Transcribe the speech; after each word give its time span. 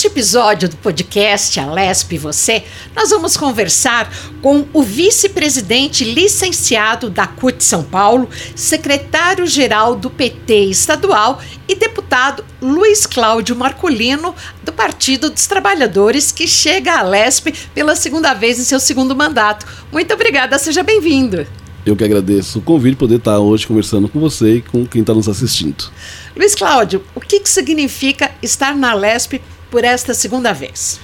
Neste 0.00 0.18
episódio 0.18 0.66
do 0.66 0.76
podcast 0.78 1.60
Alesp 1.60 2.14
e 2.14 2.18
Você, 2.18 2.64
nós 2.96 3.10
vamos 3.10 3.36
conversar 3.36 4.10
com 4.40 4.64
o 4.72 4.82
vice-presidente 4.82 6.04
licenciado 6.04 7.10
da 7.10 7.26
CUT 7.26 7.62
São 7.62 7.82
Paulo, 7.82 8.26
secretário-geral 8.56 9.94
do 9.94 10.08
PT 10.08 10.54
estadual 10.70 11.42
e 11.68 11.74
deputado 11.74 12.42
Luiz 12.62 13.04
Cláudio 13.04 13.54
Marcolino, 13.54 14.34
do 14.64 14.72
Partido 14.72 15.28
dos 15.28 15.46
Trabalhadores, 15.46 16.32
que 16.32 16.48
chega 16.48 16.94
à 16.94 17.00
Alesp 17.00 17.48
pela 17.74 17.94
segunda 17.94 18.32
vez 18.32 18.58
em 18.58 18.64
seu 18.64 18.80
segundo 18.80 19.14
mandato. 19.14 19.66
Muito 19.92 20.14
obrigada, 20.14 20.58
seja 20.58 20.82
bem-vindo. 20.82 21.46
Eu 21.84 21.94
que 21.94 22.04
agradeço 22.04 22.58
o 22.58 22.62
convite 22.62 22.96
poder 22.96 23.16
estar 23.16 23.38
hoje 23.38 23.66
conversando 23.66 24.08
com 24.08 24.18
você 24.18 24.56
e 24.56 24.62
com 24.62 24.86
quem 24.86 25.02
está 25.02 25.12
nos 25.12 25.28
assistindo. 25.28 25.90
Luiz 26.34 26.54
Cláudio, 26.54 27.04
o 27.14 27.20
que, 27.20 27.40
que 27.40 27.48
significa 27.50 28.30
estar 28.42 28.74
na 28.74 28.94
Lesp 28.94 29.42
por 29.70 29.84
esta 29.84 30.12
segunda 30.12 30.52
vez? 30.52 31.00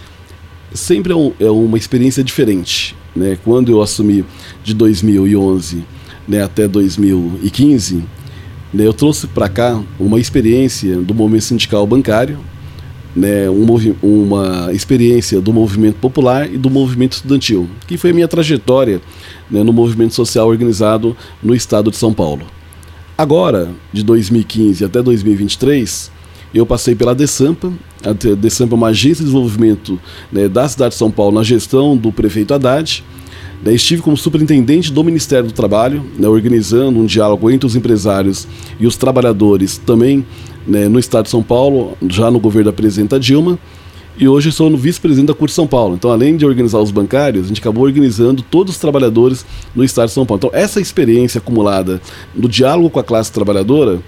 Sempre 0.75 1.13
é, 1.13 1.17
um, 1.17 1.33
é 1.39 1.51
uma 1.51 1.79
experiência 1.79 2.23
diferente. 2.25 2.97
Né? 3.15 3.39
Quando 3.45 3.71
eu 3.71 3.81
assumi 3.81 4.25
de 4.63 4.75
2011 4.75 5.85
né, 6.29 6.43
até 6.43 6.67
2015, 6.67 8.05
né, 8.75 8.87
eu 8.87 8.93
trouxe 8.93 9.27
para 9.27 9.49
cá 9.49 9.81
uma 9.99 10.19
experiência 10.19 10.97
do 10.97 11.15
movimento 11.15 11.45
sindical 11.45 11.87
bancário, 11.87 12.39
né, 13.15 13.49
um 13.49 13.65
uma 14.03 14.71
experiência 14.75 15.41
do 15.41 15.53
movimento 15.53 15.97
popular 15.97 16.53
e 16.53 16.59
do 16.59 16.69
movimento 16.69 17.13
estudantil, 17.13 17.69
que 17.87 17.97
foi 17.97 18.11
a 18.11 18.15
minha 18.15 18.29
trajetória 18.29 19.01
né, 19.51 19.63
no 19.63 19.73
movimento 19.73 20.15
social 20.15 20.49
organizado 20.49 21.17
no 21.43 21.55
estado 21.55 21.91
de 21.91 21.97
São 21.97 22.13
Paulo. 22.13 22.47
Agora, 23.17 23.71
de 23.91 24.03
2015 24.03 24.85
até 24.85 25.01
2023, 25.01 26.11
eu 26.59 26.67
passei 26.67 26.95
pela 26.95 27.15
Desampa, 27.15 27.73
a 28.05 28.13
Desampa 28.13 28.75
é 28.75 28.77
uma 28.77 28.89
agência 28.89 29.25
de 29.25 29.31
desenvolvimento 29.31 29.99
né, 30.33 30.49
da 30.49 30.69
cidade 30.69 30.93
de 30.93 30.99
São 30.99 31.11
Paulo 31.11 31.35
na 31.35 31.43
gestão 31.43 31.97
do 31.97 32.13
prefeito 32.13 32.55
Haddad. 32.55 33.05
Né, 33.65 33.73
estive 33.73 34.03
como 34.03 34.17
superintendente 34.17 34.93
do 34.93 35.03
Ministério 35.03 35.49
do 35.49 35.53
Trabalho, 35.53 36.05
né, 36.19 36.29
organizando 36.29 36.99
um 36.99 37.07
diálogo 37.07 37.51
entre 37.51 37.67
os 37.67 37.75
empresários 37.75 38.47
e 38.79 38.87
os 38.87 38.97
trabalhadores 38.97 39.79
também 39.79 40.25
né, 40.67 40.89
no 40.89 40.99
estado 40.99 41.25
de 41.25 41.31
São 41.31 41.43
Paulo, 41.43 41.97
já 42.09 42.31
no 42.31 42.39
governo 42.39 42.71
da 42.71 42.77
presidenta 42.77 43.19
Dilma 43.19 43.59
e 44.19 44.27
hoje 44.27 44.51
sou 44.51 44.71
no 44.71 44.79
vice-presidente 44.79 45.29
da 45.29 45.35
CUT 45.35 45.53
São 45.53 45.67
Paulo. 45.67 45.95
Então, 45.95 46.11
além 46.11 46.39
de 46.39 46.47
organizar 46.47 46.79
os 46.79 46.91
bancários, 46.91 47.45
a 47.45 47.49
gente 47.49 47.61
acabou 47.61 47.85
organizando 47.85 48.43
todos 48.43 48.75
os 48.75 48.81
trabalhadores 48.81 49.45
no 49.75 49.85
estado 49.85 50.09
de 50.09 50.15
São 50.15 50.25
Paulo. 50.25 50.39
Então, 50.39 50.59
essa 50.59 50.81
experiência 50.81 51.39
acumulada 51.39 52.01
no 52.35 52.49
diálogo 52.49 52.89
com 52.89 52.99
a 52.99 53.05
classe 53.05 53.31
trabalhadora 53.31 54.01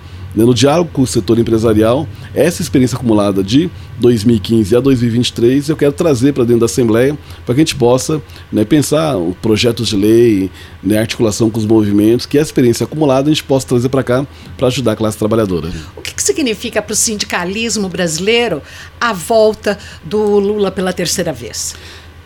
no 0.47 0.55
diálogo 0.55 0.91
com 0.92 1.03
o 1.03 1.06
setor 1.06 1.39
empresarial, 1.39 2.06
essa 2.34 2.62
experiência 2.62 2.97
acumulada 2.97 3.42
de 3.42 3.70
2015 3.98 4.77
a 4.77 4.80
2023, 4.80 5.69
eu 5.69 5.77
quero 5.77 5.92
trazer 5.92 6.33
para 6.33 6.45
dentro 6.45 6.61
da 6.61 6.67
Assembleia 6.67 7.17
para 7.45 7.55
que 7.55 7.61
a 7.61 7.64
gente 7.64 7.75
possa 7.75 8.22
né, 8.53 8.64
pensar 8.64 9.17
projetos 9.42 9.89
de 9.89 9.97
lei, 9.97 10.50
né, 10.83 10.98
articulação 10.98 11.50
com 11.50 11.58
os 11.58 11.67
movimentos, 11.67 12.27
que 12.27 12.39
essa 12.39 12.48
experiência 12.48 12.84
acumulada 12.84 13.28
a 13.28 13.33
gente 13.33 13.45
possa 13.45 13.67
trazer 13.67 13.89
para 13.89 14.03
cá 14.03 14.27
para 14.56 14.69
ajudar 14.69 14.92
a 14.92 14.97
classe 14.97 15.19
trabalhadora. 15.19 15.70
O 15.97 16.00
que, 16.00 16.14
que 16.14 16.22
significa 16.22 16.80
para 16.80 16.92
o 16.92 16.97
sindicalismo 16.97 17.89
brasileiro 17.89 18.62
a 19.00 19.12
volta 19.12 19.78
do 20.05 20.39
Lula 20.39 20.70
pela 20.70 20.92
terceira 20.92 21.33
vez? 21.33 21.75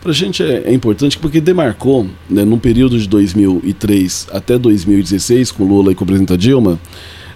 Para 0.03 0.11
a 0.11 0.15
gente 0.15 0.43
é, 0.43 0.65
é, 0.67 0.73
importante 0.73 1.17
porque 1.17 1.41
demarcou, 1.41 2.09
né, 2.29 2.45
num 2.45 2.59
período 2.59 2.99
de 2.99 3.09
2003 3.09 4.27
até 4.33 4.59
2016, 4.59 5.53
com 5.53 5.65
Lula 5.65 5.93
e 5.93 5.95
com 5.95 6.03
o 6.03 6.07
presidente 6.07 6.37
Dilma, 6.37 6.79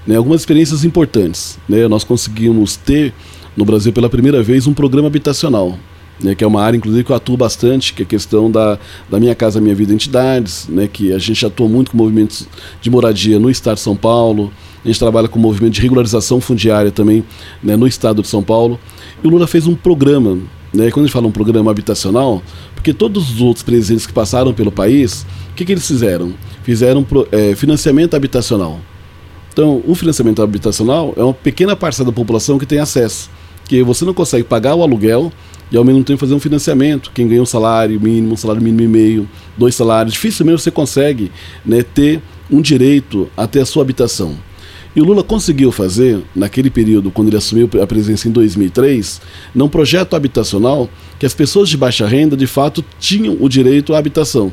né, 0.07 0.17
algumas 0.17 0.41
experiências 0.41 0.85
importantes. 0.85 1.59
Né? 1.69 1.89
Nós 1.89 2.05
conseguimos 2.05 2.77
ter 2.77 3.12
no 3.57 3.65
Brasil 3.65 3.93
pela 3.93 4.09
primeira 4.09 4.43
vez 4.43 4.67
um 4.67 4.75
programa 4.75 5.09
habitacional. 5.09 5.79
Né, 6.19 6.35
que 6.35 6.43
é 6.43 6.47
uma 6.47 6.62
área, 6.62 6.78
inclusive, 6.78 7.05
que 7.05 7.12
eu 7.12 7.17
atuo 7.17 7.37
bastante, 7.37 7.93
que 7.93 8.00
é 8.00 8.05
a 8.05 8.09
questão 8.09 8.50
da, 8.50 8.78
da 9.11 9.21
Minha 9.21 9.34
Casa 9.34 9.61
Minha 9.61 9.75
Vida 9.75 9.93
Entidades, 9.93 10.67
né, 10.67 10.89
que 10.91 11.12
a 11.12 11.19
gente 11.19 11.44
atua 11.44 11.69
muito 11.69 11.91
com 11.91 11.99
movimentos 11.99 12.49
de 12.81 12.89
moradia 12.89 13.39
no 13.39 13.50
estado 13.50 13.75
de 13.75 13.83
São 13.83 13.94
Paulo, 13.94 14.50
a 14.83 14.89
gente 14.89 14.99
trabalha 14.99 15.28
com 15.28 15.39
movimento 15.39 15.75
de 15.75 15.83
regularização 15.83 16.41
fundiária 16.41 16.91
também 16.91 17.23
né, 17.62 17.77
no 17.77 17.87
estado 17.87 18.23
de 18.23 18.28
São 18.28 18.43
Paulo. 18.43 18.81
E 19.23 19.27
o 19.27 19.31
Lula 19.31 19.47
fez 19.47 19.67
um 19.67 19.75
programa, 19.75 20.38
né, 20.73 20.91
quando 20.91 21.05
a 21.05 21.06
gente 21.06 21.12
fala 21.12 21.27
um 21.27 21.33
programa 21.33 21.71
habitacional, 21.71 22.43
porque 22.75 22.94
todos 22.94 23.33
os 23.33 23.41
outros 23.43 23.62
presidentes 23.62 24.06
que 24.06 24.12
passaram 24.12 24.55
pelo 24.55 24.73
país, 24.73 25.27
o 25.50 25.55
que, 25.55 25.67
que 25.67 25.73
eles 25.73 25.87
fizeram? 25.87 26.33
Fizeram 26.62 27.05
é, 27.31 27.55
financiamento 27.55 28.15
habitacional. 28.15 28.81
Então, 29.56 29.83
o 29.87 29.94
financiamento 29.94 30.43
habitacional 30.43 31.15
é 31.17 31.22
uma 31.22 31.33
pequena 31.33 31.75
parcela 31.75 32.11
da 32.11 32.15
população 32.15 32.59
que 32.59 32.67
tem 32.67 32.78
acesso, 32.78 33.31
que 33.65 33.83
você 33.83 34.05
não 34.05 34.12
consegue 34.12 34.44
pagar 34.44 34.75
o 34.75 34.83
aluguel 34.83 35.33
e 35.72 35.78
ao 35.78 35.83
mesmo 35.83 36.05
tempo 36.05 36.21
fazer 36.21 36.34
um 36.34 36.39
financiamento. 36.39 37.11
Quem 37.15 37.27
ganha 37.27 37.41
um 37.41 37.47
salário 37.47 37.99
mínimo, 37.99 38.34
um 38.34 38.37
salário 38.37 38.61
mínimo 38.61 38.83
e 38.83 38.87
meio, 38.87 39.28
dois 39.56 39.75
salários, 39.75 40.12
dificilmente 40.12 40.61
você 40.61 40.71
consegue 40.71 41.33
né, 41.65 41.83
ter 41.83 42.21
um 42.50 42.61
direito 42.61 43.31
até 43.34 43.62
a 43.62 43.65
sua 43.65 43.81
habitação. 43.81 44.37
E 44.94 45.00
o 45.00 45.05
Lula 45.06 45.22
conseguiu 45.22 45.73
fazer, 45.73 46.21
naquele 46.34 46.69
período, 46.69 47.11
quando 47.11 47.28
ele 47.28 47.38
assumiu 47.38 47.67
a 47.83 47.87
presidência 47.87 48.28
em 48.28 48.33
2003, 48.33 49.23
num 49.55 49.71
projeto 49.71 50.15
habitacional 50.15 50.87
que 51.19 51.25
as 51.25 51.33
pessoas 51.33 51.71
de 51.71 51.78
baixa 51.78 52.06
renda, 52.06 52.37
de 52.37 52.47
fato, 52.47 52.84
tinham 53.00 53.38
o 53.41 53.49
direito 53.49 53.94
à 53.94 53.99
habitação 53.99 54.53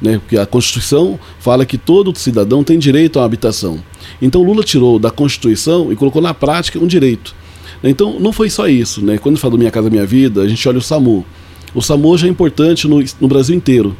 né? 0.00 0.18
Porque 0.18 0.36
a 0.36 0.46
Constituição 0.46 1.18
fala 1.38 1.66
que 1.66 1.76
todo 1.76 2.16
cidadão 2.16 2.64
tem 2.64 2.78
direito 2.78 3.18
uma 3.18 3.24
habitação. 3.24 3.78
Então 4.20 4.42
Lula 4.42 4.62
tirou 4.62 4.98
da 4.98 5.10
Constituição 5.10 5.92
e 5.92 5.96
colocou 5.96 6.22
na 6.22 6.34
prática 6.34 6.78
um 6.78 6.86
direito. 6.86 7.34
Então 7.82 8.18
não 8.18 8.32
foi 8.32 8.50
só 8.50 8.68
isso, 8.68 9.04
né? 9.04 9.18
Quando 9.18 9.38
fala 9.38 9.52
do 9.52 9.58
Minha 9.58 9.70
Casa 9.70 9.90
Minha 9.90 10.06
Vida, 10.06 10.42
a 10.42 10.48
gente 10.48 10.66
olha 10.68 10.78
o 10.78 10.82
SAMU. 10.82 11.24
O 11.74 11.80
SAMU 11.80 12.16
já 12.18 12.26
é 12.26 12.30
importante 12.30 12.88
no, 12.88 13.02
no 13.20 13.28
Brasil 13.28 13.54
inteiro. 13.54 13.96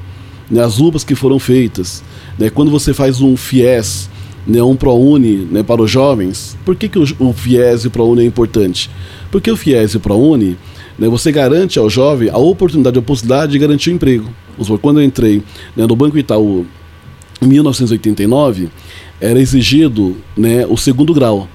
Né? 0.51 0.63
As 0.63 0.79
UPAs 0.81 1.05
que 1.05 1.15
foram 1.15 1.39
feitas, 1.39 2.03
né? 2.39 2.51
quando 2.51 2.71
você 2.71 2.93
faz 2.93 3.21
um 3.21 3.37
FIES, 3.37 4.11
né, 4.47 4.63
um 4.63 4.75
ProUni 4.75 5.47
né, 5.51 5.63
para 5.63 5.81
os 5.81 5.91
jovens, 5.91 6.57
por 6.65 6.75
que, 6.75 6.89
que 6.89 6.99
o, 6.99 7.05
o 7.21 7.33
FIES 7.33 7.85
e 7.85 7.87
o 7.89 7.91
ProUni 7.91 8.23
é 8.23 8.27
importante? 8.27 8.91
Porque 9.31 9.51
o 9.51 9.57
FIES 9.57 9.93
e 9.93 9.97
o 9.99 10.01
ProUni 10.01 10.57
né, 10.99 11.09
você 11.09 11.31
garante 11.31 11.79
ao 11.79 11.89
jovem 11.89 12.29
a 12.29 12.39
oportunidade, 12.39 12.99
a 12.99 13.03
possibilidade 13.03 13.53
de 13.53 13.59
garantir 13.59 13.91
o 13.91 13.93
um 13.93 13.97
emprego. 13.97 14.29
Quando 14.81 15.01
eu 15.01 15.05
entrei 15.05 15.43
né, 15.77 15.87
no 15.87 15.97
Banco 15.97 16.19
Itaú 16.19 16.67
em 17.41 17.47
1989, 17.47 18.69
era 19.21 19.41
exigido 19.41 20.17
né, 20.37 20.67
o 20.67 20.77
segundo 20.77 21.13
grau. 21.15 21.49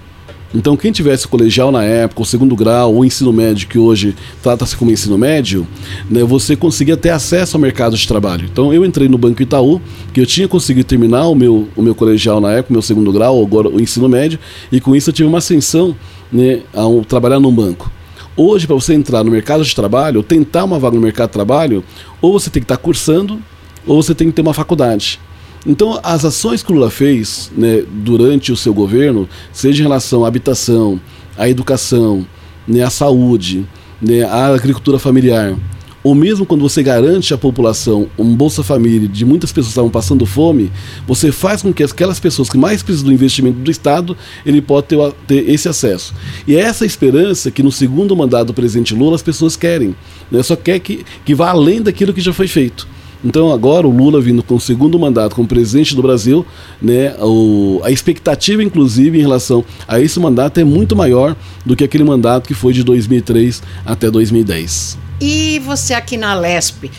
Então, 0.53 0.77
quem 0.77 0.89
tivesse 0.89 1.27
colegial 1.27 1.69
na 1.69 1.83
época, 1.83 2.21
o 2.21 2.25
segundo 2.25 2.55
grau, 2.55 2.95
ou 2.95 3.03
ensino 3.03 3.33
médio, 3.33 3.67
que 3.67 3.77
hoje 3.77 4.15
trata-se 4.41 4.77
como 4.77 4.89
ensino 4.89 5.17
médio, 5.17 5.67
né, 6.09 6.23
você 6.23 6.55
conseguia 6.55 6.95
ter 6.95 7.09
acesso 7.09 7.57
ao 7.57 7.61
mercado 7.61 7.97
de 7.97 8.07
trabalho. 8.07 8.47
Então, 8.49 8.73
eu 8.73 8.85
entrei 8.85 9.09
no 9.09 9.17
Banco 9.17 9.41
Itaú, 9.41 9.81
que 10.13 10.21
eu 10.21 10.25
tinha 10.25 10.47
conseguido 10.47 10.87
terminar 10.87 11.27
o 11.27 11.35
meu, 11.35 11.67
o 11.75 11.81
meu 11.81 11.93
colegial 11.93 12.39
na 12.39 12.53
época, 12.53 12.69
o 12.69 12.73
meu 12.73 12.81
segundo 12.81 13.11
grau, 13.11 13.41
agora 13.41 13.67
o 13.67 13.81
ensino 13.81 14.07
médio, 14.07 14.39
e 14.71 14.79
com 14.79 14.95
isso 14.95 15.09
eu 15.09 15.13
tive 15.13 15.27
uma 15.27 15.39
ascensão 15.39 15.93
né, 16.31 16.61
a 16.73 16.83
trabalhar 17.05 17.39
num 17.39 17.51
banco. 17.51 17.91
Hoje, 18.37 18.67
para 18.67 18.75
você 18.75 18.93
entrar 18.93 19.23
no 19.23 19.31
mercado 19.31 19.63
de 19.63 19.73
trabalho, 19.73 20.17
ou 20.17 20.23
tentar 20.23 20.65
uma 20.65 20.77
vaga 20.77 20.95
no 20.95 21.01
mercado 21.01 21.29
de 21.29 21.33
trabalho, 21.33 21.83
ou 22.21 22.33
você 22.37 22.49
tem 22.49 22.61
que 22.61 22.65
estar 22.65 22.75
tá 22.75 22.81
cursando, 22.83 23.39
ou 23.87 24.01
você 24.01 24.13
tem 24.13 24.27
que 24.27 24.33
ter 24.33 24.41
uma 24.41 24.53
faculdade. 24.53 25.19
Então, 25.65 25.99
as 26.03 26.25
ações 26.25 26.61
que 26.61 26.71
o 26.71 26.75
Lula 26.75 26.91
fez 26.91 27.51
né, 27.57 27.83
durante 27.89 28.51
o 28.51 28.57
seu 28.57 28.73
governo, 28.73 29.27
seja 29.53 29.81
em 29.81 29.83
relação 29.83 30.25
à 30.25 30.27
habitação, 30.27 30.99
à 31.37 31.49
educação, 31.49 32.27
né, 32.67 32.83
à 32.83 32.89
saúde, 32.89 33.65
né, 34.01 34.23
à 34.23 34.47
agricultura 34.47 34.99
familiar, 34.99 35.55
ou 36.05 36.13
mesmo 36.13 36.45
quando 36.45 36.61
você 36.61 36.83
garante 36.83 37.33
à 37.33 37.37
população 37.37 38.07
um 38.15 38.35
Bolsa 38.35 38.63
Família 38.63 39.07
de 39.07 39.25
muitas 39.25 39.51
pessoas 39.51 39.69
que 39.69 39.71
estavam 39.71 39.89
passando 39.89 40.23
fome, 40.23 40.71
você 41.07 41.31
faz 41.31 41.63
com 41.63 41.73
que 41.73 41.83
aquelas 41.83 42.19
pessoas 42.19 42.47
que 42.47 42.59
mais 42.59 42.83
precisam 42.83 43.07
do 43.07 43.13
investimento 43.13 43.57
do 43.57 43.71
Estado, 43.71 44.15
ele 44.45 44.61
pode 44.61 44.85
ter, 44.85 44.99
ter 45.25 45.49
esse 45.49 45.67
acesso. 45.67 46.13
E 46.47 46.55
é 46.55 46.59
essa 46.59 46.85
esperança 46.85 47.49
que 47.49 47.63
no 47.63 47.71
segundo 47.71 48.15
mandato 48.15 48.47
do 48.47 48.53
presidente 48.53 48.93
Lula 48.93 49.15
as 49.15 49.23
pessoas 49.23 49.55
querem. 49.55 49.95
Né? 50.29 50.43
Só 50.43 50.55
quer 50.55 50.77
que, 50.77 51.03
que 51.25 51.33
vá 51.33 51.49
além 51.49 51.81
daquilo 51.81 52.13
que 52.13 52.21
já 52.21 52.31
foi 52.31 52.47
feito. 52.47 52.87
Então 53.23 53.51
agora 53.51 53.87
o 53.87 53.91
Lula 53.91 54.21
vindo 54.21 54.43
com 54.43 54.55
o 54.55 54.59
segundo 54.59 54.99
mandato 54.99 55.35
como 55.35 55.47
presidente 55.47 55.95
do 55.95 56.01
Brasil, 56.01 56.45
né, 56.81 57.15
o, 57.19 57.81
a 57.83 57.91
expectativa 57.91 58.63
inclusive 58.63 59.17
em 59.17 59.21
relação 59.21 59.63
a 59.87 59.99
esse 59.99 60.19
mandato 60.19 60.59
é 60.59 60.63
muito 60.63 60.95
maior 60.95 61.35
do 61.65 61.75
que 61.75 61.83
aquele 61.83 62.03
mandato 62.03 62.47
que 62.47 62.53
foi 62.53 62.73
de 62.73 62.83
2003 62.83 63.63
até 63.85 64.11
2010. 64.11 65.05
E 65.19 65.61
você 65.65 65.93
aqui 65.93 66.17
na 66.17 66.33
LESP, 66.33 66.91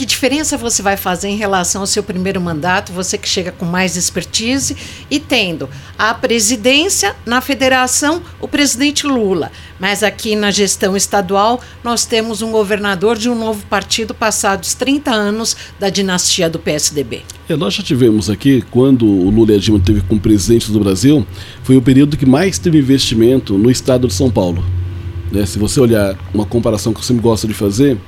que 0.00 0.06
diferença 0.06 0.56
você 0.56 0.80
vai 0.80 0.96
fazer 0.96 1.28
em 1.28 1.36
relação 1.36 1.82
ao 1.82 1.86
seu 1.86 2.02
primeiro 2.02 2.40
mandato, 2.40 2.90
você 2.90 3.18
que 3.18 3.28
chega 3.28 3.52
com 3.52 3.66
mais 3.66 3.98
expertise 3.98 4.74
e 5.10 5.20
tendo 5.20 5.68
a 5.98 6.14
presidência 6.14 7.14
na 7.26 7.42
federação, 7.42 8.22
o 8.40 8.48
presidente 8.48 9.06
Lula, 9.06 9.52
mas 9.78 10.02
aqui 10.02 10.34
na 10.34 10.50
gestão 10.50 10.96
estadual 10.96 11.60
nós 11.84 12.06
temos 12.06 12.40
um 12.40 12.50
governador 12.50 13.18
de 13.18 13.28
um 13.28 13.34
novo 13.34 13.62
partido 13.66 14.14
passados 14.14 14.72
30 14.72 15.10
anos 15.10 15.54
da 15.78 15.90
dinastia 15.90 16.48
do 16.48 16.58
PSDB. 16.58 17.20
É, 17.46 17.54
nós 17.54 17.74
já 17.74 17.82
tivemos 17.82 18.30
aqui, 18.30 18.64
quando 18.70 19.04
o 19.04 19.28
Lula 19.28 19.52
e 19.52 19.56
a 19.56 19.58
Dilma 19.58 19.80
teve 19.84 20.00
como 20.00 20.18
presidente 20.18 20.72
do 20.72 20.80
Brasil, 20.80 21.26
foi 21.62 21.76
o 21.76 21.82
período 21.82 22.16
que 22.16 22.24
mais 22.24 22.58
teve 22.58 22.78
investimento 22.78 23.58
no 23.58 23.70
estado 23.70 24.08
de 24.08 24.14
São 24.14 24.30
Paulo. 24.30 24.64
né, 25.30 25.44
se 25.44 25.58
você 25.58 25.78
olhar 25.78 26.16
uma 26.32 26.46
comparação 26.46 26.94
que 26.94 27.00
eu 27.00 27.04
sempre 27.04 27.22
gosto 27.22 27.46
de 27.46 27.52
fazer, 27.52 27.98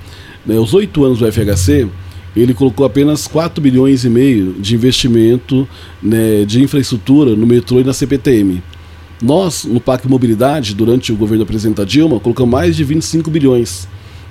né, 0.47 0.59
os 0.59 0.75
oito 0.75 1.05
anos 1.05 1.19
do 1.19 1.31
FHC, 1.31 1.89
ele 2.35 2.55
colocou 2.55 2.87
apenas 2.87 3.27
4 3.27 3.61
bilhões 3.63 4.05
e 4.05 4.09
meio 4.09 4.55
de 4.55 4.75
investimento 4.75 5.69
né, 6.03 6.45
de 6.47 6.63
infraestrutura 6.63 7.37
no 7.37 7.47
metrô 7.47 7.81
e 7.81 7.85
na 7.85 7.93
CPTM. 7.93 8.63
Nós, 9.23 9.65
no 9.65 9.81
Pacto 9.81 10.09
Mobilidade, 10.09 10.75
durante 10.75 11.13
o 11.13 11.17
governo 11.17 11.45
da 11.45 11.49
presidenta 11.49 11.87
Dilma, 11.87 12.19
colocamos 12.19 12.51
mais 12.51 12.75
de 12.75 12.83
25 12.83 13.31
bilhões. 13.31 13.87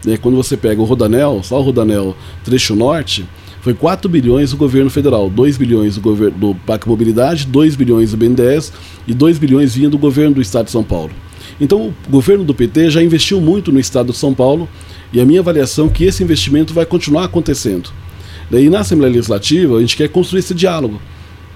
Né, 0.05 0.17
quando 0.17 0.35
você 0.35 0.57
pega 0.57 0.81
o 0.81 0.85
Rodanel, 0.85 1.41
só 1.43 1.59
o 1.59 1.63
Rodanel 1.63 2.15
Trecho 2.43 2.75
Norte, 2.75 3.25
foi 3.61 3.75
4 3.75 4.09
bilhões 4.09 4.49
do 4.49 4.57
governo 4.57 4.89
federal, 4.89 5.29
2 5.29 5.55
bilhões 5.55 5.95
do, 5.95 6.01
governo, 6.01 6.37
do 6.37 6.55
PAC 6.55 6.87
Mobilidade, 6.87 7.45
2 7.45 7.75
bilhões 7.75 8.09
do 8.09 8.17
BNDES 8.17 8.73
e 9.07 9.13
2 9.13 9.37
bilhões 9.37 9.75
vinha 9.75 9.87
do 9.87 9.99
governo 9.99 10.35
do 10.35 10.41
estado 10.41 10.65
de 10.65 10.71
São 10.71 10.83
Paulo. 10.83 11.11
Então, 11.59 11.93
o 12.07 12.11
governo 12.11 12.43
do 12.43 12.55
PT 12.55 12.89
já 12.89 13.03
investiu 13.03 13.39
muito 13.39 13.71
no 13.71 13.79
estado 13.79 14.11
de 14.11 14.17
São 14.17 14.33
Paulo 14.33 14.67
e 15.13 15.19
a 15.19 15.25
minha 15.25 15.39
avaliação 15.41 15.87
é 15.87 15.89
que 15.89 16.03
esse 16.05 16.23
investimento 16.23 16.73
vai 16.73 16.85
continuar 16.85 17.25
acontecendo. 17.25 17.89
E 18.51 18.69
na 18.69 18.79
Assembleia 18.79 19.13
Legislativa, 19.13 19.77
a 19.77 19.81
gente 19.81 19.95
quer 19.95 20.09
construir 20.09 20.39
esse 20.39 20.53
diálogo. 20.53 21.01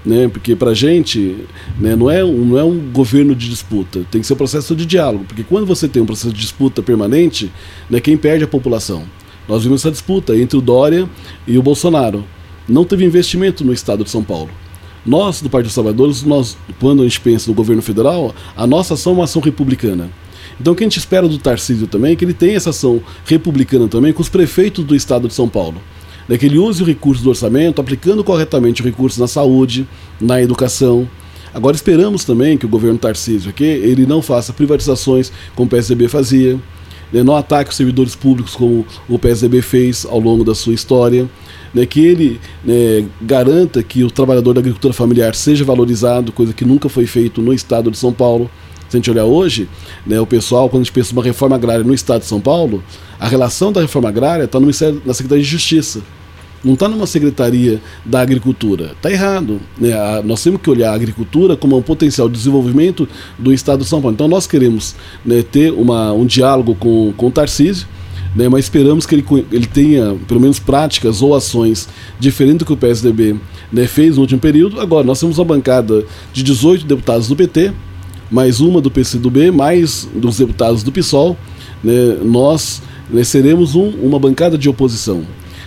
Né? 0.04 0.28
Porque 0.28 0.54
para 0.54 0.70
a 0.70 0.74
gente 0.74 1.36
né, 1.78 1.96
não, 1.96 2.08
é 2.08 2.24
um, 2.24 2.44
não 2.44 2.58
é 2.58 2.64
um 2.64 2.78
governo 2.92 3.34
de 3.34 3.48
disputa, 3.50 4.06
tem 4.10 4.20
que 4.20 4.26
ser 4.26 4.34
um 4.34 4.36
processo 4.36 4.74
de 4.74 4.86
diálogo. 4.86 5.24
Porque 5.24 5.42
quando 5.42 5.66
você 5.66 5.88
tem 5.88 6.00
um 6.00 6.06
processo 6.06 6.32
de 6.32 6.40
disputa 6.40 6.82
permanente, 6.82 7.50
né, 7.90 8.00
quem 8.00 8.16
perde 8.16 8.44
é 8.44 8.46
a 8.46 8.48
população. 8.48 9.04
Nós 9.48 9.64
vimos 9.64 9.80
essa 9.80 9.90
disputa 9.90 10.36
entre 10.36 10.56
o 10.56 10.60
Dória 10.60 11.08
e 11.46 11.58
o 11.58 11.62
Bolsonaro. 11.62 12.24
Não 12.68 12.84
teve 12.84 13.04
investimento 13.04 13.64
no 13.64 13.72
estado 13.72 14.04
de 14.04 14.10
São 14.10 14.22
Paulo. 14.22 14.50
Nós, 15.04 15.40
do 15.40 15.48
Partido 15.48 15.66
dos 15.66 15.74
Salvadores, 15.74 16.22
nós, 16.24 16.56
quando 16.80 17.02
a 17.02 17.04
gente 17.04 17.20
pensa 17.20 17.48
no 17.48 17.54
governo 17.54 17.80
federal, 17.80 18.34
a 18.56 18.66
nossa 18.66 18.94
ação 18.94 19.12
é 19.12 19.16
uma 19.16 19.24
ação 19.24 19.40
republicana. 19.40 20.10
Então 20.60 20.72
o 20.72 20.76
que 20.76 20.82
a 20.82 20.86
gente 20.86 20.98
espera 20.98 21.28
do 21.28 21.38
Tarcísio 21.38 21.86
também 21.86 22.12
é 22.12 22.16
que 22.16 22.24
ele 22.24 22.34
tenha 22.34 22.56
essa 22.56 22.70
ação 22.70 23.00
republicana 23.24 23.88
também 23.88 24.12
com 24.12 24.22
os 24.22 24.28
prefeitos 24.28 24.84
do 24.84 24.94
estado 24.94 25.28
de 25.28 25.34
São 25.34 25.48
Paulo. 25.48 25.80
Né, 26.28 26.36
que 26.36 26.46
ele 26.46 26.58
use 26.58 26.82
o 26.82 26.86
recurso 26.86 27.22
do 27.22 27.28
orçamento, 27.28 27.80
aplicando 27.80 28.24
corretamente 28.24 28.82
o 28.82 28.84
recurso 28.84 29.20
na 29.20 29.28
saúde, 29.28 29.86
na 30.20 30.42
educação. 30.42 31.08
Agora 31.54 31.76
esperamos 31.76 32.24
também 32.24 32.58
que 32.58 32.66
o 32.66 32.68
governo 32.68 32.98
Tarcísio 32.98 33.50
aqui, 33.50 33.64
ele 33.64 34.04
não 34.06 34.20
faça 34.20 34.52
privatizações 34.52 35.30
como 35.54 35.68
o 35.68 35.70
PSDB 35.70 36.08
fazia, 36.08 36.58
né, 37.12 37.22
não 37.22 37.36
ataque 37.36 37.70
os 37.70 37.76
servidores 37.76 38.14
públicos 38.14 38.56
como 38.56 38.84
o 39.08 39.18
PSDB 39.18 39.62
fez 39.62 40.04
ao 40.04 40.18
longo 40.18 40.42
da 40.42 40.54
sua 40.54 40.74
história, 40.74 41.28
né, 41.72 41.86
que 41.86 42.00
ele 42.00 42.40
né, 42.64 43.06
garanta 43.22 43.82
que 43.82 44.02
o 44.02 44.10
trabalhador 44.10 44.52
da 44.52 44.60
agricultura 44.60 44.92
familiar 44.92 45.34
seja 45.34 45.64
valorizado, 45.64 46.32
coisa 46.32 46.52
que 46.52 46.64
nunca 46.64 46.88
foi 46.88 47.06
feito 47.06 47.40
no 47.40 47.52
estado 47.52 47.90
de 47.90 47.98
São 47.98 48.12
Paulo. 48.12 48.50
Se 48.88 48.96
a 48.96 48.98
gente 48.98 49.10
olhar 49.10 49.24
hoje, 49.24 49.68
né, 50.06 50.20
o 50.20 50.26
pessoal, 50.26 50.68
quando 50.68 50.82
a 50.82 50.84
gente 50.84 50.92
pensa 50.92 51.12
uma 51.12 51.22
reforma 51.22 51.56
agrária 51.56 51.84
no 51.84 51.94
estado 51.94 52.20
de 52.20 52.26
São 52.26 52.40
Paulo, 52.40 52.82
a 53.18 53.26
relação 53.26 53.72
da 53.72 53.80
reforma 53.80 54.08
agrária 54.08 54.44
está 54.44 54.60
na 54.60 54.72
Secretaria 54.72 55.42
de 55.42 55.50
Justiça 55.50 56.02
não 56.66 56.74
está 56.74 56.88
numa 56.88 57.06
secretaria 57.06 57.80
da 58.04 58.20
agricultura. 58.20 58.92
Está 58.96 59.10
errado. 59.10 59.60
Né? 59.78 59.90
Nós 60.24 60.42
temos 60.42 60.60
que 60.60 60.68
olhar 60.68 60.90
a 60.90 60.94
agricultura 60.94 61.56
como 61.56 61.76
um 61.76 61.82
potencial 61.82 62.28
de 62.28 62.36
desenvolvimento 62.36 63.08
do 63.38 63.52
Estado 63.52 63.80
de 63.80 63.86
São 63.86 64.02
Paulo. 64.02 64.14
Então 64.14 64.26
nós 64.26 64.48
queremos 64.48 64.96
né, 65.24 65.42
ter 65.42 65.72
uma, 65.72 66.12
um 66.12 66.26
diálogo 66.26 66.74
com, 66.74 67.12
com 67.16 67.28
o 67.28 67.30
Tarcísio, 67.30 67.86
né, 68.34 68.48
mas 68.48 68.64
esperamos 68.64 69.06
que 69.06 69.14
ele, 69.14 69.24
ele 69.52 69.66
tenha 69.66 70.16
pelo 70.26 70.40
menos 70.40 70.58
práticas 70.58 71.22
ou 71.22 71.36
ações 71.36 71.88
diferentes 72.18 72.58
do 72.58 72.64
que 72.64 72.72
o 72.72 72.76
PSDB 72.76 73.36
né, 73.72 73.86
fez 73.86 74.16
no 74.16 74.22
último 74.22 74.40
período. 74.40 74.80
Agora, 74.80 75.06
nós 75.06 75.20
temos 75.20 75.38
uma 75.38 75.44
bancada 75.44 76.04
de 76.32 76.42
18 76.42 76.84
deputados 76.84 77.28
do 77.28 77.36
PT, 77.36 77.72
mais 78.30 78.60
uma 78.60 78.80
do 78.80 78.90
PCdoB, 78.90 79.50
mais 79.50 80.08
dos 80.14 80.38
deputados 80.38 80.82
do 80.82 80.92
PSOL. 80.92 81.36
Né, 81.82 82.18
nós 82.22 82.82
né, 83.10 83.22
seremos 83.22 83.74
um, 83.74 83.88
uma 84.02 84.18
bancada 84.18 84.58
de 84.58 84.68
oposição. 84.68 85.24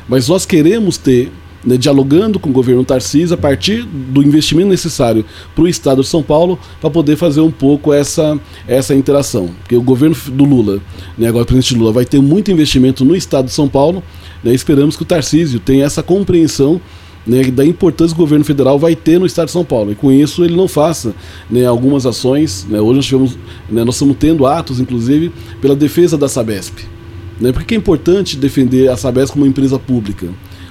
Mas 0.08 0.28
nós 0.28 0.46
queremos 0.46 0.98
ter, 0.98 1.32
né, 1.64 1.78
dialogando 1.78 2.40
com 2.40 2.50
o 2.50 2.54
governo 2.54 2.84
Tarcísio, 2.84 3.36
a 3.36 3.38
partir 3.38 3.84
do 3.84 4.24
investimento 4.24 4.70
necessário 4.70 5.24
para 5.54 5.64
o 5.64 5.68
Estado 5.68 6.02
de 6.02 6.08
São 6.08 6.24
Paulo, 6.24 6.60
para 6.82 6.90
poder 6.90 7.16
fazer 7.16 7.42
um 7.42 7.52
pouco 7.52 7.94
essa, 7.94 8.40
essa 8.68 8.96
interação. 8.96 9.52
Porque 9.60 9.76
o 9.76 9.82
governo 9.82 10.16
do 10.32 10.44
Lula, 10.44 10.80
né, 11.18 11.28
agora 11.28 11.44
o 11.44 11.46
presidente 11.46 11.76
Lula, 11.76 11.92
vai 11.92 12.06
ter 12.06 12.22
muito 12.22 12.52
investimento 12.52 13.06
no 13.06 13.16
Estado 13.16 13.46
de 13.46 13.52
São 13.52 13.70
Paulo, 13.70 14.04
né, 14.44 14.54
esperamos 14.54 14.98
que 14.98 15.04
o 15.04 15.06
Tarcísio 15.06 15.60
tenha 15.60 15.86
essa 15.86 16.02
compreensão 16.02 16.82
né, 17.30 17.44
da 17.44 17.64
importância 17.64 18.16
que 18.16 18.20
o 18.20 18.26
governo 18.26 18.44
federal 18.44 18.80
vai 18.80 18.96
ter 18.96 19.20
no 19.20 19.26
estado 19.28 19.46
de 19.46 19.52
São 19.52 19.64
Paulo. 19.64 19.92
E 19.92 19.96
com 19.96 20.12
isso 20.12 20.44
ele 20.44 20.56
não 20.56 20.68
faça 20.68 21.14
né, 21.50 21.64
algumas 21.64 22.08
ações. 22.08 22.66
Né, 22.68 22.82
hoje 22.82 22.96
nós, 22.96 23.06
tivemos, 23.06 23.38
né, 23.70 23.84
nós 23.84 23.96
estamos 23.96 24.18
tendo 24.18 24.48
atos, 24.48 24.80
inclusive, 24.80 25.32
pela 25.62 25.76
defesa 25.76 26.18
da 26.18 26.28
Sabesp. 26.28 26.80
Né? 27.40 27.52
Por 27.52 27.64
que 27.64 27.76
é 27.76 27.78
importante 27.78 28.36
defender 28.36 28.90
a 28.90 28.98
Sabesp 28.98 29.34
como 29.34 29.46
empresa 29.46 29.78
pública? 29.78 30.28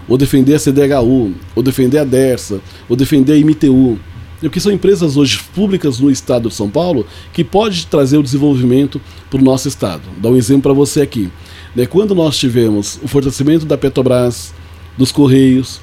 Ou 0.09 0.19
defender 0.19 0.57
a 0.57 0.59
CDHU, 0.59 1.33
ou 1.55 1.63
defender 1.63 1.99
a 1.99 2.05
DERSA, 2.05 2.61
ou 2.89 2.97
defender 2.97 3.35
a 3.35 3.47
MTU. 3.47 3.97
Porque 4.41 4.59
são 4.59 4.73
empresas 4.73 5.17
hoje 5.17 5.41
públicas 5.55 6.01
no 6.01 6.11
estado 6.11 6.49
de 6.49 6.55
São 6.55 6.69
Paulo 6.69 7.07
que 7.33 7.45
pode 7.45 7.87
trazer 7.87 8.19
o 8.19 8.23
desenvolvimento 8.23 9.01
para 9.31 9.41
o 9.41 9.45
nosso 9.45 9.69
estado. 9.69 10.03
Vou 10.13 10.23
dar 10.23 10.31
um 10.31 10.37
exemplo 10.37 10.63
para 10.63 10.73
você 10.73 11.03
aqui. 11.03 11.31
Né? 11.75 11.87
Quando 11.87 12.17
nós 12.17 12.37
tivemos 12.37 12.99
o 13.03 13.07
fortalecimento 13.07 13.65
da 13.65 13.79
Petrobras, 13.79 14.53
dos 14.97 15.13
Correios, 15.13 15.81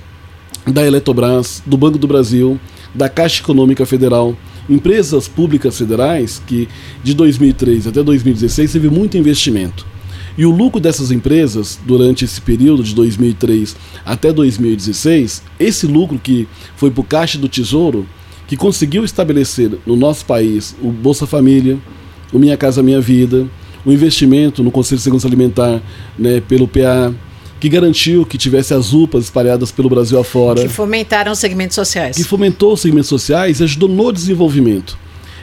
da 0.65 0.85
Eletrobras, 0.85 1.61
do 1.65 1.77
Banco 1.77 1.97
do 1.97 2.07
Brasil, 2.07 2.59
da 2.93 3.09
Caixa 3.09 3.41
Econômica 3.41 3.85
Federal, 3.85 4.35
empresas 4.69 5.27
públicas 5.27 5.77
federais 5.77 6.41
que 6.45 6.67
de 7.03 7.13
2003 7.13 7.87
até 7.87 8.01
2016 8.01 8.71
teve 8.71 8.89
muito 8.89 9.17
investimento. 9.17 9.85
E 10.37 10.45
o 10.45 10.51
lucro 10.51 10.81
dessas 10.81 11.11
empresas, 11.11 11.79
durante 11.85 12.25
esse 12.25 12.41
período 12.41 12.83
de 12.83 12.93
2003 12.93 13.75
até 14.05 14.33
2016, 14.33 15.43
esse 15.59 15.87
lucro 15.87 16.19
que 16.19 16.47
foi 16.75 16.91
para 16.91 17.01
o 17.01 17.05
Caixa 17.05 17.37
do 17.37 17.47
Tesouro, 17.47 18.05
que 18.47 18.57
conseguiu 18.57 19.03
estabelecer 19.05 19.71
no 19.85 19.95
nosso 19.95 20.25
país 20.25 20.75
o 20.81 20.91
Bolsa 20.91 21.25
Família, 21.25 21.77
o 22.33 22.39
Minha 22.39 22.57
Casa 22.57 22.83
Minha 22.83 22.99
Vida, 22.99 23.47
o 23.85 23.91
investimento 23.91 24.61
no 24.61 24.71
Conselho 24.71 24.97
de 24.97 25.03
Segurança 25.03 25.27
Alimentar 25.27 25.81
né, 26.17 26.41
pelo 26.41 26.67
PA, 26.67 27.13
que 27.65 27.69
garantiu 27.69 28.27
que 28.27 28.37
tivesse 28.37 28.75
as 28.75 28.93
UPAs 28.93 29.23
espalhadas 29.23 29.71
pelo 29.71 29.89
Brasil 29.89 30.19
afora. 30.19 30.61
Que 30.61 30.69
fomentaram 30.69 31.31
os 31.31 31.39
segmentos 31.39 31.73
sociais. 31.73 32.15
Que 32.15 32.23
fomentou 32.23 32.73
os 32.73 32.81
segmentos 32.81 33.09
sociais 33.09 33.59
e 33.59 33.63
ajudou 33.63 33.89
no 33.89 34.11
desenvolvimento. 34.11 34.95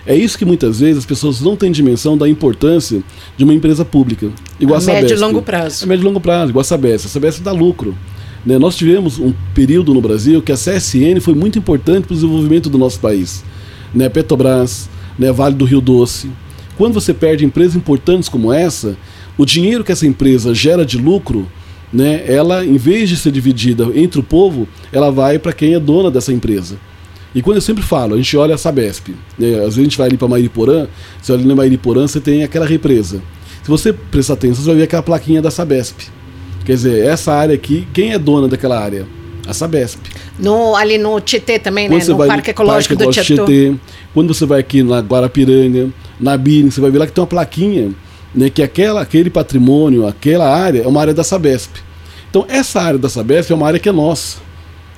É 0.06 0.14
isso 0.14 0.38
que 0.38 0.44
muitas 0.44 0.78
vezes 0.78 0.98
as 0.98 1.06
pessoas 1.06 1.40
não 1.40 1.56
têm 1.56 1.72
dimensão 1.72 2.16
da 2.16 2.28
importância 2.28 3.02
de 3.36 3.42
uma 3.42 3.52
empresa 3.52 3.84
pública. 3.84 4.30
Igual 4.60 4.76
a, 4.76 4.78
a 4.78 4.80
Sabesp. 4.80 5.02
médio 5.02 5.16
e 5.16 5.18
longo 5.18 5.42
prazo. 5.42 5.84
A 5.84 5.86
médio 5.88 6.02
e 6.02 6.06
longo 6.06 6.20
prazo, 6.20 6.50
igual 6.50 6.60
a 6.60 6.64
Sabesp. 6.64 7.06
A 7.06 7.08
Sabesp 7.08 7.42
dá 7.42 7.50
lucro. 7.50 7.92
Né? 8.46 8.56
Nós 8.56 8.76
tivemos 8.76 9.18
um 9.18 9.34
período 9.52 9.92
no 9.92 10.00
Brasil 10.00 10.40
que 10.40 10.52
a 10.52 10.56
CSN 10.56 11.20
foi 11.20 11.34
muito 11.34 11.58
importante 11.58 12.04
para 12.04 12.12
o 12.12 12.16
desenvolvimento 12.16 12.70
do 12.70 12.78
nosso 12.78 13.00
país. 13.00 13.42
Né? 13.92 14.08
Petrobras, 14.08 14.88
né? 15.18 15.32
Vale 15.32 15.56
do 15.56 15.64
Rio 15.64 15.80
Doce. 15.80 16.30
Quando 16.78 16.94
você 16.94 17.12
perde 17.12 17.44
empresas 17.44 17.74
importantes 17.74 18.28
como 18.28 18.52
essa, 18.52 18.96
o 19.36 19.44
dinheiro 19.44 19.82
que 19.82 19.90
essa 19.90 20.06
empresa 20.06 20.54
gera 20.54 20.86
de 20.86 20.96
lucro, 20.96 21.48
né? 21.92 22.24
ela, 22.26 22.64
em 22.64 22.76
vez 22.76 23.08
de 23.08 23.16
ser 23.16 23.30
dividida 23.30 23.86
entre 23.94 24.18
o 24.18 24.22
povo, 24.22 24.66
ela 24.92 25.10
vai 25.10 25.38
para 25.38 25.52
quem 25.52 25.74
é 25.74 25.80
dona 25.80 26.10
dessa 26.10 26.32
empresa. 26.32 26.76
E 27.34 27.40
quando 27.40 27.56
eu 27.56 27.62
sempre 27.62 27.82
falo, 27.82 28.14
a 28.14 28.16
gente 28.16 28.36
olha 28.36 28.54
a 28.54 28.58
Sabesp, 28.58 29.08
né? 29.38 29.54
às 29.56 29.64
vezes 29.64 29.78
a 29.78 29.82
gente 29.82 29.98
vai 29.98 30.06
ali 30.06 30.16
para 30.16 30.28
Mairiporã, 30.28 30.86
você 31.20 31.32
olha 31.32 31.44
na 31.44 31.54
Mairiporã, 31.54 32.06
você 32.06 32.20
tem 32.20 32.42
aquela 32.42 32.66
represa. 32.66 33.22
Se 33.62 33.68
você 33.68 33.92
prestar 33.92 34.34
atenção, 34.34 34.62
você 34.62 34.70
vai 34.70 34.76
ver 34.76 34.82
aquela 34.84 35.02
plaquinha 35.02 35.40
da 35.40 35.50
Sabesp. 35.50 36.10
Quer 36.64 36.74
dizer, 36.74 37.04
essa 37.04 37.32
área 37.32 37.54
aqui, 37.54 37.86
quem 37.92 38.12
é 38.12 38.18
dona 38.18 38.48
daquela 38.48 38.78
área? 38.78 39.06
A 39.46 39.52
Sabesp. 39.52 39.98
No, 40.38 40.76
ali 40.76 40.98
no 40.98 41.20
Tietê 41.20 41.58
também, 41.58 41.88
quando 41.88 42.00
né? 42.00 42.08
No 42.08 42.26
Parque 42.26 42.50
Ecológico 42.50 42.96
Parque 42.96 43.06
do 43.08 43.24
Tietê. 43.24 43.44
Tietê. 43.44 43.74
Quando 44.14 44.32
você 44.32 44.46
vai 44.46 44.60
aqui 44.60 44.82
na 44.82 45.00
Guarapiranga, 45.00 45.90
na 46.20 46.36
Bini, 46.36 46.70
você 46.70 46.80
vai 46.80 46.90
ver 46.90 46.98
lá 46.98 47.06
que 47.06 47.12
tem 47.12 47.22
uma 47.22 47.26
plaquinha, 47.26 47.90
né? 48.34 48.50
Que 48.50 48.62
aquela, 48.62 49.00
aquele 49.00 49.30
patrimônio, 49.30 50.06
aquela 50.06 50.48
área 50.48 50.82
é 50.82 50.86
uma 50.86 51.00
área 51.00 51.14
da 51.14 51.24
Sabesp. 51.24 51.76
Então, 52.30 52.46
essa 52.48 52.80
área 52.80 52.98
da 52.98 53.08
Sabesp 53.08 53.52
é 53.52 53.54
uma 53.54 53.66
área 53.66 53.78
que 53.78 53.88
é 53.88 53.92
nossa 53.92 54.38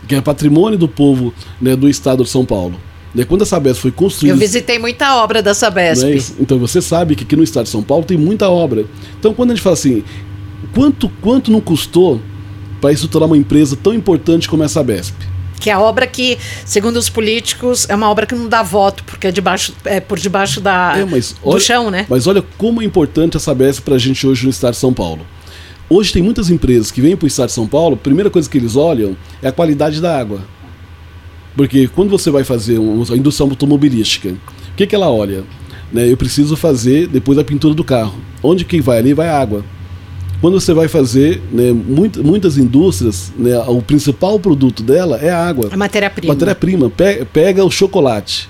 que 0.07 0.15
é 0.15 0.21
patrimônio 0.21 0.79
do 0.79 0.89
povo 0.89 1.33
né, 1.61 1.75
do 1.75 1.89
estado 1.89 2.25
de 2.25 2.31
São 2.31 2.45
Paulo. 2.45 2.75
Né, 3.15 3.25
quando 3.25 3.43
a 3.43 3.47
Sabesp 3.47 3.81
foi 3.81 3.91
construída. 3.91 4.35
Eu 4.35 4.39
visitei 4.39 4.79
muita 4.79 5.17
obra 5.17 5.43
da 5.43 5.55
Sabesp. 5.55 6.05
Né, 6.05 6.19
então 6.41 6.59
você 6.59 6.83
sabe 6.83 7.15
que 7.15 7.25
aqui 7.25 7.37
no 7.37 7.43
estado 7.43 7.65
de 7.65 7.71
São 7.71 7.83
Paulo 7.83 8.05
tem 8.05 8.17
muita 8.17 8.49
obra. 8.49 8.85
Então 9.19 9.33
quando 9.33 9.53
a 9.53 9.55
gente 9.55 9.63
fala 9.63 9.75
assim, 9.75 10.03
quanto, 10.75 11.09
quanto 11.21 11.51
não 11.51 11.61
custou 11.61 12.21
para 12.81 12.93
isso 12.93 13.09
tornar 13.09 13.27
uma 13.27 13.37
empresa 13.37 13.77
tão 13.77 13.95
importante 13.95 14.49
como 14.49 14.63
a 14.63 14.69
Sabesp? 14.69 15.15
Que 15.65 15.71
é 15.71 15.73
a 15.73 15.81
obra 15.81 16.07
que, 16.07 16.37
segundo 16.67 16.99
os 16.99 17.09
políticos, 17.09 17.87
é 17.89 17.95
uma 17.95 18.11
obra 18.11 18.27
que 18.27 18.35
não 18.35 18.49
dá 18.49 18.63
voto, 18.63 19.03
porque 19.05 19.29
é, 19.29 19.33
debaixo, 19.33 19.73
é 19.87 19.99
por 19.99 20.19
debaixo 20.19 20.61
da, 20.61 20.95
é, 20.99 21.05
do 21.05 21.59
chão, 21.59 21.91
né? 21.91 22.05
Mas 22.07 22.27
olha 22.27 22.45
como 22.59 22.83
é 22.83 22.85
importante 22.85 23.39
a 23.39 23.41
Sabesp 23.41 23.83
para 23.83 23.95
a 23.95 23.99
gente 23.99 24.27
hoje 24.27 24.45
no 24.45 24.51
estado 24.51 24.75
de 24.75 24.79
São 24.81 24.93
Paulo. 24.93 25.27
Hoje 25.89 26.13
tem 26.13 26.23
muitas 26.23 26.51
empresas 26.51 26.91
que 26.91 27.01
vêm 27.01 27.17
para 27.17 27.25
o 27.25 27.29
estado 27.29 27.47
de 27.47 27.55
São 27.55 27.67
Paulo, 27.67 27.95
a 27.95 27.97
primeira 27.97 28.29
coisa 28.29 28.49
que 28.49 28.59
eles 28.59 28.77
olham 28.77 29.17
é 29.41 29.49
a 29.49 29.53
qualidade 29.53 30.03
da 30.03 30.15
água. 30.15 30.43
Porque 31.57 31.89
quando 31.89 32.11
você 32.11 32.31
vai 32.31 32.45
fazer 32.45 32.79
uma 32.79 33.17
indústria 33.17 33.49
automobilística, 33.49 34.31
o 34.31 34.77
que, 34.77 34.87
que 34.87 34.95
ela 34.95 35.11
olha? 35.11 35.45
né, 35.95 36.11
eu 36.11 36.17
preciso 36.17 36.57
fazer 36.57 37.07
depois 37.07 37.39
a 37.39 37.45
pintura 37.45 37.73
do 37.73 37.85
carro. 37.85 38.19
Onde 38.43 38.65
que 38.65 38.81
vai 38.81 38.99
ali 38.99 39.15
vai 39.15 39.29
água. 39.29 39.65
Quando 40.45 40.61
você 40.61 40.75
vai 40.75 40.89
fazer, 40.89 41.41
né, 41.51 41.73
muito, 41.73 42.23
muitas 42.23 42.59
indústrias, 42.59 43.33
né, 43.35 43.59
o 43.61 43.81
principal 43.81 44.39
produto 44.39 44.83
dela 44.83 45.17
é 45.17 45.31
a 45.31 45.43
água. 45.43 45.71
A 45.73 45.77
matéria-prima. 45.79 46.35
Matéria-prima. 46.35 46.91
Pega, 46.91 47.25
pega 47.25 47.65
o 47.65 47.71
chocolate. 47.71 48.47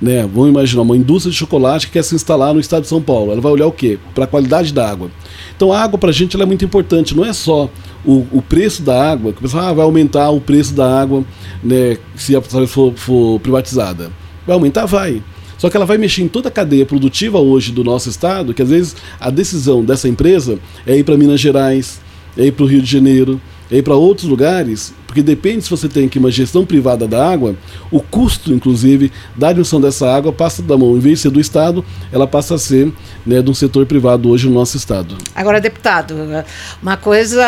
Né, 0.00 0.22
vamos 0.22 0.48
imaginar 0.48 0.82
uma 0.82 0.96
indústria 0.96 1.30
de 1.30 1.38
chocolate 1.38 1.86
que 1.86 1.92
quer 1.92 2.02
se 2.02 2.16
instalar 2.16 2.52
no 2.52 2.58
estado 2.58 2.82
de 2.82 2.88
São 2.88 3.00
Paulo. 3.00 3.30
Ela 3.30 3.40
vai 3.40 3.52
olhar 3.52 3.68
o 3.68 3.70
quê? 3.70 4.00
Para 4.12 4.24
a 4.24 4.26
qualidade 4.26 4.74
da 4.74 4.90
água. 4.90 5.12
Então 5.54 5.72
a 5.72 5.80
água 5.80 5.96
para 5.96 6.10
a 6.10 6.12
gente 6.12 6.36
é 6.36 6.44
muito 6.44 6.64
importante. 6.64 7.16
Não 7.16 7.24
é 7.24 7.32
só 7.32 7.70
o, 8.04 8.26
o 8.32 8.42
preço 8.42 8.82
da 8.82 9.12
água, 9.12 9.32
que 9.32 9.38
o 9.38 9.42
pessoal 9.42 9.66
ah, 9.66 9.72
vai 9.72 9.84
aumentar 9.84 10.28
o 10.30 10.40
preço 10.40 10.74
da 10.74 11.00
água 11.00 11.24
né, 11.62 11.98
se 12.16 12.34
a 12.34 12.42
for, 12.42 12.94
for 12.96 13.38
privatizada. 13.38 14.10
Vai 14.44 14.54
aumentar? 14.54 14.86
Vai. 14.86 15.22
Só 15.62 15.70
que 15.70 15.76
ela 15.76 15.86
vai 15.86 15.96
mexer 15.96 16.22
em 16.22 16.26
toda 16.28 16.48
a 16.48 16.50
cadeia 16.50 16.84
produtiva 16.84 17.38
hoje 17.38 17.70
do 17.70 17.84
nosso 17.84 18.08
estado, 18.08 18.52
que 18.52 18.62
às 18.62 18.68
vezes 18.68 18.96
a 19.20 19.30
decisão 19.30 19.84
dessa 19.84 20.08
empresa 20.08 20.58
é 20.84 20.96
ir 20.96 21.04
para 21.04 21.16
Minas 21.16 21.38
Gerais, 21.38 22.00
é 22.36 22.46
ir 22.46 22.50
para 22.50 22.64
o 22.64 22.66
Rio 22.66 22.82
de 22.82 22.90
Janeiro, 22.90 23.40
é 23.70 23.76
ir 23.76 23.82
para 23.82 23.94
outros 23.94 24.28
lugares, 24.28 24.92
porque 25.06 25.22
depende 25.22 25.62
se 25.62 25.70
você 25.70 25.88
tem 25.88 26.06
aqui 26.06 26.18
uma 26.18 26.32
gestão 26.32 26.66
privada 26.66 27.06
da 27.06 27.24
água, 27.24 27.54
o 27.92 28.00
custo, 28.00 28.52
inclusive, 28.52 29.12
da 29.36 29.50
admissão 29.50 29.80
dessa 29.80 30.12
água 30.12 30.32
passa 30.32 30.62
da 30.62 30.76
mão, 30.76 30.96
em 30.96 31.00
vez 31.00 31.18
de 31.18 31.22
ser 31.22 31.30
do 31.30 31.38
Estado, 31.38 31.84
ela 32.10 32.26
passa 32.26 32.56
a 32.56 32.58
ser 32.58 32.92
né, 33.24 33.40
de 33.40 33.48
um 33.48 33.54
setor 33.54 33.86
privado 33.86 34.30
hoje 34.30 34.48
no 34.48 34.54
nosso 34.54 34.76
Estado. 34.76 35.16
Agora, 35.32 35.60
deputado, 35.60 36.16
uma 36.82 36.96
coisa, 36.96 37.44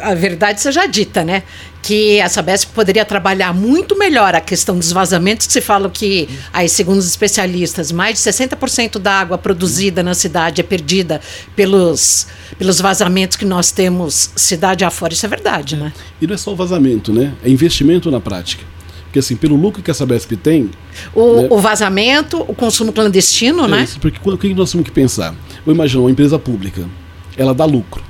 a 0.00 0.14
verdade 0.14 0.62
seja 0.62 0.86
dita, 0.86 1.22
né? 1.22 1.42
Que 1.88 2.20
a 2.20 2.28
Sabesp 2.28 2.70
poderia 2.74 3.02
trabalhar 3.02 3.54
muito 3.54 3.96
melhor 3.96 4.34
a 4.34 4.42
questão 4.42 4.76
dos 4.76 4.92
vazamentos, 4.92 5.46
que 5.46 5.52
se 5.54 5.62
fala 5.62 5.88
que, 5.88 6.28
aí, 6.52 6.68
segundo 6.68 6.98
os 6.98 7.08
especialistas, 7.08 7.90
mais 7.90 8.22
de 8.22 8.30
60% 8.30 8.98
da 8.98 9.14
água 9.14 9.38
produzida 9.38 10.02
na 10.02 10.12
cidade 10.12 10.60
é 10.60 10.64
perdida 10.64 11.18
pelos, 11.56 12.26
pelos 12.58 12.78
vazamentos 12.78 13.38
que 13.38 13.46
nós 13.46 13.70
temos 13.70 14.30
cidade 14.36 14.84
afora. 14.84 15.14
Isso 15.14 15.24
é 15.24 15.30
verdade, 15.30 15.76
né? 15.76 15.90
E 16.20 16.26
não 16.26 16.34
é 16.34 16.36
só 16.36 16.52
o 16.52 16.56
vazamento, 16.56 17.10
né? 17.10 17.32
É 17.42 17.48
investimento 17.48 18.10
na 18.10 18.20
prática. 18.20 18.62
Porque 19.04 19.20
assim, 19.20 19.34
pelo 19.34 19.56
lucro 19.56 19.82
que 19.82 19.90
a 19.90 19.94
Sabesp 19.94 20.36
tem. 20.36 20.70
O, 21.14 21.40
né? 21.40 21.48
o 21.48 21.58
vazamento, 21.58 22.44
o 22.46 22.54
consumo 22.54 22.92
clandestino, 22.92 23.64
é 23.64 23.68
né? 23.68 23.84
Isso, 23.84 23.98
porque 23.98 24.20
o 24.22 24.36
que 24.36 24.52
nós 24.52 24.70
temos 24.70 24.84
que 24.84 24.92
pensar? 24.92 25.34
Vou 25.64 25.74
imaginar 25.74 26.02
uma 26.02 26.10
empresa 26.10 26.38
pública, 26.38 26.86
ela 27.34 27.54
dá 27.54 27.64
lucro. 27.64 28.04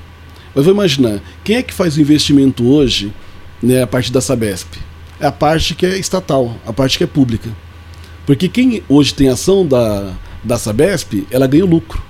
Mas 0.53 0.65
vou 0.65 0.75
imaginar, 0.75 1.21
quem 1.45 1.59
é 1.59 1.63
que 1.63 1.73
faz 1.73 1.97
o 1.97 2.01
investimento 2.01 2.67
hoje 2.69 3.13
né, 3.63 3.83
a 3.83 3.87
parte 3.87 4.13
da 4.13 4.21
Sabesp. 4.21 4.79
É 5.21 5.27
a 5.27 5.33
parte 5.33 5.75
que 5.75 5.85
é 5.85 5.99
estatal, 5.99 6.57
a 6.67 6.73
parte 6.73 6.97
que 6.97 7.05
é 7.05 7.07
pública. 7.07 7.51
Porque 8.25 8.49
quem 8.49 8.83
hoje 8.89 9.15
tem 9.15 9.29
ação 9.29 9.67
da, 9.67 10.13
da 10.45 10.59
Sabesp, 10.59 11.27
ela 11.31 11.47
ganha 11.47 11.65
lucro. 11.65 12.03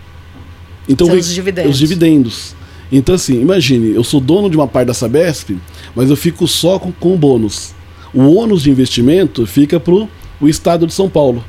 Então, 0.89 1.07
São 1.07 1.17
os 1.17 1.33
dividendos. 1.33 1.71
Os 1.71 1.79
dividendos. 1.79 2.55
Então, 2.91 3.15
assim, 3.15 3.41
imagine, 3.41 3.95
eu 3.95 4.03
sou 4.03 4.21
dono 4.21 4.49
de 4.49 4.57
uma 4.57 4.67
parte 4.67 4.89
da 4.89 4.95
Sabesp, 4.95 5.57
mas 5.95 6.11
eu 6.11 6.17
fico 6.17 6.47
só 6.47 6.79
com, 6.79 6.91
com 6.93 7.15
o 7.15 7.17
bônus. 7.17 7.75
O 8.13 8.35
ônus 8.35 8.63
de 8.63 8.71
investimento 8.71 9.47
fica 9.47 9.79
para 9.79 9.95
o 9.95 10.49
Estado 10.49 10.87
de 10.87 10.95
São 10.95 11.09
Paulo. 11.09 11.45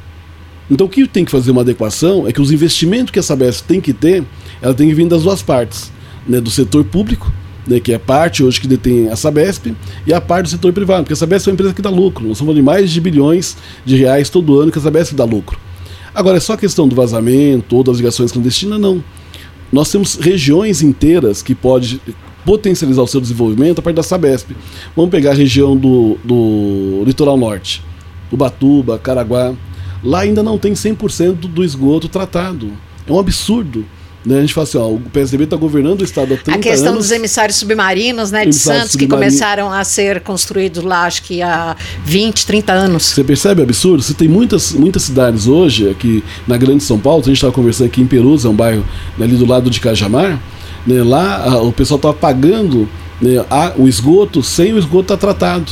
Então, 0.70 0.86
o 0.86 0.90
que 0.90 1.08
tem 1.08 1.26
que 1.26 1.32
fazer 1.32 1.52
uma 1.52 1.62
adequação 1.62 2.28
é 2.28 2.32
que 2.32 2.42
os 2.42 2.52
investimentos 2.52 3.12
que 3.12 3.20
a 3.20 3.24
Sabesp 3.24 3.66
tem 3.66 3.82
que 3.82 3.94
ter, 3.94 4.24
ela 4.62 4.74
tem 4.74 4.88
que 4.88 4.94
vir 4.94 5.08
das 5.08 5.24
duas 5.24 5.42
partes, 5.42 5.92
né, 6.28 6.40
do 6.40 6.50
setor 6.50 6.84
público 6.84 7.32
né, 7.70 7.80
que 7.80 7.94
é 7.94 8.00
parte 8.00 8.44
hoje 8.44 8.60
que 8.60 8.68
detém 8.68 9.10
a 9.10 9.16
Sabesp, 9.16 9.74
e 10.06 10.14
a 10.14 10.20
parte 10.20 10.46
do 10.46 10.50
setor 10.50 10.74
privado, 10.74 11.04
porque 11.04 11.14
a 11.14 11.16
Sabesp 11.16 11.48
é 11.48 11.52
uma 11.52 11.54
empresa 11.54 11.74
que 11.74 11.82
dá 11.82 11.90
lucro. 11.90 12.26
Nós 12.28 12.38
estamos 12.38 12.40
falando 12.40 12.56
de 12.56 12.64
mais 12.64 12.92
de 12.92 13.00
bilhões 13.00 13.56
de 13.86 13.96
reais 13.96 14.30
todo 14.30 14.60
ano 14.60 14.72
que 14.72 14.80
a 14.80 14.82
Sabesp 14.82 15.14
dá 15.14 15.24
lucro. 15.24 15.60
Agora, 16.14 16.38
é 16.38 16.40
só 16.40 16.58
questão 16.58 16.88
do 16.88 16.96
vazamento 16.96 17.76
ou 17.76 17.84
das 17.84 17.98
ligações 17.98 18.32
clandestinas? 18.32 18.80
Não. 18.80 19.04
Nós 19.72 19.92
temos 19.92 20.16
regiões 20.16 20.82
inteiras 20.82 21.44
que 21.44 21.54
pode 21.54 22.02
potencializar 22.44 23.04
o 23.04 23.08
seu 23.08 23.22
desenvolvimento 23.22 23.80
a 23.80 23.82
partir 23.82 23.98
da 23.98 24.04
Sabesp. 24.04 24.52
Vamos 24.96 25.12
pegar 25.12 25.32
a 25.32 25.36
região 25.36 25.78
do, 25.78 26.18
do 26.24 27.04
litoral 27.06 27.38
norte, 27.38 27.84
Ubatuba, 28.32 28.98
Caraguá. 28.98 29.54
Lá 30.04 30.22
ainda 30.22 30.42
não 30.42 30.58
tem 30.58 30.74
100% 30.74 31.36
do 31.42 31.64
esgoto 31.64 32.10
tratado. 32.10 32.72
É 33.08 33.12
um 33.12 33.20
absurdo. 33.20 33.86
Né, 34.30 34.38
a 34.38 34.42
gente 34.42 34.54
fala 34.54 34.68
assim, 34.68 34.78
ó, 34.78 34.88
o 34.88 35.00
PSDB 35.12 35.46
está 35.46 35.58
governando 35.58 36.02
o 36.02 36.04
Estado 36.04 36.36
há 36.36 36.38
30 36.38 36.52
anos. 36.52 36.68
A 36.68 36.70
questão 36.70 36.92
anos, 36.92 37.06
dos 37.06 37.12
emissários 37.12 37.58
submarinos, 37.58 38.30
né, 38.30 38.46
de 38.46 38.54
Santos, 38.54 38.96
que 38.96 39.08
começaram 39.08 39.74
a 39.74 39.84
ser 39.84 40.22
construídos 40.22 40.84
lá, 40.84 41.06
acho 41.06 41.24
que 41.24 41.42
há 41.42 41.76
20, 42.06 42.46
30 42.46 42.72
anos. 42.72 43.06
Você 43.06 43.24
percebe 43.24 43.62
o 43.62 43.64
absurdo? 43.64 44.04
Você 44.04 44.14
tem 44.14 44.28
muitas, 44.28 44.72
muitas 44.74 45.02
cidades 45.02 45.48
hoje, 45.48 45.90
aqui 45.90 46.24
na 46.48 46.58
Grande 46.58 46.84
São 46.84 47.00
Paulo, 47.00 47.24
a 47.24 47.26
gente 47.26 47.38
estava 47.38 47.52
conversando 47.52 47.88
aqui 47.88 48.02
em 48.04 48.06
Perus, 48.06 48.46
é 48.46 48.50
um 48.50 48.54
bairro 48.54 48.86
ali 49.20 49.36
do 49.36 49.48
lado 49.48 49.68
de 49.68 49.80
Cajamar, 49.80 50.40
né, 50.86 51.02
lá 51.02 51.46
a, 51.46 51.62
o 51.64 51.74
pessoal 51.74 51.96
estava 51.96 52.14
pagando 52.14 52.88
né, 53.20 53.44
a, 53.50 53.74
o 53.78 53.88
esgoto 53.88 54.44
sem 54.44 54.74
o 54.74 54.78
esgoto 54.78 55.12
estar 55.12 55.18
tá 55.18 55.34
tratado. 55.34 55.72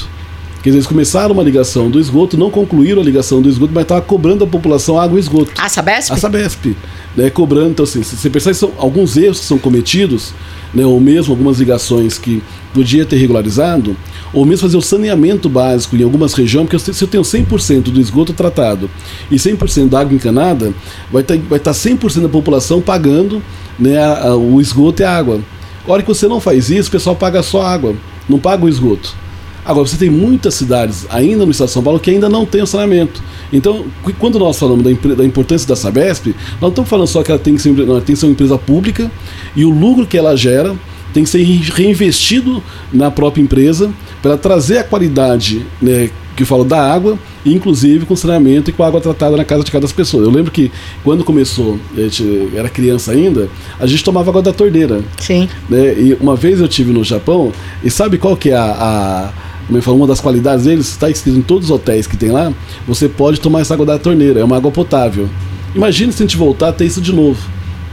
Dizer, 0.68 0.78
eles 0.78 0.88
começaram 0.88 1.34
uma 1.34 1.44
ligação 1.44 1.90
do 1.90 2.00
esgoto, 2.00 2.38
não 2.38 2.52
concluíram 2.52 3.02
a 3.02 3.06
ligação 3.06 3.42
do 3.42 3.48
esgoto, 3.48 3.72
mas 3.74 3.84
estavam 3.84 4.04
cobrando 4.04 4.44
a 4.44 4.48
população 4.48 5.00
água 5.00 5.18
e 5.18 5.20
esgoto. 5.22 5.52
A 5.58 5.70
Sabesp? 5.70 6.12
A 6.12 6.18
Sabesp 6.18 6.76
né, 7.16 7.30
cobrando. 7.30 7.72
Então, 7.72 7.84
assim, 7.84 8.04
você 8.04 8.30
percebe 8.30 8.54
que 8.54 8.60
são 8.60 8.74
alguns 8.78 9.18
erros 9.18 9.40
que 9.40 9.46
são 9.46 9.58
cometidos, 9.58 10.34
né, 10.74 10.86
ou 10.86 11.00
mesmo 11.00 11.34
algumas 11.34 11.58
ligações 11.58 12.20
que 12.20 12.44
podia 12.74 13.06
ter 13.06 13.16
regularizado, 13.16 13.98
ou 14.34 14.46
mesmo 14.46 14.68
fazer 14.68 14.78
o 14.78 14.82
saneamento 14.82 15.50
básico 15.50 15.96
em 15.96 16.04
algumas 16.04 16.34
regiões, 16.34 16.68
porque 16.70 16.94
se 16.94 17.04
eu 17.04 17.08
tenho 17.08 17.24
100% 17.24 17.84
do 17.84 18.00
esgoto 18.00 18.34
tratado 18.34 18.90
e 19.32 19.36
100% 19.36 19.90
da 19.90 20.02
água 20.02 20.14
encanada, 20.14 20.74
vai 21.12 21.24
estar 21.24 21.38
vai 21.38 21.58
estar 21.58 21.72
100% 21.72 22.22
da 22.22 22.30
população 22.30 22.82
pagando 22.82 23.42
né, 23.80 23.98
a, 23.98 24.28
a, 24.28 24.36
o 24.36 24.62
esgoto 24.62 25.02
e 25.02 25.06
a 25.06 25.18
água. 25.18 25.40
A 25.88 25.92
hora 25.92 26.02
que 26.02 26.08
você 26.08 26.28
não 26.28 26.40
faz 26.40 26.70
isso, 26.70 26.90
o 26.90 26.92
pessoal 26.92 27.16
paga 27.16 27.42
só 27.42 27.66
água, 27.66 27.96
não 28.28 28.38
paga 28.38 28.66
o 28.66 28.70
esgoto. 28.70 29.16
Agora, 29.68 29.86
você 29.86 29.98
tem 29.98 30.10
muitas 30.10 30.54
cidades 30.54 31.06
ainda 31.10 31.44
no 31.44 31.52
estado 31.52 31.68
de 31.68 31.74
São 31.74 31.84
Paulo 31.84 32.00
que 32.00 32.10
ainda 32.10 32.30
não 32.30 32.46
tem 32.46 32.62
o 32.62 32.66
saneamento. 32.66 33.22
Então, 33.52 33.86
quando 34.18 34.40
nós 34.40 34.58
falamos 34.58 34.82
da, 34.82 35.16
da 35.16 35.26
importância 35.26 35.68
da 35.68 35.76
Sabesp, 35.76 36.28
nós 36.28 36.62
não 36.62 36.70
estamos 36.70 36.90
falando 36.90 37.08
só 37.08 37.22
que 37.22 37.32
ela 37.32 37.40
tem 37.40 37.54
que, 37.54 37.62
ser, 37.62 37.78
ela 37.78 38.00
tem 38.00 38.16
que 38.16 38.20
ser 38.20 38.28
uma 38.28 38.32
empresa 38.32 38.58
pública 38.58 39.12
e 39.58 39.66
o 39.66 39.70
lucro 39.70 40.08
que 40.08 40.18
ela 40.18 40.38
gera 40.38 40.74
tem 41.14 41.24
que 41.24 41.30
ser 41.30 41.44
reinvestido 41.44 42.64
na 42.94 43.12
própria 43.12 43.42
empresa 43.42 43.92
para 44.22 44.38
trazer 44.38 44.78
a 44.78 44.84
qualidade 44.86 45.66
né, 45.82 46.12
que 46.36 46.46
falo 46.46 46.64
da 46.64 46.80
água, 46.80 47.18
inclusive 47.46 48.06
com 48.06 48.16
saneamento 48.16 48.70
e 48.70 48.74
com 48.74 48.84
água 48.84 49.02
tratada 49.02 49.36
na 49.36 49.44
casa 49.44 49.64
de 49.64 49.72
cada 49.72 49.88
pessoa. 49.88 50.24
Eu 50.24 50.30
lembro 50.30 50.52
que 50.52 50.72
quando 51.04 51.26
começou, 51.26 51.80
era 52.56 52.70
criança 52.70 53.12
ainda, 53.12 53.50
a 53.80 53.88
gente 53.88 54.04
tomava 54.04 54.30
água 54.30 54.42
da 54.42 54.54
torneira. 54.54 55.02
Sim. 55.20 55.50
Né? 55.68 55.94
E 56.00 56.18
uma 56.22 56.36
vez 56.36 56.62
eu 56.62 56.68
tive 56.68 56.94
no 56.94 57.04
Japão, 57.04 57.52
e 57.84 57.90
sabe 57.90 58.18
qual 58.18 58.38
que 58.38 58.52
é 58.52 58.56
a, 58.56 58.64
a 58.64 59.47
como 59.68 59.78
eu 59.78 59.82
falo, 59.84 59.98
uma 59.98 60.08
das 60.08 60.22
qualidades 60.22 60.66
deles, 60.66 60.88
está 60.88 61.10
escrito 61.10 61.38
em 61.38 61.42
todos 61.42 61.66
os 61.66 61.72
hotéis 61.72 62.08
que 62.08 62.16
tem 62.18 62.32
lá, 62.32 62.54
você 62.88 63.08
pode 63.08 63.40
tomar 63.40 63.60
essa 63.60 63.74
água 63.74 63.86
da 63.86 64.00
torneira, 64.00 64.40
é 64.40 64.44
uma 64.44 64.56
água 64.56 64.72
potável. 64.72 65.30
Imagina 65.76 66.12
se 66.12 66.24
a 66.24 66.26
gente 66.26 66.38
voltar 66.38 66.70
a 66.70 66.74
ter 66.74 66.86
isso 66.86 67.02
de 67.02 67.14
novo. 67.14 67.40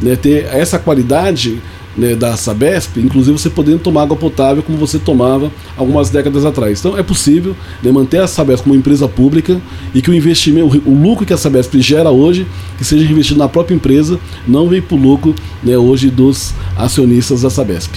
Né, 0.01 0.17
ter 0.17 0.47
essa 0.47 0.79
qualidade 0.79 1.63
né, 1.97 2.15
da 2.15 2.37
Sabesp, 2.37 2.99
inclusive 2.99 3.39
você 3.39 3.51
podendo 3.51 3.79
tomar 3.79 4.03
água 4.03 4.17
potável 4.17 4.63
como 4.63 4.79
você 4.79 4.99
tomava 4.99 5.51
algumas 5.77 6.11
décadas 6.11 6.45
atrás. 6.45 6.81
Então 6.81 6.99
é 6.99 7.03
possível 7.03 7.57
né, 7.83 7.91
manter 7.91 8.21
a 8.21 8.27
Sabesp 8.27 8.65
como 8.65 8.75
empresa 8.75 9.09
pública 9.09 9.61
e 9.95 10.03
que 10.03 10.11
o 10.11 10.15
investimento, 10.15 10.83
o 10.85 10.95
lucro 10.95 11.25
que 11.25 11.33
a 11.33 11.37
Sabesp 11.37 11.81
gera 11.81 12.11
hoje, 12.11 12.47
que 12.77 12.85
seja 12.85 13.05
investido 13.05 13.39
na 13.39 13.49
própria 13.49 13.75
empresa, 13.75 14.19
não 14.47 14.69
vem 14.69 14.83
para 14.83 14.97
o 14.97 15.01
lucro 15.01 15.35
né, 15.63 15.77
hoje 15.77 16.11
dos 16.11 16.53
acionistas 16.77 17.43
da 17.43 17.51
Sabesp. 17.51 17.93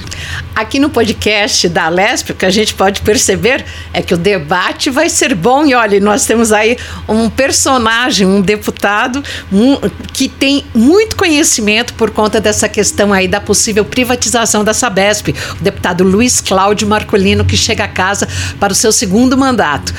Aqui 0.55 0.79
no 0.79 0.89
podcast 0.89 1.69
da 1.69 1.87
Lesp, 1.89 2.31
o 2.31 2.35
que 2.35 2.45
a 2.45 2.49
gente 2.49 2.73
pode 2.73 3.01
perceber 3.01 3.63
é 3.93 4.01
que 4.01 4.13
o 4.13 4.17
debate 4.17 4.89
vai 4.89 5.09
ser 5.09 5.35
bom 5.35 5.65
e 5.65 5.75
olha, 5.75 5.99
nós 5.99 6.25
temos 6.25 6.51
aí 6.51 6.77
um 7.07 7.29
personagem, 7.29 8.25
um 8.25 8.41
deputado 8.41 9.23
um, 9.51 9.77
que 10.13 10.27
tem 10.27 10.65
muito 10.73 11.15
conhecimento 11.15 11.93
por 11.93 12.11
conta 12.11 12.41
dessa 12.41 12.67
questão 12.67 13.13
aí 13.13 13.27
da 13.27 13.39
possível 13.39 13.85
privatização 13.87 14.63
da 14.63 14.73
Sabesp, 14.73 15.29
o 15.59 15.63
deputado 15.63 16.03
Luiz 16.03 16.41
Cláudio 16.41 16.87
Marcolino, 16.87 17.43
que 17.45 17.57
chega 17.57 17.85
a 17.85 17.87
casa 17.87 18.27
para 18.59 18.73
o 18.73 18.75
seu 18.75 18.91
segundo 18.91 19.37
mandato. 19.37 19.93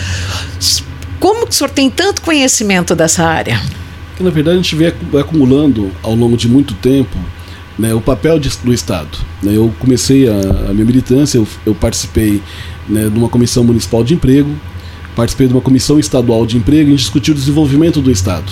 Como 1.19 1.47
que 1.47 1.53
o 1.53 1.55
senhor 1.55 1.71
tem 1.71 1.91
tanto 1.91 2.23
conhecimento 2.23 2.95
dessa 2.95 3.25
área? 3.25 3.61
Na 4.21 4.31
verdade, 4.31 4.59
a 4.59 4.63
gente 4.63 4.77
vem 4.77 4.93
acumulando 5.19 5.91
ao 6.03 6.15
longo 6.15 6.37
de 6.37 6.49
muito 6.49 6.75
tempo 6.75 7.17
né, 7.79 7.95
o 7.95 8.01
papel 8.01 8.39
de, 8.39 8.51
do 8.63 8.73
Estado. 8.73 9.17
Né, 9.43 9.57
eu 9.57 9.73
comecei 9.79 10.29
a, 10.29 10.71
a 10.71 10.73
minha 10.73 10.85
militância, 10.85 11.39
eu, 11.39 11.47
eu 11.65 11.75
participei 11.75 12.43
né, 12.89 13.09
de 13.09 13.19
uma 13.19 13.29
comissão 13.29 13.63
municipal 13.63 14.03
de 14.03 14.15
emprego, 14.15 14.55
participei 15.15 15.47
de 15.47 15.53
uma 15.53 15.63
comissão 15.63 15.99
estadual 15.99 16.45
de 16.47 16.57
emprego 16.57 16.89
e 16.89 16.91
gente 16.93 17.01
discutiu 17.01 17.35
o 17.35 17.37
desenvolvimento 17.37 18.01
do 18.01 18.11
Estado. 18.11 18.51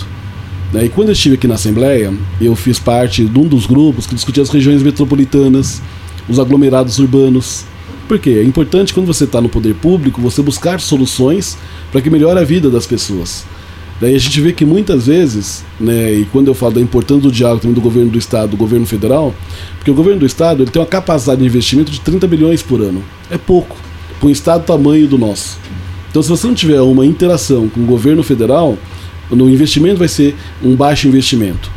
Né? 0.72 0.86
E 0.86 0.88
quando 0.88 1.08
eu 1.08 1.12
estive 1.12 1.36
aqui 1.36 1.46
na 1.46 1.54
Assembleia, 1.54 2.12
eu 2.40 2.54
fiz 2.56 2.78
parte 2.78 3.24
de 3.24 3.38
um 3.38 3.46
dos 3.46 3.66
grupos 3.66 4.06
que 4.06 4.14
discutia 4.14 4.42
as 4.42 4.50
regiões 4.50 4.82
metropolitanas, 4.82 5.80
os 6.28 6.38
aglomerados 6.38 6.98
urbanos. 6.98 7.64
Por 8.08 8.18
quê? 8.18 8.40
É 8.40 8.42
importante 8.42 8.94
quando 8.94 9.06
você 9.06 9.24
está 9.24 9.40
no 9.40 9.48
poder 9.48 9.74
público 9.74 10.20
você 10.20 10.42
buscar 10.42 10.80
soluções 10.80 11.56
para 11.90 12.00
que 12.00 12.10
melhore 12.10 12.38
a 12.38 12.44
vida 12.44 12.70
das 12.70 12.86
pessoas. 12.86 13.44
Daí 14.00 14.14
a 14.14 14.18
gente 14.18 14.40
vê 14.42 14.52
que 14.52 14.64
muitas 14.64 15.06
vezes, 15.06 15.64
né, 15.80 16.12
e 16.12 16.24
quando 16.26 16.48
eu 16.48 16.54
falo 16.54 16.74
da 16.74 16.80
importância 16.80 17.22
do 17.22 17.32
diálogo 17.32 17.62
também 17.62 17.74
do 17.74 17.80
governo 17.80 18.10
do 18.10 18.18
estado, 18.18 18.50
do 18.50 18.56
governo 18.56 18.84
federal, 18.84 19.34
porque 19.78 19.90
o 19.90 19.94
governo 19.94 20.20
do 20.20 20.26
estado 20.26 20.62
ele 20.62 20.70
tem 20.70 20.80
uma 20.80 20.86
capacidade 20.86 21.40
de 21.40 21.46
investimento 21.46 21.90
de 21.90 22.00
30 22.00 22.26
bilhões 22.26 22.62
por 22.62 22.82
ano. 22.82 23.02
É 23.30 23.38
pouco 23.38 23.74
para 24.18 24.28
um 24.28 24.30
estado 24.30 24.62
do 24.62 24.66
tamanho 24.66 25.08
do 25.08 25.16
nosso. 25.16 25.58
Então, 26.10 26.22
se 26.22 26.28
você 26.28 26.46
não 26.46 26.54
tiver 26.54 26.80
uma 26.80 27.06
interação 27.06 27.68
com 27.68 27.80
o 27.80 27.84
governo 27.84 28.22
federal, 28.22 28.76
no 29.30 29.48
investimento 29.50 29.98
vai 29.98 30.08
ser 30.08 30.34
um 30.62 30.74
baixo 30.74 31.08
investimento. 31.08 31.70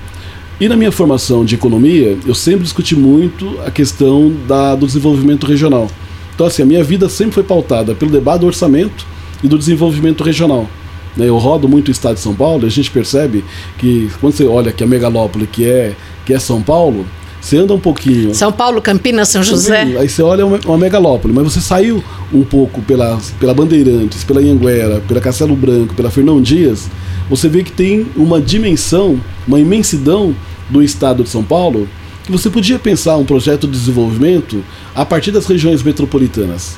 E 0.60 0.68
na 0.68 0.75
minha 0.75 0.91
formação 0.91 1.46
de 1.46 1.56
economia, 1.56 2.18
eu 2.25 2.36
sempre 2.36 2.63
discuti 2.63 2.96
muito 2.96 3.58
a 3.65 3.72
questão 3.72 4.34
da, 4.48 4.75
do 4.75 4.86
desenvolvimento 4.86 5.48
regional. 5.48 5.89
Então, 6.36 6.46
assim, 6.46 6.62
a 6.62 6.65
minha 6.65 6.84
vida 6.84 7.08
sempre 7.08 7.34
foi 7.34 7.44
pautada 7.44 7.96
pelo 7.96 8.12
debate 8.12 8.41
do 8.41 8.48
orçamento 8.48 9.06
e 9.44 9.48
do 9.48 9.58
desenvolvimento 9.58 10.24
regional. 10.24 10.70
Né? 11.15 11.27
Eu 11.27 11.38
rodo 11.38 11.68
muito 11.68 11.88
o 11.88 11.91
estado 11.91 12.15
de 12.15 12.22
São 12.22 12.36
Paulo 12.36 12.63
e 12.63 12.68
a 12.68 12.70
gente 12.70 12.91
percebe 12.91 13.44
que 13.77 14.10
quando 14.20 14.34
você 14.34 14.46
olha 14.46 14.72
que 14.72 14.84
a 14.84 14.88
megalópole 14.88 15.48
que 15.48 15.65
é, 15.65 15.96
que 16.25 16.34
é 16.34 16.39
São 16.39 16.62
Paulo, 16.62 17.06
você 17.41 17.58
anda 17.58 17.74
um 17.74 17.79
pouquinho. 17.79 18.34
São 18.36 18.51
Paulo, 18.51 18.82
Campinas, 18.82 19.29
São 19.29 19.41
José. 19.41 19.82
Aí 19.98 20.10
você 20.10 20.22
olha 20.22 20.46
uma, 20.46 20.60
uma, 20.65 20.77
megalópole, 20.77 21.34
mas 21.34 21.44
você 21.46 21.62
saiu 21.62 22.03
um 22.34 22.44
pouco 22.44 22.82
pela, 22.82 23.18
pela 23.39 23.53
Bandeirantes, 23.53 24.24
pela 24.24 24.41
Anhanguera, 24.41 25.01
pela 25.08 25.22
Castelo 25.22 25.56
Branco, 25.56 25.94
pela 25.96 26.12
Fernão 26.12 26.41
Dias, 26.41 26.89
você 27.29 27.48
vê 27.48 27.63
que 27.63 27.71
tem 27.71 28.07
uma 28.15 28.41
dimensão, 28.41 29.19
uma 29.48 29.59
imensidão 29.59 30.36
do 30.69 30.81
estado 30.81 31.24
de 31.24 31.29
São 31.29 31.43
Paulo 31.43 31.88
que 32.25 32.31
você 32.31 32.50
podia 32.50 32.77
pensar 32.77 33.17
um 33.17 33.25
projeto 33.25 33.67
de 33.67 33.74
desenvolvimento 33.74 34.63
a 34.95 35.05
partir 35.05 35.31
das 35.31 35.45
regiões 35.45 35.81
metropolitanas. 35.81 36.77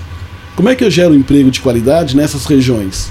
Como 0.56 0.70
é 0.70 0.76
que 0.76 0.84
eu 0.84 0.92
gero 0.92 1.16
emprego 1.16 1.50
de 1.50 1.62
qualidade 1.62 2.16
nessas 2.16 2.46
regiões? 2.46 3.10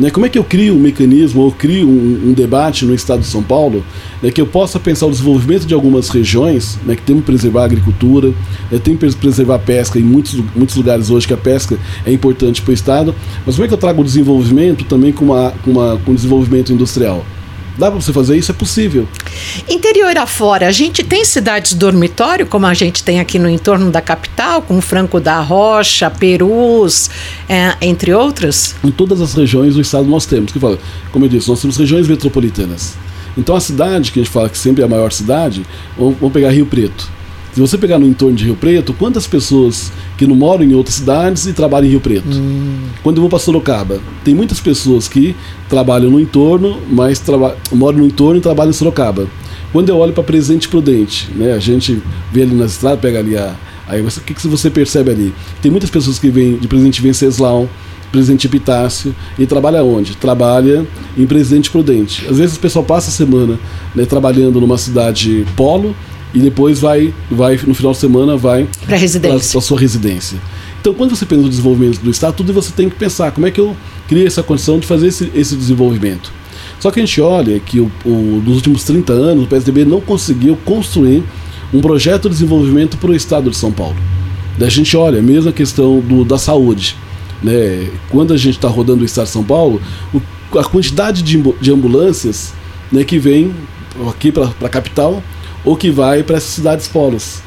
Né, 0.00 0.08
como 0.08 0.24
é 0.24 0.30
que 0.30 0.38
eu 0.38 0.44
crio 0.44 0.74
um 0.74 0.78
mecanismo 0.78 1.42
ou 1.42 1.52
crio 1.52 1.86
um, 1.86 2.30
um, 2.30 2.32
debate 2.32 2.86
no 2.86 2.94
estado 2.94 3.20
de 3.20 3.26
São 3.26 3.42
Paulo 3.42 3.84
né, 4.22 4.30
que 4.30 4.40
eu 4.40 4.46
possa 4.46 4.80
pensar 4.80 5.04
o 5.04 5.10
desenvolvimento 5.10 5.66
de 5.66 5.74
algumas 5.74 6.08
regiões, 6.08 6.78
né, 6.86 6.96
que 6.96 7.02
temos 7.02 7.20
que 7.20 7.26
preservar 7.26 7.60
a 7.60 7.64
agricultura, 7.66 8.28
né, 8.72 8.78
tem 8.82 8.96
que 8.96 9.14
preservar 9.14 9.56
a 9.56 9.58
pesca, 9.58 9.98
em 9.98 10.02
muitos, 10.02 10.42
muitos 10.56 10.74
lugares 10.74 11.10
hoje 11.10 11.26
que 11.26 11.34
a 11.34 11.36
pesca 11.36 11.78
é 12.06 12.10
importante 12.10 12.62
para 12.62 12.70
o 12.70 12.74
estado, 12.74 13.14
mas 13.44 13.56
como 13.56 13.66
é 13.66 13.68
que 13.68 13.74
eu 13.74 13.78
trago 13.78 14.00
o 14.00 14.04
desenvolvimento 14.04 14.86
também 14.86 15.12
com, 15.12 15.26
uma, 15.26 15.52
com, 15.62 15.70
uma, 15.72 15.98
com 15.98 16.14
desenvolvimento 16.14 16.72
industrial? 16.72 17.22
Dá 17.80 17.90
para 17.90 17.98
você 17.98 18.12
fazer 18.12 18.36
isso? 18.36 18.50
É 18.50 18.54
possível. 18.54 19.08
Interior 19.66 20.14
afora, 20.18 20.68
a 20.68 20.70
gente 20.70 21.02
tem 21.02 21.24
cidades 21.24 21.72
dormitório, 21.72 22.46
como 22.46 22.66
a 22.66 22.74
gente 22.74 23.02
tem 23.02 23.20
aqui 23.20 23.38
no 23.38 23.48
entorno 23.48 23.90
da 23.90 24.02
capital, 24.02 24.60
como 24.60 24.82
Franco 24.82 25.18
da 25.18 25.40
Rocha, 25.40 26.10
Perus, 26.10 27.08
é, 27.48 27.74
entre 27.80 28.12
outras? 28.12 28.74
Em 28.84 28.90
todas 28.90 29.22
as 29.22 29.32
regiões 29.32 29.76
do 29.76 29.80
estado 29.80 30.04
nós 30.04 30.26
temos. 30.26 30.52
Que 30.52 30.60
fala, 30.60 30.78
como 31.10 31.24
eu 31.24 31.28
disse, 31.30 31.48
nós 31.48 31.62
temos 31.62 31.78
regiões 31.78 32.06
metropolitanas. 32.06 32.96
Então 33.34 33.56
a 33.56 33.60
cidade, 33.60 34.12
que 34.12 34.20
a 34.20 34.22
gente 34.22 34.32
fala 34.32 34.50
que 34.50 34.58
sempre 34.58 34.82
é 34.82 34.84
a 34.84 34.88
maior 34.88 35.10
cidade, 35.10 35.64
vamos 35.96 36.32
pegar 36.32 36.50
Rio 36.50 36.66
Preto. 36.66 37.08
Se 37.52 37.60
você 37.60 37.76
pegar 37.76 37.98
no 37.98 38.06
entorno 38.06 38.36
de 38.36 38.44
Rio 38.44 38.54
Preto, 38.54 38.94
quantas 38.94 39.26
pessoas 39.26 39.90
que 40.16 40.26
não 40.26 40.36
moram 40.36 40.62
em 40.64 40.74
outras 40.74 40.96
cidades 40.96 41.46
e 41.46 41.52
trabalham 41.52 41.86
em 41.86 41.90
Rio 41.90 42.00
Preto? 42.00 42.28
Hum. 42.36 42.78
Quando 43.02 43.16
eu 43.16 43.22
vou 43.22 43.30
para 43.30 43.40
Sorocaba, 43.40 44.00
tem 44.24 44.34
muitas 44.34 44.60
pessoas 44.60 45.08
que 45.08 45.34
trabalham 45.68 46.10
no 46.10 46.20
entorno, 46.20 46.78
mas 46.88 47.22
moram 47.72 47.98
no 47.98 48.06
entorno 48.06 48.38
e 48.38 48.40
trabalham 48.40 48.70
em 48.70 48.74
Sorocaba. 48.74 49.26
Quando 49.72 49.88
eu 49.88 49.96
olho 49.96 50.12
para 50.12 50.22
Presidente 50.22 50.68
Prudente, 50.68 51.28
né, 51.34 51.52
a 51.52 51.58
gente 51.58 52.00
vê 52.32 52.42
ali 52.42 52.54
nas 52.54 52.72
estradas, 52.72 53.00
pega 53.00 53.18
ali 53.18 53.36
a. 53.36 53.54
Aí 53.86 54.00
o 54.00 54.06
que, 54.06 54.34
que 54.34 54.46
você 54.46 54.70
percebe 54.70 55.10
ali? 55.10 55.34
Tem 55.60 55.70
muitas 55.70 55.90
pessoas 55.90 56.16
que 56.16 56.30
vêm 56.30 56.56
de 56.56 56.68
Presidente 56.68 57.02
Venceslau, 57.02 57.68
Presidente 58.12 58.46
Epitácio, 58.46 59.14
e 59.36 59.46
trabalha 59.46 59.82
onde? 59.82 60.16
Trabalha 60.16 60.86
em 61.18 61.26
Presidente 61.26 61.70
Prudente. 61.70 62.24
Às 62.28 62.38
vezes 62.38 62.56
o 62.56 62.60
pessoal 62.60 62.84
passa 62.84 63.10
a 63.10 63.12
semana 63.12 63.58
né, 63.92 64.04
trabalhando 64.04 64.60
numa 64.60 64.78
cidade 64.78 65.44
polo, 65.56 65.94
e 66.32 66.38
depois 66.38 66.78
vai, 66.78 67.12
vai 67.30 67.58
no 67.66 67.74
final 67.74 67.92
de 67.92 67.98
semana, 67.98 68.36
vai 68.36 68.68
para 68.86 68.96
residência. 68.96 69.58
a 69.58 69.60
sua 69.60 69.78
residência. 69.78 70.38
Então, 70.80 70.94
quando 70.94 71.14
você 71.14 71.26
pensa 71.26 71.42
no 71.42 71.48
desenvolvimento 71.48 72.00
do 72.00 72.10
Estado, 72.10 72.34
tudo 72.34 72.52
você 72.52 72.72
tem 72.72 72.88
que 72.88 72.96
pensar 72.96 73.32
como 73.32 73.46
é 73.46 73.50
que 73.50 73.60
eu 73.60 73.76
crio 74.08 74.26
essa 74.26 74.42
condição 74.42 74.78
de 74.78 74.86
fazer 74.86 75.08
esse, 75.08 75.30
esse 75.34 75.54
desenvolvimento. 75.54 76.32
Só 76.78 76.90
que 76.90 76.98
a 76.98 77.04
gente 77.04 77.20
olha 77.20 77.60
que 77.60 77.78
o, 77.80 77.90
o, 78.04 78.42
nos 78.44 78.56
últimos 78.56 78.84
30 78.84 79.12
anos 79.12 79.44
o 79.44 79.46
PSDB 79.46 79.84
não 79.84 80.00
conseguiu 80.00 80.56
construir 80.64 81.22
um 81.72 81.80
projeto 81.80 82.22
de 82.22 82.30
desenvolvimento 82.30 82.96
para 82.96 83.10
o 83.10 83.14
Estado 83.14 83.50
de 83.50 83.56
São 83.56 83.70
Paulo. 83.70 83.96
Daí 84.56 84.68
a 84.68 84.70
gente 84.70 84.96
olha 84.96 85.20
mesmo 85.20 85.50
a 85.50 85.52
questão 85.52 86.00
do, 86.00 86.24
da 86.24 86.38
saúde. 86.38 86.96
Né? 87.42 87.90
Quando 88.08 88.32
a 88.32 88.36
gente 88.36 88.56
está 88.56 88.68
rodando 88.68 89.02
o 89.02 89.04
Estado 89.04 89.26
de 89.26 89.32
São 89.32 89.44
Paulo, 89.44 89.80
o, 90.14 90.58
a 90.58 90.64
quantidade 90.64 91.22
de, 91.22 91.42
de 91.60 91.70
ambulâncias 91.70 92.54
né, 92.90 93.04
que 93.04 93.18
vem 93.18 93.54
aqui 94.08 94.32
para 94.32 94.50
a 94.62 94.68
capital 94.68 95.22
ou 95.64 95.76
que 95.76 95.90
vai 95.90 96.22
para 96.22 96.36
essas 96.36 96.50
cidades 96.50 96.88
polos. 96.88 97.40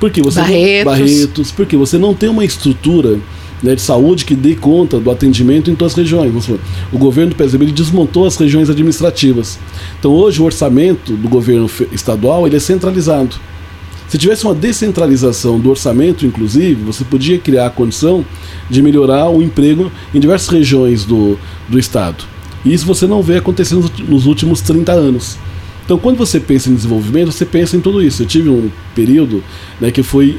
Porque 0.00 0.22
você 0.22 0.40
Barretos. 0.40 0.84
Não, 0.84 0.84
Barretos, 0.84 1.50
porque 1.50 1.76
você 1.76 1.98
não 1.98 2.14
tem 2.14 2.28
uma 2.28 2.44
estrutura 2.44 3.18
né, 3.62 3.74
de 3.74 3.80
saúde 3.80 4.24
que 4.24 4.34
dê 4.34 4.54
conta 4.54 5.00
do 5.00 5.10
atendimento 5.10 5.70
em 5.70 5.74
todas 5.74 5.92
as 5.92 5.98
regiões. 5.98 6.32
O 6.92 6.98
governo 6.98 7.30
do 7.30 7.36
PSDB 7.36 7.66
desmontou 7.72 8.26
as 8.26 8.36
regiões 8.36 8.70
administrativas. 8.70 9.58
Então 9.98 10.12
hoje 10.12 10.40
o 10.40 10.44
orçamento 10.44 11.14
do 11.14 11.28
governo 11.28 11.68
estadual 11.92 12.46
ele 12.46 12.56
é 12.56 12.60
centralizado. 12.60 13.36
Se 14.08 14.16
tivesse 14.16 14.44
uma 14.44 14.54
descentralização 14.54 15.60
do 15.60 15.68
orçamento, 15.68 16.24
inclusive, 16.24 16.82
você 16.82 17.04
podia 17.04 17.38
criar 17.38 17.66
a 17.66 17.70
condição 17.70 18.24
de 18.70 18.80
melhorar 18.80 19.28
o 19.28 19.42
emprego 19.42 19.92
em 20.14 20.20
diversas 20.20 20.48
regiões 20.48 21.04
do, 21.04 21.38
do 21.68 21.78
estado. 21.78 22.24
E 22.64 22.72
isso 22.72 22.86
você 22.86 23.06
não 23.06 23.22
vê 23.22 23.36
acontecendo 23.36 23.90
nos 24.08 24.24
últimos 24.24 24.62
30 24.62 24.92
anos. 24.92 25.36
Então, 25.88 25.96
quando 25.96 26.18
você 26.18 26.38
pensa 26.38 26.68
em 26.68 26.74
desenvolvimento, 26.74 27.32
você 27.32 27.46
pensa 27.46 27.74
em 27.74 27.80
tudo 27.80 28.02
isso. 28.02 28.22
Eu 28.22 28.26
tive 28.26 28.50
um 28.50 28.70
período 28.94 29.42
né, 29.80 29.90
que 29.90 30.02
foi 30.02 30.36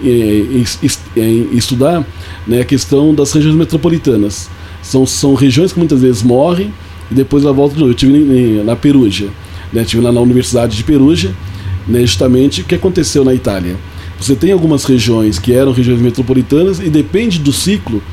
em, 1.18 1.58
estudar 1.58 2.06
né, 2.46 2.62
a 2.62 2.64
questão 2.64 3.16
das 3.16 3.34
regiões 3.34 3.56
metropolitanas. 3.56 4.48
São, 4.84 5.08
são 5.08 5.34
regiões 5.34 5.74
que 5.74 5.80
muitas 5.80 6.02
vezes 6.02 6.22
morrem 6.22 6.72
e 7.10 7.16
depois 7.16 7.44
ela 7.44 7.52
volta 7.52 7.74
de 7.74 7.80
novo. 7.80 7.92
Eu 7.92 7.96
tive 7.96 8.62
na 8.64 8.76
Perugia, 8.76 9.30
né, 9.74 9.84
tive 9.84 10.04
lá 10.04 10.12
na 10.12 10.22
Universidade 10.22 10.78
de 10.78 10.84
Perugia, 10.84 11.34
né, 11.88 12.02
justamente 12.02 12.62
o 12.62 12.66
que 12.66 12.76
aconteceu 12.76 13.26
na 13.26 13.34
Itália. 13.34 13.76
Você 14.20 14.36
tem 14.36 14.52
algumas 14.52 14.86
regiões 14.86 15.40
que 15.40 15.52
eram 15.52 15.72
regiões 15.72 16.00
metropolitanas 16.00 16.80
e 16.80 16.92
depende 16.92 17.40
do 17.40 17.52
ciclo, 17.52 18.04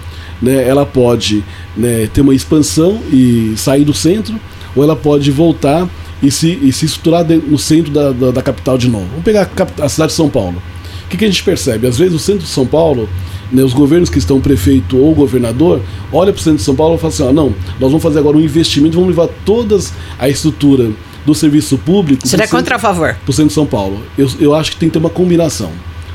né, 0.41 0.67
ela 0.67 0.87
pode 0.87 1.45
né, 1.77 2.09
ter 2.11 2.23
uma 2.23 2.35
expansão 2.35 2.99
e 3.13 3.53
sair 3.59 3.85
do 3.85 3.93
centro, 3.93 4.41
ou 4.75 4.83
ela 4.83 4.97
pode 4.97 5.31
voltar 5.31 5.87
e 6.23 6.31
se, 6.31 6.59
e 6.63 6.73
se 6.73 6.87
estruturar 6.87 7.25
no 7.25 7.59
centro 7.59 7.93
da, 7.93 8.13
da, 8.13 8.31
da, 8.31 8.43
capital 8.43 8.79
de 8.79 8.89
novo. 8.89 9.07
Vamos 9.07 9.25
pegar 9.25 9.51
a, 9.57 9.85
a 9.85 9.89
cidade 9.89 10.11
de 10.11 10.17
São 10.17 10.29
Paulo. 10.29 10.63
O 11.05 11.09
que, 11.09 11.17
que, 11.17 11.25
a 11.25 11.29
gente 11.29 11.43
percebe? 11.43 11.87
Às 11.87 11.99
vezes 11.99 12.15
o 12.15 12.19
centro 12.19 12.43
de 12.43 12.49
São 12.49 12.67
Paulo, 12.67 13.09
né, 13.53 13.63
os 13.63 13.73
governos 13.73 14.11
que 14.11 14.19
estão 14.19 14.41
prefeito 14.41 14.99
ou 14.99 15.15
governador, 15.15 15.81
olha 16.13 16.33
para 16.33 16.41
o 16.41 16.43
centro 16.43 16.59
de 16.59 16.65
São 16.65 16.75
Paulo 16.75 16.97
e 16.97 16.99
fala 16.99 17.13
assim: 17.13 17.29
ah, 17.29 17.33
não, 17.33 17.55
nós 17.79 17.91
vamos 17.91 18.03
fazer 18.03 18.19
agora 18.19 18.37
um 18.37 18.41
investimento, 18.41 18.95
vamos 18.95 19.11
levar 19.11 19.29
toda 19.45 19.79
a 20.19 20.29
estrutura 20.29 20.91
do 21.25 21.35
serviço 21.35 21.77
público. 21.79 22.27
Você 22.27 22.37
é 22.37 22.47
contra 22.47 22.77
a 22.77 22.79
favor? 22.79 23.15
Para 23.15 23.31
o 23.31 23.33
centro 23.33 23.49
de 23.49 23.55
São 23.55 23.67
Paulo. 23.67 24.01
Eu, 24.17 24.31
eu 24.41 24.55
acho 24.55 24.73
que 24.73 24.77
tem 24.77 24.89
que 24.89 24.95
ter 24.95 24.99
uma 24.99 25.11
combinação. 25.11 25.71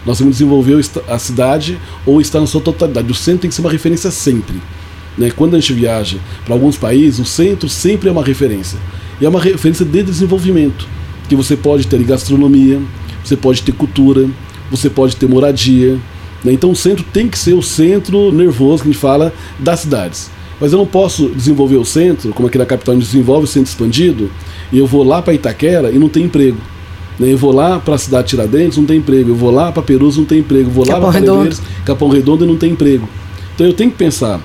Nós 0.06 0.18
temos 0.18 0.36
que 0.36 0.44
desenvolver 0.44 0.84
a 1.08 1.20
cidade 1.20 1.78
ou 2.06 2.20
estar 2.20 2.40
na 2.40 2.48
sua 2.48 2.62
totalidade. 2.62 3.12
O 3.12 3.16
centro 3.16 3.42
tem 3.42 3.50
que 3.50 3.56
ser 3.56 3.62
uma 3.62 3.72
referência 3.72 4.10
sempre. 4.10 4.56
Né? 5.18 5.30
Quando 5.36 5.56
a 5.56 5.60
gente 5.60 5.74
viaja 5.74 6.18
para 6.44 6.56
alguns 6.56 6.78
países, 6.78 7.20
o 7.20 7.26
centro 7.26 7.70
sempre 7.70 8.10
é 8.10 8.12
uma 8.12 8.24
referência. 8.24 8.80
E 9.22 9.26
é 9.26 9.30
uma 9.30 9.40
referência 9.40 9.86
de 9.86 10.02
desenvolvimento, 10.02 10.88
que 11.30 11.36
você 11.36 11.56
pode 11.56 11.86
ter 11.86 12.04
gastronomia, 12.04 12.82
você 13.24 13.38
pode 13.38 13.62
ter 13.62 13.72
cultura, 13.72 14.28
você 14.72 14.90
pode 14.90 15.16
ter 15.16 15.30
moradia. 15.30 16.00
Né? 16.44 16.54
Então 16.54 16.72
o 16.72 16.76
centro 16.76 17.06
tem 17.14 17.28
que 17.28 17.38
ser 17.38 17.54
o 17.54 17.62
centro 17.62 18.32
nervoso 18.32 18.82
que 18.82 18.90
a 18.90 18.92
gente 18.92 19.00
fala 19.00 19.32
das 19.60 19.82
cidades. 19.82 20.32
Mas 20.60 20.72
eu 20.72 20.80
não 20.80 20.88
posso 20.88 21.30
desenvolver 21.30 21.78
o 21.78 21.86
centro, 21.86 22.34
como 22.34 22.48
aqui 22.48 22.58
na 22.58 22.66
capital 22.66 22.94
a 22.94 22.98
gente 22.98 23.06
desenvolve 23.06 23.46
o 23.46 23.48
centro 23.48 23.70
expandido, 23.70 24.32
e 24.72 24.80
eu 24.80 24.88
vou 24.88 25.04
lá 25.04 25.22
para 25.22 25.34
Itaquera 25.36 25.92
e 25.92 26.00
não 26.00 26.10
tem 26.10 26.24
emprego. 26.24 26.58
Né? 27.20 27.32
Eu 27.32 27.38
vou 27.38 27.52
lá 27.52 27.80
para 27.80 27.94
a 27.94 27.98
cidade 28.00 28.24
de 28.24 28.30
Tiradentes, 28.32 28.78
não 28.78 28.86
tem 28.86 28.98
emprego. 28.98 29.30
Eu 29.30 29.36
vou 29.36 29.52
lá 29.52 29.72
para 29.72 29.84
Perus, 29.84 30.18
não 30.18 30.26
tem 30.26 30.40
emprego. 30.40 30.68
Eu 30.70 30.74
vou 30.74 30.88
lá 30.88 31.00
para 31.00 31.12
Capão 31.86 32.10
Redondo 32.10 32.44
e 32.44 32.48
não 32.48 32.58
tem 32.58 32.72
emprego. 32.72 33.08
Então 33.54 33.68
eu 33.68 33.74
tenho 33.74 33.92
que 33.92 33.98
pensar 33.98 34.42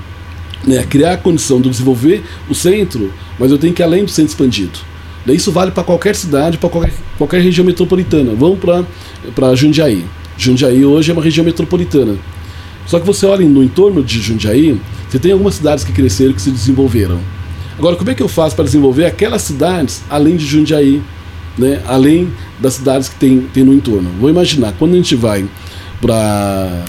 né, 0.65 0.85
criar 0.89 1.15
a 1.15 1.17
condição 1.17 1.61
de 1.61 1.69
desenvolver 1.69 2.23
o 2.49 2.55
centro, 2.55 3.13
mas 3.39 3.51
eu 3.51 3.59
tenho 3.59 3.75
que 3.75 3.83
ir 3.83 3.85
além 3.85 4.05
do 4.05 4.11
centro 4.11 4.31
expandido. 4.31 4.79
Isso 5.29 5.51
vale 5.51 5.73
para 5.73 5.83
qualquer 5.83 6.15
cidade, 6.15 6.57
para 6.57 6.69
qualquer, 6.69 6.93
qualquer 7.19 7.41
região 7.41 7.65
metropolitana. 7.65 8.33
Vamos 8.35 8.61
para 9.35 9.55
Jundiaí. 9.57 10.05
Jundiaí 10.39 10.85
hoje 10.85 11.11
é 11.11 11.13
uma 11.13 11.23
região 11.23 11.45
metropolitana. 11.45 12.17
Só 12.87 13.01
que 13.01 13.07
você 13.07 13.27
olha 13.27 13.45
no 13.45 13.63
entorno 13.63 14.05
de 14.05 14.21
Jundiaí, 14.21 14.81
você 15.09 15.19
tem 15.19 15.33
algumas 15.33 15.57
cidades 15.57 15.83
que 15.83 15.93
cresceram, 15.93 16.33
que 16.33 16.41
se 16.41 16.51
desenvolveram. 16.51 17.19
Agora, 17.77 17.97
como 17.97 18.11
é 18.11 18.15
que 18.15 18.23
eu 18.23 18.29
faço 18.29 18.55
para 18.55 18.65
desenvolver 18.65 19.05
aquelas 19.05 19.43
cidades 19.43 20.03
além 20.09 20.37
de 20.37 20.47
Jundiaí, 20.47 21.03
né? 21.59 21.83
além 21.87 22.33
das 22.61 22.75
cidades 22.75 23.09
que 23.09 23.17
tem, 23.17 23.41
tem 23.53 23.65
no 23.65 23.75
entorno? 23.75 24.09
Vou 24.21 24.31
imaginar, 24.31 24.73
quando 24.79 24.93
a 24.93 24.97
gente 24.97 25.17
vai 25.17 25.45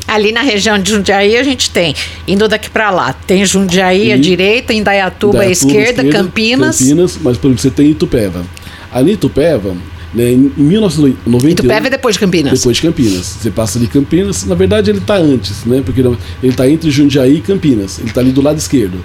Ali 0.08 0.32
na 0.32 0.42
região 0.42 0.78
de 0.80 0.92
Jundiaí 0.92 1.38
a 1.38 1.44
gente 1.44 1.70
tem, 1.70 1.96
indo 2.28 2.48
daqui 2.48 2.70
para 2.70 2.90
lá, 2.90 3.14
tem 3.14 3.46
Jundiaí 3.46 4.12
à 4.12 4.18
direita, 4.18 4.74
Indaiatuba 4.74 5.42
à 5.42 5.50
esquerda, 5.50 6.04
Campinas. 6.06 6.80
Campinas, 6.80 7.18
mas 7.22 7.38
por 7.38 7.48
exemplo, 7.48 7.62
você 7.62 7.72
tem 7.72 7.92
Itupeva. 7.92 8.46
Ali 8.92 9.14
Itupeva, 9.14 9.76
né, 10.14 10.32
em 10.32 10.52
1991... 10.58 11.50
Itupeva 11.50 11.88
é 11.88 11.90
depois 11.90 12.16
de 12.16 12.20
Campinas. 12.20 12.60
Depois 12.60 12.76
de 12.76 12.82
Campinas. 12.82 13.38
Você 13.40 13.52
passa 13.52 13.80
de 13.80 13.88
Campinas, 13.88 14.46
na 14.46 14.56
verdade 14.56 14.90
ele 14.90 15.00
está 15.00 15.16
antes, 15.16 15.66
né? 15.66 15.82
Porque 15.86 16.02
ele 16.02 16.18
está 16.44 16.70
entre 16.70 16.90
Jundiaí 16.90 17.36
e 17.36 17.42
Campinas. 17.42 18.00
Ele 18.00 18.10
está 18.10 18.22
ali 18.22 18.32
do 18.32 18.42
lado 18.42 18.58
esquerdo. 18.58 19.04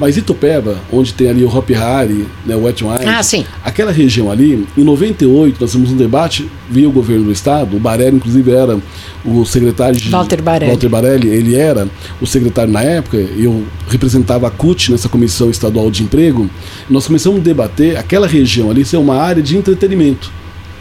Mas 0.00 0.16
Itupeva, 0.16 0.78
onde 0.90 1.12
tem 1.12 1.28
ali 1.28 1.44
o 1.44 1.54
Hop 1.54 1.70
Hari, 1.70 2.26
né, 2.46 2.56
o 2.56 2.62
Wet 2.62 2.82
Wine, 2.82 3.04
ah, 3.04 3.22
sim. 3.22 3.44
aquela 3.62 3.92
região 3.92 4.30
ali, 4.30 4.66
em 4.76 4.82
98 4.82 5.58
nós 5.60 5.72
temos 5.72 5.92
um 5.92 5.96
debate, 5.96 6.50
veio 6.70 6.88
o 6.88 6.92
governo 6.92 7.24
do 7.24 7.32
estado, 7.32 7.76
o 7.76 7.78
Barelli 7.78 8.16
inclusive 8.16 8.50
era 8.50 8.80
o 9.22 9.44
secretário 9.44 10.00
de... 10.00 10.08
Walter 10.08 10.40
Barelli. 10.40 10.70
Walter 10.70 10.88
Barelli, 10.88 11.28
ele 11.28 11.54
era 11.54 11.86
o 12.18 12.26
secretário 12.26 12.72
na 12.72 12.82
época, 12.82 13.18
eu 13.18 13.62
representava 13.90 14.46
a 14.48 14.50
CUT 14.50 14.90
nessa 14.90 15.08
Comissão 15.08 15.50
Estadual 15.50 15.90
de 15.90 16.02
Emprego, 16.02 16.48
nós 16.88 17.06
começamos 17.06 17.38
a 17.38 17.42
debater 17.42 17.98
aquela 17.98 18.26
região 18.26 18.70
ali 18.70 18.86
ser 18.86 18.96
uma 18.96 19.16
área 19.16 19.42
de 19.42 19.54
entretenimento. 19.54 20.39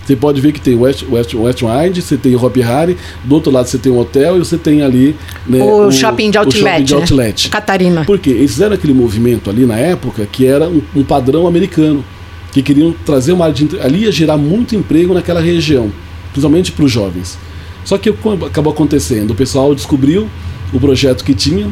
Você 0.09 0.15
pode 0.15 0.41
ver 0.41 0.53
que 0.53 0.59
tem 0.59 0.73
West, 0.73 1.03
West, 1.07 1.35
West 1.35 1.61
Wide, 1.61 2.01
você 2.01 2.17
tem 2.17 2.35
o 2.35 2.43
Hop 2.43 2.57
Harry, 2.57 2.97
do 3.23 3.35
outro 3.35 3.51
lado 3.51 3.67
você 3.67 3.77
tem 3.77 3.91
um 3.91 3.99
hotel 3.99 4.37
e 4.37 4.39
você 4.39 4.57
tem 4.57 4.81
ali 4.81 5.15
né, 5.45 5.59
o, 5.61 5.85
o, 5.85 5.91
shopping 5.91 6.31
de 6.31 6.37
outlet. 6.39 6.63
Shopping 6.63 6.83
de 6.83 6.93
outlet. 6.95 7.43
Né? 7.45 7.51
Catarina. 7.51 8.05
Porque 8.05 8.31
eles 8.31 8.49
fizeram 8.53 8.73
aquele 8.73 8.91
movimento 8.93 9.51
ali 9.51 9.67
na 9.67 9.77
época 9.77 10.25
que 10.25 10.47
era 10.47 10.67
um, 10.67 10.81
um 10.95 11.03
padrão 11.03 11.45
americano, 11.45 12.03
que 12.51 12.63
queriam 12.63 12.91
trazer 13.05 13.33
uma 13.33 13.45
área 13.45 13.53
de. 13.53 13.79
Ali 13.81 14.05
ia 14.05 14.11
gerar 14.11 14.35
muito 14.35 14.75
emprego 14.75 15.13
naquela 15.13 15.41
região, 15.41 15.91
principalmente 16.31 16.71
para 16.71 16.85
os 16.85 16.91
jovens. 16.91 17.37
Só 17.85 17.95
que 17.95 18.09
acabou 18.09 18.73
acontecendo, 18.73 19.29
o 19.29 19.35
pessoal 19.35 19.75
descobriu 19.75 20.27
o 20.73 20.79
projeto 20.79 21.23
que 21.23 21.35
tinha, 21.35 21.67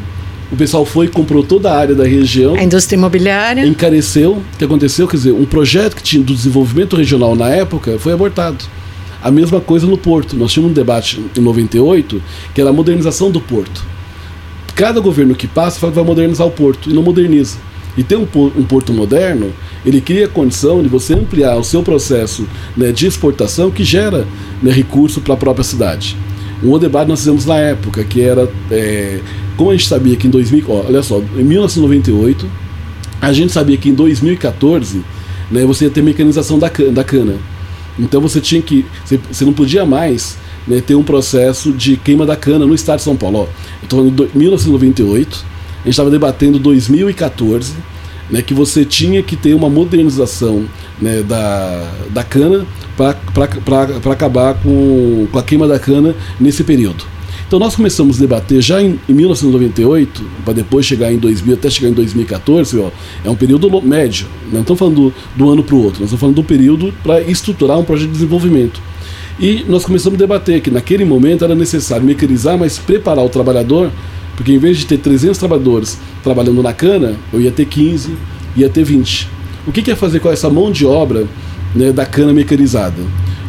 o 0.52 0.56
pessoal 0.56 0.86
foi 0.86 1.08
e 1.08 1.10
comprou 1.10 1.44
toda 1.44 1.72
a 1.72 1.78
área 1.78 1.94
da 1.94 2.06
região. 2.06 2.56
A 2.56 2.64
indústria 2.64 2.96
imobiliária. 2.96 3.66
Encareceu. 3.66 4.34
O 4.34 4.58
que 4.58 4.64
aconteceu? 4.64 5.08
Quer 5.08 5.18
dizer, 5.18 5.32
um 5.34 5.46
projeto 5.46 5.96
que 5.96 6.04
tinha 6.04 6.24
do 6.24 6.34
desenvolvimento 6.34 6.96
regional 6.96 7.36
na 7.36 7.50
época 7.50 7.98
foi 8.00 8.14
abortado. 8.14 8.64
A 9.22 9.30
mesma 9.30 9.60
coisa 9.60 9.86
no 9.86 9.98
Porto. 9.98 10.38
Nós 10.38 10.54
tínhamos 10.54 10.72
um 10.72 10.74
debate 10.74 11.22
em 11.36 11.42
98 11.42 12.22
que 12.54 12.62
era 12.62 12.70
a 12.70 12.74
modernização 12.74 13.30
do 13.30 13.42
Porto. 13.42 13.84
Cada 14.74 15.00
governo 15.00 15.36
que 15.36 15.48
passa 15.48 15.80
fala 15.80 15.92
que 15.92 15.98
vai 15.98 16.06
modernizar 16.06 16.48
o 16.48 16.52
Porto 16.52 16.90
e 16.90 16.94
não 16.94 17.04
moderniza. 17.04 17.58
E 17.98 18.04
ter 18.04 18.16
um, 18.16 18.28
um 18.36 18.64
porto 18.64 18.94
moderno, 18.94 19.52
ele 19.84 20.00
cria 20.00 20.26
a 20.26 20.30
condição 20.30 20.84
de 20.84 20.88
você 20.88 21.16
ampliar 21.16 21.58
o 21.58 21.64
seu 21.64 21.82
processo 21.82 22.48
né, 22.76 22.92
de 22.92 23.08
exportação 23.08 23.72
que 23.72 23.84
gera 23.84 24.28
né, 24.62 24.72
recurso 24.72 25.20
para 25.20 25.34
a 25.34 25.38
própria 25.38 25.64
cidade. 25.64 26.16
Um 26.64 26.70
outro 26.70 26.88
debate 26.88 27.08
nós 27.08 27.20
fizemos 27.20 27.46
na 27.46 27.58
época, 27.58 28.04
que 28.04 28.22
era 28.22 28.50
é, 28.72 29.20
como 29.56 29.72
a 29.72 29.74
gente 29.76 29.88
sabia 29.88 30.16
que 30.16 30.28
em 30.28 30.30
2000, 30.30 30.66
ó, 30.68 30.86
olha 30.88 31.04
só, 31.04 31.20
em 31.20 31.44
1998, 31.44 32.50
a 33.22 33.34
gente 33.34 33.52
sabia 33.52 33.78
que 33.78 33.90
em 33.90 33.94
2014 33.94 35.04
né, 35.52 35.66
você 35.66 35.86
ia 35.86 35.92
ter 35.92 36.02
mecanização 36.02 36.60
da 36.60 36.70
cana, 36.70 36.92
da 36.92 37.04
cana. 37.04 37.36
Então 37.98 38.22
você 38.22 38.40
tinha 38.40 38.62
que. 38.62 38.86
Você, 39.04 39.20
você 39.32 39.46
não 39.46 39.54
podia 39.54 39.86
mais 39.86 40.38
né, 40.68 40.82
ter 40.82 40.96
um 40.96 41.04
processo 41.04 41.72
de 41.72 41.98
queima 41.98 42.26
da 42.26 42.36
cana 42.36 42.66
no 42.66 42.76
estado 42.76 42.98
de 42.98 43.04
São 43.04 43.16
Paulo. 43.16 43.40
Ó, 43.40 43.44
eu 43.44 43.50
estou 43.84 44.00
falando 44.00 44.28
de 44.28 44.38
1998, 44.38 45.46
a 45.74 45.78
gente 45.80 45.90
estava 45.90 46.12
debatendo 46.12 46.60
2014, 46.60 47.74
né, 48.30 48.42
que 48.42 48.54
você 48.54 48.84
tinha 48.86 49.22
que 49.24 49.36
ter 49.36 49.54
uma 49.54 49.70
modernização 49.70 50.66
né, 51.02 51.24
da, 51.24 51.92
da 52.10 52.24
cana 52.24 52.66
para 52.96 54.12
acabar 54.12 54.56
com, 54.56 55.28
com 55.32 55.40
a 55.40 55.44
queima 55.44 55.68
da 55.68 55.80
cana 55.80 56.16
nesse 56.40 56.64
período. 56.64 57.06
Então 57.48 57.60
nós 57.60 57.78
começamos 57.78 58.18
a 58.18 58.20
debater 58.20 58.62
já 58.62 58.82
em, 58.82 59.00
em 59.08 59.14
1998, 59.14 60.22
para 60.44 60.54
depois 60.54 60.86
chegar 60.86 61.14
em 61.14 61.18
2000, 61.18 61.54
até 61.54 61.70
chegar 61.70 61.90
em 61.90 61.94
2014, 61.94 62.78
ó, 62.78 62.92
é 63.24 63.30
um 63.30 63.36
período 63.36 63.82
médio, 63.82 64.28
não 64.52 64.62
estamos 64.62 64.78
falando 64.78 64.96
do, 64.96 65.14
do 65.34 65.50
ano 65.50 65.64
para 65.64 65.76
o 65.76 65.78
outro, 65.82 66.02
nós 66.02 66.10
estamos 66.10 66.20
falando 66.20 66.36
do 66.36 66.44
período 66.44 66.94
para 67.02 67.22
estruturar 67.22 67.80
um 67.80 67.86
projeto 67.86 68.08
de 68.08 68.14
desenvolvimento. 68.14 68.82
E 69.40 69.64
nós 69.70 69.86
começamos 69.86 70.18
a 70.18 70.20
debater 70.20 70.60
que 70.62 70.70
naquele 70.70 71.06
momento 71.06 71.46
era 71.46 71.56
necessário 71.56 72.04
mecanizar, 72.04 72.58
mas 72.58 72.80
preparar 72.80 73.24
o 73.24 73.30
trabalhador, 73.30 73.92
porque 74.38 74.54
em 74.54 74.60
vez 74.60 74.78
de 74.78 74.86
ter 74.86 75.00
300 75.00 75.38
trabalhadores 75.38 75.98
trabalhando 76.24 76.62
na 76.62 76.72
cana, 76.72 77.16
eu 77.34 77.42
ia 77.42 77.52
ter 77.52 77.66
15, 77.66 78.16
ia 78.56 78.70
ter 78.70 78.84
20. 78.84 79.28
O 79.66 79.72
que, 79.72 79.82
que 79.82 79.90
ia 79.90 79.96
fazer 79.96 80.20
com 80.20 80.30
essa 80.30 80.50
mão 80.50 80.72
de 80.72 80.86
obra 80.86 81.28
né, 81.76 81.92
da 81.92 82.06
cana 82.06 82.32
mecanizada? 82.32 83.02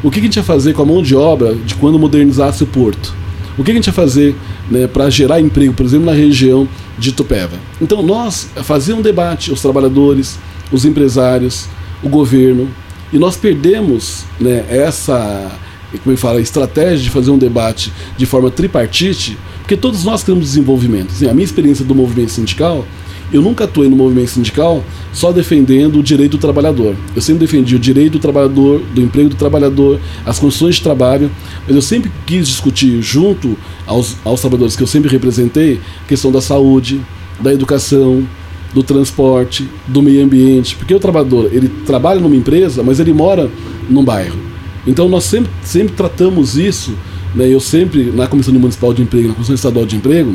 O 0.03 0.11
que, 0.11 0.18
que 0.18 0.20
a 0.20 0.29
gente 0.29 0.37
ia 0.37 0.42
fazer 0.42 0.72
com 0.72 0.83
a 0.83 0.87
mão 0.87 1.03
de 1.03 1.14
obra 1.14 1.55
de 1.55 1.74
quando 1.74 1.98
modernizasse 1.98 2.64
o 2.64 2.66
porto? 2.66 3.14
O 3.59 3.62
que 3.62 3.70
a 3.70 3.74
gente 3.74 3.88
ia 3.88 3.92
fazer 3.92 4.35
né, 4.70 4.87
para 4.87 5.11
gerar 5.11 5.40
emprego, 5.40 5.74
por 5.74 5.85
exemplo, 5.85 6.07
na 6.07 6.12
região 6.12 6.66
de 6.98 7.12
Tupéva? 7.12 7.59
Então, 7.81 8.03
nós 8.03 8.48
fazíamos 8.62 9.01
um 9.01 9.03
debate, 9.03 9.53
os 9.53 9.61
trabalhadores, 9.61 10.38
os 10.72 10.85
empresários, 10.85 11.66
o 12.03 12.09
governo, 12.09 12.68
e 13.12 13.18
nós 13.18 13.37
perdemos 13.37 14.24
né, 14.40 14.64
essa 14.68 15.51
como 15.96 16.12
eu 16.12 16.18
falo, 16.18 16.38
estratégia 16.38 16.98
de 16.98 17.11
fazer 17.11 17.31
um 17.31 17.38
debate 17.38 17.92
de 18.16 18.27
forma 18.27 18.51
tripartite, 18.51 19.38
porque 19.61 19.77
todos 19.77 20.05
nós 20.05 20.22
queremos 20.22 20.44
desenvolvimento. 20.44 21.12
Assim, 21.12 21.29
a 21.29 21.33
minha 21.33 21.44
experiência 21.44 21.85
do 21.85 21.94
movimento 21.94 22.31
sindical 22.31 22.85
eu 23.33 23.42
nunca 23.42 23.64
atuei 23.64 23.88
no 23.88 23.96
movimento 23.96 24.31
sindical 24.31 24.83
só 25.12 25.33
defendendo 25.33 25.98
o 25.98 26.03
direito 26.03 26.33
do 26.33 26.38
trabalhador. 26.38 26.96
Eu 27.14 27.20
sempre 27.20 27.40
defendi 27.40 27.77
o 27.77 27.79
direito 27.79 28.12
do 28.12 28.18
trabalhador, 28.18 28.81
do 28.94 29.03
emprego 29.03 29.29
do 29.29 29.37
trabalhador, 29.37 30.01
as 30.24 30.38
condições 30.38 30.77
de 30.77 30.83
trabalho, 30.83 31.31
mas 31.66 31.77
eu 31.77 31.83
sempre 31.83 32.11
quis 32.27 32.48
discutir 32.48 33.03
junto 33.03 33.57
aos, 33.87 34.16
aos 34.24 34.40
trabalhadores 34.40 34.77
que 34.77 34.83
eu 34.83 34.87
sempre 34.87 35.11
representei, 35.11 35.79
a 36.05 36.09
questão 36.09 36.33
da 36.33 36.40
saúde, 36.40 37.01
da 37.38 37.53
educação, 37.53 38.27
do 38.72 38.83
transporte, 38.83 39.68
do 39.87 40.03
meio 40.03 40.24
ambiente, 40.24 40.74
porque 40.77 40.94
o 40.94 41.01
trabalhador, 41.01 41.51
ele 41.53 41.68
trabalha 41.87 42.20
numa 42.20 42.37
empresa, 42.37 42.83
mas 42.83 42.98
ele 43.01 43.12
mora 43.12 43.51
num 43.88 44.05
bairro. 44.05 44.47
Então 44.88 45.07
nós 45.07 45.24
sempre, 45.24 45.51
sempre 45.62 45.94
tratamos 45.94 46.57
isso, 46.57 46.94
né, 47.35 47.46
eu 47.46 47.61
sempre, 47.61 48.05
na 48.05 48.27
Comissão 48.27 48.55
Municipal 48.55 48.94
de 48.94 49.03
Emprego, 49.03 49.29
na 49.29 49.35
Comissão 49.35 49.55
Estadual 49.55 49.85
de 49.85 49.96
Emprego, 49.96 50.35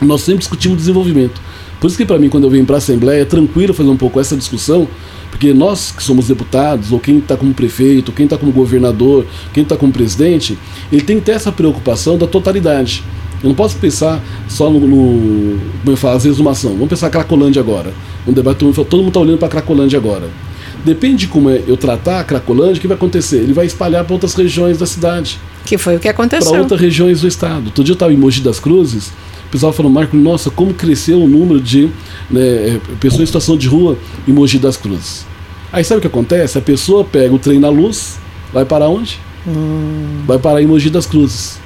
nós 0.00 0.20
sempre 0.22 0.38
discutimos 0.38 0.78
desenvolvimento. 0.78 1.40
Por 1.80 1.88
isso 1.88 1.96
que 1.96 2.04
para 2.04 2.16
mim, 2.16 2.28
quando 2.28 2.44
eu 2.44 2.50
venho 2.50 2.64
para 2.64 2.76
a 2.76 2.78
Assembleia, 2.78 3.22
é 3.22 3.24
tranquilo 3.24 3.74
fazer 3.74 3.90
um 3.90 3.96
pouco 3.96 4.20
essa 4.20 4.36
discussão, 4.36 4.86
porque 5.28 5.52
nós 5.52 5.90
que 5.90 6.04
somos 6.04 6.28
deputados, 6.28 6.92
ou 6.92 7.00
quem 7.00 7.18
está 7.18 7.36
como 7.36 7.52
prefeito, 7.52 8.12
quem 8.12 8.26
está 8.26 8.38
como 8.38 8.52
governador, 8.52 9.26
quem 9.52 9.64
está 9.64 9.76
como 9.76 9.92
presidente, 9.92 10.56
ele 10.92 11.02
tem 11.02 11.18
que 11.18 11.24
ter 11.24 11.32
essa 11.32 11.50
preocupação 11.50 12.16
da 12.16 12.28
totalidade. 12.28 13.02
Eu 13.42 13.48
não 13.48 13.56
posso 13.56 13.76
pensar 13.76 14.22
só 14.48 14.70
no, 14.70 14.78
no 14.80 15.58
como 15.80 15.92
eu 15.92 15.96
falo, 15.96 16.16
às 16.16 16.22
vezes 16.22 16.38
numa 16.38 16.52
ação. 16.52 16.72
Vamos 16.74 16.90
pensar 16.90 17.10
Cracolândia 17.10 17.60
agora. 17.60 17.92
Um 18.24 18.32
debate, 18.32 18.58
todo 18.58 18.98
mundo 18.98 19.08
está 19.08 19.20
olhando 19.20 19.38
para 19.38 19.48
Cracolândia 19.48 19.98
agora. 19.98 20.28
Depende 20.84 21.26
de 21.26 21.28
como 21.28 21.50
é 21.50 21.62
eu 21.66 21.76
tratar 21.76 22.20
a 22.20 22.24
Cracolândia, 22.24 22.76
o 22.76 22.80
que 22.80 22.88
vai 22.88 22.96
acontecer? 22.96 23.38
Ele 23.38 23.52
vai 23.52 23.66
espalhar 23.66 24.04
para 24.04 24.12
outras 24.14 24.34
regiões 24.34 24.78
da 24.78 24.86
cidade. 24.86 25.38
Que 25.64 25.76
foi 25.76 25.96
o 25.96 26.00
que 26.00 26.08
aconteceu. 26.08 26.50
Para 26.50 26.60
outras 26.60 26.80
regiões 26.80 27.20
do 27.20 27.28
estado. 27.28 27.70
Todo 27.70 27.84
dia 27.84 27.92
eu 27.92 27.94
estava 27.94 28.12
em 28.12 28.16
Mogi 28.16 28.40
das 28.40 28.58
Cruzes, 28.58 29.12
o 29.50 29.50
pessoal 29.50 29.72
falou, 29.72 29.90
Marco, 29.90 30.16
nossa, 30.16 30.48
como 30.48 30.72
cresceu 30.72 31.20
o 31.20 31.26
número 31.26 31.60
de 31.60 31.90
né, 32.30 32.80
pessoas 33.00 33.22
em 33.22 33.26
situação 33.26 33.56
de 33.56 33.66
rua 33.66 33.98
em 34.28 34.32
Mogi 34.32 34.60
das 34.60 34.76
Cruzes. 34.76 35.26
Aí 35.72 35.82
sabe 35.82 35.98
o 35.98 36.00
que 36.00 36.06
acontece? 36.06 36.56
A 36.56 36.60
pessoa 36.60 37.02
pega 37.04 37.34
o 37.34 37.38
trem 37.38 37.58
na 37.58 37.68
luz, 37.68 38.20
vai 38.52 38.64
para 38.64 38.88
onde? 38.88 39.18
Hum. 39.44 40.22
Vai 40.24 40.38
parar 40.38 40.62
em 40.62 40.66
Mogi 40.66 40.88
das 40.88 41.04
Cruzes. 41.04 41.58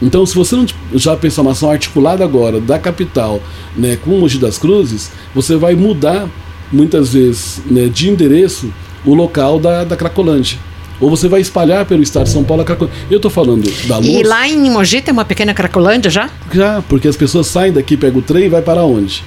Então, 0.00 0.24
se 0.24 0.34
você 0.34 0.56
não 0.56 0.66
já 0.94 1.14
pensar 1.16 1.42
uma 1.42 1.52
ação 1.52 1.70
articulada 1.70 2.24
agora 2.24 2.62
da 2.62 2.78
capital 2.78 3.42
né, 3.76 3.96
com 3.96 4.18
Mogi 4.18 4.38
das 4.38 4.56
Cruzes, 4.56 5.10
você 5.34 5.54
vai 5.54 5.74
mudar 5.74 6.26
muitas 6.72 7.12
vezes 7.12 7.60
né, 7.66 7.86
de 7.86 8.08
endereço 8.08 8.72
o 9.04 9.14
local 9.14 9.58
da, 9.58 9.84
da 9.84 9.96
Cracolândia. 9.96 10.58
Ou 11.00 11.10
você 11.10 11.28
vai 11.28 11.40
espalhar 11.40 11.84
pelo 11.84 12.02
estado 12.02 12.24
de 12.24 12.30
São 12.30 12.42
Paulo 12.42 12.62
a 12.62 12.64
Cracolândia. 12.64 12.98
Eu 13.10 13.16
estou 13.16 13.30
falando 13.30 13.70
da 13.86 13.98
luz. 13.98 14.08
E 14.08 14.22
lá 14.22 14.48
em 14.48 14.70
Mogi 14.70 15.00
tem 15.00 15.12
uma 15.12 15.24
pequena 15.24 15.52
Cracolândia 15.52 16.10
já? 16.10 16.30
Já, 16.52 16.82
porque 16.88 17.06
as 17.06 17.16
pessoas 17.16 17.46
saem 17.46 17.72
daqui, 17.72 17.96
pegam 17.96 18.20
o 18.20 18.22
trem 18.22 18.46
e 18.46 18.48
vai 18.48 18.62
para 18.62 18.82
onde? 18.82 19.22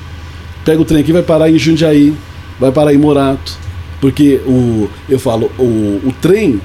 Pega 0.66 0.82
o 0.82 0.86
trem 0.86 1.02
aqui 1.02 1.14
vai 1.14 1.22
parar 1.22 1.50
em 1.50 1.58
Jundiaí, 1.58 2.14
vai 2.60 2.72
parar 2.72 2.94
em 2.94 2.98
Morato. 2.98 3.58
Porque 4.02 4.42
o, 4.46 4.90
eu 5.08 5.20
falo, 5.20 5.52
o, 5.60 6.02
o 6.06 6.14
trem 6.22 6.60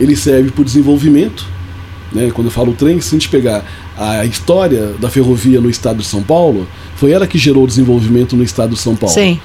ele 0.00 0.16
serve 0.16 0.50
para 0.50 0.62
o 0.62 0.64
desenvolvimento. 0.64 1.46
Né? 2.12 2.30
Quando 2.32 2.46
eu 2.46 2.50
falo 2.50 2.72
trem, 2.72 3.00
se 3.00 3.14
a 3.14 3.18
gente 3.18 3.28
pegar 3.28 3.64
a 3.96 4.24
história 4.24 4.94
da 4.98 5.10
ferrovia 5.10 5.60
no 5.60 5.68
estado 5.68 5.98
de 5.98 6.06
São 6.06 6.22
Paulo, 6.22 6.66
foi 6.96 7.12
ela 7.12 7.26
que 7.26 7.38
gerou 7.38 7.64
o 7.64 7.66
desenvolvimento 7.66 8.34
no 8.36 8.42
estado 8.42 8.74
de 8.74 8.80
São 8.80 8.96
Paulo. 8.96 9.14
Sim. 9.14 9.40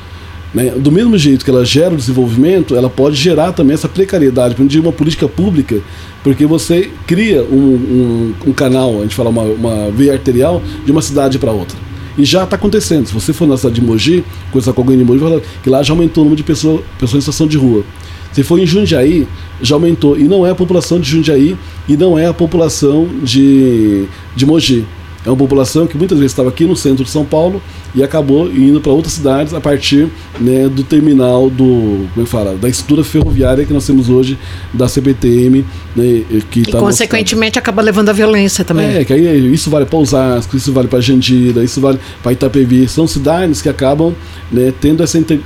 Né? 0.54 0.72
Do 0.78 0.92
mesmo 0.92 1.18
jeito 1.18 1.44
que 1.44 1.50
ela 1.50 1.66
gera 1.66 1.94
o 1.94 1.98
desenvolvimento, 1.98 2.76
ela 2.76 2.90
pode 2.90 3.16
gerar 3.16 3.52
também 3.54 3.74
essa 3.74 3.90
precariedade, 3.90 4.56
de 4.56 4.80
uma 4.80 4.92
política 4.92 5.28
pública, 5.28 5.80
porque 6.24 6.46
você 6.46 6.92
cria 7.08 7.44
um, 7.44 7.56
um, 7.56 8.34
um 8.48 8.54
canal, 8.54 9.00
a 9.00 9.02
gente 9.02 9.16
fala 9.16 9.30
uma, 9.30 9.44
uma 9.44 9.92
veia 9.92 10.14
arterial, 10.14 10.62
de 10.86 10.92
uma 10.92 11.02
cidade 11.02 11.40
para 11.40 11.52
outra. 11.52 11.78
E 12.16 12.24
já 12.24 12.44
está 12.44 12.56
acontecendo. 12.56 13.08
Se 13.08 13.14
você 13.14 13.34
for 13.34 13.48
na 13.48 13.58
cidade 13.58 13.76
de 13.76 13.82
Mogi, 13.82 14.24
coisa 14.52 14.72
com 14.72 14.82
alguém 14.82 14.98
de 14.98 15.04
Mogi, 15.04 15.42
que 15.64 15.70
lá 15.70 15.82
já 15.82 15.94
aumentou 15.94 16.22
o 16.22 16.26
número 16.26 16.38
de 16.38 16.44
pessoas, 16.44 16.82
pessoas 17.00 17.18
em 17.18 17.22
situação 17.22 17.48
de 17.48 17.58
rua. 17.58 17.84
Se 18.32 18.44
for 18.44 18.60
em 18.60 18.66
Jundiaí, 18.66 19.28
já 19.62 19.76
aumentou. 19.76 20.18
E 20.18 20.24
não 20.24 20.46
é 20.46 20.52
a 20.52 20.56
população 20.56 21.00
de 21.00 21.10
Jundiaí 21.10 21.58
e 21.88 21.98
não 21.98 22.18
é 22.18 22.28
a 22.28 22.34
população 22.34 23.08
de, 23.24 24.06
de 24.36 24.46
Mogi. 24.46 24.86
É 25.26 25.30
uma 25.30 25.38
população 25.38 25.88
que 25.88 25.98
muitas 25.98 26.18
vezes 26.18 26.32
estava 26.32 26.50
aqui 26.50 26.66
no 26.66 26.76
centro 26.76 27.04
de 27.04 27.10
São 27.10 27.24
Paulo 27.24 27.62
e 27.96 28.04
acabou 28.04 28.52
indo 28.52 28.82
para 28.82 28.92
outras 28.92 29.14
cidades 29.14 29.54
a 29.54 29.62
partir 29.62 30.10
né, 30.40 30.68
do 30.68 30.84
terminal 30.84 31.50
do 31.50 32.08
como 32.14 32.22
é 32.22 32.24
que 32.24 32.30
fala 32.30 32.56
da 32.56 32.68
estrutura 32.68 33.04
ferroviária 33.04 33.66
que 33.66 33.72
nós 33.72 33.86
temos 33.86 34.10
hoje 34.10 34.38
da 34.74 34.88
CPTM 34.88 35.66
né, 35.96 36.24
que 36.52 36.62
e 36.62 36.66
tá 36.66 36.80
consequentemente 36.80 37.58
acaba 37.58 37.82
levando 37.82 38.10
a 38.10 38.14
violência 38.14 38.66
também. 38.66 38.98
É 38.98 39.06
que 39.06 39.14
aí 39.14 39.54
isso 39.54 39.70
vale 39.70 39.86
para 39.86 39.98
Osasco 39.98 40.58
isso 40.58 40.74
vale 40.74 40.88
para 40.88 41.00
Jandira 41.00 41.64
isso 41.64 41.80
vale 41.80 42.00
para 42.22 42.34
Itapevi. 42.34 42.88
São 42.88 43.08
cidades 43.08 43.62
que 43.62 43.70
acabam 43.70 44.14
né, 44.52 44.74
tendo 44.82 45.04
essa 45.04 45.18
inter, 45.18 45.40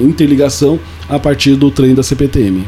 interligação 0.00 0.80
a 1.08 1.18
partir 1.18 1.54
do 1.54 1.70
trem 1.70 1.94
da 1.94 2.02
CPTM 2.02 2.66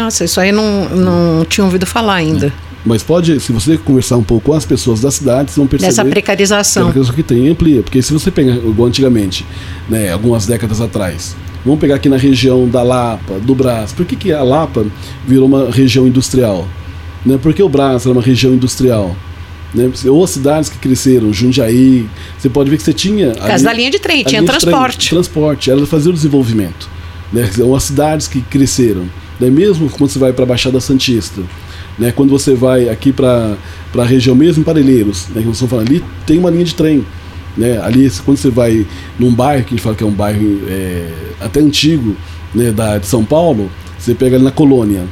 nossa 0.00 0.24
isso 0.24 0.40
aí 0.40 0.52
não, 0.52 0.88
não 0.90 1.44
tinha 1.44 1.64
ouvido 1.64 1.86
falar 1.86 2.16
ainda. 2.16 2.48
É. 2.48 2.65
Mas 2.86 3.02
pode, 3.02 3.40
se 3.40 3.50
você 3.50 3.76
conversar 3.76 4.16
um 4.16 4.22
pouco 4.22 4.46
com 4.46 4.52
as 4.52 4.64
pessoas 4.64 5.00
da 5.00 5.10
cidade, 5.10 5.50
vocês 5.50 5.56
vão 5.56 5.66
perceber. 5.66 5.90
Dessa 5.90 6.04
precarização. 6.04 6.92
Que, 6.92 7.12
que 7.14 7.22
tem 7.24 7.48
amplia. 7.48 7.82
Porque 7.82 8.00
se 8.00 8.12
você 8.12 8.30
pega, 8.30 8.52
igual 8.52 8.86
antigamente, 8.86 9.44
né, 9.88 10.12
algumas 10.12 10.46
décadas 10.46 10.80
atrás, 10.80 11.34
vamos 11.64 11.80
pegar 11.80 11.96
aqui 11.96 12.08
na 12.08 12.16
região 12.16 12.68
da 12.68 12.84
Lapa, 12.84 13.40
do 13.40 13.56
Brás. 13.56 13.92
Por 13.92 14.06
que, 14.06 14.14
que 14.14 14.32
a 14.32 14.44
Lapa 14.44 14.86
virou 15.26 15.46
uma 15.46 15.68
região 15.68 16.06
industrial? 16.06 16.68
Né? 17.24 17.36
Por 17.42 17.52
que 17.52 17.60
o 17.60 17.68
Brás 17.68 18.06
era 18.06 18.12
uma 18.12 18.22
região 18.22 18.54
industrial? 18.54 19.16
Né? 19.74 19.90
Ou 20.06 20.22
as 20.22 20.30
cidades 20.30 20.70
que 20.70 20.78
cresceram, 20.78 21.32
Jundiaí, 21.32 22.08
você 22.38 22.48
pode 22.48 22.70
ver 22.70 22.76
que 22.76 22.84
você 22.84 22.92
tinha. 22.92 23.32
Por 23.32 23.48
causa 23.48 23.64
da 23.64 23.72
linha 23.72 23.90
de 23.90 23.98
trem, 23.98 24.22
tinha 24.22 24.44
transporte. 24.44 25.08
Trem, 25.08 25.20
transporte, 25.20 25.70
ela 25.72 25.84
fazia 25.88 26.10
o 26.10 26.14
desenvolvimento. 26.14 26.88
Né? 27.32 27.50
São 27.52 27.74
as 27.74 27.82
cidades 27.82 28.28
que 28.28 28.40
cresceram. 28.42 29.06
Né? 29.40 29.50
Mesmo 29.50 29.90
quando 29.90 30.08
você 30.08 30.20
vai 30.20 30.32
para 30.32 30.44
a 30.44 30.46
Baixada 30.46 30.78
Santista 30.78 31.42
né? 31.98 32.12
Quando 32.12 32.30
você 32.30 32.54
vai 32.54 32.88
aqui 32.88 33.12
para 33.12 33.56
a 33.96 34.04
região 34.04 34.34
mesmo, 34.34 34.64
Parelheiros, 34.64 35.28
né? 35.34 35.42
que 35.42 35.66
falando 35.66 35.88
ali, 35.88 36.04
tem 36.26 36.38
uma 36.38 36.50
linha 36.50 36.64
de 36.64 36.74
trem. 36.74 37.04
Né? 37.56 37.80
Ali, 37.82 38.10
quando 38.24 38.36
você 38.36 38.50
vai 38.50 38.86
num 39.18 39.32
bairro, 39.32 39.64
que 39.64 39.74
a 39.74 39.76
gente 39.76 39.82
fala 39.82 39.96
que 39.96 40.04
é 40.04 40.06
um 40.06 40.12
bairro 40.12 40.60
é, 40.68 41.08
até 41.40 41.60
antigo, 41.60 42.14
né, 42.54 42.70
da, 42.70 42.98
de 42.98 43.06
São 43.06 43.24
Paulo, 43.24 43.70
você 43.98 44.14
pega 44.14 44.36
ali 44.36 44.44
na 44.44 44.50
colônia. 44.50 45.04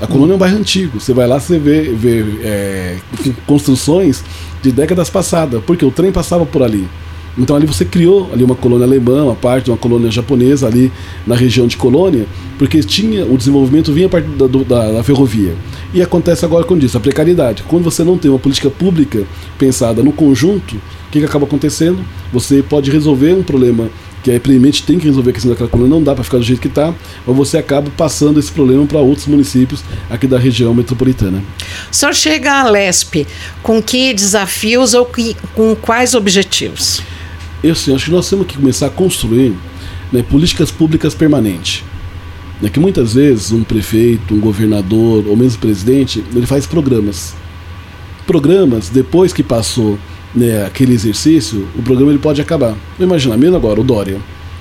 A 0.00 0.06
colônia 0.06 0.32
é 0.32 0.36
um 0.36 0.38
bairro 0.38 0.58
antigo. 0.58 1.00
Você 1.00 1.12
vai 1.12 1.26
lá, 1.26 1.40
você 1.40 1.58
vê, 1.58 1.82
vê 1.92 2.24
é, 2.42 2.96
construções 3.46 4.22
de 4.62 4.70
décadas 4.70 5.10
passadas, 5.10 5.62
porque 5.64 5.84
o 5.84 5.90
trem 5.90 6.12
passava 6.12 6.46
por 6.46 6.62
ali. 6.62 6.86
Então 7.38 7.54
ali 7.54 7.66
você 7.66 7.84
criou 7.84 8.28
ali 8.32 8.42
uma 8.42 8.56
colônia 8.56 8.84
alemã, 8.84 9.24
uma 9.24 9.34
parte 9.34 9.66
de 9.66 9.70
uma 9.70 9.76
colônia 9.76 10.10
japonesa 10.10 10.66
ali 10.66 10.90
na 11.26 11.36
região 11.36 11.66
de 11.66 11.76
colônia, 11.76 12.26
porque 12.58 12.80
tinha 12.80 13.24
o 13.24 13.38
desenvolvimento 13.38 13.92
vinha 13.92 14.06
a 14.06 14.10
partir 14.10 14.28
da, 14.30 14.46
da, 14.46 14.92
da 14.92 15.04
ferrovia. 15.04 15.54
E 15.94 16.02
acontece 16.02 16.44
agora 16.44 16.64
com 16.64 16.76
isso, 16.76 16.96
a 16.96 17.00
precariedade. 17.00 17.62
Quando 17.62 17.84
você 17.84 18.02
não 18.02 18.18
tem 18.18 18.30
uma 18.30 18.40
política 18.40 18.68
pública 18.68 19.22
pensada 19.56 20.02
no 20.02 20.12
conjunto, 20.12 20.74
o 20.74 21.10
que, 21.10 21.20
que 21.20 21.24
acaba 21.24 21.46
acontecendo? 21.46 22.04
Você 22.32 22.62
pode 22.62 22.90
resolver 22.90 23.32
um 23.32 23.42
problema 23.42 23.88
que 24.22 24.32
é 24.32 24.38
premente 24.38 24.82
tem 24.82 24.98
que 24.98 25.06
resolver 25.06 25.30
a 25.30 25.32
questão 25.32 25.50
daquela 25.50 25.70
colônia, 25.70 25.94
não 25.94 26.02
dá 26.02 26.12
para 26.12 26.24
ficar 26.24 26.38
do 26.38 26.42
jeito 26.42 26.60
que 26.60 26.66
está, 26.66 26.92
mas 27.24 27.36
você 27.36 27.56
acaba 27.56 27.88
passando 27.96 28.40
esse 28.40 28.50
problema 28.50 28.84
para 28.84 28.98
outros 28.98 29.28
municípios 29.28 29.82
aqui 30.10 30.26
da 30.26 30.38
região 30.38 30.74
metropolitana. 30.74 31.42
O 31.90 31.94
senhor 31.94 32.12
chega 32.14 32.60
à 32.60 32.68
LESP 32.68 33.26
com 33.62 33.80
que 33.80 34.12
desafios 34.12 34.92
ou 34.92 35.06
que, 35.06 35.36
com 35.54 35.76
quais 35.76 36.14
objetivos? 36.14 37.00
Eu 37.62 37.74
sim, 37.74 37.94
acho 37.94 38.06
que 38.06 38.10
nós 38.10 38.28
temos 38.28 38.46
que 38.46 38.56
começar 38.56 38.86
a 38.86 38.90
construir 38.90 39.54
né, 40.12 40.22
políticas 40.22 40.70
públicas 40.70 41.14
permanentes. 41.14 41.82
Né, 42.62 42.68
que 42.68 42.78
muitas 42.78 43.14
vezes 43.14 43.50
um 43.50 43.64
prefeito, 43.64 44.34
um 44.34 44.40
governador 44.40 45.26
ou 45.26 45.36
mesmo 45.36 45.58
presidente, 45.58 46.24
ele 46.34 46.46
faz 46.46 46.66
programas. 46.66 47.34
Programas, 48.26 48.88
depois 48.88 49.32
que 49.32 49.42
passou 49.42 49.98
né, 50.34 50.64
aquele 50.64 50.92
exercício, 50.92 51.66
o 51.76 51.82
programa 51.82 52.12
ele 52.12 52.20
pode 52.20 52.40
acabar. 52.40 52.76
Imagina, 52.98 53.36
mesmo 53.36 53.56
agora, 53.56 53.80
o 53.80 53.84
Dória. 53.84 54.18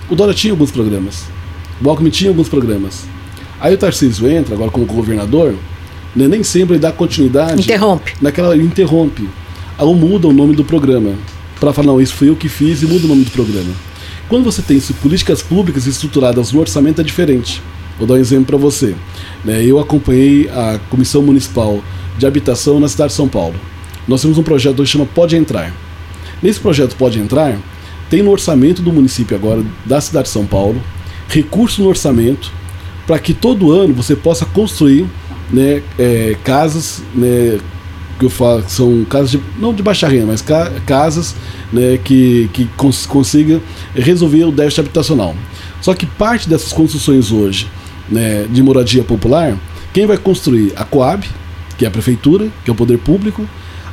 O 0.10 0.16
Dória 0.16 0.34
tinha 0.34 0.54
alguns 0.54 0.72
programas. 0.72 1.26
O 1.84 1.90
Alckmin 1.90 2.10
tinha 2.10 2.32
alguns 2.32 2.50
programas. 2.50 3.06
Aí 3.60 3.76
o 3.76 3.78
Tarcísio 3.78 4.28
entra, 4.28 4.56
agora 4.56 4.72
como 4.72 4.86
governador, 4.86 5.54
né, 6.16 6.28
nem 6.28 6.44
sempre 6.44 6.76
ele 6.76 6.82
dá 6.82 6.92
continuidade. 6.92 7.62
Interrompe. 7.62 8.14
Naquela, 8.22 8.56
ele 8.56 8.64
interrompe. 8.64 9.30
Ou 9.78 9.94
muda 9.94 10.28
o 10.28 10.34
nome 10.34 10.56
do 10.56 10.64
programa 10.64 11.14
para 11.60 11.74
falar, 11.74 11.88
não, 11.88 12.02
isso 12.02 12.14
foi 12.14 12.30
eu 12.30 12.36
que 12.36 12.50
fiz 12.50 12.82
e 12.82 12.86
muda 12.86 13.06
o 13.06 13.08
nome 13.08 13.24
do 13.24 13.32
programa. 13.32 13.72
Quando 14.30 14.44
você 14.44 14.62
tem 14.62 14.80
políticas 15.02 15.42
públicas 15.42 15.88
estruturadas 15.88 16.52
no 16.52 16.60
orçamento 16.60 17.02
é 17.02 17.04
diferente. 17.04 17.62
Vou 17.98 18.08
dar 18.08 18.16
um 18.16 18.18
exemplo 18.18 18.46
para 18.46 18.58
você. 18.58 18.96
Né, 19.44 19.64
eu 19.64 19.80
acompanhei 19.80 20.50
a 20.50 20.80
Comissão 20.90 21.22
Municipal 21.22 21.82
de 22.18 22.26
Habitação 22.26 22.80
na 22.80 22.88
cidade 22.88 23.12
de 23.12 23.16
São 23.16 23.28
Paulo. 23.28 23.56
Nós 24.08 24.22
temos 24.22 24.38
um 24.38 24.44
projeto 24.44 24.78
que 24.78 24.86
chama 24.86 25.06
Pode 25.06 25.36
Entrar. 25.36 25.74
Nesse 26.42 26.60
projeto 26.60 26.96
Pode 26.96 27.20
Entrar, 27.20 27.58
tem 28.10 28.22
no 28.22 28.32
orçamento 28.32 28.82
do 28.82 28.92
município 28.94 29.36
agora, 29.36 29.64
da 29.86 30.00
cidade 30.00 30.28
de 30.28 30.34
São 30.34 30.46
Paulo, 30.46 30.82
recurso 31.28 31.82
no 31.82 31.90
orçamento 31.90 32.52
para 33.06 33.20
que 33.20 33.34
todo 33.34 33.72
ano 33.72 33.94
você 33.94 34.16
possa 34.16 34.46
construir 34.46 35.06
né, 35.52 35.82
é, 35.98 36.36
casas 36.44 37.02
né, 37.16 37.58
que 38.18 38.26
eu 38.26 38.30
falo 38.30 38.64
que 38.64 38.72
são 38.72 39.06
casas 39.06 39.32
de, 39.32 39.42
não 39.60 39.74
de 39.74 39.84
baixa 39.84 40.08
renda, 40.08 40.28
mas 40.28 40.42
ca, 40.42 40.72
casas 40.86 41.36
né, 41.72 42.00
que, 42.04 42.50
que 42.54 42.66
cons, 42.76 43.06
consiga 43.06 43.62
resolver 43.96 44.46
o 44.46 44.52
déficit 44.52 44.82
habitacional. 44.82 45.36
Só 45.82 45.94
que 45.94 46.06
parte 46.06 46.50
dessas 46.50 46.74
construções 46.74 47.32
hoje 47.32 47.68
né, 48.10 48.46
de 48.50 48.62
moradia 48.64 49.04
popular, 49.04 49.58
quem 49.94 50.06
vai 50.06 50.18
construir? 50.18 50.74
A 50.76 50.84
Coab, 50.84 51.28
que 51.78 51.86
é 51.86 51.88
a 51.88 51.92
prefeitura, 51.92 52.50
que 52.64 52.70
é 52.70 52.74
o 52.74 52.76
poder 52.76 52.98
público, 52.98 53.48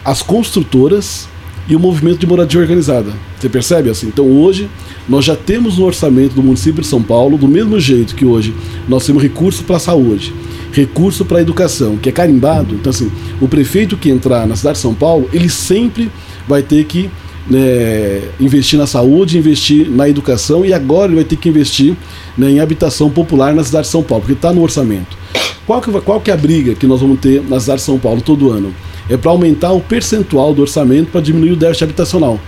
as 0.04 0.22
construtoras 0.22 1.28
e 1.68 1.74
o 1.74 1.80
movimento 1.80 2.18
de 2.18 2.26
moradia 2.26 2.60
organizada. 2.60 3.12
Você 3.38 3.48
percebe 3.48 3.90
assim? 3.90 4.08
Então 4.08 4.26
hoje 4.26 4.68
nós 5.08 5.24
já 5.24 5.34
temos 5.34 5.78
no 5.78 5.84
orçamento 5.84 6.34
do 6.34 6.42
município 6.42 6.82
de 6.82 6.88
São 6.88 7.02
Paulo, 7.02 7.38
do 7.38 7.48
mesmo 7.48 7.78
jeito 7.80 8.14
que 8.14 8.24
hoje 8.24 8.54
nós 8.88 9.06
temos 9.06 9.22
recurso 9.22 9.64
para 9.64 9.76
a 9.76 9.80
saúde, 9.80 10.32
recurso 10.74 11.24
para 11.24 11.38
a 11.38 11.40
educação, 11.40 11.96
que 11.96 12.08
é 12.08 12.12
carimbado. 12.12 12.74
Então, 12.74 12.90
assim, 12.90 13.10
o 13.40 13.46
prefeito 13.46 13.96
que 13.96 14.10
entrar 14.10 14.46
na 14.46 14.56
cidade 14.56 14.76
de 14.76 14.82
São 14.82 14.92
Paulo, 14.92 15.30
ele 15.32 15.48
sempre 15.48 16.10
vai 16.48 16.62
ter 16.62 16.84
que 16.84 17.08
né, 17.48 18.22
investir 18.40 18.78
na 18.78 18.87
saúde, 18.87 19.38
investir 19.38 19.88
na 19.88 20.08
educação 20.08 20.64
e 20.64 20.72
agora 20.72 21.06
ele 21.06 21.16
vai 21.16 21.24
ter 21.24 21.37
que 21.37 21.48
investir 21.48 21.94
né, 22.37 22.50
em 22.50 22.60
habitação 22.60 23.08
popular 23.08 23.54
na 23.54 23.62
cidade 23.62 23.87
de 23.87 23.92
São 23.92 24.02
Paulo, 24.02 24.22
porque 24.22 24.34
está 24.34 24.52
no 24.52 24.62
orçamento. 24.62 25.16
Qual 25.64 25.80
que, 25.80 25.90
qual 26.00 26.20
que 26.20 26.30
é 26.30 26.34
a 26.34 26.37
briga 26.37 26.74
que 26.74 26.87
nós 26.87 27.00
vamos 27.00 27.20
ter 27.20 27.42
na 27.48 27.60
cidade 27.60 27.78
de 27.78 27.87
São 27.87 27.98
Paulo 27.98 28.20
todo 28.20 28.50
ano? 28.50 28.74
É 29.08 29.16
para 29.16 29.30
aumentar 29.30 29.72
o 29.72 29.80
percentual 29.80 30.52
do 30.52 30.62
orçamento 30.62 31.10
para 31.10 31.20
diminuir 31.20 31.52
o 31.52 31.56
déficit 31.56 31.84
habitacional. 31.84 32.40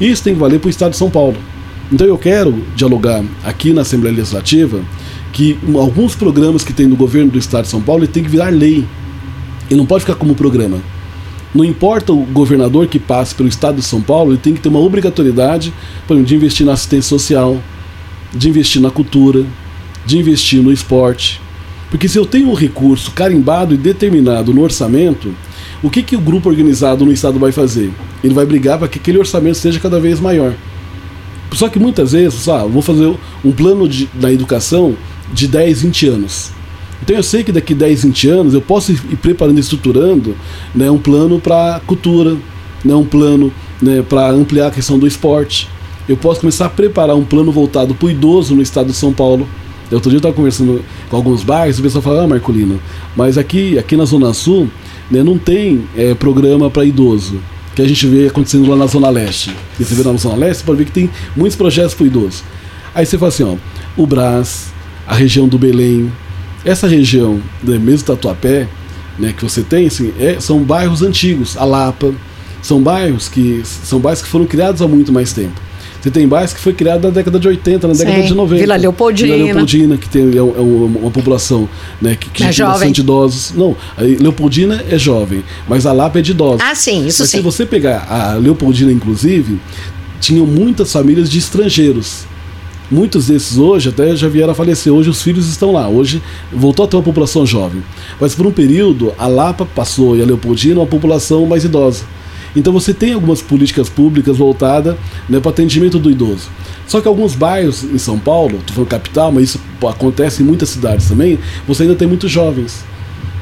Isso 0.00 0.22
tem 0.22 0.34
que 0.34 0.40
valer 0.40 0.60
para 0.60 0.68
o 0.68 0.70
Estado 0.70 0.92
de 0.92 0.98
São 0.98 1.10
Paulo. 1.10 1.36
Então 1.92 2.06
eu 2.06 2.18
quero 2.18 2.62
dialogar 2.76 3.24
aqui 3.42 3.72
na 3.72 3.82
Assembleia 3.82 4.14
Legislativa 4.14 4.80
que 5.32 5.58
alguns 5.76 6.14
programas 6.14 6.64
que 6.64 6.72
tem 6.72 6.86
no 6.86 6.96
governo 6.96 7.30
do 7.30 7.38
estado 7.38 7.64
de 7.64 7.70
São 7.70 7.80
Paulo 7.80 8.04
ele 8.04 8.12
tem 8.12 8.22
que 8.22 8.28
virar 8.28 8.50
lei. 8.50 8.84
Ele 9.70 9.78
não 9.78 9.86
pode 9.86 10.04
ficar 10.04 10.16
como 10.16 10.34
programa. 10.34 10.78
Não 11.54 11.64
importa 11.64 12.12
o 12.12 12.24
governador 12.24 12.86
que 12.86 12.98
passe 12.98 13.34
pelo 13.34 13.48
estado 13.48 13.76
de 13.76 13.82
São 13.82 14.00
Paulo, 14.00 14.32
ele 14.32 14.38
tem 14.38 14.54
que 14.54 14.60
ter 14.60 14.68
uma 14.68 14.78
obrigatoriedade 14.78 15.72
por 16.06 16.14
exemplo, 16.14 16.28
de 16.28 16.36
investir 16.36 16.66
na 16.66 16.72
assistência 16.72 17.08
social, 17.08 17.60
de 18.32 18.48
investir 18.48 18.80
na 18.80 18.90
cultura, 18.90 19.44
de 20.06 20.18
investir 20.18 20.62
no 20.62 20.72
esporte. 20.72 21.40
Porque 21.90 22.08
se 22.08 22.16
eu 22.16 22.24
tenho 22.24 22.48
um 22.48 22.54
recurso 22.54 23.10
carimbado 23.10 23.74
e 23.74 23.76
determinado 23.76 24.54
no 24.54 24.62
orçamento, 24.62 25.34
o 25.82 25.90
que, 25.90 26.02
que 26.02 26.14
o 26.14 26.20
grupo 26.20 26.48
organizado 26.48 27.04
no 27.04 27.12
estado 27.12 27.38
vai 27.38 27.50
fazer? 27.50 27.90
Ele 28.22 28.34
vai 28.34 28.46
brigar 28.46 28.78
para 28.78 28.86
que 28.86 28.98
aquele 28.98 29.18
orçamento 29.18 29.56
seja 29.56 29.80
cada 29.80 29.98
vez 29.98 30.20
maior. 30.20 30.54
Só 31.52 31.68
que 31.68 31.80
muitas 31.80 32.12
vezes, 32.12 32.48
ah, 32.48 32.64
vou 32.64 32.80
fazer 32.80 33.12
um 33.44 33.50
plano 33.50 33.88
de, 33.88 34.08
da 34.14 34.32
educação 34.32 34.94
de 35.32 35.46
10, 35.46 35.82
20 35.82 36.06
anos. 36.08 36.50
Então 37.02 37.16
eu 37.16 37.22
sei 37.22 37.42
que 37.42 37.50
daqui 37.50 37.74
10, 37.74 38.04
20 38.04 38.28
anos 38.28 38.54
eu 38.54 38.60
posso 38.60 38.92
ir 38.92 39.16
preparando 39.16 39.56
e 39.56 39.60
estruturando 39.60 40.36
né, 40.74 40.90
um 40.90 40.98
plano 40.98 41.40
para 41.40 41.80
cultura, 41.86 42.36
né, 42.84 42.94
um 42.94 43.04
plano 43.04 43.52
né, 43.80 44.02
para 44.06 44.30
ampliar 44.30 44.68
a 44.68 44.70
questão 44.70 44.98
do 44.98 45.06
esporte. 45.06 45.68
Eu 46.08 46.16
posso 46.16 46.40
começar 46.40 46.66
a 46.66 46.70
preparar 46.70 47.16
um 47.16 47.24
plano 47.24 47.50
voltado 47.50 47.94
para 47.94 48.06
o 48.06 48.10
idoso 48.10 48.54
no 48.54 48.62
estado 48.62 48.88
de 48.88 48.94
São 48.94 49.12
Paulo. 49.12 49.48
Outro 49.90 50.10
dia 50.10 50.16
eu 50.16 50.20
estava 50.20 50.34
conversando 50.34 50.84
com 51.08 51.16
alguns 51.16 51.42
bairros 51.42 51.78
e 51.78 51.80
o 51.80 51.82
pessoal 51.82 52.02
fala, 52.02 52.24
ah, 52.24 52.28
Marcolino, 52.28 52.80
mas 53.16 53.36
aqui, 53.36 53.76
aqui 53.78 53.96
na 53.96 54.04
Zona 54.04 54.32
Sul 54.32 54.68
né, 55.10 55.22
não 55.22 55.36
tem 55.36 55.84
é, 55.96 56.14
programa 56.14 56.70
para 56.70 56.84
idoso 56.84 57.40
que 57.74 57.82
a 57.82 57.88
gente 57.88 58.06
vê 58.06 58.26
acontecendo 58.26 58.68
lá 58.68 58.76
na 58.76 58.86
Zona 58.86 59.08
Leste. 59.08 59.54
E 59.78 59.84
você 59.84 59.94
vê 59.94 60.02
na 60.02 60.16
Zona 60.16 60.36
Leste, 60.36 60.64
pode 60.64 60.78
ver 60.78 60.84
que 60.84 60.92
tem 60.92 61.10
muitos 61.36 61.56
projetos 61.56 61.94
para 61.94 62.06
idoso. 62.06 62.42
Aí 62.94 63.06
você 63.06 63.16
fala 63.16 63.28
assim, 63.28 63.44
ó, 63.44 63.56
o 63.96 64.06
Brás, 64.06 64.72
a 65.10 65.14
região 65.16 65.48
do 65.48 65.58
Belém. 65.58 66.10
Essa 66.64 66.86
região, 66.86 67.40
né, 67.64 67.78
mesmo 67.78 68.06
Tatuapé, 68.06 68.68
né, 69.18 69.34
que 69.36 69.42
você 69.42 69.62
tem, 69.62 69.88
assim, 69.88 70.12
é, 70.20 70.36
são 70.38 70.60
bairros 70.62 71.02
antigos, 71.02 71.56
a 71.56 71.64
Lapa, 71.64 72.12
são 72.62 72.80
bairros 72.80 73.28
que 73.28 73.60
são 73.64 73.98
bairros 73.98 74.22
que 74.22 74.28
foram 74.28 74.44
criados 74.46 74.80
há 74.80 74.86
muito 74.86 75.12
mais 75.12 75.32
tempo. 75.32 75.60
Você 76.00 76.10
tem 76.10 76.26
bairros 76.26 76.54
que 76.54 76.60
foi 76.60 76.72
criado 76.72 77.02
na 77.02 77.10
década 77.10 77.38
de 77.38 77.46
80, 77.48 77.86
na 77.88 77.92
década 77.92 78.22
Sim. 78.22 78.28
de 78.28 78.34
90. 78.34 78.60
Vila 78.62 78.76
Leopoldina. 78.76 79.34
Vila 79.34 79.44
Leopoldina, 79.46 79.96
que 79.98 80.08
tem 80.08 80.22
é, 80.34 80.42
um- 80.42 80.56
é 80.56 80.60
uma, 80.60 80.98
uma 81.00 81.10
população 81.10 81.68
né, 82.00 82.16
que, 82.18 82.30
que 82.30 82.42
É 82.42 82.50
tem 82.50 82.64
bastante 82.64 83.00
idosos. 83.00 83.52
Não, 83.54 83.76
Leopoldina 83.98 84.82
é 84.88 84.96
jovem, 84.98 85.42
mas 85.68 85.84
a 85.86 85.92
Lapa 85.92 86.18
é 86.20 86.22
de 86.22 86.30
idosos. 86.30 86.60
Ah, 86.62 86.74
sim, 86.74 87.06
isso 87.06 87.20
Mas 87.22 87.30
sim. 87.30 87.38
se 87.38 87.42
você 87.42 87.66
pegar 87.66 88.06
a 88.08 88.34
Leopoldina, 88.34 88.90
inclusive, 88.92 89.58
tinham 90.20 90.46
muitas 90.46 90.90
famílias 90.92 91.28
de 91.28 91.38
estrangeiros. 91.38 92.24
Muitos 92.90 93.28
desses 93.28 93.56
hoje 93.56 93.88
até 93.88 94.16
já 94.16 94.28
vieram 94.28 94.50
a 94.50 94.54
falecer. 94.54 94.92
Hoje 94.92 95.08
os 95.08 95.22
filhos 95.22 95.48
estão 95.48 95.72
lá. 95.72 95.88
Hoje 95.88 96.20
voltou 96.52 96.84
a 96.84 96.88
ter 96.88 96.96
uma 96.96 97.02
população 97.02 97.46
jovem. 97.46 97.82
Mas 98.20 98.34
por 98.34 98.46
um 98.46 98.50
período, 98.50 99.12
a 99.16 99.28
Lapa 99.28 99.64
passou 99.64 100.16
e 100.16 100.22
a 100.22 100.26
Leopoldina 100.26 100.80
uma 100.80 100.86
população 100.86 101.46
mais 101.46 101.64
idosa. 101.64 102.04
Então 102.56 102.72
você 102.72 102.92
tem 102.92 103.12
algumas 103.12 103.40
políticas 103.40 103.88
públicas 103.88 104.36
voltadas 104.36 104.96
né, 105.28 105.38
para 105.38 105.50
atendimento 105.50 106.00
do 106.00 106.10
idoso. 106.10 106.48
Só 106.88 107.00
que 107.00 107.06
alguns 107.06 107.36
bairros 107.36 107.84
em 107.84 107.98
São 107.98 108.18
Paulo, 108.18 108.56
estou 108.58 108.74
falando 108.74 108.88
capital, 108.88 109.30
mas 109.30 109.44
isso 109.44 109.60
acontece 109.88 110.42
em 110.42 110.46
muitas 110.46 110.70
cidades 110.70 111.08
também, 111.08 111.38
você 111.68 111.84
ainda 111.84 111.94
tem 111.94 112.08
muitos 112.08 112.28
jovens. 112.28 112.84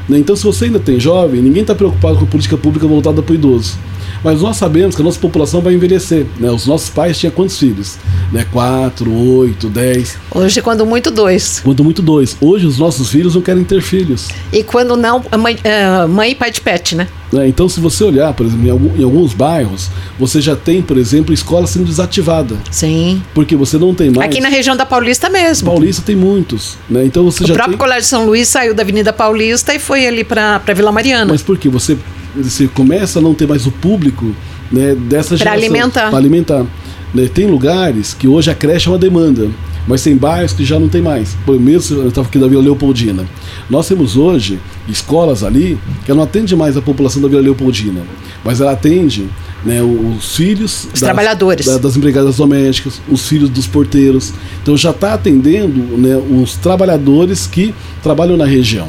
Né? 0.06 0.18
Então, 0.18 0.36
se 0.36 0.44
você 0.44 0.66
ainda 0.66 0.78
tem 0.78 1.00
jovem, 1.00 1.40
ninguém 1.40 1.62
está 1.62 1.74
preocupado 1.74 2.18
com 2.18 2.26
política 2.26 2.58
pública 2.58 2.86
voltada 2.86 3.22
para 3.22 3.32
o 3.32 3.34
idoso. 3.34 3.78
Mas 4.24 4.40
nós 4.42 4.56
sabemos 4.56 4.94
que 4.96 5.02
a 5.02 5.04
nossa 5.04 5.18
população 5.18 5.60
vai 5.60 5.74
envelhecer. 5.74 6.26
Né? 6.38 6.50
Os 6.50 6.66
nossos 6.66 6.88
pais 6.90 7.18
tinham 7.18 7.32
quantos 7.32 7.58
filhos? 7.58 7.96
Né? 8.32 8.44
Quatro, 8.52 9.12
oito, 9.12 9.68
dez, 9.68 10.16
Hoje, 10.34 10.60
quando 10.60 10.84
muito, 10.84 11.10
dois. 11.10 11.60
quanto 11.60 11.82
muito 11.84 12.02
dois. 12.02 12.36
Hoje 12.40 12.66
os 12.66 12.78
nossos 12.78 13.08
filhos 13.10 13.34
não 13.34 13.42
querem 13.42 13.64
ter 13.64 13.80
filhos. 13.82 14.28
E 14.52 14.62
quando 14.62 14.96
não, 14.96 15.22
mãe, 15.38 15.56
ah, 15.64 16.06
mãe 16.06 16.32
e 16.32 16.34
pai 16.34 16.50
de 16.50 16.60
pet, 16.60 16.94
né? 16.96 17.08
né? 17.32 17.46
Então, 17.48 17.68
se 17.68 17.80
você 17.80 18.04
olhar, 18.04 18.32
por 18.34 18.46
exemplo, 18.46 18.66
em, 18.66 18.70
algum- 18.70 18.96
em 19.00 19.04
alguns 19.04 19.32
bairros, 19.32 19.88
você 20.18 20.40
já 20.40 20.54
tem, 20.56 20.82
por 20.82 20.96
exemplo, 20.98 21.32
escola 21.32 21.66
sendo 21.66 21.84
desativada. 21.86 22.56
Sim. 22.70 23.22
Porque 23.34 23.54
você 23.56 23.78
não 23.78 23.94
tem 23.94 24.10
mais. 24.10 24.28
Aqui 24.28 24.40
na 24.40 24.48
região 24.48 24.76
da 24.76 24.84
Paulista 24.86 25.28
mesmo. 25.30 25.70
Paulista 25.70 26.02
tem 26.04 26.16
muitos. 26.16 26.76
Né? 26.88 27.04
Então 27.04 27.24
você 27.24 27.44
O 27.44 27.46
já 27.46 27.54
próprio 27.54 27.76
tem. 27.76 27.86
Colégio 27.86 28.08
São 28.08 28.24
Luís 28.24 28.48
saiu 28.48 28.74
da 28.74 28.82
Avenida 28.82 29.12
Paulista 29.12 29.74
e 29.74 29.78
foi 29.78 30.06
ali 30.06 30.24
para 30.24 30.58
Vila 30.74 30.90
Mariana. 30.92 31.26
Mas 31.32 31.42
por 31.42 31.56
quê? 31.58 31.68
Você, 31.68 31.96
você 32.42 32.66
começa 32.68 33.18
a 33.18 33.22
não 33.22 33.34
ter 33.34 33.46
mais 33.46 33.66
o 33.66 33.70
público 33.70 34.34
né, 34.70 34.94
dessa 34.94 35.28
Pra 35.36 35.36
geração. 35.38 35.52
alimentar. 35.58 36.08
Para 36.10 36.18
alimentar. 36.18 36.66
Né, 37.14 37.26
Tem 37.32 37.46
lugares 37.46 38.12
que 38.14 38.28
hoje 38.28 38.50
a 38.50 38.54
creche 38.54 38.86
é 38.88 38.90
uma 38.92 38.98
demanda, 38.98 39.48
mas 39.86 40.02
tem 40.02 40.14
bairros 40.14 40.52
que 40.52 40.64
já 40.64 40.78
não 40.78 40.88
tem 40.88 41.00
mais. 41.00 41.34
Por 41.46 41.58
mesmo, 41.58 42.02
eu 42.02 42.08
estava 42.08 42.28
aqui 42.28 42.38
da 42.38 42.46
Vila 42.46 42.62
Leopoldina. 42.62 43.24
Nós 43.70 43.88
temos 43.88 44.16
hoje 44.16 44.58
escolas 44.86 45.42
ali 45.42 45.78
que 46.04 46.12
não 46.12 46.22
atende 46.22 46.54
mais 46.54 46.76
a 46.76 46.82
população 46.82 47.22
da 47.22 47.28
Vila 47.28 47.40
Leopoldina, 47.40 48.02
mas 48.44 48.60
ela 48.60 48.72
atende 48.72 49.26
né, 49.64 49.82
os 49.82 50.36
filhos 50.36 50.86
Os 50.92 51.00
trabalhadores. 51.00 51.64
da- 51.66 51.78
das 51.78 51.96
empregadas 51.96 52.36
domésticas, 52.36 53.00
os 53.10 53.26
filhos 53.26 53.48
dos 53.48 53.66
porteiros. 53.66 54.32
Então 54.62 54.76
já 54.76 54.90
está 54.90 55.14
atendendo 55.14 55.80
né, 55.96 56.14
os 56.16 56.54
trabalhadores 56.56 57.46
que 57.46 57.74
trabalham 58.02 58.36
na 58.36 58.44
região. 58.44 58.86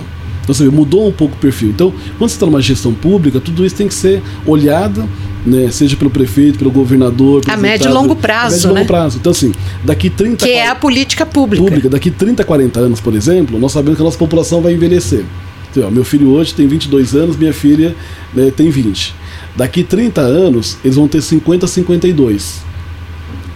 Então 0.49 0.55
você 0.55 0.63
vê, 0.63 0.75
mudou 0.75 1.07
um 1.07 1.11
pouco 1.11 1.35
o 1.35 1.37
perfil. 1.37 1.69
Então, 1.69 1.93
quando 2.17 2.27
você 2.27 2.35
está 2.35 2.45
numa 2.47 2.59
gestão 2.59 2.91
pública, 2.91 3.39
tudo 3.39 3.63
isso 3.63 3.75
tem 3.75 3.87
que 3.87 3.93
ser 3.93 4.19
olhado, 4.47 5.07
né, 5.45 5.69
seja 5.69 5.95
pelo 5.95 6.09
prefeito, 6.09 6.57
pelo 6.57 6.71
governador. 6.71 7.41
pelo 7.41 7.53
A 7.53 7.57
médio 7.57 7.87
e 7.87 7.93
longo 7.93 8.13
a 8.13 8.15
prazo, 8.15 8.55
médio 8.55 8.65
e 8.65 8.69
longo 8.69 8.79
né? 8.79 8.85
prazo. 8.87 9.17
Então, 9.19 9.31
assim, 9.31 9.51
daqui 9.83 10.09
30 10.09 10.43
que 10.43 10.51
é 10.51 10.67
a 10.67 10.73
política 10.73 11.23
pública. 11.23 11.63
pública, 11.63 11.87
daqui 11.87 12.09
30, 12.09 12.43
40 12.43 12.79
anos, 12.79 12.99
por 12.99 13.13
exemplo, 13.13 13.59
nós 13.59 13.71
sabemos 13.71 13.95
que 13.95 14.01
a 14.01 14.05
nossa 14.05 14.17
população 14.17 14.59
vai 14.59 14.73
envelhecer. 14.73 15.23
Então, 15.69 15.87
ó, 15.87 15.91
meu 15.91 16.03
filho 16.03 16.29
hoje 16.29 16.55
tem 16.55 16.67
22 16.67 17.13
anos, 17.13 17.37
minha 17.37 17.53
filha 17.53 17.95
né, 18.33 18.49
tem 18.49 18.71
20. 18.71 19.13
Daqui 19.55 19.83
30 19.83 20.19
anos, 20.19 20.77
eles 20.83 20.95
vão 20.95 21.07
ter 21.07 21.21
50, 21.21 21.67
52. 21.67 22.63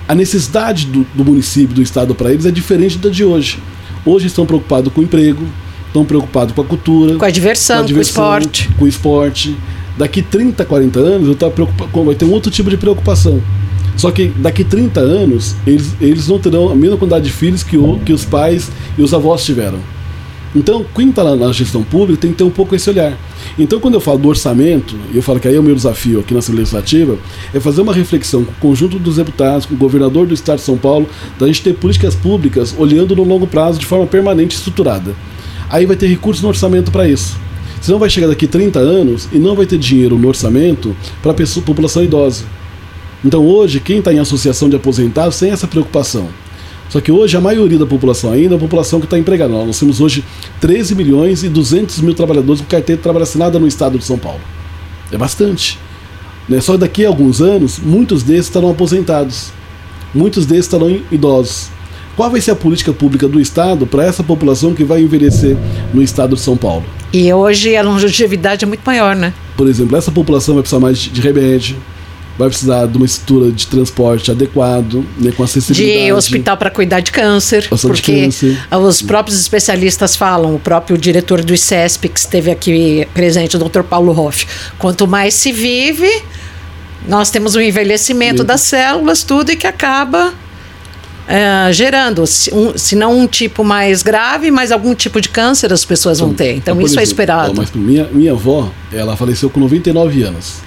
A 0.08 0.13
necessidade 0.13 0.86
do, 0.86 1.03
do 1.15 1.25
município, 1.25 1.73
do 1.73 1.82
estado 1.82 2.13
para 2.13 2.32
eles 2.32 2.45
é 2.45 2.51
diferente 2.51 2.99
da 2.99 3.10
de 3.10 3.25
hoje. 3.25 3.58
Hoje 4.06 4.27
estão 4.27 4.45
preocupados 4.45 4.93
com 4.93 5.01
o 5.01 5.03
emprego, 5.03 5.43
estão 5.93 6.03
preocupados 6.03 6.56
com 6.56 6.62
a 6.62 6.65
cultura, 6.65 7.15
Com 7.17 7.25
a 7.25 7.29
diversão, 7.29 7.86
com, 7.86 7.93
o 7.93 8.01
esporte. 8.01 8.69
com 8.79 8.86
o 8.86 8.88
esporte. 8.88 9.56
Daqui 9.95 10.23
30, 10.23 10.65
40 10.65 10.99
anos, 10.99 11.27
eu 11.27 11.36
tava 11.36 11.51
preocupa- 11.51 11.86
com- 11.91 12.03
vai 12.03 12.15
ter 12.15 12.25
um 12.25 12.32
outro 12.32 12.49
tipo 12.51 12.67
de 12.69 12.77
preocupação. 12.77 13.39
Só 13.95 14.10
que 14.10 14.25
daqui 14.39 14.63
30 14.63 14.99
anos, 14.99 15.56
eles, 15.67 15.93
eles 16.01 16.27
não 16.27 16.39
terão 16.39 16.69
a 16.69 16.75
mesma 16.75 16.97
quantidade 16.97 17.25
de 17.25 17.32
filhos 17.32 17.62
que, 17.62 17.77
o, 17.77 17.99
que 17.99 18.12
os 18.12 18.25
pais 18.25 18.71
e 18.97 19.03
os 19.03 19.13
avós 19.13 19.45
tiveram. 19.45 19.77
Então, 20.56 20.84
quem 20.95 21.10
está 21.10 21.36
na 21.36 21.51
gestão 21.51 21.82
pública 21.84 22.21
tem 22.21 22.32
que 22.32 22.38
ter 22.38 22.43
um 22.43 22.49
pouco 22.49 22.75
esse 22.75 22.88
olhar. 22.89 23.17
Então, 23.58 23.79
quando 23.79 23.95
eu 23.95 23.99
falo 23.99 24.19
do 24.19 24.29
orçamento, 24.29 24.95
e 25.12 25.17
eu 25.17 25.21
falo 25.23 25.39
que 25.39 25.47
aí 25.47 25.56
é 25.56 25.60
o 25.60 25.63
meu 25.63 25.73
desafio 25.75 26.19
aqui 26.19 26.32
na 26.34 26.39
Assembleia 26.39 26.62
Legislativa, 26.63 27.17
é 27.53 27.60
fazer 27.60 27.82
uma 27.82 27.93
reflexão 27.93 28.43
com 28.43 28.51
o 28.51 28.56
conjunto 28.69 28.97
dos 28.99 29.15
deputados, 29.17 29.65
com 29.67 29.73
o 29.73 29.77
governador 29.77 30.25
do 30.27 30.34
Estado 30.34 30.58
de 30.58 30.63
São 30.63 30.77
Paulo, 30.77 31.08
da 31.39 31.47
gente 31.47 31.62
ter 31.63 31.73
políticas 31.73 32.13
públicas 32.15 32.73
olhando 32.77 33.15
no 33.15 33.23
longo 33.23 33.47
prazo 33.47 33.79
de 33.79 33.86
forma 33.88 34.06
permanente 34.08 34.56
e 34.56 34.58
estruturada. 34.58 35.15
Aí 35.74 35.88
vai 35.88 35.96
ter 35.96 36.06
recursos 36.06 36.44
no 36.44 36.50
orçamento 36.50 36.92
para 36.92 37.08
isso. 37.08 37.36
Senão 37.82 37.98
vai 37.98 38.08
chegar 38.08 38.28
daqui 38.28 38.46
30 38.46 38.78
anos 38.78 39.28
e 39.32 39.40
não 39.40 39.56
vai 39.56 39.66
ter 39.66 39.80
dinheiro 39.80 40.20
no 40.20 40.28
orçamento 40.28 40.96
para 41.20 41.32
a 41.32 41.62
população 41.66 42.04
idosa. 42.04 42.44
Então 43.26 43.44
hoje, 43.44 43.80
quem 43.80 43.98
está 43.98 44.14
em 44.14 44.20
associação 44.20 44.70
de 44.70 44.76
aposentados 44.76 45.40
tem 45.40 45.50
essa 45.50 45.66
preocupação. 45.66 46.30
Só 46.90 47.02
que 47.02 47.12
hoje 47.12 47.36
a 47.36 47.42
maioria 47.42 47.80
da 47.80 47.88
população 47.88 48.32
ainda 48.32 48.54
é 48.54 48.58
a 48.58 48.60
população 48.60 49.00
que 49.00 49.08
está 49.08 49.18
empregada. 49.18 49.52
Nós 49.52 49.80
temos 49.80 50.00
hoje 50.00 50.24
13 50.62 50.94
milhões 50.94 51.44
e 51.44 51.50
200 51.50 52.02
mil 52.02 52.14
trabalhadores 52.14 52.62
com 52.62 52.68
carteira 52.68 52.98
de 52.98 53.02
trabalho 53.02 53.24
assinada 53.24 53.58
no 53.58 53.68
estado 53.68 53.98
de 53.98 54.06
São 54.06 54.20
Paulo. 54.20 54.42
É 55.12 55.18
bastante. 55.18 55.80
Né? 56.48 56.62
Só 56.62 56.78
daqui 56.78 57.04
a 57.04 57.08
alguns 57.08 57.42
anos, 57.42 57.80
muitos 57.80 58.22
desses 58.22 58.46
estarão 58.46 58.70
aposentados. 58.70 59.52
Muitos 60.14 60.46
desses 60.46 60.66
estarão 60.66 61.02
idosos. 61.12 61.73
Qual 62.15 62.30
vai 62.30 62.39
ser 62.39 62.52
a 62.52 62.56
política 62.56 62.93
pública 62.93 63.28
do 63.28 63.39
Estado 63.39 63.88
para 63.88 64.06
essa 64.06 64.23
população 64.23 64.73
que 64.73 64.84
vai 64.84 65.02
envelhecer 65.02 65.58
no 65.93 66.02
estado 66.02 66.36
de 66.36 66.41
São 66.41 66.56
Paulo? 66.56 66.86
E 67.12 67.32
hoje 67.34 67.76
a 67.76 67.82
longevidade 67.82 68.65
é 68.65 68.67
muito 68.67 68.84
maior, 68.86 69.15
né? 69.15 69.34
Por 69.58 69.67
exemplo, 69.67 69.97
essa 69.97 70.12
população 70.12 70.56
vai 70.56 70.62
precisar 70.62 70.80
mais 70.80 70.97
de 70.97 71.21
remédio, 71.21 71.76
vai 72.38 72.49
precisar 72.49 72.86
de 72.86 72.97
uma 72.97 73.06
estrutura 73.06 73.52
de 73.52 73.65
transporte 73.65 74.30
adequado, 74.30 75.04
né, 75.17 75.32
com 75.36 75.43
acessibilidade. 75.43 76.06
De 76.06 76.13
hospital 76.13 76.58
para 76.58 76.69
cuidar 76.69 76.99
de 76.99 77.12
câncer. 77.12 77.67
Hospital 77.71 77.95
de 77.95 78.02
porque 78.02 78.21
câncer. 78.23 78.58
os 78.71 79.02
próprios 79.02 79.39
especialistas 79.39 80.15
falam, 80.15 80.56
o 80.56 80.60
próprio 80.60 80.97
diretor 80.97 81.43
do 81.43 81.54
ICESP, 81.54 82.10
que 82.10 82.19
esteve 82.19 82.52
aqui 82.52 83.08
presente, 83.13 83.56
o 83.58 83.60
Dr. 83.60 83.82
Paulo 83.82 84.19
Hoff, 84.19 84.45
quanto 84.78 85.08
mais 85.08 85.34
se 85.34 85.52
vive, 85.52 86.10
nós 87.08 87.32
temos 87.32 87.56
um 87.56 87.62
envelhecimento 87.62 88.43
das 88.43 88.62
células, 88.62 89.23
tudo, 89.23 89.52
e 89.52 89.56
que 89.56 89.67
acaba 89.67 90.34
é, 91.28 91.72
gerando, 91.72 92.26
se, 92.28 92.54
um, 92.54 92.78
se 92.78 92.96
não 92.96 93.18
um 93.20 93.28
tipo 93.28 93.64
mais 93.64 94.04
grave, 94.04 94.52
mas 94.52 94.72
algum 94.72 94.94
tipo 94.94 95.22
de 95.22 95.30
câncer 95.30 95.72
as 95.72 95.86
pessoas 95.86 96.20
vão 96.20 96.34
ter. 96.34 96.56
Então, 96.56 96.80
isso 96.82 97.00
é 97.00 97.04
exemplo, 97.04 97.04
esperado. 97.04 97.52
ó, 97.52 97.56
mas 97.56 97.72
minha, 97.72 98.08
minha 98.12 98.32
avó, 98.34 98.72
ela 98.92 99.16
faleceu 99.16 99.50
com 99.50 99.60
99 99.60 100.24
anos. 100.24 100.62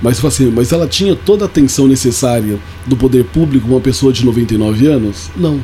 Mas, 0.00 0.18
falo 0.20 0.32
assim, 0.32 0.50
mas 0.50 0.72
ela 0.72 0.86
tinha 0.86 1.14
toda 1.14 1.44
a 1.44 1.46
atenção 1.46 1.88
necessária 1.88 2.58
do 2.86 2.96
poder 2.96 3.24
público 3.24 3.68
uma 3.68 3.80
pessoa 3.80 4.12
de 4.12 4.24
99 4.24 4.86
anos? 4.86 5.28
Não. 5.36 5.60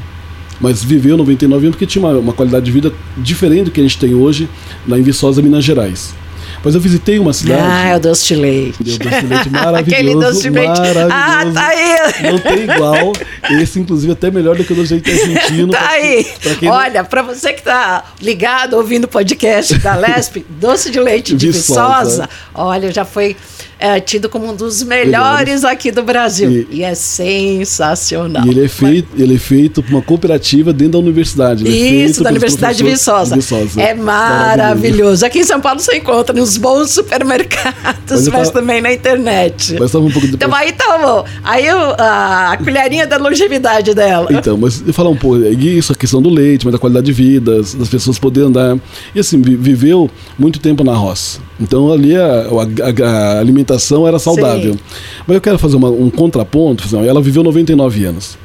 Mas 0.60 0.82
viveu 0.82 1.16
99 1.16 1.66
anos 1.66 1.76
porque 1.76 1.86
tinha 1.86 2.04
uma, 2.04 2.18
uma 2.18 2.32
qualidade 2.32 2.64
de 2.64 2.70
vida 2.72 2.92
diferente 3.16 3.64
do 3.64 3.70
que 3.70 3.80
a 3.80 3.82
gente 3.82 3.98
tem 3.98 4.14
hoje 4.14 4.48
na 4.86 4.96
Viçosa, 4.96 5.40
Minas 5.40 5.64
Gerais. 5.64 6.14
Mas 6.62 6.74
eu 6.74 6.80
visitei 6.80 7.18
uma 7.18 7.32
cidade. 7.32 7.62
Ah, 7.64 7.88
é 7.88 7.96
o 7.96 8.00
doce 8.00 8.26
de 8.26 8.36
leite. 8.36 8.82
Deu 8.82 8.98
doce 8.98 9.20
de 9.20 9.26
leite 9.26 9.50
maravilhoso. 9.50 9.78
Aquele 9.94 10.14
doce 10.14 10.42
de 10.42 10.50
leite. 10.50 10.68
Maravilhoso. 10.80 11.08
Ah, 11.12 11.44
tá 11.52 11.66
aí. 11.68 12.30
Não 12.32 12.38
tem 12.38 12.64
igual. 12.64 13.12
Esse, 13.60 13.78
inclusive, 13.80 14.12
até 14.12 14.30
melhor 14.30 14.56
do 14.56 14.64
que 14.64 14.72
o 14.72 14.76
doce 14.76 14.98
de 15.00 15.10
leite 15.10 15.10
argentino. 15.22 15.72
Tá 15.72 15.78
Pra- 15.78 15.88
aí. 15.90 16.26
pra 16.42 16.54
quem 16.54 16.68
não- 16.68 16.76
Olha, 16.76 17.04
para 17.04 17.22
você 17.22 17.52
que 17.52 17.62
tá 17.62 18.04
ligado 18.20 18.74
ouvindo 18.74 19.04
o 19.04 19.08
podcast 19.08 19.78
da 19.78 19.94
Lesp, 19.96 20.44
doce 20.48 20.90
de 20.90 21.00
leite 21.00 21.34
de 21.36 21.46
Viçosa. 21.50 22.04
Viçosa, 22.04 22.28
olha, 22.54 22.92
já 22.92 23.04
foi 23.04 23.36
é, 23.78 23.98
tido 24.00 24.28
como 24.28 24.50
um 24.50 24.54
dos 24.56 24.82
melhores 24.82 25.64
aqui 25.64 25.90
do 25.90 26.02
Brasil. 26.02 26.50
E- 26.50 26.66
E, 26.70 26.82
é 26.84 26.94
sensacional. 26.94 28.46
E 28.46 28.50
ele 28.50 28.64
é 28.64 28.68
feito, 28.68 29.08
ele 29.16 29.34
é 29.34 29.38
feito 29.38 29.82
por 29.82 29.90
uma 29.92 30.02
cooperativa 30.02 30.72
dentro 30.72 30.92
da 30.92 30.98
universidade. 30.98 31.66
Ele 31.66 31.76
é 31.76 32.04
Isso, 32.06 32.22
da 32.22 32.30
pelos 32.30 32.42
Universidade 32.42 32.78
de 32.78 32.84
Viçosa. 32.84 33.34
de 33.34 33.40
Viçosa. 33.40 33.80
É 33.82 33.94
maravilhoso. 33.94 35.24
Aqui 35.26 35.40
em 35.40 35.44
São 35.44 35.60
Paulo 35.60 35.80
você 35.80 35.96
encontra 35.96 36.34
nos 36.34 36.56
bons 36.56 36.90
supermercados, 36.90 37.74
Mas 38.08 38.28
mas, 38.28 38.48
tava- 38.48 38.52
também 38.52 38.80
na 38.80 38.92
internet. 38.92 39.76
Mas 39.78 39.90
tava 39.92 40.04
um 40.04 40.10
pouco 40.10 40.26
Então 40.26 40.48
depois. 40.48 40.62
aí 40.62 40.72
tomou. 40.72 41.24
Aí 41.42 41.68
o- 41.72 41.94
a, 41.98 42.52
a 42.52 42.56
colherinha 42.58 43.06
da 43.06 43.16
longevidade 43.16 43.94
dela. 43.94 44.28
Então, 44.30 44.56
mas 44.56 44.82
falar 44.92 45.10
um 45.10 45.16
pouco, 45.16 45.44
é 45.44 45.50
isso, 45.50 45.92
a 45.92 45.96
questão 45.96 46.20
do 46.22 46.28
leite, 46.30 46.64
mas 46.64 46.72
da 46.72 46.78
qualidade 46.78 47.06
de 47.06 47.12
vida, 47.12 47.56
das 47.62 47.88
pessoas 47.88 48.18
poderem 48.18 48.48
andar. 48.48 48.78
E 49.14 49.20
assim, 49.20 49.40
vi- 49.40 49.56
viveu 49.56 50.10
muito 50.38 50.58
tempo 50.58 50.82
na 50.84 50.94
roça. 50.94 51.40
Então 51.60 51.92
ali 51.92 52.16
a, 52.16 52.46
a- 52.48 53.06
a 53.08 53.38
alimentação 53.38 54.06
era 54.06 54.18
saudável. 54.18 54.74
Sim. 54.74 54.80
Mas 55.26 55.34
eu 55.36 55.40
quero 55.40 55.58
fazer 55.58 55.76
uma- 55.76 55.90
um 55.90 56.10
contraponto. 56.10 56.84
Ela 56.96 57.20
viveu 57.22 57.42
99 57.44 58.04
anos. 58.04 58.36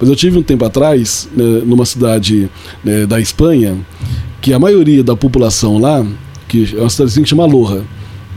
Mas 0.00 0.08
eu 0.08 0.14
tive 0.14 0.38
um 0.38 0.42
tempo 0.42 0.64
atrás, 0.64 1.28
né, 1.36 1.62
numa 1.64 1.84
cidade 1.84 2.48
né, 2.84 3.04
da 3.06 3.20
Espanha, 3.20 3.76
que 4.40 4.52
a 4.52 4.58
maioria 4.58 5.02
da 5.02 5.16
população 5.16 5.78
lá, 5.78 6.06
que 6.46 6.72
é 6.76 6.80
uma 6.80 6.90
cidadezinha 6.90 7.24
que 7.24 7.30
chama 7.30 7.44
Loja, 7.46 7.82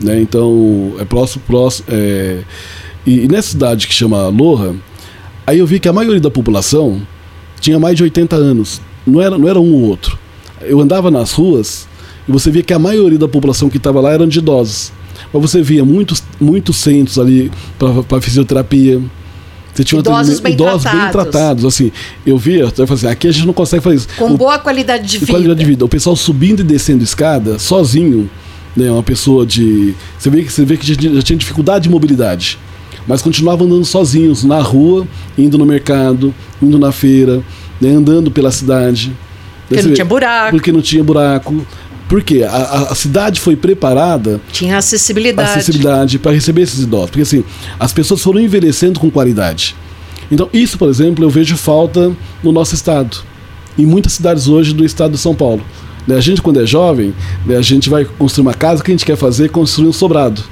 né? 0.02 0.20
Então 0.20 0.94
é 1.00 1.06
próximo, 1.06 1.44
próximo. 1.46 1.86
é, 1.92 2.40
e, 3.06 3.26
e 3.26 3.28
nessa 3.28 3.50
cidade 3.50 3.88
que 3.88 3.94
chama 3.94 4.28
Loja, 4.30 4.74
Aí 5.46 5.58
eu 5.60 5.66
vi 5.68 5.80
que 5.80 5.90
a 5.90 5.94
maioria 5.94 6.22
da 6.22 6.30
população 6.32 7.02
tinha 7.60 7.80
mais 7.80 7.98
de 7.98 8.04
80 8.04 8.36
anos. 8.36 8.80
Não 9.06 9.20
era, 9.20 9.38
não 9.38 9.48
era 9.50 9.60
um 9.60 9.74
ou 9.74 9.82
outro. 9.82 10.18
Eu 10.62 10.80
andava 10.80 11.10
nas 11.12 11.32
ruas 11.34 11.88
e 12.28 12.32
você 12.32 12.52
via 12.52 12.64
que 12.64 12.74
a 12.74 12.80
maioria 12.80 13.18
da 13.18 13.28
população 13.28 13.70
que 13.70 13.78
estava 13.78 14.00
lá 14.00 14.12
eram 14.12 14.28
de 14.28 14.40
idosos. 14.40 14.92
Mas 15.34 15.42
você 15.42 15.62
via 15.62 15.84
muitos, 15.86 16.24
muitos 16.40 16.78
centros 16.78 17.18
ali 17.18 17.52
para 17.78 18.22
fisioterapia. 18.22 19.02
Você 19.74 19.84
tinha 19.84 20.00
idosos, 20.00 20.40
bem, 20.40 20.54
idosos 20.54 20.82
tratados. 20.84 21.02
bem 21.02 21.12
tratados. 21.12 21.66
Assim, 21.66 21.92
eu 22.26 22.38
via, 22.38 22.64
eu 22.64 22.72
falei 22.72 22.94
assim, 22.94 23.08
aqui 23.08 23.28
a 23.28 23.32
gente 23.32 23.48
não 23.48 23.54
consegue 23.54 23.84
fazer 23.84 23.96
isso. 23.96 24.08
Com 24.18 24.32
o, 24.32 24.38
boa 24.38 24.60
qualidade 24.60 25.08
de 25.08 25.18
vida. 25.20 25.32
Qualidade 25.32 25.60
de 25.60 25.66
vida. 25.66 25.86
O 25.86 25.90
pessoal 25.90 26.16
subindo 26.16 26.60
e 26.60 26.64
descendo 26.64 27.04
escada, 27.04 27.58
sozinho, 27.58 28.30
né, 28.76 28.92
uma 28.92 29.04
pessoa 29.04 29.46
de. 29.46 29.96
Você 30.18 30.30
vê 30.30 30.44
que, 30.44 30.52
você 30.52 30.66
vê 30.66 30.78
que 30.78 30.86
já, 30.86 31.22
tinha 31.22 31.38
dificuldade 31.38 31.84
de 31.84 31.90
mobilidade. 31.90 32.60
Mas 33.08 33.22
continuavam 33.22 33.66
andando 33.66 33.86
sozinhos 33.86 34.44
na 34.44 34.60
rua, 34.60 35.08
indo 35.38 35.58
no 35.58 35.66
mercado, 35.66 36.34
indo 36.62 36.78
na 36.78 36.92
feira, 36.92 37.42
né, 37.80 37.90
andando 37.90 38.30
pela 38.30 38.52
cidade. 38.52 39.12
Porque 39.68 39.82
não 39.84 39.94
tinha 39.94 40.06
buraco. 40.06 40.52
Porque 40.52 40.72
não 40.72 40.82
tinha 40.82 41.04
buraco. 41.04 41.66
Porque 42.12 42.44
a, 42.44 42.90
a 42.90 42.94
cidade 42.94 43.40
foi 43.40 43.56
preparada. 43.56 44.42
Tinha 44.52 44.78
acessibilidade. 44.78 45.50
Acessibilidade 45.50 46.20
para 46.20 46.34
receber 46.34 46.64
esses 46.64 46.82
idosos. 46.82 47.10
Porque 47.10 47.22
assim, 47.22 47.42
as 47.80 47.94
pessoas 47.94 48.20
foram 48.22 48.42
envelhecendo 48.42 49.00
com 49.00 49.10
qualidade. 49.10 49.78
Então, 50.30 50.50
isso, 50.52 50.78
por 50.78 50.90
exemplo, 50.90 51.24
eu 51.24 51.30
vejo 51.30 51.56
falta 51.56 52.12
no 52.44 52.52
nosso 52.52 52.76
estado. 52.76 53.20
Em 53.80 53.86
muitas 53.86 54.12
cidades 54.12 54.50
hoje 54.50 54.74
do 54.74 54.84
estado 54.84 55.14
de 55.14 55.18
São 55.20 55.34
Paulo. 55.34 55.64
Né, 56.06 56.18
a 56.18 56.20
gente, 56.20 56.42
quando 56.42 56.62
é 56.62 56.66
jovem, 56.66 57.16
né, 57.46 57.56
a 57.56 57.62
gente 57.62 57.90
vai 57.90 58.04
construir 58.04 58.42
uma 58.42 58.54
casa, 58.54 58.82
o 58.82 58.84
que 58.84 58.92
a 58.92 58.94
gente 58.94 59.06
quer 59.06 59.16
fazer 59.16 59.46
é 59.46 59.48
construir 59.48 59.88
um 59.88 59.94
sobrado. 59.94 60.44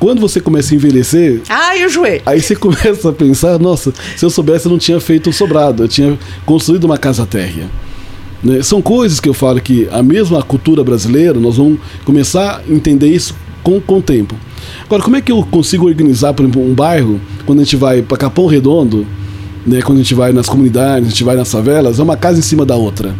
Quando 0.00 0.20
você 0.20 0.40
começa 0.40 0.74
a 0.74 0.76
envelhecer. 0.76 1.40
Ai, 1.48 1.86
o 1.86 1.88
joelho! 1.88 2.22
Aí 2.26 2.40
você 2.40 2.56
começa 2.58 3.10
a 3.10 3.12
pensar: 3.12 3.60
nossa, 3.60 3.92
se 4.16 4.24
eu 4.24 4.30
soubesse, 4.30 4.66
eu 4.66 4.72
não 4.72 4.78
tinha 4.78 4.98
feito 4.98 5.30
um 5.30 5.32
sobrado, 5.32 5.84
eu 5.84 5.88
tinha 5.88 6.18
construído 6.44 6.82
uma 6.82 6.98
casa 6.98 7.24
térrea. 7.24 7.70
Né? 8.42 8.62
São 8.62 8.82
coisas 8.82 9.20
que 9.20 9.28
eu 9.28 9.34
falo 9.34 9.60
que 9.60 9.88
a 9.90 10.02
mesma 10.02 10.42
cultura 10.42 10.82
brasileira, 10.82 11.38
nós 11.38 11.56
vamos 11.56 11.78
começar 12.04 12.62
a 12.66 12.72
entender 12.72 13.08
isso 13.08 13.34
com, 13.62 13.80
com 13.80 13.98
o 13.98 14.02
tempo. 14.02 14.34
Agora, 14.84 15.02
como 15.02 15.16
é 15.16 15.20
que 15.20 15.30
eu 15.30 15.42
consigo 15.44 15.86
organizar, 15.86 16.32
por 16.34 16.42
exemplo, 16.42 16.62
um 16.62 16.74
bairro, 16.74 17.20
quando 17.46 17.60
a 17.60 17.64
gente 17.64 17.76
vai 17.76 18.02
para 18.02 18.16
Capão 18.16 18.46
Redondo, 18.46 19.06
né, 19.66 19.80
quando 19.82 19.98
a 19.98 20.02
gente 20.02 20.14
vai 20.14 20.32
nas 20.32 20.48
comunidades, 20.48 21.08
a 21.08 21.10
gente 21.10 21.24
vai 21.24 21.36
nas 21.36 21.50
favelas, 21.50 21.98
é 21.98 22.02
uma 22.02 22.16
casa 22.16 22.38
em 22.38 22.42
cima 22.42 22.64
da 22.66 22.76
outra. 22.76 23.14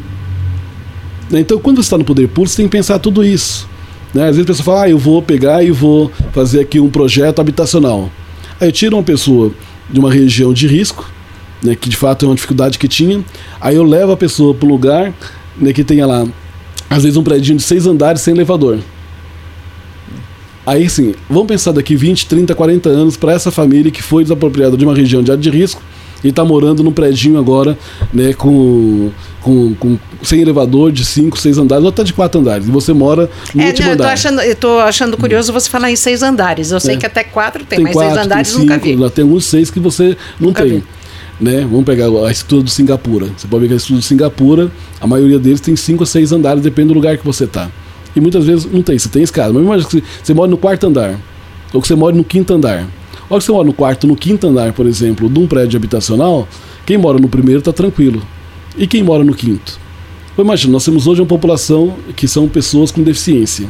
Né, 1.31 1.41
então, 1.41 1.59
quando 1.59 1.77
você 1.77 1.87
está 1.87 1.99
no 1.99 2.05
poder 2.05 2.29
público, 2.29 2.49
você 2.49 2.57
tem 2.57 2.67
que 2.67 2.73
pensar 2.73 2.99
tudo 2.99 3.25
isso. 3.25 3.69
Né? 4.13 4.23
Às 4.23 4.37
vezes 4.37 4.43
a 4.43 4.47
pessoa 4.47 4.65
fala, 4.65 4.83
ah, 4.83 4.91
eu 4.91 4.99
vou 4.99 5.23
pegar 5.23 5.63
e 5.63 5.71
vou 5.71 6.11
fazer 6.33 6.61
aqui 6.61 6.79
um 6.79 6.91
projeto 6.91 7.41
habitacional. 7.41 8.11
Aí 8.61 8.69
eu 8.69 8.73
tiro 8.73 8.97
uma 8.97 9.03
pessoa 9.03 9.53
de 9.91 9.99
uma 9.99 10.13
região 10.13 10.53
de 10.53 10.67
risco, 10.67 11.11
né, 11.63 11.77
que 11.77 11.89
de 11.89 11.97
fato 11.97 12.25
é 12.25 12.29
uma 12.29 12.35
dificuldade 12.35 12.79
que 12.79 12.89
tinha. 12.89 13.25
Aí 13.61 13.77
eu 13.77 13.85
levo 13.85 14.13
a 14.13 14.17
pessoa 14.17 14.55
para 14.55 14.67
um 14.67 14.71
lugar 14.71 15.15
né, 15.57 15.73
que 15.73 15.85
tenha 15.85 16.07
lá, 16.07 16.27
às 16.91 17.03
vezes, 17.05 17.17
um 17.17 17.23
prédio 17.23 17.55
de 17.55 17.63
seis 17.63 17.87
andares 17.87 18.21
sem 18.21 18.35
elevador. 18.35 18.79
Aí 20.65 20.89
sim, 20.89 21.15
vamos 21.29 21.49
pensar 21.49 21.73
daqui 21.73 21.97
20, 21.97 22.27
30, 22.27 22.55
40 22.55 22.89
anos 22.89 23.17
para 23.17 23.33
essa 23.33 23.51
família 23.51 23.91
que 23.91 24.03
foi 24.03 24.23
desapropriada 24.23 24.77
de 24.77 24.85
uma 24.85 24.95
região 24.95 25.23
de 25.23 25.31
área 25.31 25.43
de 25.43 25.51
risco 25.51 25.83
e 26.23 26.29
está 26.29 26.45
morando 26.45 26.85
num 26.85 26.93
prédio 26.93 27.37
agora, 27.37 27.77
né, 28.13 28.33
com, 28.33 29.11
com, 29.41 29.75
com, 29.75 29.99
sem 30.23 30.41
elevador 30.41 30.93
de 30.93 31.05
5, 31.05 31.37
6 31.37 31.59
andares, 31.59 31.83
ou 31.83 31.91
até 31.91 32.05
de 32.05 32.13
4 32.13 32.41
andares. 32.41 32.69
E 32.69 32.71
você 32.71 32.93
mora 32.93 33.29
no 33.53 33.61
é, 33.61 33.67
último 33.67 33.87
não, 33.87 33.93
eu 33.93 33.97
tô 33.97 34.03
andar. 34.05 34.13
Achando, 34.13 34.41
eu 34.41 34.55
tô 34.55 34.79
achando 34.79 35.17
curioso 35.17 35.53
você 35.53 35.69
falar 35.69 35.91
em 35.91 35.97
6 35.97 36.23
andares. 36.23 36.71
Eu 36.71 36.79
sei 36.79 36.95
é. 36.95 36.99
que 36.99 37.07
até 37.07 37.25
4 37.25 37.65
tem, 37.65 37.79
tem 37.79 37.85
mas 37.85 37.97
6 37.97 38.17
andares 38.17 38.53
tem 38.53 38.61
nunca 38.61 38.79
vi. 38.79 39.11
Tem 39.11 39.25
alguns 39.25 39.47
6 39.47 39.71
que 39.73 39.81
você 39.81 40.17
não 40.39 40.49
nunca 40.49 40.63
tem. 40.63 40.79
Vi 40.79 40.85
né? 41.43 41.67
Vamos 41.69 41.85
pegar 41.85 42.07
a 42.07 42.31
estrutura 42.31 42.63
do 42.63 42.71
Singapura. 42.71 43.27
Você 43.37 43.49
pode 43.49 43.63
ver 43.63 43.69
que 43.69 43.75
a 43.75 43.77
estrutura 43.77 44.01
do 44.01 44.05
Singapura, 44.05 44.73
a 45.01 45.07
maioria 45.07 45.39
deles 45.39 45.61
tem 45.61 45.75
cinco 45.75 46.05
ou 46.05 46.07
seis 46.07 46.31
andares, 46.31 46.63
depende 46.63 46.89
do 46.89 46.95
lugar 46.95 47.19
que 47.19 47.25
você 47.25 47.45
está. 47.45 47.69
E 48.15 48.21
muitas 48.21 48.45
vezes 48.47 48.71
não 48.71 48.83
tem, 48.83 48.99
você 48.99 49.09
tem 49.09 49.23
escada. 49.23 49.53
Mas 49.53 49.63
imagina 49.63 49.89
que 49.91 50.05
você 50.23 50.33
mora 50.33 50.51
no 50.51 50.57
quarto 50.57 50.87
andar, 50.87 51.19
ou 51.73 51.83
que 51.83 51.89
você 51.89 51.95
mora 51.97 52.15
no 52.15 52.23
quinto 52.23 52.55
andar. 52.55 52.87
Ou 53.29 53.39
que 53.39 53.45
você 53.45 53.53
mora 53.53 53.65
no 53.65 53.73
quarto, 53.73 54.07
no 54.07 54.15
quinto 54.15 54.47
andar, 54.47 54.73
por 54.73 54.87
exemplo, 54.87 55.29
de 55.29 55.39
um 55.39 55.47
prédio 55.47 55.77
habitacional, 55.77 56.47
quem 56.87 56.97
mora 56.97 57.19
no 57.19 57.29
primeiro 57.29 57.59
está 57.59 57.73
tranquilo. 57.73 58.23
E 58.77 58.87
quem 58.87 59.03
mora 59.03 59.25
no 59.25 59.35
quinto? 59.35 59.81
Então, 60.33 60.45
imagina, 60.45 60.73
nós 60.73 60.85
temos 60.85 61.07
hoje 61.07 61.21
uma 61.21 61.27
população 61.27 61.97
que 62.15 62.29
são 62.29 62.49
pessoas 62.49 62.91
com 62.91 63.03
deficiência. 63.03 63.69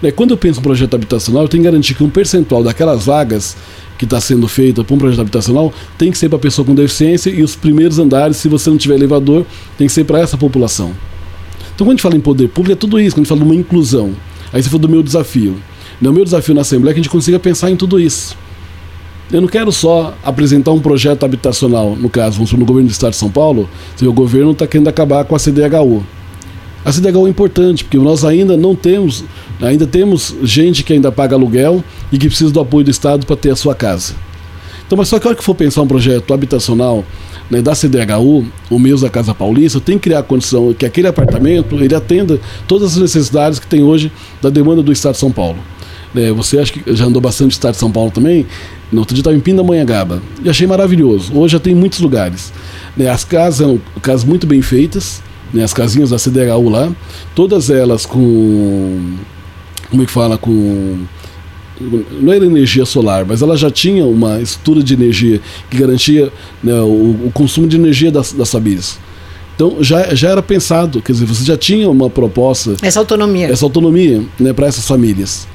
Né, 0.00 0.10
quando 0.10 0.30
eu 0.30 0.36
penso 0.36 0.60
em 0.60 0.62
projeto 0.62 0.94
habitacional, 0.94 1.42
eu 1.42 1.48
tenho 1.48 1.62
que 1.62 1.68
garantir 1.68 1.94
que 1.94 2.04
um 2.04 2.10
percentual 2.10 2.62
daquelas 2.62 3.04
vagas 3.04 3.56
que 3.98 4.04
está 4.04 4.20
sendo 4.20 4.46
feita 4.46 4.84
para 4.84 4.94
um 4.94 4.98
projeto 4.98 5.20
habitacional 5.20 5.72
tem 5.96 6.10
que 6.10 6.18
ser 6.18 6.28
para 6.28 6.38
pessoa 6.38 6.64
com 6.64 6.74
deficiência 6.74 7.30
e 7.30 7.42
os 7.42 7.56
primeiros 7.56 7.98
andares, 7.98 8.36
se 8.36 8.48
você 8.48 8.70
não 8.70 8.76
tiver 8.76 8.94
elevador, 8.94 9.44
tem 9.76 9.88
que 9.88 9.92
ser 9.92 10.04
para 10.04 10.20
essa 10.20 10.38
população. 10.38 10.92
Então, 11.74 11.84
quando 11.84 11.90
a 11.90 11.92
gente 11.92 12.02
fala 12.02 12.16
em 12.16 12.20
poder 12.20 12.48
público, 12.48 12.72
é 12.72 12.76
tudo 12.76 12.98
isso, 13.00 13.16
quando 13.16 13.20
a 13.20 13.24
gente 13.24 13.28
fala 13.28 13.40
de 13.40 13.46
uma 13.46 13.54
inclusão. 13.54 14.14
Aí 14.52 14.62
você 14.62 14.68
falou 14.68 14.80
do 14.80 14.88
meu 14.88 15.02
desafio. 15.02 15.56
O 16.00 16.12
meu 16.12 16.24
desafio 16.24 16.54
na 16.54 16.60
Assembleia 16.60 16.92
é 16.92 16.94
que 16.94 17.00
a 17.00 17.02
gente 17.02 17.10
consiga 17.10 17.38
pensar 17.38 17.70
em 17.70 17.76
tudo 17.76 17.98
isso. 17.98 18.36
Eu 19.30 19.40
não 19.40 19.48
quero 19.48 19.70
só 19.70 20.14
apresentar 20.24 20.70
um 20.72 20.80
projeto 20.80 21.24
habitacional, 21.24 21.94
no 21.94 22.08
caso, 22.08 22.36
vamos 22.36 22.52
no 22.52 22.64
governo 22.64 22.88
do 22.88 22.92
Estado 22.92 23.10
de 23.10 23.18
São 23.18 23.30
Paulo, 23.30 23.68
se 23.94 24.06
o 24.06 24.12
governo 24.12 24.52
está 24.52 24.66
querendo 24.66 24.88
acabar 24.88 25.24
com 25.24 25.34
a 25.34 25.38
CDHU. 25.38 26.02
A 26.88 26.90
CDHU 26.90 27.26
é 27.26 27.30
importante, 27.30 27.84
porque 27.84 27.98
nós 27.98 28.24
ainda 28.24 28.56
não 28.56 28.74
temos, 28.74 29.22
ainda 29.60 29.86
temos 29.86 30.34
gente 30.42 30.82
que 30.82 30.94
ainda 30.94 31.12
paga 31.12 31.36
aluguel 31.36 31.84
e 32.10 32.16
que 32.16 32.28
precisa 32.28 32.50
do 32.50 32.60
apoio 32.60 32.82
do 32.82 32.90
Estado 32.90 33.26
para 33.26 33.36
ter 33.36 33.50
a 33.50 33.56
sua 33.56 33.74
casa. 33.74 34.14
Então, 34.86 34.96
mas 34.96 35.08
só 35.08 35.18
que 35.18 35.26
a 35.26 35.28
hora 35.28 35.36
que 35.36 35.44
for 35.44 35.54
pensar 35.54 35.82
um 35.82 35.86
projeto 35.86 36.32
habitacional 36.32 37.04
né, 37.50 37.60
da 37.60 37.74
CDHU, 37.74 38.46
o 38.70 38.78
mesmo 38.78 39.02
da 39.02 39.10
Casa 39.10 39.34
Paulista, 39.34 39.78
tem 39.78 39.98
que 39.98 40.04
criar 40.04 40.20
a 40.20 40.22
condição 40.22 40.72
que 40.72 40.86
aquele 40.86 41.06
apartamento 41.06 41.74
ele 41.74 41.94
atenda 41.94 42.40
todas 42.66 42.92
as 42.92 42.96
necessidades 42.96 43.58
que 43.58 43.66
tem 43.66 43.82
hoje 43.82 44.10
da 44.40 44.48
demanda 44.48 44.82
do 44.82 44.90
Estado 44.90 45.12
de 45.12 45.18
São 45.18 45.30
Paulo. 45.30 45.58
É, 46.16 46.32
você 46.32 46.58
acha 46.58 46.72
que 46.72 46.94
já 46.94 47.04
andou 47.04 47.20
bastante 47.20 47.48
no 47.48 47.52
Estado 47.52 47.74
de 47.74 47.80
São 47.80 47.92
Paulo 47.92 48.10
também? 48.10 48.46
No 48.90 49.00
outro 49.00 49.14
dia 49.14 49.20
estava 49.20 49.36
em 49.36 49.40
Pindamonhangaba 49.40 50.22
e 50.42 50.48
achei 50.48 50.66
maravilhoso. 50.66 51.38
Hoje 51.38 51.52
já 51.52 51.60
tem 51.60 51.74
muitos 51.74 52.00
lugares. 52.00 52.50
Né, 52.96 53.10
as 53.10 53.24
casas 53.24 53.56
são 53.56 53.78
casas 54.00 54.24
muito 54.24 54.46
bem 54.46 54.62
feitas, 54.62 55.22
né, 55.52 55.64
as 55.64 55.72
casinhas 55.72 56.10
da 56.10 56.18
CDHU 56.18 56.68
lá, 56.68 56.90
todas 57.34 57.70
elas 57.70 58.04
com. 58.06 59.16
Como 59.90 60.02
é 60.02 60.06
que 60.06 60.12
fala? 60.12 60.36
Com. 60.36 61.04
Não 62.20 62.32
era 62.32 62.44
energia 62.44 62.84
solar, 62.84 63.24
mas 63.24 63.40
ela 63.40 63.56
já 63.56 63.70
tinha 63.70 64.04
uma 64.04 64.40
estrutura 64.40 64.82
de 64.82 64.94
energia 64.94 65.40
que 65.70 65.76
garantia 65.76 66.32
né, 66.62 66.74
o, 66.80 67.26
o, 67.26 67.30
consumo 67.32 67.68
de 67.68 67.76
energia 67.76 68.10
das, 68.10 68.32
das 68.32 68.50
famílias. 68.50 68.98
Então 69.54 69.76
já, 69.80 70.12
já 70.12 70.30
era 70.30 70.42
pensado, 70.42 71.00
quer 71.00 71.12
dizer, 71.12 71.24
você 71.24 71.44
já 71.44 71.56
tinha 71.56 71.88
uma 71.88 72.10
proposta. 72.10 72.74
Essa 72.82 72.98
autonomia. 72.98 73.46
Essa 73.46 73.64
autonomia 73.64 74.24
né, 74.40 74.52
para 74.52 74.66
essas 74.66 74.86
famílias. 74.88 75.46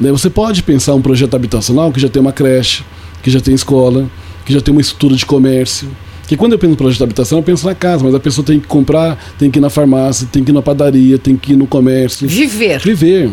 Né, 0.00 0.10
você 0.10 0.28
pode 0.28 0.64
pensar 0.64 0.94
um 0.94 1.02
projeto 1.02 1.34
habitacional 1.34 1.92
que 1.92 2.00
já 2.00 2.08
tem 2.08 2.20
uma 2.20 2.32
creche, 2.32 2.82
que 3.22 3.30
já 3.30 3.40
tem 3.40 3.54
escola, 3.54 4.10
que 4.44 4.52
já 4.52 4.60
tem 4.60 4.72
uma 4.72 4.80
estrutura 4.80 5.14
de 5.14 5.24
comércio 5.24 5.88
porque 6.28 6.36
quando 6.36 6.52
eu 6.52 6.58
penso 6.58 6.72
no 6.72 6.76
projeto 6.76 6.98
de 6.98 7.04
habitação, 7.04 7.38
eu 7.38 7.42
penso 7.42 7.64
na 7.64 7.74
casa, 7.74 8.04
mas 8.04 8.14
a 8.14 8.20
pessoa 8.20 8.44
tem 8.44 8.60
que 8.60 8.66
comprar, 8.66 9.18
tem 9.38 9.50
que 9.50 9.58
ir 9.58 9.62
na 9.62 9.70
farmácia, 9.70 10.28
tem 10.30 10.44
que 10.44 10.50
ir 10.50 10.52
na 10.52 10.60
padaria, 10.60 11.16
tem 11.16 11.34
que 11.34 11.54
ir 11.54 11.56
no 11.56 11.66
comércio. 11.66 12.28
Viver. 12.28 12.80
Viver. 12.80 13.30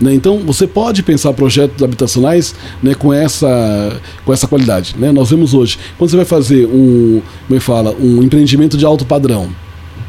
Né? 0.00 0.14
Então, 0.14 0.38
você 0.38 0.66
pode 0.66 1.02
pensar 1.02 1.34
projetos 1.34 1.84
habitacionais 1.84 2.54
né, 2.82 2.94
com, 2.94 3.12
essa, 3.12 4.00
com 4.24 4.32
essa 4.32 4.48
qualidade. 4.48 4.94
Né? 4.98 5.12
Nós 5.12 5.28
vemos 5.28 5.52
hoje, 5.52 5.78
quando 5.98 6.08
você 6.08 6.16
vai 6.16 6.24
fazer 6.24 6.64
um, 6.64 7.20
como 7.46 7.58
é 7.58 7.60
fala, 7.60 7.94
um 8.00 8.22
empreendimento 8.22 8.78
de 8.78 8.86
alto 8.86 9.04
padrão, 9.04 9.50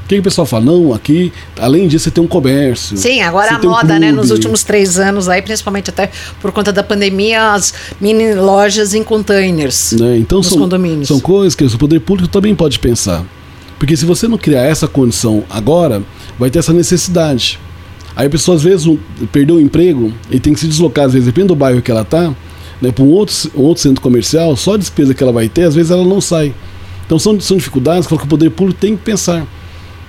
que, 0.09 0.15
que 0.15 0.21
o 0.21 0.23
pessoal 0.23 0.47
fala? 0.47 0.65
Não, 0.65 0.91
aqui, 0.91 1.31
além 1.59 1.87
disso, 1.87 2.05
você 2.05 2.11
tem 2.11 2.23
um 2.23 2.27
comércio. 2.27 2.97
Sim, 2.97 3.21
agora 3.21 3.55
a 3.55 3.59
moda, 3.59 3.93
um 3.93 3.99
né? 3.99 4.11
Nos 4.11 4.31
últimos 4.31 4.63
três 4.63 4.97
anos 4.97 5.29
aí, 5.29 5.39
principalmente 5.39 5.91
até 5.91 6.09
por 6.41 6.51
conta 6.51 6.73
da 6.73 6.81
pandemia, 6.81 7.53
as 7.53 7.71
mini 8.01 8.33
lojas 8.33 8.95
em 8.95 9.03
containers. 9.03 9.91
Né? 9.91 10.17
Então 10.17 10.41
são, 10.41 10.57
condomínios. 10.57 11.07
são 11.07 11.19
coisas 11.19 11.53
que 11.53 11.63
o 11.63 11.77
poder 11.77 11.99
público 11.99 12.27
também 12.27 12.55
pode 12.55 12.79
pensar. 12.79 13.23
Porque 13.77 13.95
se 13.95 14.03
você 14.03 14.27
não 14.27 14.37
criar 14.37 14.63
essa 14.63 14.87
condição 14.87 15.43
agora, 15.47 16.01
vai 16.39 16.49
ter 16.49 16.57
essa 16.57 16.73
necessidade. 16.73 17.59
Aí 18.15 18.25
a 18.25 18.29
pessoa 18.29 18.57
às 18.57 18.63
vezes 18.63 18.91
perdeu 19.31 19.57
o 19.57 19.61
emprego 19.61 20.11
e 20.31 20.39
tem 20.39 20.53
que 20.53 20.59
se 20.59 20.67
deslocar, 20.67 21.05
às 21.05 21.13
vezes, 21.13 21.27
depende 21.27 21.49
do 21.49 21.55
bairro 21.55 21.83
que 21.83 21.91
ela 21.91 22.01
está, 22.01 22.33
né, 22.81 22.91
para 22.91 23.03
um 23.03 23.09
outro, 23.09 23.35
um 23.55 23.61
outro 23.61 23.83
centro 23.83 24.01
comercial, 24.01 24.55
só 24.57 24.73
a 24.73 24.77
despesa 24.77 25.13
que 25.13 25.21
ela 25.21 25.31
vai 25.31 25.47
ter, 25.47 25.63
às 25.65 25.75
vezes 25.75 25.91
ela 25.91 26.03
não 26.03 26.19
sai. 26.19 26.51
Então 27.05 27.19
são, 27.19 27.39
são 27.39 27.57
dificuldades 27.57 28.07
que 28.07 28.13
o 28.15 28.17
poder 28.17 28.49
público 28.49 28.79
tem 28.79 28.97
que 28.97 29.03
pensar 29.03 29.47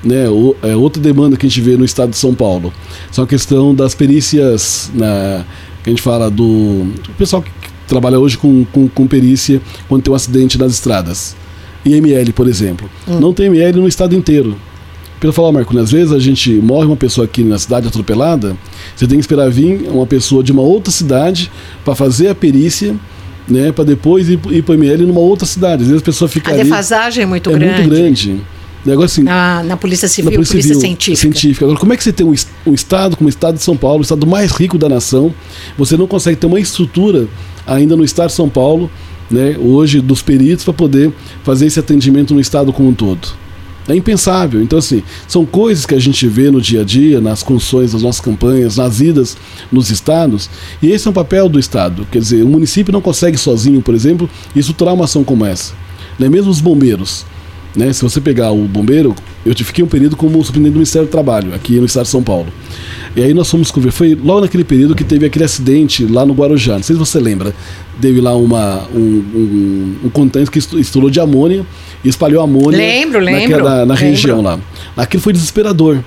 né, 0.02 0.28
o, 0.28 0.56
é, 0.62 0.74
outra 0.74 1.02
demanda 1.02 1.36
que 1.36 1.46
a 1.46 1.48
gente 1.48 1.60
vê 1.60 1.76
no 1.76 1.84
estado 1.84 2.10
de 2.10 2.16
São 2.16 2.34
Paulo 2.34 2.72
são 3.10 3.24
a 3.24 3.26
questão 3.26 3.74
das 3.74 3.94
perícias, 3.94 4.90
né, 4.94 5.44
que 5.82 5.90
a 5.90 5.92
gente 5.92 6.02
fala 6.02 6.30
do 6.30 6.44
o 6.44 7.14
pessoal 7.18 7.42
que 7.42 7.50
trabalha 7.86 8.18
hoje 8.18 8.38
com, 8.38 8.64
com, 8.66 8.88
com, 8.88 9.06
perícia 9.06 9.60
quando 9.88 10.02
tem 10.02 10.12
um 10.12 10.16
acidente 10.16 10.56
nas 10.58 10.72
estradas. 10.72 11.36
IML, 11.84 12.32
por 12.34 12.46
exemplo. 12.46 12.88
Hum. 13.08 13.20
Não 13.20 13.32
tem 13.32 13.46
IML 13.46 13.80
no 13.80 13.88
estado 13.88 14.14
inteiro. 14.14 14.56
Pelo 15.18 15.32
falar, 15.32 15.52
Marco, 15.52 15.76
às 15.78 15.90
vezes 15.90 16.12
a 16.12 16.18
gente 16.18 16.50
morre 16.50 16.86
uma 16.86 16.96
pessoa 16.96 17.26
aqui 17.26 17.42
na 17.42 17.58
cidade 17.58 17.86
atropelada, 17.86 18.56
você 18.96 19.06
tem 19.06 19.18
que 19.18 19.22
esperar 19.22 19.50
vir 19.50 19.90
uma 19.90 20.06
pessoa 20.06 20.42
de 20.42 20.50
uma 20.50 20.62
outra 20.62 20.90
cidade 20.90 21.50
para 21.84 21.94
fazer 21.94 22.28
a 22.28 22.34
perícia 22.34 22.96
né, 23.46 23.72
para 23.72 23.84
depois 23.84 24.28
ir, 24.28 24.40
ir 24.50 24.62
para 24.62 24.72
o 24.72 24.74
ML 24.74 25.04
numa 25.04 25.20
outra 25.20 25.46
cidade. 25.46 25.82
Às 25.82 25.88
vezes 25.88 26.02
a 26.02 26.04
pessoa 26.04 26.28
fica 26.28 26.50
A 26.50 26.54
ali, 26.54 26.62
defasagem 26.62 27.24
é 27.24 27.26
muito 27.26 27.50
é 27.50 27.52
grande. 27.52 27.74
muito 27.74 27.90
grande. 27.90 28.40
Negócio 28.84 29.20
assim, 29.20 29.22
Na, 29.22 29.62
na 29.62 29.76
Polícia 29.76 30.08
Civil, 30.08 30.30
na 30.30 30.36
Polícia, 30.36 30.54
Polícia 30.54 30.74
Civil, 30.74 30.80
Científica. 30.80 31.20
científica. 31.20 31.64
Agora, 31.66 31.78
como 31.78 31.92
é 31.92 31.96
que 31.96 32.02
você 32.02 32.12
tem 32.12 32.26
um, 32.26 32.34
um 32.66 32.74
estado 32.74 33.16
como 33.16 33.26
o 33.26 33.30
estado 33.30 33.56
de 33.56 33.62
São 33.62 33.76
Paulo, 33.76 33.98
o 33.98 34.02
estado 34.02 34.26
mais 34.26 34.52
rico 34.52 34.78
da 34.78 34.88
nação, 34.88 35.34
você 35.76 35.96
não 35.96 36.06
consegue 36.06 36.36
ter 36.36 36.46
uma 36.46 36.58
estrutura 36.58 37.28
ainda 37.66 37.96
no 37.96 38.04
estado 38.04 38.28
de 38.28 38.34
São 38.34 38.48
Paulo, 38.48 38.90
né, 39.30 39.56
hoje, 39.60 40.00
dos 40.00 40.22
peritos, 40.22 40.64
para 40.64 40.74
poder 40.74 41.12
fazer 41.44 41.66
esse 41.66 41.78
atendimento 41.78 42.34
no 42.34 42.40
estado 42.40 42.72
como 42.72 42.88
um 42.88 42.94
todo? 42.94 43.28
É 43.88 43.94
impensável. 43.94 44.62
Então, 44.62 44.78
assim, 44.78 45.02
são 45.26 45.44
coisas 45.44 45.84
que 45.84 45.94
a 45.94 45.98
gente 45.98 46.26
vê 46.26 46.50
no 46.50 46.60
dia 46.60 46.82
a 46.82 46.84
dia, 46.84 47.20
nas 47.20 47.42
construções 47.42 47.92
das 47.92 48.02
nossas 48.02 48.20
campanhas, 48.20 48.76
nas 48.76 49.00
idas 49.00 49.36
nos 49.70 49.90
estados, 49.90 50.48
e 50.82 50.90
esse 50.90 51.06
é 51.06 51.10
um 51.10 51.14
papel 51.14 51.48
do 51.48 51.58
Estado. 51.58 52.06
Quer 52.10 52.18
dizer, 52.18 52.42
o 52.42 52.48
município 52.48 52.92
não 52.92 53.00
consegue 53.00 53.36
sozinho, 53.36 53.82
por 53.82 53.94
exemplo, 53.94 54.28
estruturar 54.54 54.94
uma 54.94 55.04
ação 55.04 55.24
como 55.24 55.44
essa. 55.44 55.74
Né? 56.18 56.28
Mesmo 56.28 56.50
os 56.50 56.60
bombeiros. 56.60 57.24
Né? 57.74 57.92
Se 57.92 58.02
você 58.02 58.20
pegar 58.20 58.50
o 58.50 58.64
bombeiro, 58.66 59.14
eu 59.46 59.54
te- 59.54 59.62
fiquei 59.62 59.84
um 59.84 59.86
período 59.86 60.16
como 60.16 60.32
superintendente 60.44 60.72
do 60.72 60.78
Ministério 60.78 61.06
do 61.06 61.10
Trabalho, 61.10 61.54
aqui 61.54 61.78
no 61.78 61.86
estado 61.86 62.04
de 62.04 62.10
São 62.10 62.22
Paulo. 62.22 62.48
E 63.14 63.22
aí 63.22 63.32
nós 63.32 63.48
fomos 63.48 63.70
conver- 63.70 63.92
foi 63.92 64.14
logo 64.14 64.40
naquele 64.40 64.64
período 64.64 64.94
que 64.94 65.04
teve 65.04 65.24
aquele 65.26 65.44
acidente 65.44 66.04
lá 66.06 66.26
no 66.26 66.34
Guarujá. 66.34 66.74
Não 66.74 66.82
sei 66.82 66.94
se 66.96 66.98
você 66.98 67.20
lembra. 67.20 67.54
Teve 68.00 68.20
lá 68.20 68.34
uma, 68.34 68.88
um, 68.94 68.98
um, 69.34 69.96
um 70.04 70.10
que 70.50 70.58
estourou 70.58 71.10
de 71.10 71.20
amônia 71.20 71.64
e 72.04 72.08
espalhou 72.08 72.42
amônia 72.42 72.78
Lembro, 72.78 73.20
lembro, 73.20 73.40
naquela- 73.50 73.86
na 73.86 73.94
lembro. 73.94 73.94
região 73.96 74.40
lá. 74.42 74.58
Aquilo 74.96 75.22
foi 75.22 75.32
desesperador. 75.32 76.00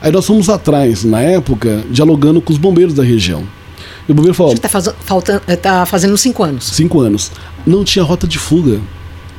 Aí 0.00 0.12
nós 0.12 0.26
fomos 0.26 0.48
atrás, 0.50 1.02
na 1.04 1.20
época, 1.22 1.82
dialogando 1.90 2.40
com 2.42 2.52
os 2.52 2.58
bombeiros 2.58 2.92
da 2.94 3.02
região. 3.02 3.42
E 4.08 4.12
o 4.12 4.14
bombeiro 4.14 4.34
falou: 4.34 4.52
Acho 4.52 4.60
que 4.60 4.68
tá, 4.68 4.68
faz- 4.68 4.94
tá 5.62 5.86
fazendo 5.86 6.16
cinco 6.18 6.42
anos. 6.44 6.64
cinco 6.66 7.00
anos, 7.00 7.32
não 7.66 7.82
tinha 7.84 8.04
rota 8.04 8.26
de 8.26 8.38
fuga 8.38 8.80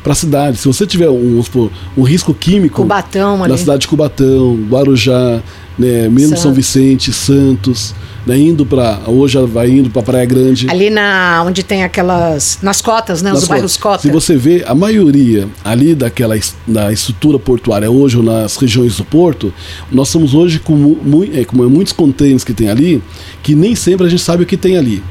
para 0.08 0.14
a 0.14 0.16
cidade. 0.16 0.58
Se 0.58 0.66
você 0.66 0.88
tiver 0.88 1.10
um, 1.10 1.44
supor, 1.44 1.70
um 1.98 2.04
risco 2.04 2.34
químico 2.34 2.82
Cubatão 2.84 3.44
ali. 3.44 3.52
na 3.52 3.58
cidade 3.58 3.82
de 3.82 3.88
Cubatão, 3.90 4.56
Guarujá, 4.70 5.42
né, 5.78 6.08
mesmo 6.08 6.30
São 6.38 6.44
Santos. 6.54 6.56
Vicente, 6.56 7.12
Santos, 7.12 7.94
né, 8.26 8.38
indo 8.40 8.66
para 8.66 9.02
hoje 9.06 9.38
vai 9.48 9.70
indo 9.70 9.90
para 9.90 10.02
Praia 10.02 10.26
Grande. 10.26 10.66
Ali 10.70 10.90
na 10.90 11.44
onde 11.46 11.62
tem 11.62 11.84
aquelas. 11.84 12.58
Nas 12.62 12.82
cotas, 12.82 13.22
né? 13.22 13.34
Os 13.34 13.42
Nas 13.42 13.50
bairros 13.50 13.76
cotas. 13.76 14.02
cota. 14.04 14.08
Se 14.08 14.10
você 14.14 14.38
vê, 14.38 14.64
a 14.66 14.74
maioria 14.74 15.46
ali 15.62 15.94
daquela 15.94 16.36
na 16.66 16.90
estrutura 16.94 17.38
portuária 17.38 17.92
hoje, 17.92 18.16
ou 18.16 18.24
nas 18.24 18.56
regiões 18.56 18.96
do 18.96 19.04
porto, 19.04 19.54
nós 19.92 20.08
estamos 20.08 20.34
hoje 20.34 20.58
com, 20.60 20.74
mu- 20.74 21.28
é, 21.34 21.44
com 21.44 21.58
muitos 21.68 21.92
contêineres 21.92 22.46
que 22.46 22.54
tem 22.54 22.70
ali, 22.70 23.04
que 23.44 23.54
nem 23.54 23.76
sempre 23.76 24.08
a 24.08 24.10
gente 24.10 24.22
sabe 24.24 24.44
o 24.44 24.46
que 24.46 24.56
tem 24.56 24.78
ali. 24.78 25.04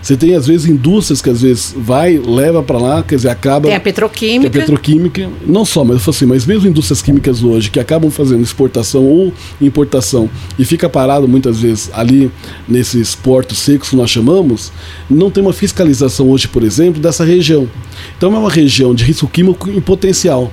Você 0.00 0.16
tem, 0.16 0.34
às 0.34 0.46
vezes, 0.46 0.66
indústrias 0.66 1.20
que 1.20 1.28
às 1.28 1.42
vezes 1.42 1.74
vai, 1.76 2.18
leva 2.18 2.62
para 2.62 2.78
lá, 2.78 3.02
quer 3.02 3.16
dizer, 3.16 3.30
acaba. 3.30 3.68
Tem 3.68 3.76
a 3.76 3.80
petroquímica. 3.80 4.46
a 4.46 4.60
petroquímica, 4.60 5.28
não 5.46 5.64
só, 5.64 5.84
mas 5.84 5.94
eu 5.96 6.00
falo 6.00 6.16
assim, 6.16 6.26
mas 6.26 6.46
mesmo 6.46 6.68
indústrias 6.68 7.02
químicas 7.02 7.42
hoje 7.42 7.70
que 7.70 7.80
acabam 7.80 8.10
fazendo 8.10 8.42
exportação 8.42 9.04
ou 9.04 9.32
importação 9.60 10.30
e 10.58 10.64
fica 10.64 10.88
parado 10.88 11.26
muitas 11.26 11.60
vezes 11.60 11.90
ali 11.92 12.30
nesses 12.68 13.14
portos 13.14 13.58
secos 13.58 13.90
que 13.90 13.96
nós 13.96 14.10
chamamos, 14.10 14.72
não 15.10 15.30
tem 15.30 15.42
uma 15.42 15.52
fiscalização 15.52 16.30
hoje, 16.30 16.48
por 16.48 16.62
exemplo, 16.62 17.00
dessa 17.00 17.24
região. 17.24 17.68
Então 18.16 18.34
é 18.34 18.38
uma 18.38 18.50
região 18.50 18.94
de 18.94 19.04
risco 19.04 19.26
químico 19.26 19.68
em 19.68 19.80
potencial. 19.80 20.52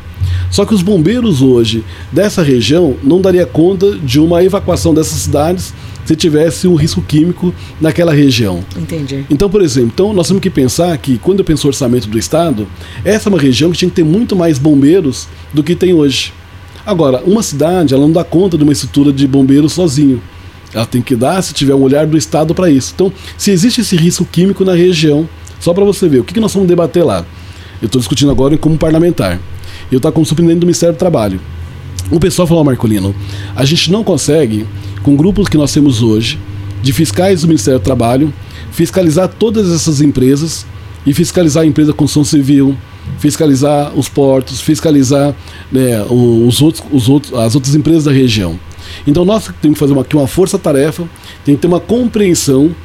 Só 0.50 0.66
que 0.66 0.74
os 0.74 0.82
bombeiros 0.82 1.42
hoje 1.42 1.84
dessa 2.12 2.42
região 2.42 2.96
não 3.04 3.22
daria 3.22 3.46
conta 3.46 3.96
de 3.98 4.20
uma 4.20 4.44
evacuação 4.44 4.94
dessas 4.94 5.20
cidades 5.20 5.74
se 6.06 6.16
tivesse 6.16 6.68
um 6.68 6.76
risco 6.76 7.02
químico 7.02 7.54
naquela 7.82 8.14
região. 8.14 8.64
Entendi. 8.78 9.26
Então, 9.30 9.50
por 9.50 9.62
exemplo, 9.62 9.92
então 9.94 10.14
nós 10.14 10.28
temos 10.28 10.42
que 10.42 10.50
pensar 10.50 10.96
que 10.98 11.18
quando 11.18 11.40
eu 11.40 11.46
penso 11.46 11.66
no 11.66 11.70
orçamento 11.70 12.08
do 12.08 12.18
Estado, 12.18 12.68
essa 13.04 13.28
é 13.28 13.30
uma 13.30 13.40
região 13.40 13.72
que 13.72 13.78
tinha 13.78 13.90
que 13.90 13.96
ter 13.96 14.06
muito 14.06 14.36
mais 14.36 14.60
bombeiros 14.60 15.28
do 15.54 15.64
que 15.64 15.76
tem 15.76 15.94
hoje. 15.94 16.32
Agora, 16.86 17.24
uma 17.26 17.42
cidade, 17.42 17.94
ela 17.94 18.04
não 18.04 18.12
dá 18.12 18.24
conta 18.24 18.58
de 18.58 18.64
uma 18.64 18.72
estrutura 18.72 19.12
de 19.12 19.28
bombeiros 19.28 19.74
sozinho. 19.74 20.22
Ela 20.72 20.86
tem 20.86 21.02
que 21.02 21.16
dar, 21.16 21.42
se 21.42 21.54
tiver 21.54 21.74
um 21.74 21.82
olhar 21.82 22.06
do 22.06 22.18
Estado 22.18 22.54
para 22.54 22.70
isso. 22.70 22.92
Então, 22.94 23.12
se 23.38 23.50
existe 23.50 23.82
esse 23.82 23.96
risco 23.96 24.24
químico 24.26 24.64
na 24.64 24.74
região, 24.74 25.28
só 25.60 25.74
para 25.74 25.84
você 25.84 26.08
ver, 26.08 26.20
o 26.20 26.24
que, 26.24 26.34
que 26.34 26.40
nós 26.40 26.54
vamos 26.54 26.68
debater 26.68 27.04
lá? 27.04 27.26
Eu 27.82 27.88
estou 27.88 28.00
discutindo 28.00 28.30
agora 28.30 28.56
como 28.58 28.78
parlamentar. 28.78 29.40
Eu 29.92 29.98
estou 29.98 30.12
como 30.12 30.26
superintendente 30.26 30.60
do 30.60 30.66
Ministério 30.68 30.94
do 30.94 31.00
Trabalho. 31.00 31.40
O 32.12 32.20
pessoal 32.20 32.48
falou, 32.48 32.64
Marcolino, 32.64 33.16
a 33.56 33.66
gente 33.66 33.92
não 33.92 34.04
consegue, 34.04 34.66
com 35.02 35.16
grupos 35.16 35.48
que 35.48 35.58
nós 35.58 35.74
temos 35.74 36.04
hoje, 36.04 36.40
de 36.82 36.94
fiscais 36.94 37.42
do 37.42 37.48
Ministério 37.48 37.80
do 37.80 37.84
Trabalho, 37.84 38.32
fiscalizar 38.72 39.28
todas 39.28 39.72
essas 39.72 40.02
empresas 40.02 40.66
e 41.06 41.14
fiscalizar 41.14 41.64
a 41.64 41.66
empresa 41.66 41.92
de 41.92 41.98
construção 41.98 42.24
civil, 42.24 42.78
fiscalizar 43.18 43.92
os 43.98 44.08
portos, 44.08 44.62
fiscalizar 44.62 45.34
né, 45.72 46.04
os 46.10 46.62
outros, 46.62 46.84
os 46.92 47.10
outros, 47.10 47.34
as 47.34 47.56
outras 47.56 47.74
empresas 47.74 48.04
da 48.04 48.12
região. 48.12 48.60
Então 49.08 49.26
nós 49.26 49.50
temos 49.62 49.76
que 49.76 49.80
fazer 49.80 49.94
uma, 49.94 50.02
aqui 50.04 50.16
uma 50.16 50.28
força-tarefa, 50.28 51.08
tem 51.44 51.56
que 51.56 51.62
ter 51.62 51.68
uma 51.68 51.80
compreensão 51.80 52.76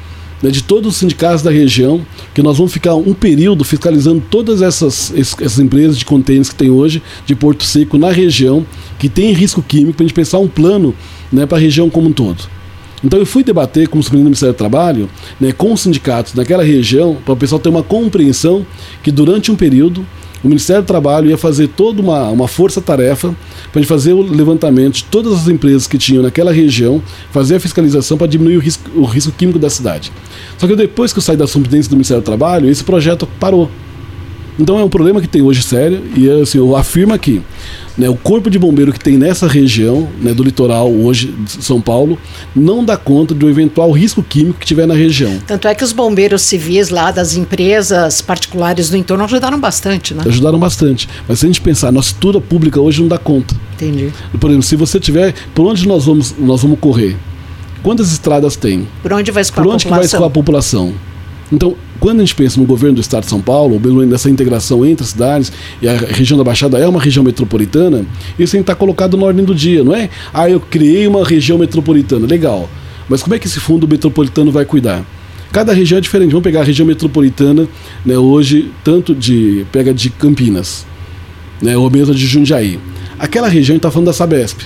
né, 0.41 0.49
de 0.49 0.63
todos 0.63 0.93
os 0.93 0.97
sindicatos 0.97 1.41
da 1.41 1.51
região, 1.51 2.01
que 2.33 2.41
nós 2.41 2.57
vamos 2.57 2.73
ficar 2.73 2.95
um 2.95 3.13
período 3.13 3.63
fiscalizando 3.63 4.21
todas 4.29 4.61
essas, 4.61 5.11
es- 5.15 5.35
essas 5.39 5.59
empresas 5.59 5.97
de 5.97 6.05
contêineres 6.05 6.49
que 6.49 6.55
tem 6.55 6.69
hoje, 6.69 7.01
de 7.25 7.35
Porto 7.35 7.63
Seco, 7.63 7.97
na 7.97 8.11
região, 8.11 8.65
que 8.97 9.07
tem 9.09 9.31
risco 9.33 9.61
químico, 9.61 9.93
para 9.93 10.03
a 10.03 10.07
gente 10.07 10.15
pensar 10.15 10.39
um 10.39 10.47
plano 10.47 10.95
né, 11.31 11.45
para 11.45 11.57
a 11.57 11.61
região 11.61 11.89
como 11.89 12.09
um 12.09 12.13
todo. 12.13 12.43
Então 13.03 13.17
eu 13.19 13.25
fui 13.25 13.43
debater 13.43 13.87
como 13.87 14.03
superintendente 14.03 14.25
do 14.25 14.29
Ministério 14.29 14.53
do 14.53 14.57
Trabalho 14.57 15.09
né, 15.39 15.51
com 15.51 15.73
os 15.73 15.81
sindicatos 15.81 16.33
naquela 16.35 16.63
região, 16.63 17.17
para 17.25 17.33
o 17.33 17.37
pessoal 17.37 17.59
ter 17.59 17.69
uma 17.69 17.81
compreensão 17.81 18.65
que 19.01 19.11
durante 19.11 19.51
um 19.51 19.55
período 19.55 20.05
o 20.43 20.47
Ministério 20.47 20.81
do 20.81 20.85
Trabalho 20.85 21.29
ia 21.29 21.37
fazer 21.37 21.67
toda 21.67 22.01
uma, 22.01 22.29
uma 22.29 22.47
força-tarefa 22.47 23.35
para 23.71 23.83
fazer 23.83 24.13
o 24.13 24.21
levantamento 24.21 24.95
de 24.95 25.03
todas 25.03 25.33
as 25.33 25.47
empresas 25.47 25.87
que 25.87 25.97
tinham 25.97 26.23
naquela 26.23 26.51
região, 26.51 27.01
fazer 27.31 27.55
a 27.55 27.59
fiscalização 27.59 28.17
para 28.17 28.27
diminuir 28.27 28.57
o 28.57 28.59
risco, 28.59 28.89
o 28.95 29.05
risco 29.05 29.31
químico 29.31 29.59
da 29.59 29.69
cidade. 29.69 30.11
Só 30.57 30.67
que 30.67 30.75
depois 30.75 31.13
que 31.13 31.19
eu 31.19 31.23
saí 31.23 31.37
da 31.37 31.47
superintendência 31.47 31.89
do 31.89 31.95
Ministério 31.95 32.21
do 32.21 32.25
Trabalho, 32.25 32.69
esse 32.69 32.83
projeto 32.83 33.27
parou. 33.39 33.69
Então 34.59 34.77
é 34.79 34.83
um 34.83 34.89
problema 34.89 35.21
que 35.21 35.27
tem 35.27 35.41
hoje 35.41 35.63
sério 35.63 36.01
e 36.15 36.29
assim, 36.41 36.57
eu 36.57 36.75
afirmo 36.75 37.13
aqui, 37.13 37.41
né, 37.97 38.09
o 38.09 38.15
corpo 38.15 38.49
de 38.49 38.59
bombeiro 38.59 38.91
que 38.93 38.99
tem 38.99 39.17
nessa 39.17 39.47
região 39.47 40.07
né, 40.19 40.33
do 40.33 40.43
litoral 40.43 40.91
hoje 40.91 41.27
de 41.27 41.63
São 41.63 41.81
Paulo 41.81 42.17
não 42.55 42.83
dá 42.83 42.95
conta 42.97 43.33
do 43.33 43.49
eventual 43.49 43.91
risco 43.91 44.21
químico 44.21 44.59
que 44.59 44.65
tiver 44.65 44.85
na 44.85 44.93
região. 44.93 45.39
Tanto 45.47 45.67
é 45.67 45.75
que 45.75 45.83
os 45.83 45.91
bombeiros 45.91 46.41
civis 46.41 46.89
lá 46.89 47.11
das 47.11 47.35
empresas 47.35 48.21
particulares 48.21 48.89
do 48.89 48.97
entorno 48.97 49.23
ajudaram 49.23 49.59
bastante, 49.59 50.13
né? 50.13 50.23
Ajudaram 50.25 50.59
bastante. 50.59 51.07
Mas 51.27 51.39
se 51.39 51.45
a 51.45 51.49
gente 51.49 51.61
pensar, 51.61 51.89
a 51.89 51.91
nossa 51.91 52.09
estrutura 52.09 52.41
pública 52.41 52.79
hoje 52.79 53.01
não 53.01 53.07
dá 53.07 53.17
conta. 53.17 53.55
Entendi. 53.75 54.11
Por 54.39 54.49
exemplo, 54.49 54.63
se 54.65 54.75
você 54.75 54.99
tiver, 54.99 55.33
por 55.55 55.65
onde 55.65 55.87
nós 55.87 56.05
vamos, 56.05 56.35
nós 56.37 56.61
vamos 56.61 56.77
correr? 56.79 57.15
Quantas 57.81 58.11
estradas 58.11 58.55
tem? 58.55 58.87
Por 59.01 59.11
onde 59.13 59.31
vai 59.31 59.41
escoar 59.41 59.65
Por 59.65 59.71
a 59.71 59.73
onde 59.73 59.85
vai 59.85 59.91
população? 59.91 60.17
escoar 60.17 60.27
a 60.29 60.33
população? 60.33 60.93
Então, 61.51 61.75
quando 61.99 62.17
a 62.17 62.21
gente 62.21 62.33
pensa 62.33 62.59
no 62.59 62.65
governo 62.65 62.95
do 62.95 63.01
Estado 63.01 63.23
de 63.23 63.29
São 63.29 63.41
Paulo, 63.41 63.79
ou 63.83 64.05
nessa 64.05 64.29
integração 64.29 64.85
entre 64.85 65.03
as 65.03 65.09
cidades, 65.09 65.51
e 65.81 65.87
a 65.87 65.95
região 65.97 66.37
da 66.37 66.43
Baixada 66.43 66.77
é 66.77 66.87
uma 66.87 67.01
região 67.01 67.23
metropolitana, 67.23 68.05
isso 68.39 68.53
tem 68.53 68.61
que 68.61 68.63
estar 68.63 68.75
colocado 68.75 69.17
na 69.17 69.25
ordem 69.25 69.43
do 69.43 69.53
dia, 69.53 69.83
não 69.83 69.93
é? 69.93 70.09
Ah, 70.33 70.49
eu 70.49 70.59
criei 70.59 71.05
uma 71.07 71.25
região 71.25 71.57
metropolitana, 71.57 72.25
legal. 72.25 72.69
Mas 73.09 73.21
como 73.21 73.35
é 73.35 73.39
que 73.39 73.47
esse 73.47 73.59
fundo 73.59 73.87
metropolitano 73.87 74.51
vai 74.51 74.63
cuidar? 74.63 75.05
Cada 75.51 75.73
região 75.73 75.97
é 75.97 76.01
diferente. 76.01 76.31
Vamos 76.31 76.43
pegar 76.43 76.61
a 76.61 76.63
região 76.63 76.85
metropolitana, 76.87 77.67
né, 78.05 78.17
hoje, 78.17 78.71
tanto 78.83 79.13
de. 79.13 79.65
pega 79.71 79.93
de 79.93 80.09
Campinas, 80.09 80.85
né, 81.61 81.75
ou 81.75 81.89
mesmo 81.89 82.15
de 82.15 82.25
Jundiaí. 82.25 82.79
Aquela 83.19 83.49
região, 83.49 83.75
está 83.75 83.91
falando 83.91 84.07
da 84.07 84.13
Sabesp. 84.13 84.61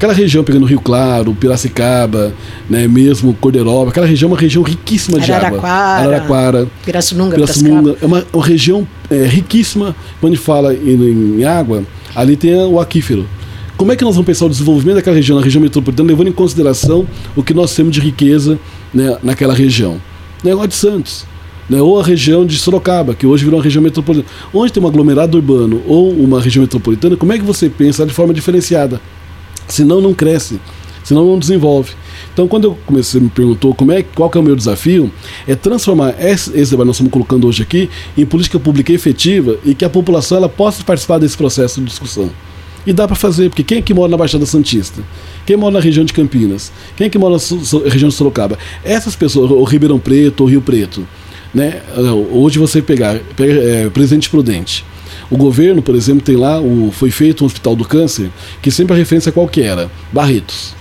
Aquela 0.00 0.14
região, 0.14 0.42
pegando 0.42 0.64
Rio 0.64 0.80
Claro, 0.80 1.34
Piracicaba, 1.34 2.32
né, 2.70 2.88
mesmo 2.88 3.34
Corderoba, 3.34 3.90
aquela 3.90 4.06
região 4.06 4.30
é 4.30 4.32
uma 4.32 4.40
região 4.40 4.62
riquíssima 4.62 5.20
de 5.20 5.30
água. 5.30 5.60
Araraquara. 5.68 6.66
Pirassununga, 6.86 7.34
Pirassununga. 7.36 7.96
É 8.00 8.06
uma, 8.06 8.24
uma 8.32 8.42
região 8.42 8.88
é, 9.10 9.26
riquíssima. 9.26 9.94
Quando 10.18 10.32
a 10.32 10.36
gente 10.36 10.42
fala 10.42 10.72
em, 10.72 11.40
em 11.40 11.44
água, 11.44 11.84
ali 12.16 12.34
tem 12.34 12.54
o 12.64 12.80
aquífero. 12.80 13.28
Como 13.76 13.92
é 13.92 13.96
que 13.96 14.02
nós 14.02 14.14
vamos 14.14 14.24
pensar 14.24 14.46
o 14.46 14.48
desenvolvimento 14.48 14.96
daquela 14.96 15.16
região, 15.16 15.36
na 15.36 15.44
região 15.44 15.60
metropolitana, 15.60 16.08
levando 16.08 16.28
em 16.28 16.32
consideração 16.32 17.06
o 17.36 17.42
que 17.42 17.52
nós 17.52 17.74
temos 17.74 17.92
de 17.92 18.00
riqueza 18.00 18.58
né, 18.94 19.18
naquela 19.22 19.52
região? 19.52 20.00
Negócio 20.42 20.68
de 20.68 20.76
Santos. 20.76 21.26
Né, 21.68 21.78
ou 21.78 22.00
a 22.00 22.02
região 22.02 22.46
de 22.46 22.56
Sorocaba, 22.56 23.14
que 23.14 23.26
hoje 23.26 23.44
virou 23.44 23.58
uma 23.58 23.64
região 23.64 23.82
metropolitana. 23.82 24.34
Onde 24.50 24.72
tem 24.72 24.82
um 24.82 24.86
aglomerado 24.86 25.36
urbano 25.36 25.82
ou 25.86 26.10
uma 26.10 26.40
região 26.40 26.62
metropolitana, 26.62 27.18
como 27.18 27.34
é 27.34 27.38
que 27.38 27.44
você 27.44 27.68
pensa 27.68 28.06
de 28.06 28.14
forma 28.14 28.32
diferenciada? 28.32 28.98
Senão 29.70 30.00
não 30.00 30.12
cresce, 30.12 30.60
senão 31.04 31.24
não 31.24 31.38
desenvolve. 31.38 31.92
Então, 32.32 32.46
quando 32.46 32.64
eu 32.64 32.78
comecei, 32.86 33.20
me 33.20 33.28
perguntou 33.28 33.74
como 33.74 33.92
é, 33.92 34.02
qual 34.02 34.28
que 34.28 34.36
é 34.36 34.40
o 34.40 34.44
meu 34.44 34.54
desafio, 34.56 35.10
é 35.46 35.54
transformar 35.54 36.14
esse, 36.20 36.50
esse 36.56 36.70
debate 36.70 36.84
que 36.84 36.86
nós 36.86 36.96
estamos 36.96 37.12
colocando 37.12 37.46
hoje 37.46 37.62
aqui 37.62 37.88
em 38.16 38.24
política 38.26 38.58
pública 38.60 38.92
efetiva 38.92 39.56
e 39.64 39.74
que 39.74 39.84
a 39.84 39.90
população 39.90 40.38
ela 40.38 40.48
possa 40.48 40.84
participar 40.84 41.18
desse 41.18 41.36
processo 41.36 41.80
de 41.80 41.86
discussão. 41.86 42.30
E 42.86 42.92
dá 42.94 43.06
para 43.06 43.14
fazer, 43.16 43.50
porque 43.50 43.62
quem 43.62 43.78
é 43.78 43.82
que 43.82 43.92
mora 43.92 44.10
na 44.10 44.16
Baixada 44.16 44.46
Santista? 44.46 45.02
Quem 45.44 45.56
mora 45.56 45.74
na 45.74 45.80
região 45.80 46.04
de 46.04 46.12
Campinas? 46.14 46.72
Quem 46.96 47.06
é 47.08 47.10
que 47.10 47.18
mora 47.18 47.34
na 47.34 47.38
so- 47.38 47.62
so- 47.64 47.82
região 47.86 48.08
de 48.08 48.14
Sorocaba? 48.14 48.58
Essas 48.82 49.14
pessoas, 49.14 49.50
ou 49.50 49.62
Ribeirão 49.64 49.98
Preto, 49.98 50.40
ou 50.42 50.48
Rio 50.48 50.62
Preto, 50.62 51.06
Né? 51.52 51.82
Hoje 52.30 52.58
você 52.60 52.80
pegar 52.80 53.16
é, 53.38 53.90
Presidente 53.90 54.30
Prudente. 54.30 54.84
O 55.30 55.36
governo, 55.36 55.80
por 55.80 55.94
exemplo, 55.94 56.22
tem 56.22 56.36
lá, 56.36 56.60
o, 56.60 56.90
foi 56.92 57.10
feito 57.10 57.44
um 57.44 57.46
hospital 57.46 57.76
do 57.76 57.84
câncer, 57.84 58.30
que 58.60 58.70
sempre 58.70 58.94
a 58.94 58.96
referência 58.96 59.30
qual 59.30 59.46
que 59.46 59.62
era? 59.62 59.90
Barretos. 60.12 60.74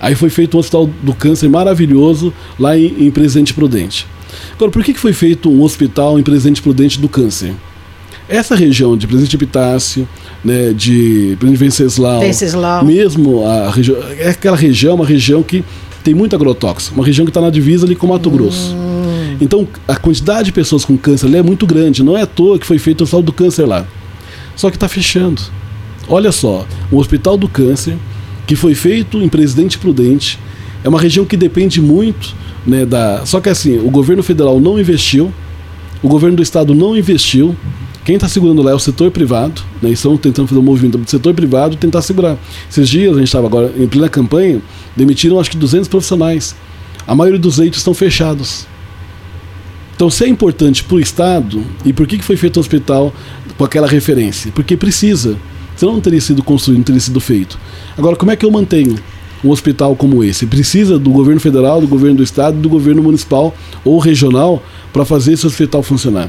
Aí 0.00 0.14
foi 0.14 0.30
feito 0.30 0.56
um 0.56 0.60
hospital 0.60 0.88
do 1.02 1.12
câncer 1.12 1.48
maravilhoso 1.48 2.32
lá 2.58 2.78
em, 2.78 3.06
em 3.06 3.10
Presidente 3.10 3.52
Prudente. 3.52 4.06
Agora, 4.54 4.70
por 4.70 4.84
que, 4.84 4.92
que 4.92 5.00
foi 5.00 5.12
feito 5.12 5.50
um 5.50 5.62
hospital 5.62 6.18
em 6.18 6.22
Presidente 6.22 6.62
Prudente 6.62 7.00
do 7.00 7.08
câncer? 7.08 7.54
Essa 8.28 8.54
região 8.54 8.96
de 8.96 9.06
Presidente 9.06 9.34
Epitácio, 9.34 10.06
né, 10.44 10.72
de 10.72 11.34
Presidente 11.40 11.58
Venceslau, 11.58 12.20
Venceslau. 12.20 12.84
mesmo 12.84 13.44
a 13.44 13.70
região, 13.70 13.96
é 14.18 14.28
aquela 14.28 14.56
região, 14.56 14.96
uma 14.96 15.06
região 15.06 15.42
que 15.42 15.64
tem 16.04 16.14
muito 16.14 16.36
agrotóxico, 16.36 16.94
uma 16.94 17.04
região 17.04 17.24
que 17.24 17.30
está 17.30 17.40
na 17.40 17.50
divisa 17.50 17.86
ali 17.86 17.96
com 17.96 18.06
Mato 18.06 18.30
Grosso. 18.30 18.74
Hum. 18.74 18.87
Então, 19.40 19.66
a 19.86 19.96
quantidade 19.96 20.46
de 20.46 20.52
pessoas 20.52 20.84
com 20.84 20.96
câncer 20.96 21.32
é 21.34 21.42
muito 21.42 21.66
grande. 21.66 22.02
Não 22.02 22.16
é 22.16 22.22
à 22.22 22.26
toa 22.26 22.58
que 22.58 22.66
foi 22.66 22.78
feito 22.78 23.00
o 23.00 23.04
hospital 23.04 23.22
do 23.22 23.32
câncer 23.32 23.66
lá. 23.66 23.86
Só 24.56 24.70
que 24.70 24.76
está 24.76 24.88
fechando. 24.88 25.40
Olha 26.08 26.32
só, 26.32 26.66
o 26.90 26.98
hospital 26.98 27.36
do 27.36 27.48
câncer, 27.48 27.96
que 28.46 28.56
foi 28.56 28.74
feito 28.74 29.18
em 29.22 29.28
Presidente 29.28 29.78
Prudente, 29.78 30.38
é 30.82 30.88
uma 30.88 31.00
região 31.00 31.24
que 31.24 31.36
depende 31.36 31.80
muito 31.80 32.34
né, 32.66 32.84
da. 32.84 33.24
Só 33.26 33.40
que 33.40 33.48
assim, 33.48 33.78
o 33.78 33.90
governo 33.90 34.22
federal 34.22 34.58
não 34.58 34.78
investiu, 34.78 35.32
o 36.02 36.08
governo 36.08 36.36
do 36.36 36.42
estado 36.42 36.74
não 36.74 36.96
investiu. 36.96 37.54
Quem 38.04 38.14
está 38.14 38.26
segurando 38.26 38.62
lá 38.62 38.70
é 38.70 38.74
o 38.74 38.78
setor 38.78 39.10
privado, 39.10 39.60
né, 39.82 39.90
estão 39.90 40.16
tentando 40.16 40.48
fazer 40.48 40.58
um 40.58 40.64
movimento 40.64 40.96
do 40.96 41.10
setor 41.10 41.34
privado 41.34 41.76
tentar 41.76 42.00
segurar. 42.00 42.38
Esses 42.70 42.88
dias, 42.88 43.14
a 43.14 43.18
gente 43.18 43.28
estava 43.28 43.46
agora 43.46 43.70
em 43.76 43.86
plena 43.86 44.08
campanha, 44.08 44.62
demitiram 44.96 45.38
acho 45.38 45.50
que 45.50 45.58
200 45.58 45.88
profissionais. 45.88 46.56
A 47.06 47.14
maioria 47.14 47.38
dos 47.38 47.58
leitos 47.58 47.80
estão 47.80 47.92
fechados. 47.92 48.66
Então, 49.98 50.08
se 50.08 50.22
é 50.22 50.28
importante 50.28 50.84
para 50.84 50.94
o 50.94 51.00
Estado, 51.00 51.60
e 51.84 51.92
por 51.92 52.06
que, 52.06 52.18
que 52.18 52.24
foi 52.24 52.36
feito 52.36 52.58
o 52.58 52.60
hospital 52.60 53.12
com 53.56 53.64
aquela 53.64 53.88
referência? 53.88 54.52
Porque 54.54 54.76
precisa. 54.76 55.36
Senão 55.74 55.94
não 55.94 56.00
teria 56.00 56.20
sido 56.20 56.40
construído, 56.40 56.78
não 56.78 56.84
teria 56.84 57.00
sido 57.00 57.18
feito. 57.18 57.58
Agora, 57.96 58.14
como 58.14 58.30
é 58.30 58.36
que 58.36 58.46
eu 58.46 58.50
mantenho? 58.52 58.96
um 59.42 59.50
hospital 59.50 59.96
como 59.96 60.22
esse. 60.22 60.46
Precisa 60.46 60.98
do 60.98 61.10
governo 61.10 61.40
federal, 61.40 61.80
do 61.80 61.86
governo 61.86 62.16
do 62.16 62.22
estado, 62.22 62.58
do 62.58 62.68
governo 62.68 63.02
municipal 63.02 63.54
ou 63.84 63.98
regional 63.98 64.62
para 64.92 65.04
fazer 65.04 65.32
esse 65.32 65.46
hospital 65.46 65.82
funcionar. 65.82 66.28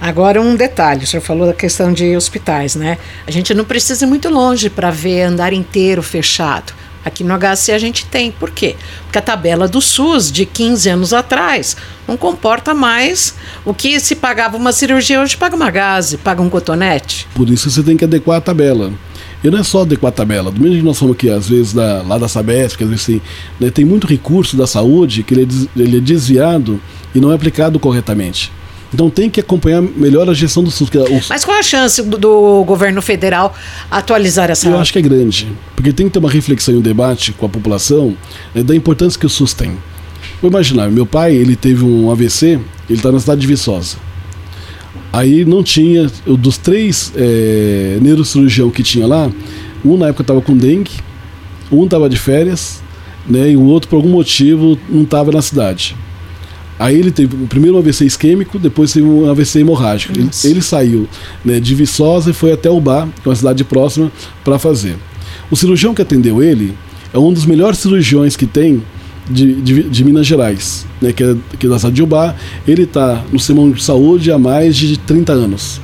Agora 0.00 0.40
um 0.40 0.54
detalhe, 0.54 1.04
o 1.04 1.06
senhor 1.06 1.22
falou 1.22 1.46
da 1.46 1.52
questão 1.52 1.92
de 1.92 2.16
hospitais, 2.16 2.76
né? 2.76 2.98
A 3.26 3.30
gente 3.30 3.52
não 3.54 3.64
precisa 3.64 4.04
ir 4.04 4.08
muito 4.08 4.28
longe 4.28 4.70
para 4.70 4.90
ver 4.90 5.22
andar 5.22 5.52
inteiro 5.52 6.02
fechado. 6.02 6.72
Aqui 7.04 7.22
no 7.22 7.34
HC 7.36 7.72
a 7.72 7.78
gente 7.78 8.06
tem. 8.06 8.30
Por 8.30 8.50
quê? 8.50 8.76
Porque 9.04 9.18
a 9.18 9.22
tabela 9.22 9.68
do 9.68 9.80
SUS 9.80 10.32
de 10.32 10.46
15 10.46 10.88
anos 10.88 11.12
atrás 11.12 11.76
não 12.08 12.16
comporta 12.16 12.72
mais 12.72 13.34
o 13.64 13.74
que 13.74 14.00
se 14.00 14.14
pagava 14.14 14.56
uma 14.56 14.72
cirurgia, 14.72 15.20
hoje 15.20 15.36
paga 15.36 15.54
uma 15.54 15.70
gase, 15.70 16.16
paga 16.16 16.40
um 16.40 16.48
cotonete. 16.48 17.26
Por 17.34 17.48
isso 17.50 17.70
você 17.70 17.82
tem 17.82 17.96
que 17.96 18.04
adequar 18.04 18.38
a 18.38 18.40
tabela. 18.40 18.92
E 19.42 19.50
não 19.50 19.58
é 19.58 19.62
só 19.62 19.82
adequar 19.82 20.08
a 20.08 20.12
tabela. 20.12 20.50
Do 20.50 20.58
mesmo 20.58 20.78
que 20.78 20.82
nós 20.82 20.98
falamos 20.98 21.18
aqui, 21.18 21.28
às 21.28 21.46
vezes, 21.46 21.74
da, 21.74 22.00
lá 22.00 22.16
da 22.16 22.26
Sabesp, 22.26 22.78
que 22.78 22.84
às 22.84 22.88
vezes 22.88 23.04
tem, 23.04 23.22
né, 23.60 23.70
tem 23.70 23.84
muito 23.84 24.06
recurso 24.06 24.56
da 24.56 24.66
saúde 24.66 25.22
que 25.22 25.34
ele 25.34 25.42
é, 25.42 25.80
ele 25.82 25.98
é 25.98 26.00
desviado 26.00 26.80
e 27.14 27.20
não 27.20 27.30
é 27.30 27.34
aplicado 27.34 27.78
corretamente. 27.78 28.50
Então 28.94 29.10
tem 29.10 29.28
que 29.28 29.40
acompanhar 29.40 29.82
melhor 29.82 30.30
a 30.30 30.32
gestão 30.32 30.62
do 30.62 30.70
SUS. 30.70 30.88
É 30.94 31.24
Mas 31.28 31.44
qual 31.44 31.58
a 31.58 31.62
chance 31.64 32.00
do, 32.00 32.16
do, 32.16 32.64
governo 32.64 33.02
federal 33.02 33.52
atualizar 33.90 34.48
essa 34.50 34.68
Eu 34.68 34.78
acho 34.78 34.92
que 34.92 35.00
é 35.00 35.02
grande, 35.02 35.48
porque 35.74 35.92
tem 35.92 36.06
que 36.06 36.12
ter 36.12 36.20
uma 36.20 36.30
reflexão 36.30 36.72
e 36.72 36.76
um 36.76 36.80
debate 36.80 37.32
com 37.32 37.44
a 37.44 37.48
população 37.48 38.16
né, 38.54 38.62
da 38.62 38.74
importância 38.74 39.18
que 39.18 39.26
o 39.26 39.28
SUS 39.28 39.52
tem. 39.52 39.76
Vou 40.40 40.48
imaginar, 40.48 40.92
meu 40.92 41.04
pai 41.04 41.34
ele 41.34 41.56
teve 41.56 41.84
um 41.84 42.08
AVC, 42.08 42.60
ele 42.88 42.98
está 42.98 43.10
na 43.10 43.18
cidade 43.18 43.40
de 43.40 43.48
Viçosa. 43.48 43.96
Aí 45.12 45.44
não 45.44 45.64
tinha, 45.64 46.08
dos 46.24 46.56
três 46.56 47.12
é, 47.16 47.98
neurocirurgião 48.00 48.70
que 48.70 48.84
tinha 48.84 49.08
lá, 49.08 49.28
um 49.84 49.96
na 49.96 50.06
época 50.06 50.22
estava 50.22 50.40
com 50.40 50.56
dengue, 50.56 50.92
um 51.70 51.84
estava 51.84 52.08
de 52.08 52.16
férias, 52.16 52.80
né, 53.26 53.50
e 53.50 53.56
o 53.56 53.64
outro 53.64 53.88
por 53.88 53.96
algum 53.96 54.10
motivo 54.10 54.78
não 54.88 55.02
estava 55.02 55.32
na 55.32 55.42
cidade. 55.42 55.96
Aí 56.78 56.98
ele 56.98 57.10
teve 57.10 57.36
primeiro 57.46 57.76
um 57.76 57.80
AVC 57.80 58.04
isquêmico, 58.04 58.58
depois 58.58 58.92
teve 58.92 59.06
um 59.06 59.30
AVC 59.30 59.60
hemorrágico. 59.60 60.12
Ele, 60.18 60.28
ele, 60.44 60.62
saiu 60.62 61.08
né, 61.44 61.60
de 61.60 61.74
Viçosa 61.74 62.30
e 62.30 62.32
foi 62.32 62.52
até 62.52 62.68
Ubá, 62.68 63.06
que 63.22 63.28
é 63.28 63.30
uma 63.30 63.36
cidade 63.36 63.62
próxima, 63.62 64.10
para 64.42 64.58
fazer. 64.58 64.96
O 65.50 65.56
cirurgião 65.56 65.94
que 65.94 66.02
atendeu 66.02 66.42
ele 66.42 66.74
é 67.12 67.18
um 67.18 67.32
dos 67.32 67.46
melhores 67.46 67.78
cirurgiões 67.78 68.34
que 68.34 68.46
tem 68.46 68.82
de, 69.30 69.54
de, 69.54 69.82
de, 69.84 70.04
Minas 70.04 70.26
Gerais, 70.26 70.86
né, 71.00 71.12
que, 71.12 71.22
é, 71.22 71.36
que 71.58 71.66
é 71.66 71.68
da 71.68 71.78
cidade 71.78 71.94
de 71.94 72.02
Ubá. 72.02 72.34
Ele 72.66 72.82
está 72.82 73.24
no 73.32 73.38
sistema 73.38 73.70
de 73.70 73.82
saúde 73.82 74.32
há 74.32 74.38
mais 74.38 74.76
de 74.76 74.98
30 74.98 75.32
anos. 75.32 75.80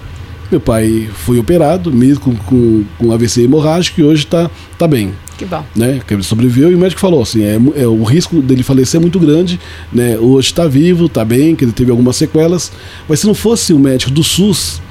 Meu 0.51 0.61
pai 0.61 1.09
foi 1.14 1.38
operado, 1.38 1.93
mesmo 1.93 2.20
com, 2.24 2.34
com, 2.34 2.84
com 2.99 3.12
AVC 3.12 3.43
hemorrágico, 3.43 4.01
e 4.01 4.05
hoje 4.05 4.24
está 4.24 4.51
tá 4.76 4.88
bem. 4.88 5.12
Que 5.41 5.47
bom. 5.47 5.64
Né, 5.74 6.01
que 6.07 6.12
ele 6.12 6.22
sobreviveu 6.22 6.70
e 6.70 6.74
o 6.74 6.78
médico 6.78 7.01
falou 7.01 7.22
assim: 7.22 7.43
é, 7.43 7.59
é 7.76 7.86
o 7.86 8.05
risco 8.05 8.43
dele 8.43 8.62
falecer 8.62 8.99
é 8.99 9.01
muito 9.01 9.18
grande, 9.18 9.59
né, 9.93 10.18
hoje 10.18 10.49
está 10.49 10.66
vivo, 10.66 11.07
está 11.07 11.24
bem, 11.24 11.57
que 11.57 11.64
ele 11.64 11.72
teve 11.72 11.91
algumas 11.91 12.16
sequelas, 12.16 12.70
mas 13.09 13.20
se 13.20 13.26
não 13.26 13.34
fosse 13.34 13.72
o 13.72 13.78
médico 13.78 14.11
do 14.11 14.22
SUS, 14.22 14.82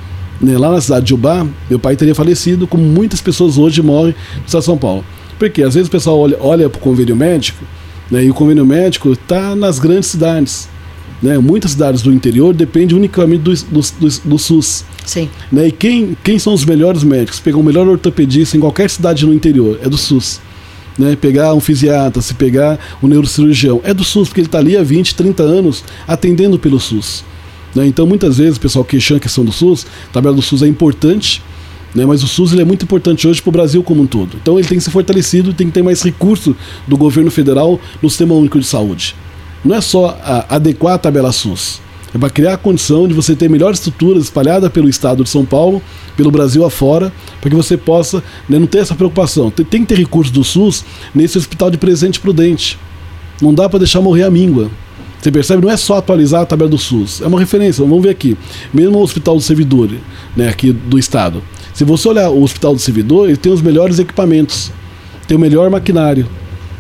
né, 0.41 0.57
lá 0.57 0.71
na 0.71 0.81
cidade 0.81 1.05
de 1.05 1.13
Ubá, 1.13 1.45
meu 1.69 1.77
pai 1.77 1.95
teria 1.95 2.15
falecido, 2.15 2.65
como 2.65 2.83
muitas 2.83 3.21
pessoas 3.21 3.57
hoje 3.57 3.81
morrem 3.81 4.15
no 4.37 4.45
estado 4.45 4.61
de 4.61 4.65
São 4.65 4.77
Paulo. 4.77 5.05
Porque 5.37 5.61
às 5.61 5.75
vezes 5.75 5.87
o 5.87 5.91
pessoal 5.91 6.19
olha, 6.19 6.37
olha 6.41 6.69
para 6.69 6.79
o 6.79 6.81
convênio 6.81 7.15
médico 7.15 7.63
né? 8.09 8.23
E 8.23 8.29
o 8.29 8.33
convênio 8.33 8.65
médico 8.65 9.11
está 9.11 9.55
nas 9.55 9.79
grandes 9.79 10.09
cidades. 10.09 10.67
Né? 11.22 11.38
Muitas 11.38 11.72
cidades 11.72 12.01
do 12.01 12.13
interior 12.13 12.53
dependem 12.53 12.95
unicamente 12.95 13.41
do, 13.41 13.53
do, 13.53 13.82
do, 13.99 14.22
do 14.26 14.38
SUS. 14.38 14.86
Sim. 15.05 15.30
Né? 15.51 15.67
E 15.67 15.72
quem, 15.72 16.17
quem 16.24 16.39
são 16.39 16.53
os 16.53 16.63
melhores 16.63 17.03
médicos? 17.03 17.39
Pegar 17.39 17.57
o 17.57 17.63
melhor 17.63 17.88
ortopedista 17.88 18.55
em 18.55 18.59
qualquer 18.59 18.89
cidade 18.89 19.26
no 19.26 19.34
interior 19.34 19.80
é 19.84 19.89
do 19.89 19.97
SUS. 19.97 20.39
Né? 20.97 21.15
Pegar 21.15 21.53
um 21.53 21.59
fisiatra, 21.59 22.22
se 22.22 22.34
pegar 22.34 22.80
um 23.01 23.07
neurocirurgião, 23.07 23.82
é 23.84 23.93
do 23.93 24.03
SUS, 24.03 24.30
porque 24.30 24.41
ele 24.41 24.47
está 24.47 24.59
ali 24.59 24.78
há 24.78 24.84
20, 24.84 25.15
30 25.15 25.43
anos 25.43 25.84
atendendo 26.07 26.57
pelo 26.57 26.80
SUS. 26.80 27.24
Né? 27.76 27.86
Então, 27.86 28.07
muitas 28.07 28.38
vezes, 28.38 28.57
o 28.57 28.59
pessoal 28.59 28.86
queixando 28.86 29.17
a 29.17 29.22
questão 29.22 29.43
do 29.43 29.51
SUS, 29.51 29.86
a 30.09 30.13
tabela 30.13 30.36
do 30.36 30.41
SUS 30.41 30.63
é 30.63 30.67
importante, 30.67 31.41
né? 31.93 32.05
Mas 32.05 32.24
o 32.24 32.28
SUS 32.28 32.53
ele 32.53 32.61
é 32.61 32.65
muito 32.65 32.84
importante 32.84 33.28
hoje 33.28 33.41
para 33.41 33.49
o 33.49 33.51
Brasil 33.51 33.84
como 33.84 34.03
um 34.03 34.07
todo. 34.07 34.38
Então 34.39 34.59
ele 34.59 34.67
tem 34.67 34.78
que 34.78 34.84
ser 34.84 34.91
fortalecido, 34.91 35.53
tem 35.53 35.67
que 35.67 35.74
ter 35.74 35.82
mais 35.82 36.01
recurso 36.01 36.55
do 36.88 36.95
governo 36.95 37.32
federal 37.32 37.80
no 38.01 38.09
Sistema 38.09 38.36
Único 38.36 38.59
de 38.59 38.65
Saúde. 38.65 39.15
Não 39.64 39.76
é 39.76 39.82
só 39.82 40.18
a, 40.24 40.55
adequar 40.55 40.95
a 40.95 40.97
tabela 40.97 41.32
SUS, 41.32 41.82
é 42.14 42.18
para 42.18 42.30
criar 42.30 42.53
a 42.53 42.57
condição 42.57 43.07
de 43.07 43.14
você 43.14 43.36
ter 43.36 43.49
melhores 43.49 43.80
estruturas 43.80 44.24
espalhadas 44.24 44.72
pelo 44.72 44.89
estado 44.89 45.24
de 45.24 45.30
São 45.30 45.45
Paulo, 45.45 45.82
pelo 46.18 46.32
Brasil 46.32 46.66
afora, 46.66 47.14
para 47.39 47.49
que 47.49 47.55
você 47.55 47.78
possa 47.78 48.24
né, 48.47 48.57
não 48.57 48.66
ter 48.66 48.80
essa 48.80 48.95
preocupação. 48.95 49.51
Tem, 49.51 49.66
tem, 49.66 49.82
que 49.82 49.88
ter 49.88 49.97
recurso 49.97 50.32
do 50.32 50.43
SUS 50.43 50.84
nesse 51.14 51.38
hospital 51.38 51.70
de 51.70 51.78
presente 51.78 52.20
prudente. 52.20 52.80
Não 53.41 53.53
dá 53.53 53.70
para 53.70 53.80
deixar 53.80 54.01
morrer 54.01 54.24
a 54.24 54.32
míngua. 54.32 54.72
Você 55.22 55.32
percebe? 55.32 55.62
Não 55.62 55.72
é 55.72 55.78
só 55.78 55.97
atualizar 55.97 56.41
a 56.41 56.45
tabela 56.45 56.70
do 56.70 56.78
SUS, 56.78 57.22
é 57.22 57.28
uma 57.28 57.39
referência. 57.39 57.84
Vamos 57.84 58.01
ver 58.01 58.10
aqui. 58.10 58.38
Mesmo 58.74 58.97
o 58.97 59.03
Hospital 59.03 59.36
do 59.36 59.41
Servidor, 59.41 59.89
né, 60.36 60.49
aqui 60.49 60.72
do 60.72 60.97
Estado. 60.97 61.43
Se 61.74 61.84
você 61.84 62.07
olhar 62.07 62.30
o 62.30 62.41
Hospital 62.41 62.74
do 62.74 62.80
Servidor, 62.80 63.28
ele 63.28 63.38
tem 63.38 63.51
os 63.51 63.62
melhores 63.62 63.99
equipamentos, 63.99 64.72
tem 65.28 65.38
o 65.38 65.39
melhor 65.39 65.70
maquinário, 65.70 66.28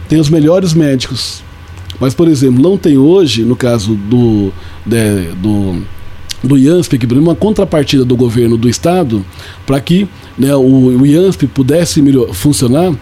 tem 0.07 0.19
os 0.19 0.29
melhores 0.29 0.73
médicos. 0.73 1.43
Mas, 1.99 2.13
por 2.13 2.27
exemplo, 2.27 2.61
não 2.61 2.77
tem 2.77 2.97
hoje, 2.97 3.43
no 3.43 3.55
caso 3.55 3.95
do, 3.95 4.51
de, 4.85 5.31
do, 5.35 5.81
do 6.43 6.57
IANSP, 6.57 6.97
que 6.97 7.13
uma 7.13 7.35
contrapartida 7.35 8.05
do 8.05 8.15
governo 8.15 8.57
do 8.57 8.69
estado 8.69 9.25
para 9.65 9.79
que 9.81 10.07
né, 10.37 10.55
o, 10.55 10.61
o 10.61 11.05
IANSP 11.05 11.47
pudesse 11.47 12.01
melhor, 12.01 12.33
funcionar 12.33 12.93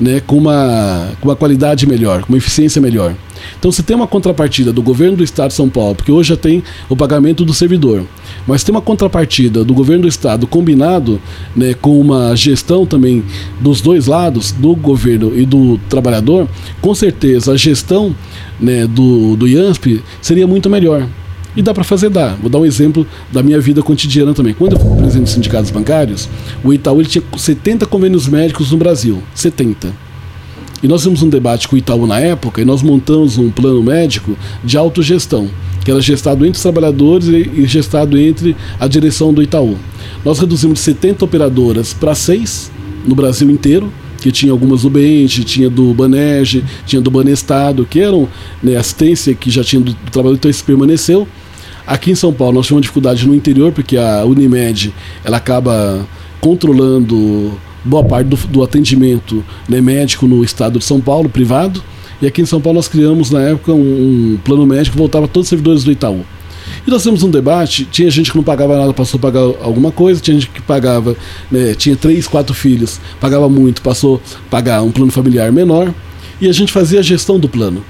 né, 0.00 0.20
com, 0.20 0.38
uma, 0.38 1.08
com 1.20 1.28
uma 1.28 1.36
qualidade 1.36 1.86
melhor, 1.86 2.22
com 2.22 2.32
uma 2.32 2.38
eficiência 2.38 2.80
melhor. 2.80 3.14
Então, 3.58 3.70
se 3.70 3.82
tem 3.82 3.96
uma 3.96 4.06
contrapartida 4.06 4.72
do 4.72 4.82
governo 4.82 5.16
do 5.16 5.24
estado 5.24 5.48
de 5.48 5.54
São 5.54 5.68
Paulo, 5.68 5.94
porque 5.94 6.12
hoje 6.12 6.30
já 6.30 6.36
tem 6.36 6.62
o 6.88 6.96
pagamento 6.96 7.44
do 7.44 7.54
servidor, 7.54 8.04
mas 8.46 8.62
tem 8.62 8.74
uma 8.74 8.80
contrapartida 8.80 9.64
do 9.64 9.74
governo 9.74 10.02
do 10.02 10.08
estado 10.08 10.46
combinado 10.46 11.20
né, 11.54 11.74
com 11.74 12.00
uma 12.00 12.34
gestão 12.36 12.86
também 12.86 13.24
dos 13.60 13.80
dois 13.80 14.06
lados, 14.06 14.52
do 14.52 14.74
governo 14.74 15.32
e 15.38 15.44
do 15.44 15.78
trabalhador, 15.88 16.48
com 16.80 16.94
certeza 16.94 17.52
a 17.52 17.56
gestão 17.56 18.14
né, 18.60 18.86
do, 18.86 19.36
do 19.36 19.46
IANSP 19.46 20.02
seria 20.20 20.46
muito 20.46 20.68
melhor. 20.68 21.06
E 21.56 21.62
dá 21.62 21.72
para 21.72 21.84
fazer, 21.84 22.10
dá. 22.10 22.34
Vou 22.40 22.50
dar 22.50 22.58
um 22.58 22.66
exemplo 22.66 23.06
da 23.32 23.42
minha 23.42 23.60
vida 23.60 23.80
cotidiana 23.80 24.34
também. 24.34 24.52
Quando 24.52 24.72
eu 24.72 24.80
fui 24.80 24.96
presidente 24.96 25.24
dos 25.24 25.34
sindicatos 25.34 25.70
bancários, 25.70 26.28
o 26.64 26.72
Itaú 26.72 27.00
ele 27.00 27.08
tinha 27.08 27.22
70 27.36 27.86
convênios 27.86 28.26
médicos 28.26 28.72
no 28.72 28.76
Brasil. 28.76 29.22
70. 29.34 30.03
E 30.84 30.86
nós 30.86 31.00
fizemos 31.00 31.22
um 31.22 31.30
debate 31.30 31.66
com 31.66 31.76
o 31.76 31.78
Itaú 31.78 32.06
na 32.06 32.20
época 32.20 32.60
e 32.60 32.64
nós 32.66 32.82
montamos 32.82 33.38
um 33.38 33.50
plano 33.50 33.82
médico 33.82 34.36
de 34.62 34.76
autogestão, 34.76 35.48
que 35.82 35.90
era 35.90 35.98
gestado 35.98 36.44
entre 36.44 36.58
os 36.58 36.62
trabalhadores 36.62 37.26
e 37.26 37.64
gestado 37.64 38.18
entre 38.18 38.54
a 38.78 38.86
direção 38.86 39.32
do 39.32 39.42
Itaú. 39.42 39.78
Nós 40.22 40.38
reduzimos 40.38 40.80
de 40.80 40.84
70 40.84 41.24
operadoras 41.24 41.94
para 41.94 42.14
6 42.14 42.70
no 43.06 43.14
Brasil 43.14 43.50
inteiro, 43.50 43.90
que 44.20 44.30
tinha 44.30 44.52
algumas 44.52 44.82
do 44.82 44.90
Bente, 44.90 45.42
tinha 45.42 45.70
do 45.70 45.94
Banerj, 45.94 46.62
tinha 46.84 47.00
do 47.00 47.10
Banestado, 47.10 47.86
que 47.86 48.00
eram 48.00 48.28
né, 48.62 48.76
assistência 48.76 49.34
que 49.34 49.50
já 49.50 49.64
tinha 49.64 49.80
do, 49.80 49.94
trabalhador, 50.12 50.36
então 50.36 50.50
isso 50.50 50.64
permaneceu. 50.64 51.26
Aqui 51.86 52.10
em 52.10 52.14
São 52.14 52.30
Paulo 52.30 52.56
nós 52.56 52.66
tivemos 52.66 52.82
dificuldade 52.82 53.26
no 53.26 53.34
interior, 53.34 53.72
porque 53.72 53.96
a 53.96 54.22
Unimed 54.26 54.92
ela 55.24 55.38
acaba 55.38 56.06
controlando 56.42 57.58
boa 57.84 58.02
parte 58.02 58.28
do, 58.28 58.36
do 58.48 58.62
atendimento 58.62 59.44
né, 59.68 59.80
médico 59.80 60.26
no 60.26 60.42
estado 60.42 60.78
de 60.78 60.84
São 60.84 61.00
Paulo, 61.00 61.28
privado. 61.28 61.82
E 62.22 62.26
aqui 62.26 62.42
em 62.42 62.46
São 62.46 62.60
Paulo 62.60 62.76
nós 62.76 62.88
criamos 62.88 63.30
na 63.30 63.40
época 63.40 63.72
um, 63.72 64.34
um 64.34 64.38
plano 64.42 64.66
médico 64.66 64.92
que 64.92 64.98
voltava 64.98 65.26
a 65.26 65.28
todos 65.28 65.46
os 65.46 65.50
servidores 65.50 65.84
do 65.84 65.92
Itaú. 65.92 66.24
E 66.86 66.90
nós 66.90 67.02
temos 67.02 67.22
um 67.22 67.30
debate, 67.30 67.84
tinha 67.84 68.10
gente 68.10 68.30
que 68.30 68.36
não 68.36 68.44
pagava 68.44 68.78
nada, 68.78 68.92
passou 68.92 69.18
a 69.18 69.20
pagar 69.20 69.40
alguma 69.40 69.90
coisa, 69.90 70.20
tinha 70.20 70.34
gente 70.34 70.50
que 70.50 70.62
pagava, 70.62 71.16
né, 71.50 71.74
tinha 71.74 71.96
três, 71.96 72.26
quatro 72.26 72.54
filhos, 72.54 73.00
pagava 73.20 73.48
muito, 73.48 73.82
passou 73.82 74.20
a 74.46 74.50
pagar 74.50 74.82
um 74.82 74.90
plano 74.90 75.12
familiar 75.12 75.52
menor, 75.52 75.92
e 76.40 76.48
a 76.48 76.52
gente 76.52 76.72
fazia 76.72 77.00
a 77.00 77.02
gestão 77.02 77.38
do 77.38 77.48
plano. 77.48 77.84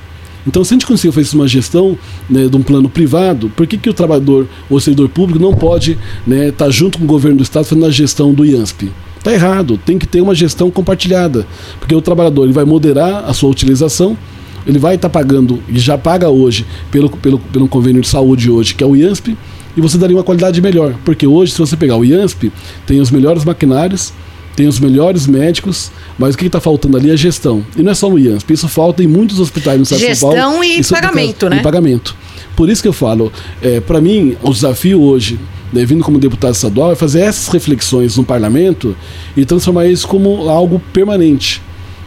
Então, 0.46 0.62
se 0.62 0.74
a 0.74 0.76
gente 0.76 0.86
conseguir 0.86 1.12
fazer 1.12 1.34
uma 1.36 1.48
gestão 1.48 1.96
né, 2.28 2.46
de 2.46 2.56
um 2.56 2.62
plano 2.62 2.88
privado, 2.88 3.50
por 3.56 3.66
que, 3.66 3.78
que 3.78 3.88
o 3.88 3.94
trabalhador 3.94 4.46
ou 4.68 4.76
o 4.76 4.80
servidor 4.80 5.08
público 5.08 5.42
não 5.42 5.54
pode 5.54 5.92
estar 5.92 6.02
né, 6.26 6.50
tá 6.50 6.68
junto 6.68 6.98
com 6.98 7.04
o 7.04 7.06
governo 7.06 7.38
do 7.38 7.42
Estado 7.42 7.64
fazendo 7.64 7.86
a 7.86 7.90
gestão 7.90 8.34
do 8.34 8.44
IANSP? 8.44 8.92
Está 9.24 9.32
errado, 9.32 9.78
tem 9.78 9.98
que 9.98 10.06
ter 10.06 10.20
uma 10.20 10.34
gestão 10.34 10.70
compartilhada, 10.70 11.46
porque 11.80 11.94
o 11.94 12.02
trabalhador 12.02 12.44
ele 12.44 12.52
vai 12.52 12.66
moderar 12.66 13.24
a 13.26 13.32
sua 13.32 13.48
utilização, 13.48 14.18
ele 14.66 14.78
vai 14.78 14.96
estar 14.96 15.08
tá 15.08 15.18
pagando, 15.18 15.62
e 15.66 15.78
já 15.78 15.96
paga 15.96 16.28
hoje, 16.28 16.66
pelo, 16.90 17.08
pelo, 17.08 17.38
pelo 17.38 17.66
convênio 17.66 18.02
de 18.02 18.08
saúde 18.08 18.50
hoje, 18.50 18.74
que 18.74 18.84
é 18.84 18.86
o 18.86 18.94
IANSP, 18.94 19.34
e 19.74 19.80
você 19.80 19.96
daria 19.96 20.14
uma 20.14 20.22
qualidade 20.22 20.60
melhor, 20.60 20.94
porque 21.06 21.26
hoje, 21.26 21.52
se 21.52 21.58
você 21.58 21.74
pegar 21.74 21.96
o 21.96 22.04
IANSP, 22.04 22.52
tem 22.86 23.00
os 23.00 23.10
melhores 23.10 23.46
maquinários, 23.46 24.12
tem 24.54 24.68
os 24.68 24.78
melhores 24.78 25.26
médicos, 25.26 25.90
mas 26.18 26.34
o 26.34 26.38
que 26.38 26.44
está 26.44 26.60
faltando 26.60 26.98
ali 26.98 27.10
é 27.10 27.16
gestão. 27.16 27.64
E 27.78 27.82
não 27.82 27.92
é 27.92 27.94
só 27.94 28.10
no 28.10 28.18
IANSP, 28.18 28.52
isso 28.52 28.68
falta 28.68 29.02
em 29.02 29.06
muitos 29.06 29.40
hospitais 29.40 29.78
no 29.78 29.84
estado 29.84 30.00
de 30.00 30.14
São 30.16 30.28
Paulo. 30.28 30.62
Gestão 30.62 30.62
e 30.62 30.84
pagamento, 30.84 31.48
né? 31.48 31.60
E 31.60 31.62
pagamento. 31.62 32.14
Por 32.54 32.68
isso 32.68 32.82
que 32.82 32.88
eu 32.88 32.92
falo, 32.92 33.32
é, 33.62 33.80
para 33.80 34.02
mim, 34.02 34.36
o 34.42 34.52
desafio 34.52 35.00
hoje, 35.00 35.40
né, 35.74 35.84
vindo 35.84 36.04
como 36.04 36.18
deputado 36.18 36.54
estadual, 36.54 36.92
é 36.92 36.94
fazer 36.94 37.20
essas 37.22 37.48
reflexões 37.48 38.16
no 38.16 38.24
parlamento 38.24 38.96
e 39.36 39.44
transformar 39.44 39.86
isso 39.86 40.06
como 40.06 40.48
algo 40.48 40.80
permanente. 40.92 41.60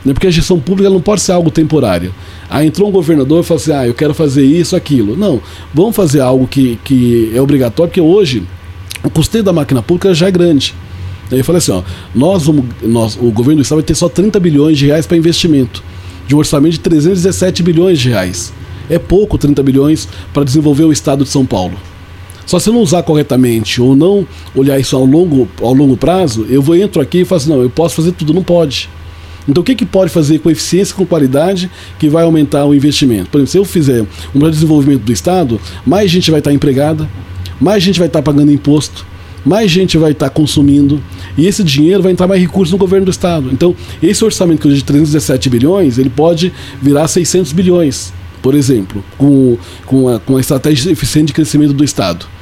Né, 0.06 0.14
porque 0.14 0.28
a 0.28 0.32
gestão 0.32 0.58
pública 0.58 0.90
não 0.90 1.02
pode 1.02 1.20
ser 1.20 1.34
algo 1.34 1.52
temporário. 1.52 2.16
Aí 2.50 2.66
entrou 2.66 2.88
um 2.88 2.92
governador 2.92 3.44
e 3.44 3.46
falou 3.46 3.62
assim: 3.62 3.74
ah, 3.74 3.86
eu 3.86 3.94
quero 3.94 4.14
fazer 4.14 4.46
isso, 4.46 4.74
aquilo. 4.74 5.18
Não, 5.18 5.42
vamos 5.74 5.96
fazer 5.96 6.22
algo 6.22 6.48
que, 6.48 6.80
que 6.84 7.30
é 7.36 7.42
obrigatório, 7.42 7.90
porque 7.90 8.00
hoje 8.00 8.44
o 9.04 9.10
custeio 9.10 9.44
da 9.44 9.52
máquina 9.52 9.82
pública 9.82 10.14
já 10.14 10.28
é 10.28 10.32
grande. 10.32 10.74
Eu 11.30 11.44
falei 11.44 11.58
assim: 11.58 11.72
ó, 11.72 11.84
nós 12.16 12.46
vamos, 12.46 12.66
nós, 12.82 13.18
o 13.18 13.30
governo 13.32 13.58
do 13.58 13.64
estado 13.64 13.80
vai 13.80 13.86
ter 13.86 13.96
só 13.96 14.08
30 14.08 14.40
bilhões 14.40 14.78
de 14.78 14.86
reais 14.86 15.06
para 15.06 15.18
investimento, 15.18 15.84
de 16.26 16.34
um 16.34 16.38
orçamento 16.38 16.74
de 16.74 16.80
317 16.80 17.62
bilhões 17.62 18.00
de 18.00 18.10
reais. 18.10 18.54
É 18.90 18.98
pouco 18.98 19.38
30 19.38 19.62
bilhões 19.62 20.08
para 20.34 20.46
desenvolver 20.46 20.86
o 20.86 20.92
estado 20.94 21.26
de 21.26 21.30
São 21.30 21.46
Paulo. 21.46 21.78
Só 22.48 22.58
se 22.60 22.70
eu 22.70 22.74
não 22.74 22.82
usar 22.82 23.04
corretamente 23.04 23.82
ou 23.82 23.94
não 23.96 24.26
olhar 24.56 24.80
isso 24.80 24.96
ao 24.96 25.06
longo, 25.06 25.48
ao 25.62 25.74
longo 25.74 25.98
prazo, 25.98 26.48
eu 26.50 26.62
vou 26.62 26.78
entro 26.78 27.02
aqui 27.02 27.20
e 27.20 27.26
falo 27.26 27.42
assim, 27.42 27.50
não, 27.50 27.62
eu 27.62 27.70
posso 27.70 27.98
fazer 27.98 28.14
tudo, 28.14 28.34
não 28.34 28.42
pode. 28.42 28.90
Então 29.48 29.62
o 29.62 29.64
que, 29.66 29.76
que 29.76 29.86
pode 29.86 30.10
fazer 30.10 30.40
com 30.40 30.50
eficiência 30.50 30.96
com 30.96 31.06
qualidade 31.06 31.70
que 32.00 32.08
vai 32.08 32.24
aumentar 32.24 32.66
o 32.66 32.74
investimento? 32.74 33.30
Por 33.30 33.38
exemplo, 33.38 33.52
se 33.52 33.58
eu 33.58 33.66
fizer 33.66 34.02
um 34.02 34.08
melhor 34.40 34.50
desenvolvimento 34.50 35.02
do 35.02 35.12
Estado, 35.12 35.60
mais 35.86 36.10
gente 36.10 36.32
vai 36.32 36.40
estar 36.40 36.54
empregada, 36.54 37.08
mais 37.60 37.84
gente 37.84 38.00
vai 38.00 38.08
estar 38.08 38.22
pagando 38.22 38.52
imposto, 38.52 39.06
mais 39.46 39.70
gente 39.70 39.98
vai 39.98 40.12
estar 40.12 40.30
consumindo 40.30 41.02
e 41.38 41.48
esse 41.48 41.64
dinheiro 41.66 42.02
vai 42.02 42.14
entrar 42.14 42.28
mais 42.28 42.42
recursos 42.42 42.72
no 42.72 42.78
governo 42.78 43.06
do 43.06 43.12
estado. 43.12 43.50
Então, 43.52 43.76
esse 44.02 44.24
orçamento 44.24 44.62
que 44.62 44.68
hoje 44.68 44.78
é 44.78 44.80
de 44.80 44.86
317 44.86 45.50
bilhões, 45.50 45.98
ele 45.98 46.10
pode 46.10 46.52
virar 46.82 47.08
600 47.08 47.52
bilhões, 47.52 48.14
por 48.42 48.56
exemplo, 48.56 49.04
com, 49.18 49.58
com, 49.86 50.10
a, 50.10 50.20
com 50.20 50.38
a 50.38 50.40
estratégia 50.40 50.92
eficiente 50.92 51.28
de 51.28 51.34
crescimento 51.34 51.74
do 51.74 51.84
estado. 51.84 52.37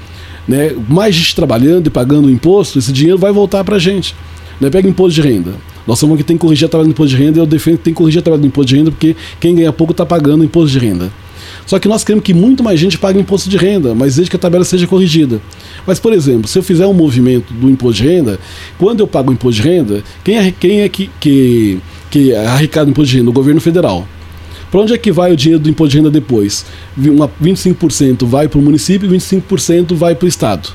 Né? 0.47 0.75
Mais 0.87 1.15
gente 1.15 1.35
trabalhando 1.35 1.87
e 1.87 1.89
pagando 1.89 2.29
imposto, 2.29 2.79
esse 2.79 2.91
dinheiro 2.91 3.17
vai 3.17 3.31
voltar 3.31 3.63
para 3.63 3.75
a 3.75 3.79
gente. 3.79 4.15
Né? 4.59 4.69
Pega 4.69 4.87
imposto 4.87 5.21
de 5.21 5.27
renda. 5.27 5.53
Nós 5.87 5.99
somos 5.99 6.17
que 6.17 6.23
tem 6.23 6.35
que 6.35 6.41
corrigir 6.41 6.65
a 6.65 6.69
tabela 6.69 6.87
do 6.87 6.91
imposto 6.91 7.15
de 7.15 7.23
renda 7.23 7.37
e 7.37 7.41
eu 7.41 7.45
defendo 7.45 7.77
que 7.77 7.83
tem 7.83 7.93
que 7.93 7.97
corrigir 7.97 8.19
a 8.19 8.21
tabela 8.23 8.41
do 8.41 8.47
imposto 8.47 8.69
de 8.69 8.75
renda 8.75 8.91
porque 8.91 9.15
quem 9.39 9.55
ganha 9.55 9.71
pouco 9.71 9.91
está 9.91 10.05
pagando 10.05 10.43
imposto 10.43 10.71
de 10.71 10.85
renda. 10.85 11.11
Só 11.65 11.79
que 11.79 11.87
nós 11.87 12.03
queremos 12.03 12.23
que 12.23 12.33
muito 12.33 12.63
mais 12.63 12.79
gente 12.79 12.97
pague 12.97 13.19
imposto 13.19 13.49
de 13.49 13.57
renda, 13.57 13.95
mas 13.95 14.15
desde 14.15 14.29
que 14.29 14.35
a 14.35 14.39
tabela 14.39 14.63
seja 14.63 14.85
corrigida. 14.87 15.41
Mas, 15.85 15.99
por 15.99 16.13
exemplo, 16.13 16.47
se 16.47 16.57
eu 16.57 16.63
fizer 16.63 16.85
um 16.85 16.93
movimento 16.93 17.53
do 17.53 17.69
imposto 17.69 18.03
de 18.03 18.09
renda, 18.09 18.39
quando 18.77 18.99
eu 18.99 19.07
pago 19.07 19.31
o 19.31 19.33
imposto 19.33 19.61
de 19.61 19.67
renda, 19.67 20.03
quem 20.23 20.37
é, 20.37 20.51
quem 20.51 20.81
é 20.81 20.89
que, 20.89 21.09
que, 21.19 21.79
que 22.09 22.35
arrecada 22.35 22.87
o 22.87 22.91
imposto 22.91 23.11
de 23.11 23.17
renda? 23.17 23.29
O 23.29 23.33
governo 23.33 23.59
federal. 23.59 24.07
Para 24.75 24.81
onde 24.81 24.93
é 24.93 24.97
que 24.97 25.09
vai 25.09 25.31
o 25.31 25.37
dinheiro 25.37 25.63
do 25.63 25.69
imposto 25.69 25.91
de 25.91 25.97
renda 25.99 26.11
depois? 26.11 26.65
Uma, 26.97 27.31
25% 27.41 28.25
vai 28.25 28.49
para 28.49 28.59
o 28.59 28.61
município 28.61 29.09
e 29.09 29.17
25% 29.17 29.95
vai 29.95 30.15
para 30.15 30.25
o 30.25 30.27
Estado. 30.27 30.67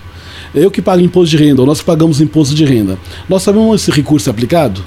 Eu 0.55 0.70
que 0.70 0.80
pago 0.80 1.03
imposto 1.03 1.36
de 1.36 1.44
renda, 1.44 1.61
ou 1.61 1.66
nós 1.66 1.80
que 1.80 1.84
pagamos 1.84 2.18
imposto 2.18 2.55
de 2.55 2.64
renda. 2.64 2.98
Nós 3.28 3.42
sabemos 3.42 3.82
esse 3.82 3.90
recurso 3.90 4.30
é 4.30 4.32
aplicado? 4.32 4.82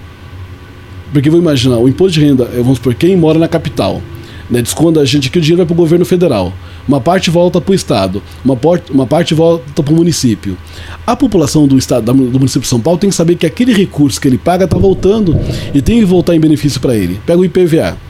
Porque 1.12 1.30
vou 1.30 1.40
imaginar, 1.40 1.78
o 1.78 1.88
imposto 1.88 2.20
de 2.20 2.26
renda, 2.26 2.46
vamos 2.56 2.80
por 2.80 2.96
quem 2.96 3.16
mora 3.16 3.38
na 3.38 3.48
capital 3.48 4.02
né, 4.50 4.64
a 5.00 5.06
gente 5.06 5.30
que 5.30 5.38
o 5.38 5.42
dinheiro 5.42 5.58
vai 5.58 5.66
para 5.68 5.74
o 5.74 5.78
governo 5.78 6.06
federal. 6.06 6.52
Uma 6.88 7.00
parte 7.00 7.30
volta 7.30 7.62
para 7.62 7.72
o 7.72 7.76
Estado, 7.76 8.20
uma, 8.44 8.58
uma 8.92 9.06
parte 9.06 9.36
volta 9.36 9.84
para 9.84 9.94
o 9.94 9.96
município. 9.96 10.58
A 11.06 11.16
população 11.16 11.68
do 11.68 11.78
Estado, 11.78 12.12
do 12.12 12.40
município 12.40 12.62
de 12.62 12.68
São 12.68 12.82
Paulo 12.82 12.98
tem 12.98 13.12
que 13.12 13.16
saber 13.16 13.36
que 13.36 13.46
aquele 13.46 13.74
recurso 13.74 14.20
que 14.20 14.28
ele 14.28 14.40
paga 14.40 14.66
está 14.66 14.80
voltando 14.80 15.40
e 15.72 15.84
tem 15.84 16.00
que 16.00 16.06
voltar 16.06 16.36
em 16.36 16.40
benefício 16.40 16.82
para 16.82 16.96
ele. 16.96 17.22
Pega 17.28 17.40
o 17.40 17.46
IPVA. 17.46 18.03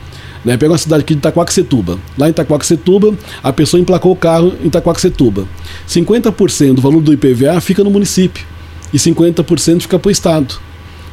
Né, 0.43 0.57
pega 0.57 0.73
uma 0.73 0.77
cidade 0.77 1.03
aqui 1.03 1.13
de 1.13 1.19
Itaquaquecetuba. 1.19 1.97
Lá 2.17 2.27
em 2.27 2.31
Itaquaquecetuba, 2.31 3.13
a 3.41 3.53
pessoa 3.53 3.79
emplacou 3.79 4.11
o 4.11 4.15
carro 4.15 4.53
em 4.61 4.67
Itaquaquecetuba. 4.67 5.47
50% 5.87 6.73
do 6.73 6.81
valor 6.81 7.01
do 7.01 7.13
IPVA 7.13 7.61
fica 7.61 7.83
no 7.83 7.89
município 7.89 8.45
e 8.93 8.97
50% 8.97 9.81
fica 9.83 9.97
para 9.97 10.09
o 10.09 10.11
Estado. 10.11 10.55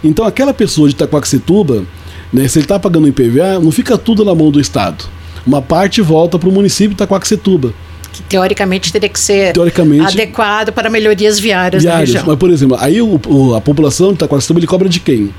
Então 0.03 0.25
aquela 0.25 0.53
pessoa 0.53 0.89
de 0.89 0.95
Itaquaquecetuba, 0.95 1.85
né, 2.33 2.49
se 2.49 2.59
ele 2.59 2.65
está 2.65 2.79
pagando 2.79 3.07
IPVA, 3.07 3.61
não 3.61 3.71
fica 3.71 3.97
tudo 3.97 4.25
na 4.25 4.35
mão 4.35 4.51
do 4.51 4.61
Estado 4.61 5.05
uma 5.47 5.63
parte 5.63 6.01
volta 6.01 6.39
para 6.39 6.49
o 6.49 6.53
município 6.53 6.91
de 6.91 6.95
Itacoaxetuba. 6.95 7.73
Que 8.13 8.23
teoricamente 8.23 8.93
teria 8.93 9.09
que 9.09 9.21
ser 9.21 9.53
teoricamente, 9.53 10.05
adequado 10.05 10.73
para 10.73 10.91
melhorias 10.91 11.39
viárias, 11.39 11.83
viárias 11.83 12.09
na 12.09 12.15
região. 12.15 12.25
Mas, 12.27 12.39
por 12.39 12.51
exemplo, 12.51 12.77
aí 12.81 13.01
o, 13.01 13.21
o, 13.29 13.55
a 13.55 13.61
população 13.61 14.09
de 14.09 14.15
Itacoaxetuba 14.15 14.61
ele 14.61 14.67
cobra 14.67 14.89
de 14.89 15.01
quem? 15.01 15.33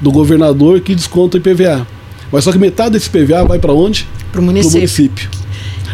Do 0.00 0.10
governador 0.10 0.80
que 0.80 0.94
desconta 0.94 1.36
o 1.36 1.40
IPVA. 1.40 1.86
Mas 2.32 2.44
só 2.44 2.52
que 2.52 2.58
metade 2.58 2.92
desse 2.92 3.08
IPVA 3.08 3.44
vai 3.44 3.58
para 3.58 3.72
onde? 3.72 4.08
Para 4.32 4.40
o 4.40 4.44
município. 4.44 4.78
município. 4.78 5.30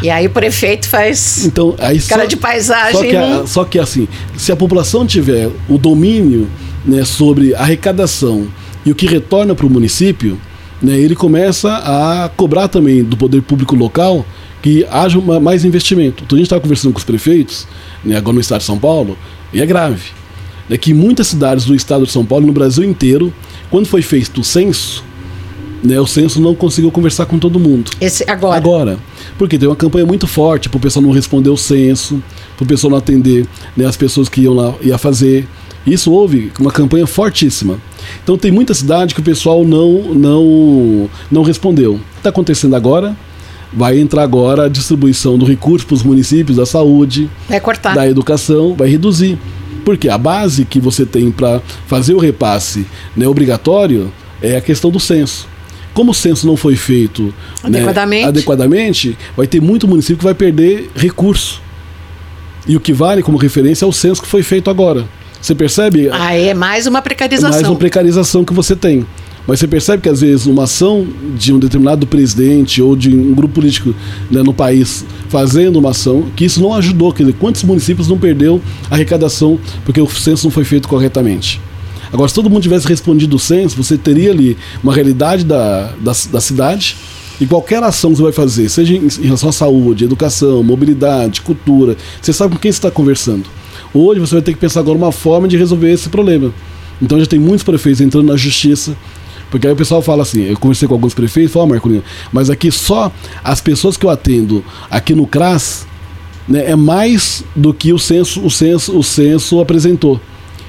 E 0.01 0.09
aí 0.09 0.27
o 0.27 0.31
prefeito 0.31 0.89
faz 0.89 1.45
então, 1.45 1.75
aí 1.79 2.01
cara 2.01 2.23
só, 2.23 2.29
de 2.29 2.37
paisagem. 2.37 2.93
Só 2.93 3.03
que, 3.03 3.17
a, 3.17 3.47
só 3.47 3.65
que 3.65 3.79
assim, 3.81 4.09
se 4.37 4.53
a 4.53 4.57
população 4.57 5.05
tiver 5.05 5.51
o 5.69 5.77
domínio 5.77 6.49
né, 6.85 7.05
sobre 7.05 7.55
arrecadação 7.55 8.47
e 8.87 8.93
o 8.93 8.95
que 8.95 9.07
retorna 9.07 9.57
para 9.57 9.67
o 9.67 9.71
município, 9.71 10.39
né, 10.81 10.97
ele 10.97 11.17
começa 11.17 11.69
a 11.79 12.29
cobrar 12.29 12.69
também 12.69 13.03
do 13.03 13.17
poder 13.17 13.43
público 13.43 13.75
local 13.75 14.25
que 14.63 14.87
haja 14.91 15.19
uma, 15.19 15.41
mais 15.41 15.65
investimento. 15.65 16.23
Então 16.25 16.37
a 16.37 16.39
gente 16.39 16.47
estava 16.47 16.61
conversando 16.61 16.93
com 16.93 16.99
os 16.99 17.05
prefeitos, 17.05 17.67
né, 18.05 18.17
agora 18.17 18.35
no 18.35 18.41
estado 18.41 18.61
de 18.61 18.67
São 18.67 18.79
Paulo, 18.79 19.19
e 19.53 19.61
é 19.61 19.67
grave. 19.67 20.11
É 20.71 20.77
que 20.77 20.95
muitas 20.95 21.27
cidades 21.27 21.65
do 21.65 21.75
estado 21.75 22.05
de 22.07 22.13
São 22.13 22.25
Paulo, 22.25 22.47
no 22.47 22.53
Brasil 22.53 22.85
inteiro, 22.85 23.33
quando 23.71 23.87
foi 23.87 24.03
feito 24.03 24.41
o 24.41 24.45
censo, 24.45 25.03
né, 25.83 26.01
o 26.01 26.07
censo 26.07 26.41
não 26.41 26.55
conseguiu 26.55 26.91
conversar 26.91 27.27
com 27.27 27.39
todo 27.39 27.59
mundo. 27.59 27.91
Esse 28.01 28.25
agora. 28.29 28.57
Agora. 28.57 28.99
Porque 29.37 29.59
tem 29.59 29.69
uma 29.69 29.77
campanha 29.77 30.07
muito 30.07 30.27
forte 30.27 30.69
para 30.69 30.79
o 30.79 30.81
pessoal 30.81 31.03
não 31.03 31.13
responder 31.13 31.51
o 31.51 31.57
censo, 31.57 32.23
para 32.57 32.65
o 32.65 32.67
pessoal 32.67 32.91
não 32.91 32.99
atender 32.99 33.47
né, 33.77 33.87
as 33.87 33.97
pessoas 33.97 34.29
que 34.29 34.43
iam 34.43 34.55
lá 34.55 34.75
ia 34.81 34.99
fazer. 34.99 35.47
Isso 35.87 36.13
houve 36.13 36.53
uma 36.59 36.71
campanha 36.71 37.07
fortíssima. 37.07 37.79
Então 38.23 38.37
tem 38.37 38.51
muita 38.51 38.75
cidade 38.75 39.15
que 39.15 39.21
o 39.21 39.25
pessoal 39.25 39.65
não 39.65 40.15
não 40.15 41.11
não 41.31 41.43
respondeu. 41.43 42.01
Está 42.17 42.31
acontecendo 42.31 42.75
agora. 42.75 43.17
Vai 43.71 43.99
entrar 43.99 44.23
agora 44.23 44.65
a 44.65 44.69
distribuição 44.69 45.37
do 45.37 45.45
recurso 45.45 45.87
para 45.87 45.95
os 45.95 46.03
municípios 46.03 46.57
da 46.57 46.65
saúde, 46.65 47.29
vai 47.47 47.61
cortar. 47.61 47.95
da 47.95 48.09
educação, 48.09 48.75
vai 48.75 48.89
reduzir. 48.89 49.39
Porque 49.85 50.09
a 50.09 50.17
base 50.17 50.65
que 50.65 50.81
você 50.81 51.05
tem 51.05 51.31
para 51.31 51.61
fazer 51.87 52.15
o 52.15 52.19
repasse 52.19 52.87
né, 53.15 53.29
obrigatório 53.29 54.11
é 54.41 54.57
a 54.57 54.61
questão 54.63 54.91
do 54.91 54.99
censo. 54.99 55.47
Como 55.99 56.13
o 56.13 56.15
censo 56.15 56.47
não 56.47 56.57
foi 56.57 56.77
feito 56.77 57.25
né, 57.25 57.33
adequadamente. 57.65 58.23
Né, 58.23 58.29
adequadamente, 58.29 59.19
vai 59.37 59.49
ter 59.49 59.61
muito 59.61 59.89
município 59.89 60.19
que 60.19 60.25
vai 60.25 60.33
perder 60.33 60.89
recurso. 60.95 61.61
E 62.69 62.77
o 62.77 62.81
que 62.81 62.93
vale 62.93 63.21
como 63.21 63.37
referência 63.37 63.85
é 63.85 63.89
o 63.89 63.93
censo 63.93 64.23
que 64.23 64.29
foi 64.29 64.45
feito 64.45 64.71
agora. 64.71 65.05
Você 65.43 65.57
percebe? 65.57 66.09
Ah, 66.13 66.33
é 66.33 66.55
mais 66.55 66.87
uma 66.87 67.03
precarização. 67.03 67.51
Mais 67.51 67.67
uma 67.67 67.75
precarização 67.75 68.45
que 68.45 68.53
você 68.53 68.77
tem. 68.77 69.05
Mas 69.45 69.59
você 69.59 69.67
percebe 69.67 70.01
que 70.01 70.09
às 70.09 70.21
vezes 70.21 70.47
uma 70.47 70.63
ação 70.63 71.05
de 71.37 71.53
um 71.53 71.59
determinado 71.59 72.07
presidente 72.07 72.81
ou 72.81 72.95
de 72.95 73.13
um 73.13 73.35
grupo 73.35 73.55
político 73.55 73.93
né, 74.31 74.41
no 74.45 74.55
país 74.55 75.05
fazendo 75.29 75.81
uma 75.81 75.91
ação, 75.91 76.27
que 76.37 76.45
isso 76.45 76.61
não 76.61 76.75
ajudou. 76.75 77.13
Quer 77.13 77.25
dizer, 77.25 77.37
quantos 77.41 77.65
municípios 77.65 78.07
não 78.07 78.17
perdeu 78.17 78.63
a 78.89 78.95
arrecadação 78.95 79.59
porque 79.85 80.01
o 80.01 80.09
censo 80.09 80.47
não 80.47 80.53
foi 80.53 80.63
feito 80.63 80.87
corretamente? 80.87 81.61
Agora, 82.13 82.29
se 82.29 82.35
todo 82.35 82.49
mundo 82.49 82.63
tivesse 82.63 82.87
respondido 82.87 83.37
o 83.37 83.39
censo, 83.39 83.77
você 83.77 83.99
teria 83.99 84.31
ali 84.31 84.57
uma 84.83 84.95
realidade 84.95 85.45
da, 85.45 85.93
da, 86.01 86.13
da 86.33 86.41
cidade, 86.41 86.97
E 87.41 87.47
qualquer 87.47 87.81
ação 87.83 88.11
que 88.11 88.17
você 88.17 88.23
vai 88.25 88.33
fazer, 88.33 88.69
seja 88.69 88.95
em, 88.95 89.07
em 89.07 89.23
relação 89.23 89.49
à 89.49 89.53
saúde, 89.53 90.05
educação, 90.05 90.63
mobilidade, 90.63 91.41
cultura, 91.41 91.97
você 92.21 92.33
sabe 92.33 92.55
com 92.55 92.61
quem 92.61 92.73
você 92.73 92.79
está 92.79 92.91
conversando. 92.91 93.45
Hoje 93.95 94.21
você 94.21 94.35
vai 94.35 94.43
ter 94.43 94.53
que 94.53 94.59
pensar 94.59 94.81
agora 94.81 94.99
uma 94.99 95.13
forma 95.13 95.47
de 95.47 95.57
resolver 95.57 95.93
esse 95.93 96.09
problema. 96.09 96.53
Então 97.01 97.19
já 97.19 97.27
tem 97.27 97.39
muitos 97.39 97.63
prefeitos 97.63 98.01
entrando 98.01 98.27
na 98.27 98.37
justiça. 98.37 98.97
Porque 99.51 99.67
aí 99.67 99.73
o 99.73 99.77
pessoal 99.77 100.03
fala 100.03 100.23
assim, 100.23 100.43
eu 100.43 100.59
conversei 100.59 100.87
com 100.87 100.95
alguns 100.95 101.15
prefeitos, 101.15 101.53
fala, 101.53 101.67
Marcolino, 101.67 102.03
mas 102.31 102.51
aqui 102.51 102.71
só 102.71 103.11
as 103.43 103.61
pessoas 103.61 103.97
que 103.97 104.05
eu 104.05 104.11
atendo 104.11 104.63
aqui 104.91 105.15
no 105.15 105.27
CRAS 105.27 105.87
né, 106.47 106.71
é 106.71 106.77
mais 106.77 107.43
do 107.57 107.73
que 107.73 107.93
o 107.93 107.99
censo, 107.99 108.45
o 108.45 108.51
censo, 108.51 108.99
o 108.99 109.03
censo 109.03 109.61
apresentou. 109.61 110.21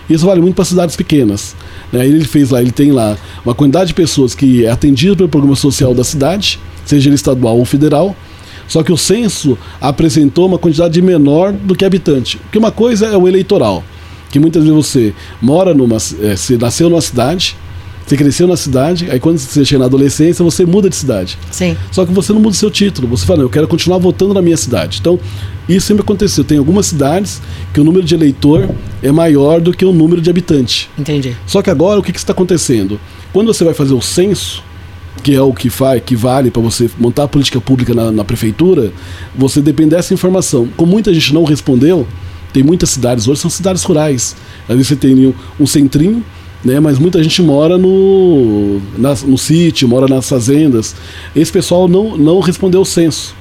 Isso 0.10 0.26
vale 0.26 0.42
muito 0.42 0.56
para 0.56 0.66
cidades 0.66 0.96
pequenas. 0.96 1.56
Né? 1.92 2.06
Ele 2.06 2.26
fez 2.26 2.50
lá, 2.50 2.62
ele 2.62 2.72
tem 2.72 2.92
lá 2.92 3.18
uma 3.46 3.54
quantidade 3.54 3.90
de 3.90 3.94
pessoas 3.94 4.34
que 4.34 4.66
é 4.66 4.72
atendida 4.72 5.16
pelo 5.16 5.30
programa 5.30 5.56
social 5.56 5.94
da 5.94 6.04
cidade, 6.04 6.60
seja 6.86 7.10
ele 7.10 7.16
estadual 7.16 7.58
ou 7.58 7.66
federal, 7.66 8.16
só 8.68 8.84
que 8.84 8.92
o 8.92 8.98
censo 8.98 9.58
apresentou 9.82 10.48
uma 10.48 10.60
quantidade 10.60 11.02
menor 11.02 11.52
do 11.52 11.76
que 11.76 11.84
habitante. 11.84 12.38
Porque 12.38 12.58
uma 12.58 12.72
coisa 12.72 13.08
é 13.08 13.18
o 13.18 13.28
eleitoral, 13.28 13.84
que 14.30 14.40
muitas 14.40 14.64
vezes 14.64 14.76
você 14.76 15.14
mora 15.42 15.74
numa. 15.74 15.98
É, 16.22 16.36
você 16.36 16.56
nasceu 16.56 16.90
numa 16.90 17.02
cidade, 17.02 17.58
você 18.10 18.18
cresceu 18.18 18.48
na 18.48 18.58
cidade, 18.58 19.08
aí 19.12 19.20
quando 19.20 19.38
você 19.38 19.64
chega 19.64 19.78
na 19.78 19.86
adolescência, 19.86 20.44
você 20.44 20.66
muda 20.66 20.90
de 20.90 20.96
cidade. 20.96 21.38
Sim. 21.52 21.78
Só 21.92 22.04
que 22.08 22.12
você 22.12 22.34
não 22.34 22.40
muda 22.40 22.54
o 22.56 22.58
seu 22.58 22.72
título. 22.72 23.08
Você 23.10 23.24
fala, 23.24 23.44
eu 23.44 23.50
quero 23.50 23.68
continuar 23.68 24.00
votando 24.00 24.34
na 24.34 24.42
minha 24.42 24.58
cidade. 24.58 24.98
Então, 25.00 25.20
isso 25.68 25.86
sempre 25.86 26.02
aconteceu. 26.02 26.44
Tem 26.44 26.58
algumas 26.58 26.88
cidades 26.88 27.40
que 27.72 27.80
o 27.80 27.84
número 27.84 28.04
de 28.04 28.16
eleitor 28.16 28.68
é 29.04 29.12
maior 29.12 29.62
do 29.62 29.72
que 29.72 29.86
o 29.86 29.94
número 29.94 30.22
de 30.22 30.30
habitante. 30.30 30.90
Entendi. 30.98 31.38
Só 31.46 31.62
que 31.62 31.70
agora 31.70 32.00
o 32.00 32.04
que, 32.04 32.12
que 32.12 32.18
está 32.18 32.34
acontecendo? 32.34 33.00
Quando 33.32 33.54
você 33.54 33.64
vai 33.64 33.76
fazer 33.76 33.94
o 33.94 34.02
censo, 34.02 34.64
que 35.22 35.36
é 35.36 35.42
o 35.42 35.54
que 35.54 35.70
faz, 35.70 36.02
que 36.04 36.16
vale 36.16 36.50
para 36.50 36.64
você 36.64 36.90
montar 36.98 37.26
a 37.26 37.28
política 37.28 37.62
pública 37.62 37.94
na, 37.94 38.12
na, 38.12 38.24
prefeitura, 38.24 38.92
você 39.36 39.62
depende 39.62 39.92
dessa 39.92 40.16
informação. 40.16 40.68
Como 40.76 40.92
muita 40.92 41.14
gente 41.14 41.32
não 41.32 41.44
respondeu, 41.44 42.08
tem 42.52 42.64
muitas 42.64 42.90
cidades 42.90 43.28
hoje 43.28 43.40
são 43.40 43.52
cidades 43.52 43.84
rurais. 43.84 44.36
Às 44.68 44.76
vezes 44.76 44.88
você 44.88 44.96
tem 44.96 45.28
um, 45.28 45.34
um 45.60 45.68
centrinho, 45.68 46.26
né, 46.64 46.80
mas 46.80 47.00
muita 47.00 47.22
gente 47.24 47.42
mora 47.42 47.78
no, 47.78 48.82
na, 48.98 49.16
no 49.26 49.38
sítio, 49.38 49.88
mora 49.88 50.08
nas 50.08 50.28
fazendas. 50.28 50.96
Esse 51.36 51.52
pessoal 51.52 51.88
não, 51.88 52.18
não 52.18 52.40
respondeu 52.40 52.82
o 52.82 52.86
censo. 52.86 53.36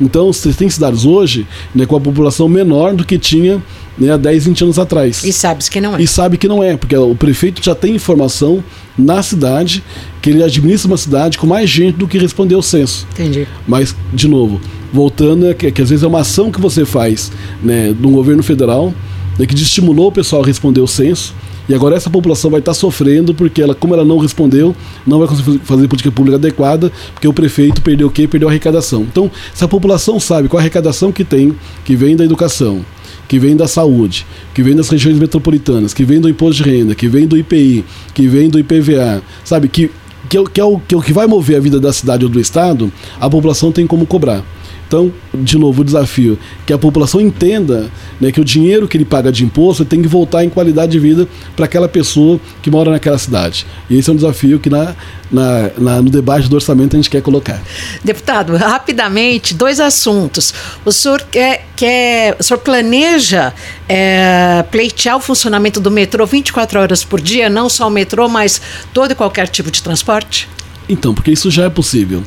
Então, 0.00 0.32
você 0.32 0.52
tem 0.52 0.68
cidades 0.68 1.04
hoje 1.04 1.46
né, 1.74 1.86
com 1.86 1.94
a 1.94 2.00
população 2.00 2.48
menor 2.48 2.94
do 2.94 3.04
que 3.04 3.18
tinha 3.18 3.62
né, 3.96 4.12
há 4.12 4.16
10, 4.16 4.46
20 4.46 4.64
anos 4.64 4.78
atrás. 4.78 5.22
E 5.22 5.32
sabe 5.32 5.62
que 5.70 5.80
não 5.80 5.96
é. 5.96 6.02
E 6.02 6.06
sabe 6.06 6.36
que 6.38 6.48
não 6.48 6.62
é, 6.62 6.76
porque 6.76 6.96
o 6.96 7.14
prefeito 7.14 7.62
já 7.62 7.74
tem 7.74 7.94
informação 7.94 8.64
na 8.96 9.22
cidade 9.22 9.82
que 10.20 10.30
ele 10.30 10.42
administra 10.42 10.88
uma 10.88 10.96
cidade 10.96 11.38
com 11.38 11.46
mais 11.46 11.68
gente 11.68 11.96
do 11.96 12.08
que 12.08 12.18
respondeu 12.18 12.58
o 12.58 12.62
censo. 12.62 13.06
Entendi. 13.12 13.46
Mas, 13.66 13.94
de 14.12 14.26
novo, 14.26 14.60
voltando, 14.92 15.48
é 15.48 15.54
que, 15.54 15.70
que 15.70 15.82
às 15.82 15.90
vezes 15.90 16.02
é 16.02 16.08
uma 16.08 16.20
ação 16.20 16.50
que 16.50 16.60
você 16.60 16.84
faz 16.84 17.30
né, 17.62 17.92
do 17.92 18.08
governo 18.10 18.42
federal 18.42 18.92
né, 19.38 19.46
que 19.46 19.54
estimulou 19.54 20.08
o 20.08 20.12
pessoal 20.12 20.42
a 20.42 20.46
responder 20.46 20.80
o 20.80 20.86
censo 20.86 21.34
e 21.68 21.74
agora 21.74 21.96
essa 21.96 22.10
população 22.10 22.50
vai 22.50 22.60
estar 22.60 22.74
sofrendo 22.74 23.34
porque 23.34 23.62
ela, 23.62 23.74
como 23.74 23.94
ela 23.94 24.04
não 24.04 24.18
respondeu, 24.18 24.74
não 25.06 25.18
vai 25.18 25.28
conseguir 25.28 25.58
fazer 25.60 25.86
política 25.88 26.10
pública 26.10 26.36
adequada, 26.36 26.90
porque 27.14 27.28
o 27.28 27.32
prefeito 27.32 27.80
perdeu 27.80 28.08
o 28.08 28.10
quê? 28.10 28.26
Perdeu 28.26 28.48
a 28.48 28.50
arrecadação. 28.52 29.02
Então, 29.02 29.30
se 29.54 29.64
a 29.64 29.68
população 29.68 30.18
sabe 30.18 30.48
qual 30.48 30.58
a 30.58 30.62
arrecadação 30.62 31.12
que 31.12 31.24
tem, 31.24 31.54
que 31.84 31.94
vem 31.94 32.16
da 32.16 32.24
educação, 32.24 32.84
que 33.28 33.38
vem 33.38 33.56
da 33.56 33.68
saúde, 33.68 34.26
que 34.52 34.62
vem 34.62 34.74
das 34.74 34.88
regiões 34.88 35.18
metropolitanas, 35.18 35.94
que 35.94 36.04
vem 36.04 36.20
do 36.20 36.28
imposto 36.28 36.62
de 36.62 36.70
renda, 36.70 36.94
que 36.94 37.08
vem 37.08 37.26
do 37.26 37.36
IPI, 37.36 37.84
que 38.12 38.26
vem 38.26 38.50
do 38.50 38.58
IPVA, 38.58 39.22
sabe, 39.44 39.68
que, 39.68 39.90
que, 40.28 40.38
é, 40.38 40.44
que, 40.44 40.60
é 40.60 40.64
o, 40.64 40.78
que 40.80 40.94
é 40.94 40.98
o 40.98 41.02
que 41.02 41.12
vai 41.12 41.26
mover 41.26 41.56
a 41.56 41.60
vida 41.60 41.78
da 41.78 41.92
cidade 41.92 42.24
ou 42.24 42.30
do 42.30 42.40
estado, 42.40 42.92
a 43.20 43.30
população 43.30 43.70
tem 43.70 43.86
como 43.86 44.04
cobrar. 44.04 44.44
Então, 44.92 45.10
de 45.32 45.56
novo, 45.56 45.80
o 45.80 45.84
desafio 45.86 46.38
que 46.66 46.72
a 46.72 46.76
população 46.76 47.18
entenda 47.18 47.90
né, 48.20 48.30
que 48.30 48.38
o 48.38 48.44
dinheiro 48.44 48.86
que 48.86 48.94
ele 48.94 49.06
paga 49.06 49.32
de 49.32 49.42
imposto 49.42 49.86
tem 49.86 50.02
que 50.02 50.08
voltar 50.08 50.44
em 50.44 50.50
qualidade 50.50 50.92
de 50.92 50.98
vida 50.98 51.26
para 51.56 51.64
aquela 51.64 51.88
pessoa 51.88 52.38
que 52.60 52.70
mora 52.70 52.90
naquela 52.90 53.16
cidade. 53.16 53.66
E 53.88 53.96
esse 53.96 54.10
é 54.10 54.12
um 54.12 54.16
desafio 54.16 54.60
que 54.60 54.68
na, 54.68 54.94
na, 55.30 55.70
na, 55.78 56.02
no 56.02 56.10
debate 56.10 56.46
do 56.46 56.56
orçamento 56.56 56.94
a 56.94 56.98
gente 56.98 57.08
quer 57.08 57.22
colocar. 57.22 57.62
Deputado, 58.04 58.54
rapidamente, 58.54 59.54
dois 59.54 59.80
assuntos. 59.80 60.52
O 60.84 60.92
senhor, 60.92 61.22
quer, 61.30 61.68
quer, 61.74 62.36
o 62.38 62.42
senhor 62.42 62.60
planeja 62.60 63.54
é, 63.88 64.62
pleitear 64.70 65.16
o 65.16 65.20
funcionamento 65.20 65.80
do 65.80 65.90
metrô 65.90 66.26
24 66.26 66.78
horas 66.78 67.02
por 67.02 67.18
dia, 67.18 67.48
não 67.48 67.70
só 67.70 67.88
o 67.88 67.90
metrô, 67.90 68.28
mas 68.28 68.60
todo 68.92 69.12
e 69.12 69.14
qualquer 69.14 69.48
tipo 69.48 69.70
de 69.70 69.82
transporte? 69.82 70.50
Então, 70.86 71.14
porque 71.14 71.30
isso 71.30 71.50
já 71.50 71.64
é 71.64 71.70
possível. 71.70 72.22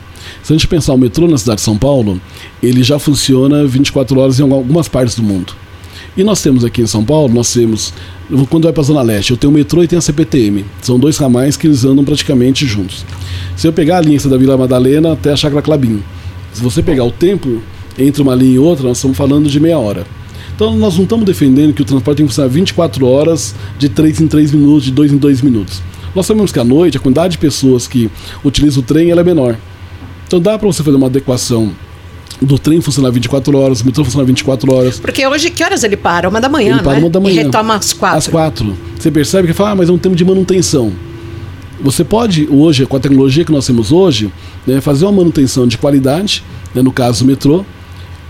Se 0.45 0.53
a 0.53 0.55
gente 0.55 0.67
pensar 0.67 0.93
o 0.93 0.97
metrô 0.99 1.27
na 1.27 1.39
cidade 1.39 1.57
de 1.57 1.63
São 1.63 1.75
Paulo, 1.75 2.21
ele 2.61 2.83
já 2.83 2.99
funciona 2.99 3.65
24 3.65 4.19
horas 4.19 4.39
em 4.39 4.43
algumas 4.43 4.87
partes 4.87 5.15
do 5.15 5.23
mundo. 5.23 5.55
E 6.15 6.23
nós 6.23 6.39
temos 6.39 6.63
aqui 6.63 6.83
em 6.83 6.85
São 6.85 7.03
Paulo, 7.03 7.33
nós 7.33 7.51
temos, 7.51 7.91
quando 8.47 8.65
vai 8.65 8.71
para 8.71 8.81
a 8.81 8.85
Zona 8.85 9.01
Leste, 9.01 9.31
eu 9.31 9.37
tenho 9.37 9.49
o 9.49 9.55
metrô 9.55 9.81
e 9.81 9.87
tenho 9.87 9.97
a 9.97 10.03
CPTM. 10.03 10.63
São 10.83 10.99
dois 10.99 11.17
ramais 11.17 11.57
que 11.57 11.65
eles 11.65 11.83
andam 11.83 12.05
praticamente 12.05 12.67
juntos. 12.67 13.03
Se 13.55 13.67
eu 13.67 13.73
pegar 13.73 13.97
a 13.97 14.01
linha 14.01 14.19
da 14.19 14.37
Vila 14.37 14.55
Madalena 14.55 15.13
até 15.13 15.31
a 15.31 15.35
Chácara 15.35 15.63
Clabim, 15.63 16.03
se 16.53 16.61
você 16.61 16.83
pegar 16.83 17.05
o 17.05 17.11
tempo 17.11 17.63
entre 17.97 18.21
uma 18.21 18.35
linha 18.35 18.53
e 18.53 18.59
outra, 18.59 18.87
nós 18.87 18.97
estamos 18.97 19.17
falando 19.17 19.49
de 19.49 19.59
meia 19.59 19.79
hora. 19.79 20.05
Então 20.55 20.77
nós 20.77 20.95
não 20.95 21.05
estamos 21.05 21.25
defendendo 21.25 21.73
que 21.73 21.81
o 21.81 21.85
transporte 21.85 22.17
tem 22.17 22.27
que 22.27 22.31
funcionar 22.31 22.51
24 22.51 23.07
horas, 23.07 23.55
de 23.79 23.89
3 23.89 24.21
em 24.21 24.27
3 24.27 24.51
minutos, 24.51 24.83
de 24.83 24.91
2 24.91 25.13
em 25.13 25.17
2 25.17 25.41
minutos. 25.41 25.81
Nós 26.13 26.27
sabemos 26.27 26.51
que 26.51 26.59
à 26.59 26.63
noite 26.63 26.97
a 26.97 26.99
quantidade 26.99 27.31
de 27.31 27.39
pessoas 27.39 27.87
que 27.87 28.11
utilizam 28.43 28.83
o 28.83 28.85
trem 28.85 29.09
é 29.09 29.23
menor. 29.23 29.57
Então 30.27 30.39
dá 30.39 30.57
para 30.57 30.67
você 30.67 30.83
fazer 30.83 30.97
uma 30.97 31.07
adequação 31.07 31.71
do 32.41 32.59
trem 32.59 32.81
funcionar 32.81 33.11
24 33.11 33.57
horas, 33.57 33.81
o 33.81 33.85
metrô 33.85 34.03
funcionar 34.03 34.25
24 34.25 34.73
horas. 34.73 34.99
Porque 34.99 35.25
hoje, 35.25 35.49
que 35.49 35.63
horas 35.63 35.83
ele 35.83 35.95
para? 35.95 36.27
Uma 36.27 36.41
da 36.41 36.49
manhã, 36.49 36.75
ele 36.75 36.83
para 36.83 36.93
né? 36.93 36.99
uma 36.99 37.09
da 37.09 37.19
manhã. 37.19 37.41
E 37.41 37.43
retoma 37.43 37.75
às 37.75 37.93
quatro. 37.93 38.17
Às 38.17 38.27
quatro. 38.27 38.77
Você 38.97 39.11
percebe 39.11 39.47
que 39.47 39.53
fala, 39.53 39.71
ah, 39.71 39.75
mas 39.75 39.89
é 39.89 39.91
um 39.91 39.97
tempo 39.97 40.15
de 40.15 40.25
manutenção. 40.25 40.91
Você 41.81 42.03
pode, 42.03 42.47
hoje, 42.49 42.85
com 42.85 42.97
a 42.97 42.99
tecnologia 42.99 43.43
que 43.43 43.51
nós 43.51 43.65
temos 43.65 43.91
hoje, 43.91 44.31
né, 44.65 44.81
fazer 44.81 45.05
uma 45.05 45.11
manutenção 45.11 45.67
de 45.67 45.77
qualidade, 45.77 46.43
né, 46.73 46.81
no 46.81 46.91
caso 46.91 47.23
do 47.23 47.27
metrô, 47.27 47.65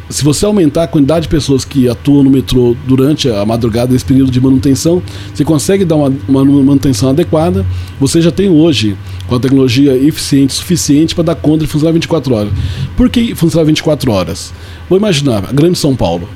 se 0.09 0.23
você 0.23 0.45
aumentar 0.45 0.83
a 0.83 0.87
quantidade 0.87 1.23
de 1.23 1.29
pessoas 1.29 1.65
que 1.65 1.89
atuam 1.89 2.23
no 2.23 2.29
metrô 2.29 2.75
durante 2.85 3.29
a 3.29 3.43
madrugada, 3.45 3.91
nesse 3.91 4.05
período 4.05 4.31
de 4.31 4.39
manutenção, 4.39 5.01
você 5.33 5.43
consegue 5.43 5.83
dar 5.83 5.95
uma, 5.95 6.13
uma 6.27 6.45
manutenção 6.45 7.09
adequada. 7.09 7.65
Você 7.99 8.21
já 8.21 8.31
tem 8.31 8.47
hoje, 8.49 8.95
com 9.27 9.35
a 9.35 9.39
tecnologia 9.39 9.95
eficiente, 9.97 10.53
suficiente 10.53 11.15
para 11.15 11.23
dar 11.23 11.35
conta 11.35 11.65
de 11.65 11.67
funcionar 11.67 11.93
24 11.93 12.35
horas. 12.35 12.53
Por 12.95 13.09
que 13.09 13.33
funcionar 13.33 13.65
24 13.65 14.11
horas? 14.11 14.53
Vou 14.87 14.97
imaginar, 14.99 15.45
a 15.49 15.51
Grande 15.51 15.77
São 15.77 15.95
Paulo. 15.95 16.29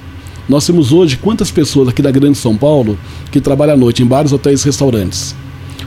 Nós 0.48 0.66
temos 0.66 0.92
hoje 0.92 1.16
quantas 1.16 1.52
pessoas 1.52 1.90
aqui 1.90 2.02
da 2.02 2.10
Grande 2.10 2.40
São 2.40 2.58
Paulo 2.58 2.98
que 3.32 3.40
trabalham 3.40 3.76
à 3.76 3.78
noite 3.78 4.02
em 4.02 4.06
bares, 4.06 4.32
hotéis 4.32 4.64
e 4.64 4.66
restaurantes? 4.66 5.36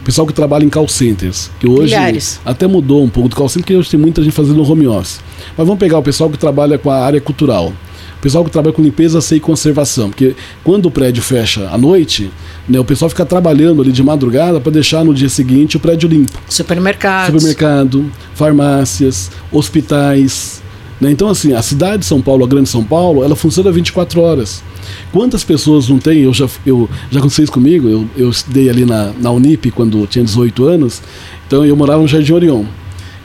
Pessoal 0.03 0.27
que 0.27 0.33
trabalha 0.33 0.65
em 0.65 0.69
call 0.69 0.89
centers, 0.89 1.51
que 1.59 1.69
hoje 1.69 1.95
Milhares. 1.95 2.41
até 2.45 2.67
mudou 2.67 3.03
um 3.03 3.09
pouco 3.09 3.29
do 3.29 3.37
call 3.37 3.49
center, 3.49 3.63
porque 3.63 3.77
hoje 3.77 3.91
tem 3.91 4.01
muita 4.01 4.23
gente 4.23 4.33
fazendo 4.33 4.63
home 4.63 4.87
office. 4.87 5.21
Mas 5.57 5.67
vamos 5.67 5.79
pegar 5.79 5.99
o 5.99 6.03
pessoal 6.03 6.29
que 6.31 6.39
trabalha 6.39 6.79
com 6.79 6.91
a 6.91 6.99
área 6.99 7.21
cultural. 7.21 7.73
O 8.19 8.23
pessoal 8.23 8.45
que 8.45 8.51
trabalha 8.51 8.73
com 8.73 8.83
limpeza 8.83 9.19
e 9.35 9.41
conservação, 9.41 10.09
porque 10.09 10.37
quando 10.63 10.87
o 10.87 10.91
prédio 10.91 11.21
fecha 11.21 11.69
à 11.73 11.77
noite, 11.77 12.31
né, 12.69 12.79
o 12.79 12.85
pessoal 12.85 13.09
fica 13.09 13.27
trabalhando 13.27 13.83
ali 13.83 13.91
de 13.91 14.03
madrugada 14.03 14.61
para 14.61 14.71
deixar 14.71 15.05
no 15.05 15.13
dia 15.13 15.29
seguinte 15.29 15.77
o 15.77 15.81
prédio 15.81 16.09
limpo. 16.09 16.31
Supermercados. 16.49 17.27
Supermercado, 17.27 18.09
farmácias, 18.35 19.29
hospitais. 19.51 20.62
Né? 21.03 21.11
Então, 21.11 21.27
assim, 21.27 21.53
a 21.53 21.61
cidade 21.61 21.99
de 21.99 22.07
São 22.07 22.23
Paulo, 22.23 22.45
a 22.45 22.47
grande 22.47 22.69
São 22.69 22.85
Paulo, 22.85 23.25
ela 23.25 23.35
funciona 23.35 23.73
24 23.73 24.21
horas. 24.21 24.63
Quantas 25.11 25.43
pessoas 25.43 25.89
não 25.89 25.99
tem? 25.99 26.21
Eu 26.21 26.33
já, 26.33 26.49
eu, 26.65 26.89
já 27.11 27.19
aconteceu 27.19 27.43
isso 27.43 27.53
comigo, 27.53 27.89
eu, 27.89 28.09
eu 28.17 28.31
estudei 28.31 28.71
ali 28.71 28.87
na, 28.87 29.13
na 29.21 29.33
Unip 29.33 29.73
quando 29.73 30.07
tinha 30.07 30.25
18 30.25 30.65
anos, 30.65 31.03
então 31.45 31.67
eu 31.67 31.75
morava 31.75 32.01
no 32.01 32.07
Jardim 32.07 32.35
Orion. 32.35 32.65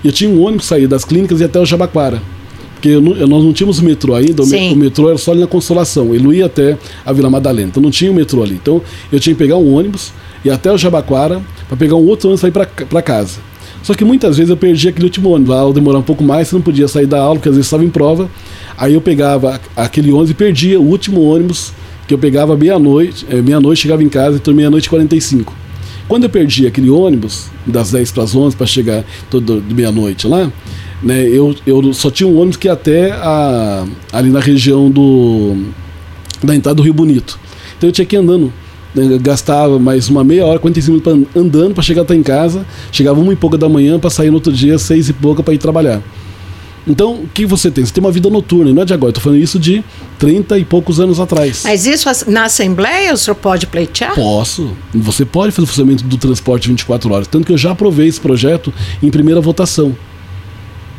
E 0.04 0.08
eu 0.08 0.12
tinha 0.12 0.28
um 0.28 0.42
ônibus 0.42 0.66
sair 0.66 0.88
das 0.88 1.06
clínicas 1.06 1.40
e 1.40 1.44
até 1.44 1.60
o 1.60 1.66
Jabaquara. 1.68 2.20
Porque 2.74 2.90
eu, 2.90 3.02
nós 3.02 3.44
não 3.44 3.54
tínhamos 3.54 3.80
metrô 3.80 4.16
ainda, 4.16 4.44
Sim. 4.44 4.74
o 4.74 4.76
metrô 4.76 5.10
era 5.10 5.18
só 5.20 5.32
ali 5.32 5.42
na 5.42 5.48
Consolação, 5.48 6.16
ele 6.16 6.24
não 6.24 6.34
ia 6.34 6.48
até 6.48 6.80
a 7.06 7.14
Vila 7.14 7.30
Madalena, 7.30 7.70
então 7.70 7.82
não 7.82 7.92
tinha 7.92 8.10
o 8.10 8.14
metrô 8.14 8.42
ali. 8.42 8.56
Então 8.56 8.82
eu 9.12 9.20
tinha 9.20 9.36
que 9.36 9.40
pegar 9.40 9.58
um 9.58 9.76
ônibus 9.76 10.12
e 10.44 10.50
até 10.50 10.72
o 10.72 10.78
Jabaquara 10.80 11.44
para 11.68 11.78
pegar 11.78 11.96
um 11.96 12.08
outro 12.08 12.28
ônibus 12.30 12.40
e 12.40 12.42
sair 12.42 12.86
para 12.88 13.02
casa. 13.04 13.40
Só 13.84 13.94
que 13.94 14.04
muitas 14.04 14.38
vezes 14.38 14.50
eu 14.50 14.58
perdi 14.58 14.90
aquele 14.90 15.06
último 15.06 15.30
ônibus, 15.30 15.56
a 15.56 15.60
aula 15.60 15.74
demorava 15.74 16.02
um 16.02 16.06
pouco 16.06 16.24
mais, 16.24 16.48
você 16.48 16.56
não 16.56 16.62
podia 16.62 16.88
sair 16.88 17.06
da 17.06 17.20
aula, 17.20 17.36
porque 17.36 17.50
às 17.50 17.56
vezes 17.56 17.68
estava 17.68 17.86
em 17.86 17.90
prova. 17.90 18.30
Aí 18.78 18.94
eu 18.94 19.02
pegava 19.02 19.60
aquele 19.76 20.12
ônibus 20.12 20.32
e 20.32 20.34
perdia 20.34 20.80
o 20.80 20.84
último 20.84 21.22
ônibus 21.22 21.72
que 22.08 22.14
eu 22.14 22.18
pegava 22.18 22.56
meia-noite, 22.56 23.26
é, 23.30 23.42
meia-noite 23.42 23.82
chegava 23.82 24.02
em 24.02 24.10
casa, 24.10 24.38
então 24.38 24.54
meia-noite 24.54 24.86
e 24.86 24.90
45. 24.90 25.54
Quando 26.08 26.24
eu 26.24 26.30
perdi 26.30 26.66
aquele 26.66 26.90
ônibus, 26.90 27.48
das 27.66 27.92
10 27.92 28.12
para 28.12 28.24
as 28.24 28.34
11, 28.34 28.56
para 28.56 28.66
chegar 28.66 29.04
todo, 29.30 29.60
de 29.60 29.76
meia-noite 29.76 30.26
lá, 30.26 30.50
né, 31.04 31.28
eu, 31.28 31.54
eu 31.66 31.94
só 31.94 32.10
tinha 32.10 32.28
um 32.28 32.38
ônibus 32.38 32.56
que 32.56 32.68
ia 32.68 32.74
até 32.74 33.12
a, 33.12 33.86
ali 34.14 34.30
na 34.30 34.40
região 34.40 34.90
do, 34.90 35.66
da 36.42 36.56
entrada 36.56 36.76
do 36.76 36.84
Rio 36.84 36.94
Bonito. 36.94 37.38
Então 37.78 37.90
eu 37.90 37.94
tinha 37.94 38.06
que 38.06 38.16
ir 38.16 38.20
andando. 38.20 38.54
Né, 38.98 39.20
gastava 39.22 39.78
mais 39.78 40.10
uma 40.10 40.24
meia 40.24 40.44
hora, 40.44 40.58
45 40.58 41.10
minutos 41.10 41.36
andando 41.36 41.76
para 41.76 41.84
chegar 41.84 42.02
até 42.02 42.16
em 42.16 42.24
casa. 42.24 42.66
Chegava 42.92 43.20
uma 43.20 43.32
e 43.32 43.36
pouca 43.36 43.56
da 43.56 43.70
manhã 43.70 44.00
para 44.00 44.10
sair 44.10 44.30
no 44.30 44.36
outro 44.36 44.52
dia, 44.52 44.80
seis 44.80 45.08
e 45.08 45.14
pouca 45.14 45.44
para 45.44 45.54
ir 45.54 45.60
trabalhar. 45.60 46.02
Então, 46.88 47.16
o 47.16 47.28
que 47.32 47.46
você 47.46 47.70
tem? 47.70 47.86
Você 47.86 47.94
tem 47.94 48.04
uma 48.04 48.12
vida 48.12 48.28
noturna, 48.30 48.74
não 48.74 48.82
é 48.82 48.86
de 48.86 48.94
agora, 48.94 49.12
estou 49.12 49.22
falando 49.22 49.40
isso 49.40 49.60
de 49.60 49.84
30 50.18 50.58
e 50.58 50.66
poucos 50.66 51.00
anos 51.00 51.20
atrás. 51.20 51.62
Mas 51.64 51.86
isso 51.86 52.10
na 52.28 52.46
Assembleia 52.46 53.14
o 53.14 53.18
senhor 53.18 53.36
pode 53.36 53.68
pleitear? 53.68 54.16
Posso. 54.16 54.72
Você 54.96 55.26
pode 55.26 55.52
fazer 55.52 55.66
o 55.66 55.68
funcionamento 55.68 56.04
do 56.06 56.18
transporte 56.18 56.68
24 56.70 57.14
horas. 57.14 57.28
Tanto 57.28 57.46
que 57.46 57.52
eu 57.52 57.58
já 57.58 57.72
aprovei 57.72 58.08
esse 58.08 58.20
projeto 58.20 58.74
em 59.04 59.12
primeira 59.12 59.40
votação. 59.42 59.96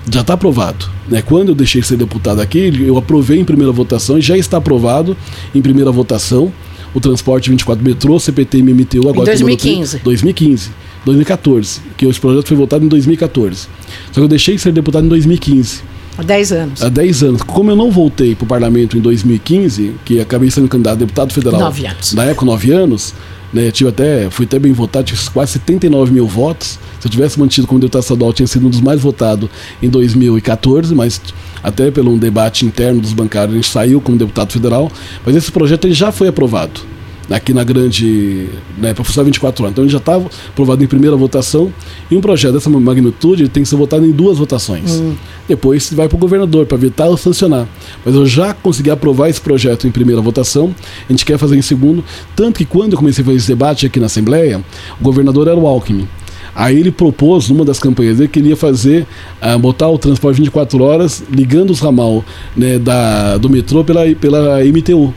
Já 0.08 0.20
está 0.20 0.34
aprovado. 0.34 0.88
Né? 1.08 1.22
Quando 1.22 1.48
eu 1.48 1.54
deixei 1.54 1.80
de 1.80 1.86
ser 1.86 1.96
deputado 1.96 2.40
aqui, 2.40 2.70
eu 2.86 2.96
aprovei 2.96 3.40
em 3.40 3.44
primeira 3.44 3.72
votação 3.72 4.18
e 4.18 4.20
já 4.20 4.36
está 4.36 4.58
aprovado 4.58 5.16
em 5.54 5.60
primeira 5.60 5.90
votação 5.90 6.52
o 6.98 7.00
transporte 7.00 7.50
24 7.50 7.82
metrô, 7.84 8.18
CPT 8.18 8.58
e 8.58 8.62
MMTU 8.62 9.08
agora. 9.08 9.22
Em 9.22 9.24
2015. 9.24 9.98
2015. 9.98 10.70
2014, 11.04 11.80
que 11.96 12.06
esse 12.06 12.20
projeto 12.20 12.48
foi 12.48 12.56
votado 12.56 12.84
em 12.84 12.88
2014. 12.88 13.60
Só 13.60 13.68
que 14.14 14.20
eu 14.20 14.28
deixei 14.28 14.56
de 14.56 14.60
ser 14.60 14.72
deputado 14.72 15.06
em 15.06 15.08
2015. 15.08 15.80
Há 16.18 16.22
10 16.22 16.52
anos. 16.52 16.82
Há 16.82 16.88
10 16.88 17.22
anos. 17.22 17.42
Como 17.42 17.70
eu 17.70 17.76
não 17.76 17.90
voltei 17.90 18.34
para 18.34 18.44
o 18.44 18.46
parlamento 18.48 18.98
em 18.98 19.00
2015, 19.00 19.94
que 20.04 20.20
acabei 20.20 20.50
sendo 20.50 20.68
candidato 20.68 20.94
a 20.94 20.98
deputado 20.98 21.32
federal. 21.32 21.60
9 21.60 21.86
anos. 21.86 22.12
Na 22.12 22.24
época, 22.24 22.44
9 22.44 22.72
anos, 22.72 23.14
né, 23.52 23.70
tive 23.70 23.90
até, 23.90 24.28
fui 24.30 24.44
até 24.44 24.58
bem 24.58 24.72
votado, 24.72 25.06
tive 25.06 25.30
quase 25.30 25.52
79 25.52 26.12
mil 26.12 26.26
votos. 26.26 26.78
Se 27.00 27.06
eu 27.06 27.10
tivesse 27.10 27.38
mantido 27.38 27.66
como 27.66 27.80
deputado 27.80 28.02
estadual, 28.02 28.32
tinha 28.32 28.46
sido 28.46 28.66
um 28.66 28.70
dos 28.70 28.80
mais 28.80 29.00
votados 29.00 29.48
em 29.82 29.88
2014, 29.88 30.94
mas 30.94 31.20
até 31.62 31.90
pelo 31.90 32.12
um 32.12 32.18
debate 32.18 32.66
interno 32.66 33.00
dos 33.00 33.12
bancários, 33.12 33.52
a 33.52 33.56
gente 33.56 33.68
saiu 33.68 34.00
como 34.00 34.16
deputado 34.16 34.52
federal. 34.52 34.90
Mas 35.24 35.36
esse 35.36 35.50
projeto 35.50 35.86
ele 35.86 35.94
já 35.94 36.12
foi 36.12 36.28
aprovado 36.28 36.97
aqui 37.30 37.52
na 37.52 37.62
grande, 37.62 38.48
né, 38.78 38.94
para 38.94 39.04
funcionar 39.04 39.26
24 39.26 39.64
horas. 39.64 39.72
Então 39.72 39.84
ele 39.84 39.90
já 39.90 39.98
estava 39.98 40.28
aprovado 40.48 40.82
em 40.82 40.86
primeira 40.86 41.16
votação 41.16 41.72
e 42.10 42.16
um 42.16 42.20
projeto 42.20 42.54
dessa 42.54 42.70
magnitude 42.70 43.48
tem 43.48 43.62
que 43.62 43.68
ser 43.68 43.76
votado 43.76 44.06
em 44.06 44.10
duas 44.10 44.38
votações. 44.38 44.92
Hum. 44.92 45.14
Depois 45.46 45.92
vai 45.92 46.08
para 46.08 46.16
o 46.16 46.18
governador 46.18 46.66
para 46.66 46.76
vetar 46.76 47.08
ou 47.08 47.16
sancionar. 47.16 47.66
Mas 48.04 48.14
eu 48.14 48.26
já 48.26 48.54
consegui 48.54 48.90
aprovar 48.90 49.28
esse 49.28 49.40
projeto 49.40 49.86
em 49.86 49.90
primeira 49.90 50.20
votação, 50.20 50.74
a 51.08 51.12
gente 51.12 51.24
quer 51.24 51.38
fazer 51.38 51.56
em 51.56 51.62
segundo, 51.62 52.04
tanto 52.34 52.58
que 52.58 52.64
quando 52.64 52.92
eu 52.92 52.98
comecei 52.98 53.22
a 53.22 53.24
fazer 53.24 53.38
esse 53.38 53.48
debate 53.48 53.86
aqui 53.86 54.00
na 54.00 54.06
Assembleia, 54.06 54.62
o 55.00 55.04
governador 55.04 55.48
era 55.48 55.56
o 55.56 55.66
Alckmin. 55.66 56.08
Aí 56.54 56.80
ele 56.80 56.90
propôs, 56.90 57.48
numa 57.48 57.64
das 57.64 57.78
campanhas 57.78 58.16
dele, 58.16 58.28
que 58.28 58.40
ele 58.40 58.48
ia 58.48 58.56
fazer, 58.56 59.06
uh, 59.40 59.56
botar 59.60 59.88
o 59.88 59.96
transporte 59.96 60.38
24 60.38 60.82
horas, 60.82 61.22
ligando 61.30 61.70
os 61.70 61.78
ramal 61.78 62.24
né, 62.56 62.80
da, 62.80 63.36
do 63.36 63.48
metrô 63.48 63.84
pela, 63.84 64.02
pela 64.16 64.58
MTU. 64.64 65.14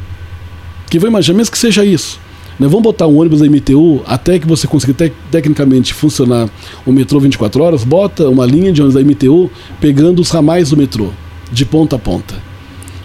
Que 0.91 0.99
vai 0.99 1.09
imaginar, 1.09 1.37
mesmo 1.37 1.53
que 1.53 1.57
seja 1.57 1.85
isso. 1.85 2.19
Né? 2.59 2.67
Vamos 2.67 2.83
botar 2.83 3.07
um 3.07 3.17
ônibus 3.17 3.39
da 3.39 3.49
MTU 3.49 4.01
até 4.05 4.37
que 4.37 4.45
você 4.45 4.67
consiga 4.67 4.93
te 4.93 5.13
tecnicamente 5.31 5.93
funcionar 5.93 6.49
o 6.85 6.91
metrô 6.91 7.17
24 7.17 7.63
horas, 7.63 7.85
bota 7.85 8.27
uma 8.27 8.45
linha 8.45 8.73
de 8.73 8.81
ônibus 8.81 9.01
da 9.01 9.09
MTU 9.09 9.49
pegando 9.79 10.21
os 10.21 10.29
ramais 10.29 10.69
do 10.69 10.75
metrô, 10.75 11.11
de 11.49 11.65
ponta 11.65 11.95
a 11.95 11.99
ponta. 11.99 12.35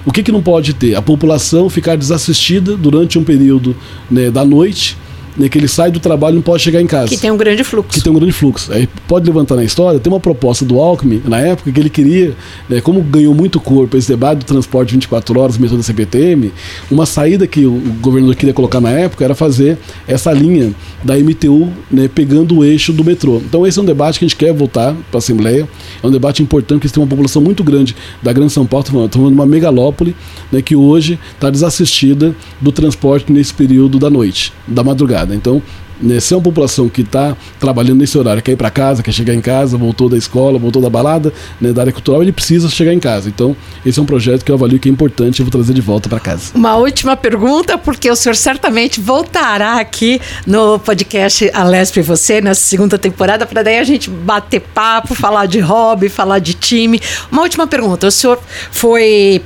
O 0.05 0.11
que, 0.11 0.24
que 0.24 0.32
não 0.32 0.43
pode 0.43 0.74
ter? 0.74 0.97
A 0.97 1.01
população 1.01 1.70
ficar 1.70 1.97
desassistida 1.97 2.76
durante 2.76 3.20
um 3.20 3.24
período 3.24 3.76
né, 4.11 4.32
da 4.32 4.45
noite 4.45 4.97
né, 5.37 5.49
que 5.49 5.59
ele 5.59 5.68
sai 5.68 5.91
do 5.91 6.01
trabalho 6.01 6.34
e 6.34 6.37
não 6.37 6.43
pode 6.43 6.62
chegar 6.62 6.80
em 6.80 6.87
casa. 6.87 7.09
Que 7.09 7.16
tem 7.16 7.30
um 7.30 7.37
grande 7.37 7.62
fluxo. 7.62 7.91
Que 7.91 8.03
tem 8.03 8.12
um 8.12 8.16
grande 8.16 8.32
fluxo. 8.32 8.72
Aí 8.72 8.89
pode 9.07 9.26
levantar 9.26 9.57
na 9.57 9.64
história, 9.64 10.01
tem 10.01 10.12
uma 10.12 10.20
proposta 10.20 10.64
do 10.64 10.80
Alckmin, 10.80 11.22
na 11.26 11.39
época, 11.39 11.70
que 11.70 11.80
ele 11.80 11.91
queria, 11.91 12.34
né, 12.68 12.80
como 12.80 13.01
ganhou 13.03 13.34
muito 13.34 13.61
corpo 13.61 13.97
esse 13.97 14.09
debate 14.09 14.39
do 14.39 14.45
transporte 14.45 14.93
24 14.93 15.39
horas, 15.39 15.59
metrô 15.59 15.76
da 15.76 15.82
CPTM, 15.82 16.53
uma 16.91 17.07
saída 17.07 17.47
que 17.47 17.66
o 17.66 17.72
governador 18.01 18.37
queria 18.37 18.55
colocar 18.55 18.80
na 18.80 18.91
época 18.91 19.24
era 19.24 19.34
fazer 19.34 19.78
essa 20.07 20.32
linha 20.32 20.72
da 21.03 21.16
MTU 21.16 21.70
né, 21.91 22.09
pegando 22.12 22.59
o 22.59 22.64
eixo 22.64 22.93
do 22.93 23.05
metrô. 23.05 23.37
Então 23.39 23.66
esse 23.66 23.78
é 23.78 23.82
um 23.82 23.84
debate 23.84 24.18
que 24.18 24.24
a 24.24 24.28
gente 24.28 24.37
quer 24.37 24.53
voltar 24.53 24.95
para 25.11 25.16
a 25.16 25.18
Assembleia, 25.18 25.68
é 26.03 26.07
um 26.07 26.11
debate 26.11 26.43
importante, 26.43 26.80
porque 26.80 26.95
tem 26.95 27.03
uma 27.03 27.09
população 27.09 27.43
muito 27.43 27.62
grande 27.62 27.95
da 28.22 28.32
Grande 28.32 28.53
São 28.53 28.66
Paulo, 28.66 28.84
estamos 28.84 29.12
falando 29.12 29.30
de 29.30 29.34
uma 29.34 29.47
megalópole 29.47 30.14
né, 30.51 30.62
que 30.62 30.76
hoje 30.76 31.18
está 31.34 31.51
desassistida 31.51 32.34
do 32.61 32.72
transporte 32.72 33.32
nesse 33.32 33.53
período 33.53 33.99
da 33.99 34.11
noite, 34.11 34.53
da 34.66 34.82
madrugada. 34.82 35.26
Então, 35.35 35.62
né, 36.01 36.20
se 36.20 36.35
é 36.35 36.37
uma 36.37 36.43
população 36.43 36.89
que 36.89 37.03
está 37.03 37.37
trabalhando 37.59 37.99
nesse 37.99 38.16
horário, 38.18 38.43
quer 38.43 38.53
ir 38.53 38.57
para 38.57 38.70
casa, 38.70 39.03
quer 39.03 39.12
chegar 39.12 39.35
em 39.35 39.41
casa, 39.41 39.77
voltou 39.77 40.09
da 40.09 40.16
escola, 40.16 40.59
voltou 40.59 40.83
da 40.83 40.91
balada, 40.91 41.33
né, 41.61 41.72
da 41.72 41.83
área 41.83 41.93
cultural, 41.93 42.22
ele 42.22 42.33
precisa 42.33 42.68
chegar 42.68 42.93
em 42.93 43.01
casa. 43.01 43.29
Então, 43.29 43.57
esse 43.85 43.99
é 43.99 44.03
um 44.03 44.07
projeto 44.07 44.45
que 44.45 44.51
eu 44.51 44.55
avalio 44.55 44.79
que 44.79 44.89
é 44.89 44.93
importante 44.93 45.39
e 45.39 45.43
vou 45.43 45.51
trazer 45.51 45.72
de 45.72 45.81
volta 45.81 46.09
para 46.09 46.20
casa. 46.20 46.53
Uma 46.55 46.77
última 46.77 47.16
pergunta, 47.16 47.79
porque 47.79 48.11
o 48.11 48.16
senhor 48.16 48.35
certamente 48.37 49.01
voltará 49.01 49.81
aqui 49.81 50.20
no 50.47 50.79
podcast 50.79 51.51
Alesp 51.53 51.99
e 51.99 52.03
Você, 52.03 52.41
nessa 52.41 52.61
segunda 52.61 52.99
temporada, 52.99 53.47
para 53.47 53.62
daí 53.62 53.79
a 53.79 53.85
gente 53.85 54.11
bater 54.11 54.61
papo, 54.61 55.14
falar 55.16 55.47
de 55.47 55.61
hobby, 55.61 56.09
falar 56.09 56.39
de 56.39 56.55
time. 56.55 57.01
Uma 57.33 57.43
última 57.43 57.66
pergunta, 57.66 58.07
o 58.07 58.11
senhor 58.11 58.39
foi 58.70 59.43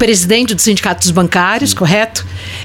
presidente 0.00 0.54
dos 0.54 0.64
sindicatos 0.64 1.10
bancários, 1.10 1.74
correto? 1.74 2.24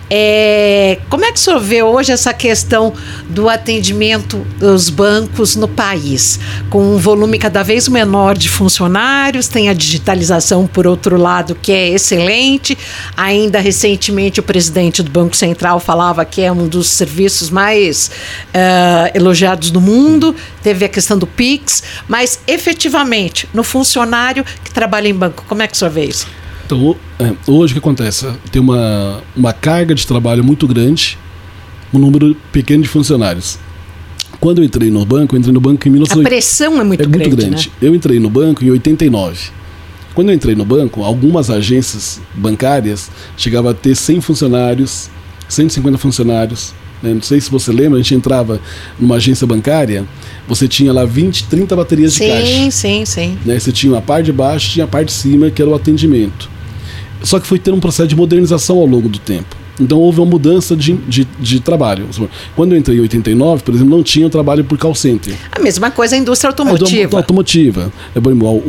É, 0.09 0.99
como 1.09 1.25
é 1.25 1.31
que 1.31 1.37
o 1.37 1.41
senhor 1.41 1.59
vê 1.59 1.81
hoje 1.81 2.11
essa 2.11 2.33
questão 2.33 2.93
do 3.27 3.49
atendimento 3.49 4.37
dos 4.59 4.89
bancos 4.89 5.55
no 5.55 5.67
país? 5.67 6.39
Com 6.69 6.95
um 6.95 6.97
volume 6.97 7.39
cada 7.39 7.63
vez 7.63 7.87
menor 7.87 8.37
de 8.37 8.47
funcionários, 8.47 9.47
tem 9.47 9.69
a 9.69 9.73
digitalização, 9.73 10.67
por 10.67 10.85
outro 10.85 11.17
lado, 11.17 11.55
que 11.55 11.71
é 11.71 11.89
excelente. 11.89 12.77
Ainda 13.17 13.59
recentemente, 13.59 14.39
o 14.39 14.43
presidente 14.43 15.01
do 15.01 15.09
Banco 15.09 15.35
Central 15.35 15.79
falava 15.79 16.23
que 16.23 16.41
é 16.41 16.51
um 16.51 16.67
dos 16.67 16.89
serviços 16.89 17.49
mais 17.49 18.11
uh, 18.49 19.11
elogiados 19.15 19.71
do 19.71 19.81
mundo. 19.81 20.35
Teve 20.61 20.85
a 20.85 20.89
questão 20.89 21.17
do 21.17 21.25
PIX, 21.25 21.81
mas 22.07 22.39
efetivamente, 22.47 23.49
no 23.53 23.63
funcionário 23.63 24.45
que 24.63 24.71
trabalha 24.71 25.07
em 25.07 25.13
banco, 25.13 25.43
como 25.47 25.63
é 25.63 25.67
que 25.67 25.73
o 25.73 25.77
senhor 25.77 25.91
vê 25.91 26.05
isso? 26.05 26.27
Então, 26.65 26.95
é, 27.19 27.31
hoje 27.45 27.73
o 27.73 27.75
que 27.75 27.79
acontece? 27.79 28.27
Tem 28.51 28.59
uma, 28.59 29.21
uma 29.35 29.53
carga 29.53 29.93
de 29.93 30.05
trabalho 30.05 30.43
muito 30.43 30.67
grande, 30.67 31.17
um 31.93 31.99
número 31.99 32.35
pequeno 32.51 32.81
de 32.81 32.89
funcionários. 32.89 33.59
Quando 34.39 34.59
eu 34.59 34.63
entrei 34.65 34.89
no 34.89 35.05
banco, 35.05 35.35
eu 35.35 35.39
entrei 35.39 35.53
no 35.53 35.61
banco 35.61 35.87
em 35.87 35.91
19... 35.91 36.21
A 36.21 36.23
pressão 36.23 36.81
é 36.81 36.83
muito 36.83 37.03
é 37.03 37.05
grande, 37.05 37.29
muito 37.29 37.37
grande. 37.37 37.67
Né? 37.67 37.73
Eu 37.81 37.95
entrei 37.95 38.19
no 38.19 38.29
banco 38.29 38.65
em 38.65 38.71
89. 38.71 39.49
Quando 40.15 40.29
eu 40.29 40.35
entrei 40.35 40.55
no 40.55 40.65
banco, 40.65 41.03
algumas 41.03 41.49
agências 41.49 42.19
bancárias 42.33 43.11
chegavam 43.37 43.71
a 43.71 43.73
ter 43.73 43.95
100 43.95 44.21
funcionários, 44.21 45.09
150 45.47 45.97
funcionários. 45.99 46.73
Né? 47.03 47.13
Não 47.13 47.21
sei 47.21 47.39
se 47.39 47.51
você 47.51 47.71
lembra, 47.71 47.99
a 47.99 48.01
gente 48.01 48.15
entrava 48.15 48.59
numa 48.99 49.15
agência 49.15 49.45
bancária, 49.45 50.03
você 50.47 50.67
tinha 50.67 50.91
lá 50.91 51.05
20, 51.05 51.45
30 51.45 51.75
baterias 51.75 52.13
sim, 52.13 52.25
de 52.25 52.31
caixa. 52.31 52.45
Sim, 52.45 52.71
sim, 52.71 53.05
sim. 53.05 53.37
Né? 53.45 53.59
Você 53.59 53.71
tinha 53.71 53.95
a 53.97 54.01
parte 54.01 54.25
de 54.25 54.33
baixo, 54.33 54.71
tinha 54.71 54.85
a 54.85 54.87
parte 54.87 55.07
de 55.07 55.13
cima, 55.13 55.51
que 55.51 55.61
era 55.61 55.69
o 55.69 55.75
atendimento. 55.75 56.54
Só 57.25 57.39
que 57.39 57.47
foi 57.47 57.59
ter 57.59 57.71
um 57.71 57.79
processo 57.79 58.07
de 58.07 58.15
modernização 58.15 58.77
ao 58.77 58.85
longo 58.85 59.09
do 59.09 59.19
tempo. 59.19 59.55
Então 59.79 59.99
houve 59.99 60.19
uma 60.19 60.25
mudança 60.25 60.75
de, 60.75 60.93
de, 60.93 61.25
de, 61.39 61.59
trabalho. 61.59 62.07
Quando 62.55 62.71
eu 62.71 62.77
entrei 62.77 62.97
em 62.97 63.01
89, 63.01 63.63
por 63.63 63.73
exemplo, 63.73 63.95
não 63.95 64.03
tinha 64.03 64.29
trabalho 64.29 64.63
por 64.63 64.77
call 64.77 64.95
center. 64.95 65.35
A 65.51 65.59
mesma 65.59 65.91
coisa 65.91 66.15
a 66.15 66.17
indústria 66.17 66.49
automotiva. 66.49 67.17
A 67.17 67.19
automotiva. 67.19 67.91
É, 68.15 68.19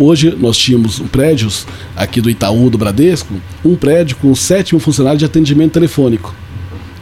hoje 0.02 0.36
nós 0.40 0.56
tínhamos 0.56 0.98
prédios 1.12 1.66
aqui 1.94 2.20
do 2.20 2.28
Itaú, 2.28 2.68
do 2.68 2.76
Bradesco, 2.76 3.34
um 3.64 3.76
prédio 3.76 4.16
com 4.16 4.34
7 4.34 4.74
mil 4.74 4.80
funcionários 4.80 5.20
de 5.20 5.24
atendimento 5.24 5.72
telefônico. 5.72 6.34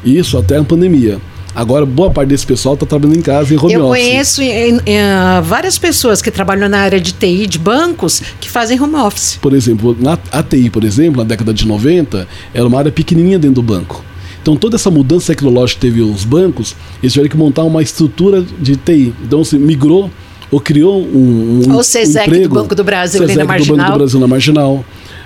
Isso 0.05 0.37
até 0.37 0.59
a 0.59 0.65
pandemia. 0.65 1.19
Agora, 1.55 1.87
boa 1.87 2.11
parte 2.11 2.31
desse 2.31 2.45
pessoal 2.45 2.75
está 2.75 2.85
trabalhando 2.85 3.19
em 3.19 3.23
casa 3.23 3.55
em 3.55 3.57
home 3.57 3.73
Eu 3.75 3.87
office. 3.87 4.03
Eu 4.03 4.11
conheço 4.11 4.43
em, 4.43 4.81
em, 4.87 4.99
uh, 4.99 5.43
várias 5.43 5.79
pessoas 5.79 6.21
que 6.21 6.31
trabalham 6.31 6.69
na 6.69 6.79
área 6.79 7.01
de 7.01 7.13
TI 7.13 7.47
de 7.47 7.59
bancos 7.59 8.21
que 8.41 8.51
fazem 8.51 8.81
home 8.81 8.97
office. 8.97 9.39
Por 9.41 9.53
exemplo, 9.53 9.97
na 10.01 10.19
ATI, 10.33 10.69
por 10.69 10.83
exemplo, 10.83 11.23
na 11.23 11.29
década 11.29 11.55
de 11.55 11.67
90, 11.67 12.27
era 12.53 12.67
uma 12.67 12.79
área 12.79 12.91
pequenininha 12.91 13.39
dentro 13.39 13.57
do 13.57 13.63
banco. 13.63 14.05
Então, 14.43 14.57
toda 14.57 14.77
essa 14.77 14.91
mudança 14.91 15.33
tecnológica 15.33 15.81
que 15.81 15.87
teve 15.87 16.03
os 16.03 16.25
bancos, 16.25 16.75
eles 17.03 17.13
tiveram 17.13 17.31
que 17.31 17.37
montar 17.37 17.63
uma 17.63 17.81
estrutura 17.81 18.45
de 18.61 18.77
TI. 18.77 19.15
Então, 19.23 19.45
se 19.45 19.57
migrou 19.57 20.11
ou 20.51 20.61
criou 20.61 21.03
um, 21.03 21.63
um 21.67 21.77
o 21.77 21.83
CESEC 21.83 22.27
emprego, 22.27 22.49
do 22.49 22.55
Banco 22.55 22.75
do 22.75 22.85
Brasil, 22.85 23.21
CESEC 23.21 23.39
na 23.39 23.45
Marginal. 23.45 23.77
do 23.77 23.81
Banco 23.81 23.93
do 23.93 23.99
Brasil 23.99 24.21
na 24.21 24.29
Marginal. 24.29 24.85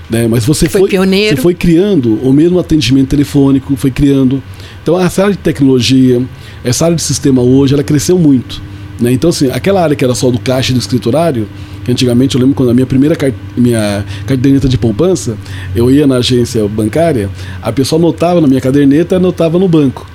Né? 0.09 0.27
Mas 0.27 0.45
você 0.45 0.69
foi, 0.69 0.81
foi, 0.83 0.91
pioneiro. 0.91 1.37
Você 1.37 1.43
foi 1.43 1.55
criando 1.55 2.15
o 2.23 2.33
mesmo 2.33 2.59
atendimento 2.59 3.09
telefônico, 3.09 3.77
foi 3.77 3.91
criando. 3.91 4.43
Então 4.83 4.99
essa 4.99 5.23
área 5.23 5.35
de 5.35 5.41
tecnologia, 5.41 6.23
essa 6.65 6.87
área 6.87 6.97
de 6.97 7.03
sistema 7.03 7.43
hoje, 7.43 7.75
ela 7.75 7.83
cresceu 7.83 8.19
muito. 8.19 8.63
Né? 9.01 9.13
Então, 9.13 9.31
assim, 9.31 9.51
aquela 9.51 9.83
área 9.83 9.95
que 9.95 10.05
era 10.05 10.15
só 10.15 10.31
do 10.31 10.39
caixa 10.39 10.73
e 10.73 10.75
do 10.75 10.81
escriturário, 10.81 11.49
que 11.85 11.93
antigamente 11.93 12.35
eu 12.35 12.41
lembro 12.41 12.55
quando 12.55 12.71
a 12.71 12.75
minha 12.75 12.87
primeira 12.87 13.17
minha 13.57 14.05
caderneta 14.27 14.69
de 14.69 14.77
poupança, 14.77 15.37
eu 15.75 15.91
ia 15.91 16.07
na 16.07 16.17
agência 16.17 16.67
bancária, 16.67 17.31
a 17.63 17.71
pessoa 17.71 18.01
anotava 18.01 18.41
na 18.41 18.49
minha 18.49 18.61
caderneta 18.61 19.15
e 19.15 19.17
anotava 19.17 19.59
no 19.59 19.69
banco. 19.69 20.07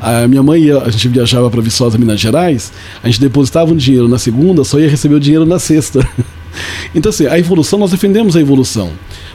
A 0.00 0.28
minha 0.28 0.42
mãe, 0.42 0.62
ia, 0.62 0.78
a 0.78 0.90
gente 0.90 1.08
viajava 1.08 1.50
para 1.50 1.60
Viçosa, 1.60 1.98
Minas 1.98 2.20
Gerais, 2.20 2.72
a 3.02 3.08
gente 3.08 3.20
depositava 3.20 3.72
um 3.72 3.76
dinheiro 3.76 4.06
na 4.06 4.18
segunda, 4.18 4.62
só 4.62 4.78
ia 4.78 4.88
receber 4.88 5.16
o 5.16 5.20
dinheiro 5.20 5.44
na 5.44 5.58
sexta. 5.58 6.06
então, 6.94 7.10
assim, 7.10 7.26
a 7.26 7.38
evolução, 7.38 7.78
nós 7.78 7.90
defendemos 7.90 8.36
a 8.36 8.40
evolução. 8.40 8.90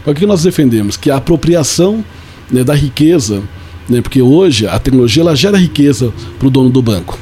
O 0.05 0.13
que 0.13 0.25
nós 0.25 0.43
defendemos? 0.43 0.97
Que 0.97 1.09
a 1.09 1.17
apropriação 1.17 2.03
né, 2.51 2.63
da 2.63 2.73
riqueza, 2.73 3.41
né, 3.87 4.01
porque 4.01 4.21
hoje 4.21 4.67
a 4.67 4.77
tecnologia 4.79 5.21
ela 5.21 5.35
gera 5.35 5.57
riqueza 5.57 6.13
para 6.37 6.47
o 6.47 6.51
dono 6.51 6.69
do 6.69 6.81
banco. 6.81 7.17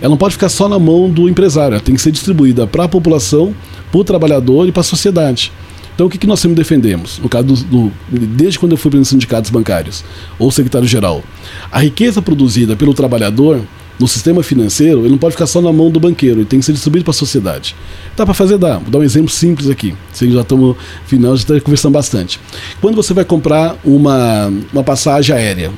Ela 0.00 0.10
não 0.10 0.16
pode 0.16 0.34
ficar 0.34 0.48
só 0.48 0.68
na 0.68 0.78
mão 0.78 1.10
do 1.10 1.28
empresário, 1.28 1.74
ela 1.74 1.82
tem 1.82 1.94
que 1.94 2.00
ser 2.00 2.10
distribuída 2.10 2.66
para 2.66 2.84
a 2.84 2.88
população, 2.88 3.54
para 3.90 4.00
o 4.00 4.04
trabalhador 4.04 4.66
e 4.66 4.72
para 4.72 4.80
a 4.80 4.84
sociedade. 4.84 5.52
Então 5.94 6.06
o 6.06 6.10
que, 6.10 6.16
que 6.16 6.26
nós 6.26 6.40
sempre 6.40 6.56
defendemos? 6.56 7.18
No 7.18 7.28
caso 7.28 7.46
do, 7.46 7.56
do 7.64 7.92
desde 8.10 8.58
quando 8.58 8.72
eu 8.72 8.78
fui 8.78 8.90
para 8.90 9.00
os 9.00 9.08
sindicatos 9.08 9.50
bancários 9.50 10.02
ou 10.38 10.50
secretário-geral, 10.50 11.22
a 11.70 11.80
riqueza 11.80 12.22
produzida 12.22 12.74
pelo 12.74 12.94
trabalhador 12.94 13.60
no 14.00 14.08
sistema 14.08 14.42
financeiro, 14.42 15.00
ele 15.00 15.10
não 15.10 15.18
pode 15.18 15.34
ficar 15.34 15.46
só 15.46 15.60
na 15.60 15.70
mão 15.70 15.90
do 15.90 16.00
banqueiro, 16.00 16.40
ele 16.40 16.46
tem 16.46 16.58
que 16.58 16.64
ser 16.64 16.72
distribuído 16.72 17.04
para 17.04 17.10
a 17.10 17.14
sociedade. 17.14 17.76
Dá 18.16 18.24
para 18.24 18.32
fazer? 18.32 18.56
Dá. 18.56 18.78
Vou 18.78 18.90
dar 18.90 18.98
um 18.98 19.02
exemplo 19.02 19.28
simples 19.28 19.68
aqui. 19.68 19.94
Vocês 20.10 20.32
já 20.32 20.40
estamos, 20.40 20.74
final, 21.06 21.36
já 21.36 21.42
está 21.42 21.60
conversando 21.60 21.92
bastante. 21.92 22.40
Quando 22.80 22.96
você 22.96 23.12
vai 23.12 23.26
comprar 23.26 23.76
uma, 23.84 24.50
uma 24.72 24.82
passagem 24.82 25.36
aérea, 25.36 25.70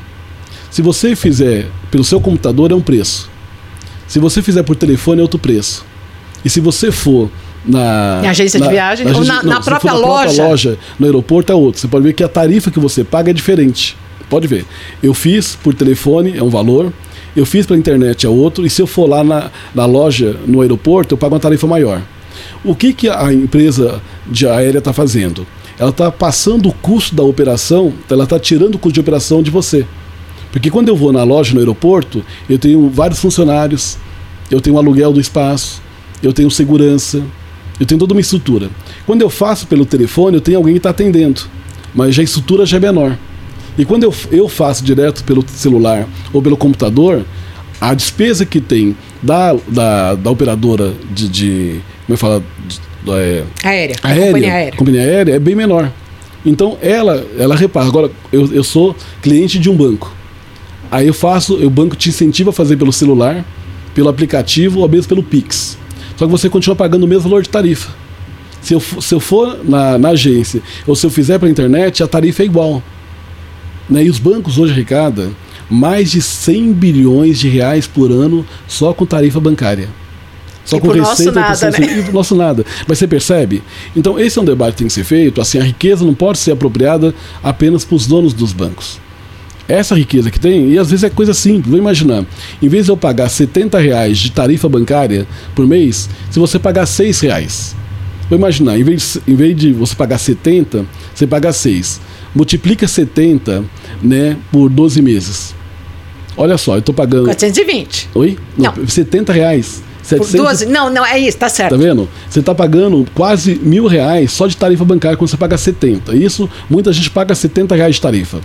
se 0.71 0.81
você 0.81 1.17
fizer 1.17 1.67
pelo 1.91 2.05
seu 2.05 2.21
computador, 2.21 2.71
é 2.71 2.75
um 2.77 2.81
preço. 2.81 3.29
Se 4.07 4.21
você 4.21 4.41
fizer 4.41 4.63
por 4.63 4.77
telefone, 4.77 5.19
é 5.19 5.23
outro 5.23 5.39
preço. 5.39 5.85
E 6.45 6.49
se 6.49 6.61
você 6.61 6.93
for 6.93 7.29
na, 7.65 8.23
na 8.23 8.31
agência 8.31 8.61
na, 8.61 8.67
de 8.67 8.73
viagem 8.73 9.07
na, 9.07 9.17
ou 9.17 9.25
na, 9.25 9.43
não, 9.43 9.61
própria 9.61 9.93
na 9.93 9.99
loja. 9.99 10.25
própria 10.27 10.49
loja, 10.49 10.79
no 10.97 11.07
aeroporto 11.07 11.51
é 11.51 11.55
outro. 11.57 11.81
Você 11.81 11.89
pode 11.89 12.05
ver 12.05 12.13
que 12.13 12.23
a 12.23 12.29
tarifa 12.29 12.71
que 12.71 12.79
você 12.79 13.03
paga 13.03 13.31
é 13.31 13.35
diferente. 13.35 13.97
Pode 14.31 14.47
ver. 14.47 14.65
Eu 15.03 15.13
fiz 15.13 15.57
por 15.57 15.75
telefone, 15.75 16.37
é 16.37 16.43
um 16.43 16.49
valor 16.49 16.93
eu 17.35 17.47
fiz 17.47 17.67
pela 17.67 17.79
internet 17.79 18.27
é 18.27 18.29
outro, 18.29 18.67
e 18.67 18.71
se 18.71 18.83
eu 18.83 18.87
for 18.87 19.09
lá 19.09 19.25
na, 19.25 19.51
na 19.75 19.87
loja, 19.87 20.37
no 20.47 20.61
aeroporto, 20.61 21.15
eu 21.15 21.19
pago 21.19 21.35
uma 21.35 21.41
tarifa 21.41 21.67
maior. 21.67 22.03
O 22.65 22.75
que, 22.75 22.93
que 22.93 23.09
a 23.09 23.33
empresa 23.33 24.01
de 24.27 24.47
aérea 24.47 24.79
está 24.79 24.93
fazendo? 24.93 25.47
Ela 25.79 25.91
está 25.91 26.11
passando 26.11 26.69
o 26.69 26.73
custo 26.73 27.15
da 27.15 27.23
operação, 27.23 27.93
ela 28.11 28.25
está 28.25 28.39
tirando 28.39 28.75
o 28.75 28.79
custo 28.79 28.95
de 28.95 29.01
operação 29.01 29.43
de 29.43 29.51
você. 29.51 29.87
Porque 30.51 30.71
quando 30.71 30.89
eu 30.89 30.97
vou 30.97 31.13
na 31.13 31.25
loja, 31.25 31.55
no 31.55 31.61
aeroporto, 31.61 32.23
eu 32.49 32.59
tenho 32.59 32.91
vários 32.91 33.19
funcionários, 33.19 33.97
eu 34.51 34.61
tenho 34.61 34.77
aluguel 34.77 35.13
do 35.13 35.21
espaço, 35.21 35.81
eu 36.23 36.33
tenho 36.33 36.51
segurança, 36.51 37.23
eu 37.81 37.87
tenho 37.87 37.99
toda 37.99 38.13
uma 38.13 38.21
estrutura. 38.21 38.69
Quando 39.07 39.23
eu 39.23 39.31
faço 39.31 39.67
pelo 39.67 39.87
telefone, 39.87 40.37
eu 40.37 40.41
tenho 40.41 40.59
alguém 40.59 40.75
que 40.75 40.79
está 40.79 40.91
atendendo, 40.91 41.41
mas 41.95 42.19
a 42.19 42.23
estrutura 42.23 42.67
já 42.67 42.77
é 42.77 42.81
menor. 42.81 43.17
E 43.77 43.85
quando 43.85 44.05
eu, 44.05 44.15
eu 44.31 44.49
faço 44.49 44.85
direto 44.85 45.25
pelo 45.25 45.45
celular 45.49 46.07
ou 46.33 46.43
pelo 46.43 46.57
computador, 46.57 47.25
a 47.81 47.95
despesa 47.95 48.45
que 48.45 48.61
tem 48.61 48.97
da, 49.23 49.55
da, 49.69 50.15
da 50.15 50.31
operadora 50.31 50.93
de, 51.11 51.29
de. 51.29 51.81
Como 52.07 52.11
é 52.11 52.13
que 52.13 52.17
fala? 52.17 52.43
De, 52.69 52.81
é, 53.11 53.45
aérea, 53.65 53.97
aérea, 54.03 54.27
companhia 54.27 54.53
aérea. 54.53 54.77
Companhia 54.77 55.01
aérea 55.01 55.35
é 55.35 55.39
bem 55.39 55.55
menor. 55.55 55.91
Então 56.45 56.77
ela, 56.81 57.27
ela 57.39 57.57
repara. 57.57 57.87
Agora, 57.87 58.11
eu, 58.33 58.53
eu 58.53 58.63
sou 58.65 58.95
cliente 59.21 59.59
de 59.59 59.71
um 59.71 59.77
banco. 59.77 60.15
Aí 60.91 61.07
eu 61.07 61.15
faço, 61.15 61.55
o 61.55 61.71
banco 61.71 61.97
te 61.97 62.11
incentiva 62.11 62.51
a 62.51 62.53
fazer 62.53 62.77
pelo 62.77 62.93
celular, 62.93 63.45
pelo 63.95 64.09
aplicativo 64.09 64.81
ou 64.81 64.89
mesmo 64.89 65.09
pelo 65.09 65.23
Pix. 65.23 65.79
Só 66.17 66.27
que 66.27 66.31
você 66.31 66.49
continua 66.51 66.77
pagando 66.77 67.05
o 67.05 67.09
mesmo 67.09 67.23
valor 67.23 67.43
de 67.43 67.49
tarifa. 67.49 67.91
Se 68.61 68.75
eu, 68.75 68.81
se 68.81 69.15
eu 69.15 69.19
for 69.19 69.59
na, 69.65 69.99
na 69.99 70.11
agência 70.11 70.63
ou 70.87 70.95
se 70.95 71.05
eu 71.05 71.11
fizer 71.11 71.39
pela 71.39 71.51
internet, 71.51 72.03
a 72.03 72.07
tarifa 72.07 72.43
é 72.43 72.47
igual. 72.47 72.83
Né? 73.89 74.05
E 74.05 74.11
os 74.11 74.19
bancos 74.19 74.59
hoje, 74.59 74.73
Ricardo, 74.73 75.35
mais 75.69 76.11
de 76.11 76.21
100 76.21 76.73
bilhões 76.73 77.39
de 77.39 77.49
reais 77.49 77.87
por 77.87 78.11
ano 78.11 78.47
só 78.67 78.93
com 78.93 79.07
tarifa 79.07 79.41
bancária. 79.41 79.89
Só 80.65 80.77
e 80.77 80.81
com 80.81 80.89
receita. 80.89 81.33
Nosso 81.41 81.65
nada, 81.65 81.79
né? 81.79 82.05
E 82.09 82.13
nosso 82.13 82.37
nada. 82.37 82.67
Mas 82.87 82.99
você 82.99 83.07
percebe? 83.07 83.63
Então, 83.97 84.19
esse 84.19 84.39
é 84.39 84.43
um 84.43 84.45
debate 84.45 84.73
que 84.73 84.79
tem 84.79 84.87
que 84.87 84.93
ser 84.93 85.05
feito. 85.05 85.41
Assim, 85.41 85.59
a 85.59 85.65
riqueza 85.65 86.05
não 86.05 86.15
pode 86.15 86.39
ser 86.39 86.53
apropriada 86.53 87.15
apenas 87.43 87.85
para 87.85 87.97
os 87.97 88.07
donos 88.07 88.33
dos 88.33 88.53
bancos. 88.53 89.01
Essa 89.69 89.95
riqueza 89.95 90.31
que 90.31 90.39
tem, 90.39 90.71
e 90.71 90.79
às 90.79 90.91
vezes 90.91 91.05
é 91.05 91.11
coisa 91.11 91.33
simples, 91.33 91.71
vou 91.71 91.79
imaginar. 91.79 92.25
Em 92.61 92.69
vez 92.69 92.87
de 92.87 92.93
eu 92.93 92.97
pagar 92.97 93.29
70 93.29 93.79
reais 93.79 94.19
de 94.19 94.31
tarifa 94.31 94.69
bancária 94.69 95.27
por 95.55 95.67
mês, 95.67 96.11
se 96.31 96.39
você 96.39 96.59
pagar 96.59 96.85
6 96.85 97.21
reais. 97.21 97.77
Vou 98.29 98.39
imaginar, 98.39 98.79
em 98.79 98.83
vez, 98.83 99.19
de, 99.27 99.33
em 99.33 99.37
vez 99.37 99.57
de 99.57 99.73
você 99.73 99.95
pagar 99.95 100.19
70, 100.19 100.85
você 101.15 101.27
paga 101.27 101.53
6 101.53 102.01
multiplica 102.35 102.87
70 102.87 103.65
né, 104.03 104.37
por 104.51 104.69
12 104.69 105.03
meses. 105.03 105.55
Olha 106.37 106.57
só, 106.57 106.75
eu 106.75 106.79
estou 106.81 106.95
pagando. 106.95 107.25
420. 107.25 108.11
Oi? 108.15 108.39
Não, 108.57 108.75
não. 108.75 108.89
70 108.89 109.33
reais. 109.33 109.83
700... 110.03 110.31
Por 110.31 110.37
12? 110.49 110.67
Não, 110.67 110.91
não, 110.91 111.05
é 111.07 111.19
isso, 111.19 111.39
tá 111.39 111.49
certo. 111.49 111.71
Tá 111.71 111.77
vendo? 111.77 112.09
Você 112.29 112.41
está 112.41 112.55
pagando 112.55 113.07
quase 113.15 113.55
mil 113.63 113.87
reais 113.87 114.33
só 114.33 114.47
de 114.47 114.57
tarifa 114.57 114.85
bancária 114.85 115.17
quando 115.17 115.31
você 115.31 115.37
paga 115.37 115.57
70. 115.57 116.17
Isso, 116.17 116.49
muita 116.69 116.93
gente 116.93 117.11
paga 117.11 117.35
70 117.35 117.75
reais 117.75 117.97
de 117.97 118.01
tarifa. 118.01 118.41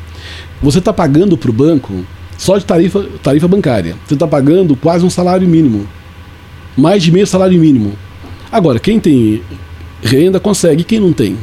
Você 0.62 0.80
está 0.80 0.94
pagando 0.94 1.38
para 1.38 1.50
o 1.50 1.54
banco 1.54 2.06
só 2.38 2.58
de 2.58 2.66
tarifa, 2.66 3.06
tarifa 3.24 3.48
bancária. 3.48 3.96
Você 4.06 4.14
está 4.14 4.28
pagando 4.28 4.76
quase 4.76 5.04
um 5.04 5.10
salário 5.10 5.48
mínimo. 5.48 5.88
Mais 6.76 7.02
de 7.02 7.12
meio 7.12 7.26
salário 7.26 7.60
mínimo. 7.60 7.94
Agora, 8.52 8.80
quem 8.80 9.00
tem 9.00 9.42
renda 10.02 10.40
consegue, 10.40 10.84
quem 10.84 11.00
não 11.00 11.12
tem? 11.12 11.36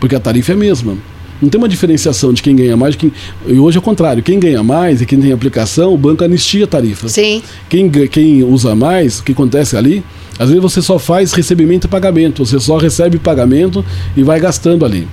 Porque 0.00 0.16
a 0.16 0.20
tarifa 0.20 0.52
é 0.52 0.54
a 0.54 0.58
mesma. 0.58 0.96
Não 1.40 1.48
tem 1.48 1.58
uma 1.58 1.68
diferenciação 1.68 2.32
de 2.32 2.42
quem 2.42 2.56
ganha 2.56 2.76
mais. 2.76 2.92
De 2.92 2.98
quem... 2.98 3.12
E 3.46 3.58
hoje 3.58 3.76
é 3.76 3.80
o 3.80 3.82
contrário. 3.82 4.22
Quem 4.22 4.38
ganha 4.38 4.62
mais 4.62 5.02
e 5.02 5.06
quem 5.06 5.20
tem 5.20 5.32
aplicação, 5.32 5.92
o 5.92 5.98
banco 5.98 6.24
anistia 6.24 6.64
a 6.64 6.66
tarifa. 6.66 7.08
Sim. 7.08 7.42
Quem, 7.68 7.90
quem 7.90 8.42
usa 8.42 8.74
mais, 8.74 9.20
o 9.20 9.24
que 9.24 9.32
acontece 9.32 9.76
ali, 9.76 10.02
às 10.38 10.48
vezes 10.48 10.62
você 10.62 10.80
só 10.80 10.98
faz 10.98 11.32
recebimento 11.32 11.86
e 11.86 11.90
pagamento. 11.90 12.44
Você 12.44 12.58
só 12.58 12.78
recebe 12.78 13.18
pagamento 13.18 13.84
e 14.16 14.22
vai 14.22 14.40
gastando 14.40 14.84
ali. 14.84 15.06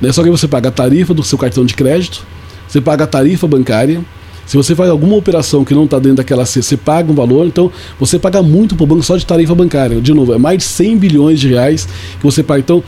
Né? 0.00 0.12
Só 0.12 0.22
que 0.22 0.30
você 0.30 0.48
paga 0.48 0.68
a 0.68 0.72
tarifa 0.72 1.12
do 1.14 1.22
seu 1.22 1.38
cartão 1.38 1.64
de 1.64 1.74
crédito, 1.74 2.24
você 2.66 2.80
paga 2.80 3.04
a 3.04 3.06
tarifa 3.06 3.46
bancária. 3.46 4.00
Se 4.46 4.56
você 4.56 4.74
faz 4.74 4.90
alguma 4.90 5.14
operação 5.14 5.64
que 5.64 5.72
não 5.72 5.84
está 5.84 5.98
dentro 6.00 6.16
daquela 6.16 6.44
C, 6.44 6.60
você 6.60 6.76
paga 6.76 7.12
um 7.12 7.14
valor, 7.14 7.46
então 7.46 7.70
você 8.00 8.18
paga 8.18 8.42
muito 8.42 8.74
para 8.74 8.82
o 8.82 8.86
banco 8.86 9.02
só 9.02 9.16
de 9.16 9.24
tarifa 9.24 9.54
bancária. 9.54 10.00
De 10.00 10.12
novo, 10.12 10.34
é 10.34 10.38
mais 10.38 10.58
de 10.58 10.64
100 10.64 10.96
bilhões 10.98 11.38
de 11.38 11.48
reais 11.48 11.86
que 12.18 12.24
você 12.24 12.42
paga. 12.42 12.58
Então, 12.58 12.82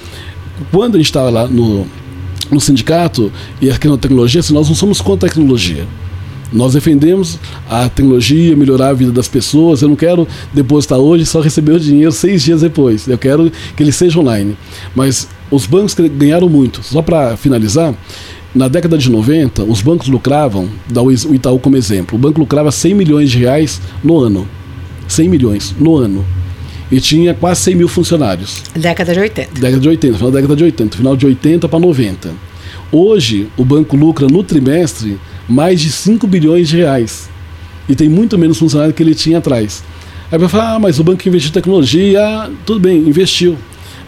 quando 0.72 0.96
a 0.96 0.98
gente 0.98 1.06
estava 1.06 1.30
lá 1.30 1.46
no, 1.46 1.86
no 2.52 2.60
sindicato 2.60 3.32
e 3.60 3.70
aqui 3.70 3.88
na 3.88 3.96
tecnologia, 3.96 4.40
assim, 4.40 4.54
nós 4.54 4.68
não 4.68 4.74
somos 4.74 5.00
contra 5.00 5.28
a 5.28 5.30
tecnologia. 5.30 5.86
Nós 6.52 6.74
defendemos 6.74 7.38
a 7.68 7.88
tecnologia, 7.88 8.54
melhorar 8.54 8.88
a 8.88 8.92
vida 8.92 9.10
das 9.10 9.26
pessoas. 9.26 9.80
Eu 9.80 9.88
não 9.88 9.96
quero 9.96 10.28
depositar 10.52 10.98
hoje 10.98 11.22
e 11.22 11.26
só 11.26 11.40
receber 11.40 11.72
o 11.72 11.80
dinheiro 11.80 12.12
seis 12.12 12.42
dias 12.42 12.60
depois. 12.60 13.08
Eu 13.08 13.16
quero 13.16 13.50
que 13.74 13.82
ele 13.82 13.90
seja 13.90 14.20
online. 14.20 14.54
Mas 14.94 15.26
os 15.50 15.64
bancos 15.64 15.94
ganharam 15.94 16.50
muito. 16.50 16.82
Só 16.82 17.00
para 17.00 17.38
finalizar, 17.38 17.94
na 18.54 18.68
década 18.68 18.98
de 18.98 19.10
90, 19.10 19.64
os 19.64 19.80
bancos 19.80 20.08
lucravam, 20.08 20.68
dá 20.90 21.00
o 21.00 21.10
Itaú 21.10 21.58
como 21.58 21.74
exemplo, 21.74 22.18
o 22.18 22.20
banco 22.20 22.38
lucrava 22.38 22.70
100 22.70 22.94
milhões 22.94 23.30
de 23.30 23.38
reais 23.38 23.80
no 24.04 24.18
ano. 24.18 24.46
100 25.08 25.28
milhões 25.30 25.74
no 25.78 25.96
ano 25.96 26.22
e 26.92 27.00
tinha 27.00 27.32
quase 27.32 27.62
100 27.62 27.74
mil 27.74 27.88
funcionários. 27.88 28.62
Década 28.76 29.14
de 29.14 29.20
80. 29.20 29.58
Década 29.58 29.80
de 29.80 29.88
80, 29.88 30.16
final 30.18 30.30
da 30.30 30.36
década 30.36 30.56
de 30.56 30.64
80, 30.64 30.96
final 30.98 31.16
de 31.16 31.24
80 31.24 31.66
para 31.66 31.78
90. 31.80 32.30
Hoje, 32.92 33.48
o 33.56 33.64
banco 33.64 33.96
lucra 33.96 34.26
no 34.26 34.44
trimestre 34.44 35.18
mais 35.48 35.80
de 35.80 35.90
5 35.90 36.26
bilhões 36.26 36.68
de 36.68 36.76
reais. 36.76 37.30
E 37.88 37.94
tem 37.94 38.10
muito 38.10 38.36
menos 38.36 38.58
funcionário 38.58 38.92
que 38.92 39.02
ele 39.02 39.14
tinha 39.14 39.38
atrás. 39.38 39.82
Aí 40.30 40.38
vai 40.38 40.50
falar, 40.50 40.74
ah, 40.74 40.78
mas 40.78 40.98
o 40.98 41.04
banco 41.04 41.26
investiu 41.26 41.48
em 41.48 41.54
tecnologia, 41.54 42.22
ah, 42.22 42.50
tudo 42.66 42.78
bem, 42.78 42.98
investiu. 42.98 43.56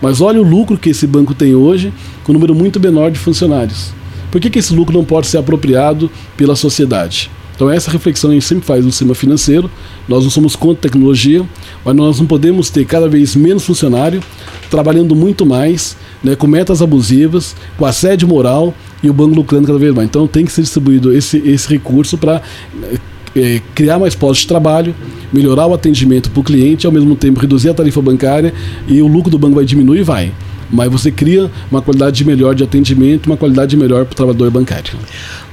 Mas 0.03 0.21
olha 0.21 0.39
o 0.39 0.45
lucro 0.45 0.77
que 0.77 0.91
esse 0.91 1.07
banco 1.07 1.35
tem 1.35 1.55
hoje, 1.55 1.91
com 2.23 2.33
um 2.33 2.35
número 2.35 2.55
muito 2.55 2.79
menor 2.79 3.11
de 3.11 3.19
funcionários. 3.19 3.93
Por 4.31 4.43
que, 4.43 4.51
que 4.51 4.59
esse 4.59 4.75
lucro 4.75 4.95
não 4.95 5.05
pode 5.07 5.27
ser 5.27 5.39
apropriado 5.39 6.11
pela 6.37 6.55
sociedade? 6.55 7.31
Então 7.55 7.71
essa 7.71 7.91
reflexão 7.91 8.31
a 8.31 8.35
gente 8.35 8.45
sempre 8.45 8.65
faz 8.65 8.85
no 8.85 8.91
sistema 8.91 9.15
financeiro. 9.15 9.71
Nós 10.09 10.25
não 10.25 10.31
somos 10.31 10.57
contra 10.57 10.83
tecnologia, 10.83 11.45
mas 11.85 11.95
nós 11.95 12.19
não 12.19 12.27
podemos 12.27 12.71
ter 12.71 12.85
cada 12.85 13.09
vez 13.09 13.37
menos 13.37 13.65
funcionário 13.65 14.23
trabalhando 14.71 15.15
muito 15.15 15.47
mais, 15.47 15.97
né, 16.23 16.35
com 16.35 16.47
metas 16.47 16.83
abusivas, 16.83 17.55
com 17.77 17.85
assédio 17.85 18.27
moral 18.27 18.75
e 19.03 19.09
o 19.09 19.13
banco 19.13 19.35
lucrando 19.35 19.67
cada 19.67 19.79
vez 19.79 19.95
mais. 19.95 20.09
Então 20.09 20.27
tem 20.27 20.45
que 20.45 20.53
ser 20.53 20.63
distribuído 20.63 21.13
esse, 21.17 21.39
esse 21.39 21.69
recurso 21.69 22.19
para 22.19 22.43
é, 23.37 23.61
criar 23.75 23.99
mais 23.99 24.15
postos 24.15 24.41
de 24.41 24.49
trabalho, 24.49 24.95
melhorar 25.33 25.67
o 25.67 25.75
atendimento 25.75 26.31
para 26.31 26.41
o 26.41 26.45
cliente, 26.45 26.87
ao 26.87 26.93
mesmo 26.93 27.15
tempo 27.15 27.41
reduzir 27.41 27.71
a 27.71 27.75
tarifa 27.75 28.03
bancária 28.03 28.53
e 28.89 29.01
o 29.01 29.07
lucro 29.07 29.31
do 29.31 29.39
banco 29.39 29.55
vai 29.55 29.65
diminuir 29.65 30.01
e 30.01 30.03
vai 30.03 30.33
mas 30.71 30.91
você 30.91 31.11
cria 31.11 31.51
uma 31.71 31.83
qualidade 31.83 32.25
melhor 32.25 32.55
de 32.55 32.65
atendimento, 32.65 33.27
uma 33.27 33.37
qualidade 33.37 33.77
melhor 33.77 34.05
para 34.05 34.13
o 34.13 34.17
trabalhador 34.17 34.51
bancário. 34.51 34.99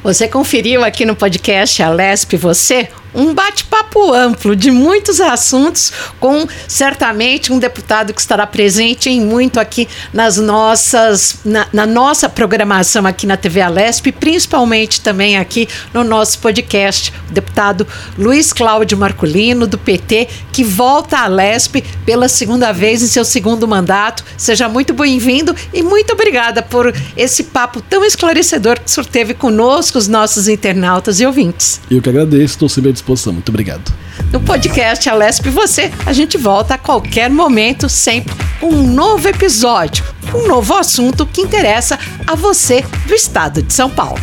Você 0.03 0.27
conferiu 0.27 0.83
aqui 0.83 1.05
no 1.05 1.15
podcast 1.15 1.81
Alesp 1.83 2.35
Você 2.37 2.89
um 3.13 3.33
bate-papo 3.33 4.13
amplo 4.13 4.55
de 4.55 4.71
muitos 4.71 5.19
assuntos, 5.19 5.91
com 6.19 6.47
certamente 6.67 7.51
um 7.51 7.59
deputado 7.59 8.13
que 8.13 8.21
estará 8.21 8.47
presente 8.47 9.09
em 9.09 9.21
muito 9.21 9.59
aqui 9.59 9.87
nas 10.13 10.37
nossas, 10.37 11.37
na, 11.43 11.67
na 11.71 11.85
nossa 11.85 12.29
programação 12.29 13.05
aqui 13.05 13.25
na 13.27 13.37
TV 13.37 13.61
Alesp, 13.61 14.11
principalmente 14.11 15.01
também 15.01 15.37
aqui 15.37 15.67
no 15.93 16.03
nosso 16.03 16.39
podcast, 16.39 17.13
o 17.29 17.33
deputado 17.33 17.85
Luiz 18.17 18.53
Cláudio 18.53 18.97
Marculino, 18.97 19.67
do 19.67 19.77
PT, 19.77 20.27
que 20.51 20.63
volta 20.63 21.17
à 21.17 21.25
Alesp 21.25 21.81
pela 22.05 22.27
segunda 22.27 22.71
vez 22.71 23.01
em 23.01 23.07
seu 23.07 23.25
segundo 23.25 23.67
mandato. 23.67 24.23
Seja 24.37 24.69
muito 24.69 24.93
bem-vindo 24.93 25.55
e 25.73 25.83
muito 25.83 26.13
obrigada 26.13 26.61
por 26.61 26.93
esse 27.15 27.43
papo 27.43 27.81
tão 27.81 28.03
esclarecedor 28.05 28.79
que 28.79 28.85
o 28.85 28.89
senhor 28.89 29.05
teve 29.05 29.33
conosco, 29.33 29.97
os 29.97 30.07
nossos 30.07 30.47
internautas 30.47 31.19
e 31.19 31.25
ouvintes. 31.25 31.81
Eu 31.89 32.01
que 32.01 32.09
agradeço, 32.09 32.53
estou 32.53 32.69
sempre 32.69 32.91
disposição. 33.01 33.33
Muito 33.33 33.49
obrigado. 33.49 33.91
No 34.31 34.39
podcast 34.39 35.09
Alesp 35.09 35.49
Você, 35.49 35.91
a 36.05 36.13
gente 36.13 36.37
volta 36.37 36.75
a 36.75 36.77
qualquer 36.77 37.29
momento, 37.29 37.89
sempre 37.89 38.33
com 38.59 38.69
um 38.69 38.87
novo 38.87 39.27
episódio, 39.27 40.05
um 40.33 40.47
novo 40.47 40.75
assunto 40.75 41.25
que 41.25 41.41
interessa 41.41 41.99
a 42.25 42.35
você 42.35 42.85
do 43.07 43.13
estado 43.13 43.61
de 43.61 43.73
São 43.73 43.89
Paulo. 43.89 44.21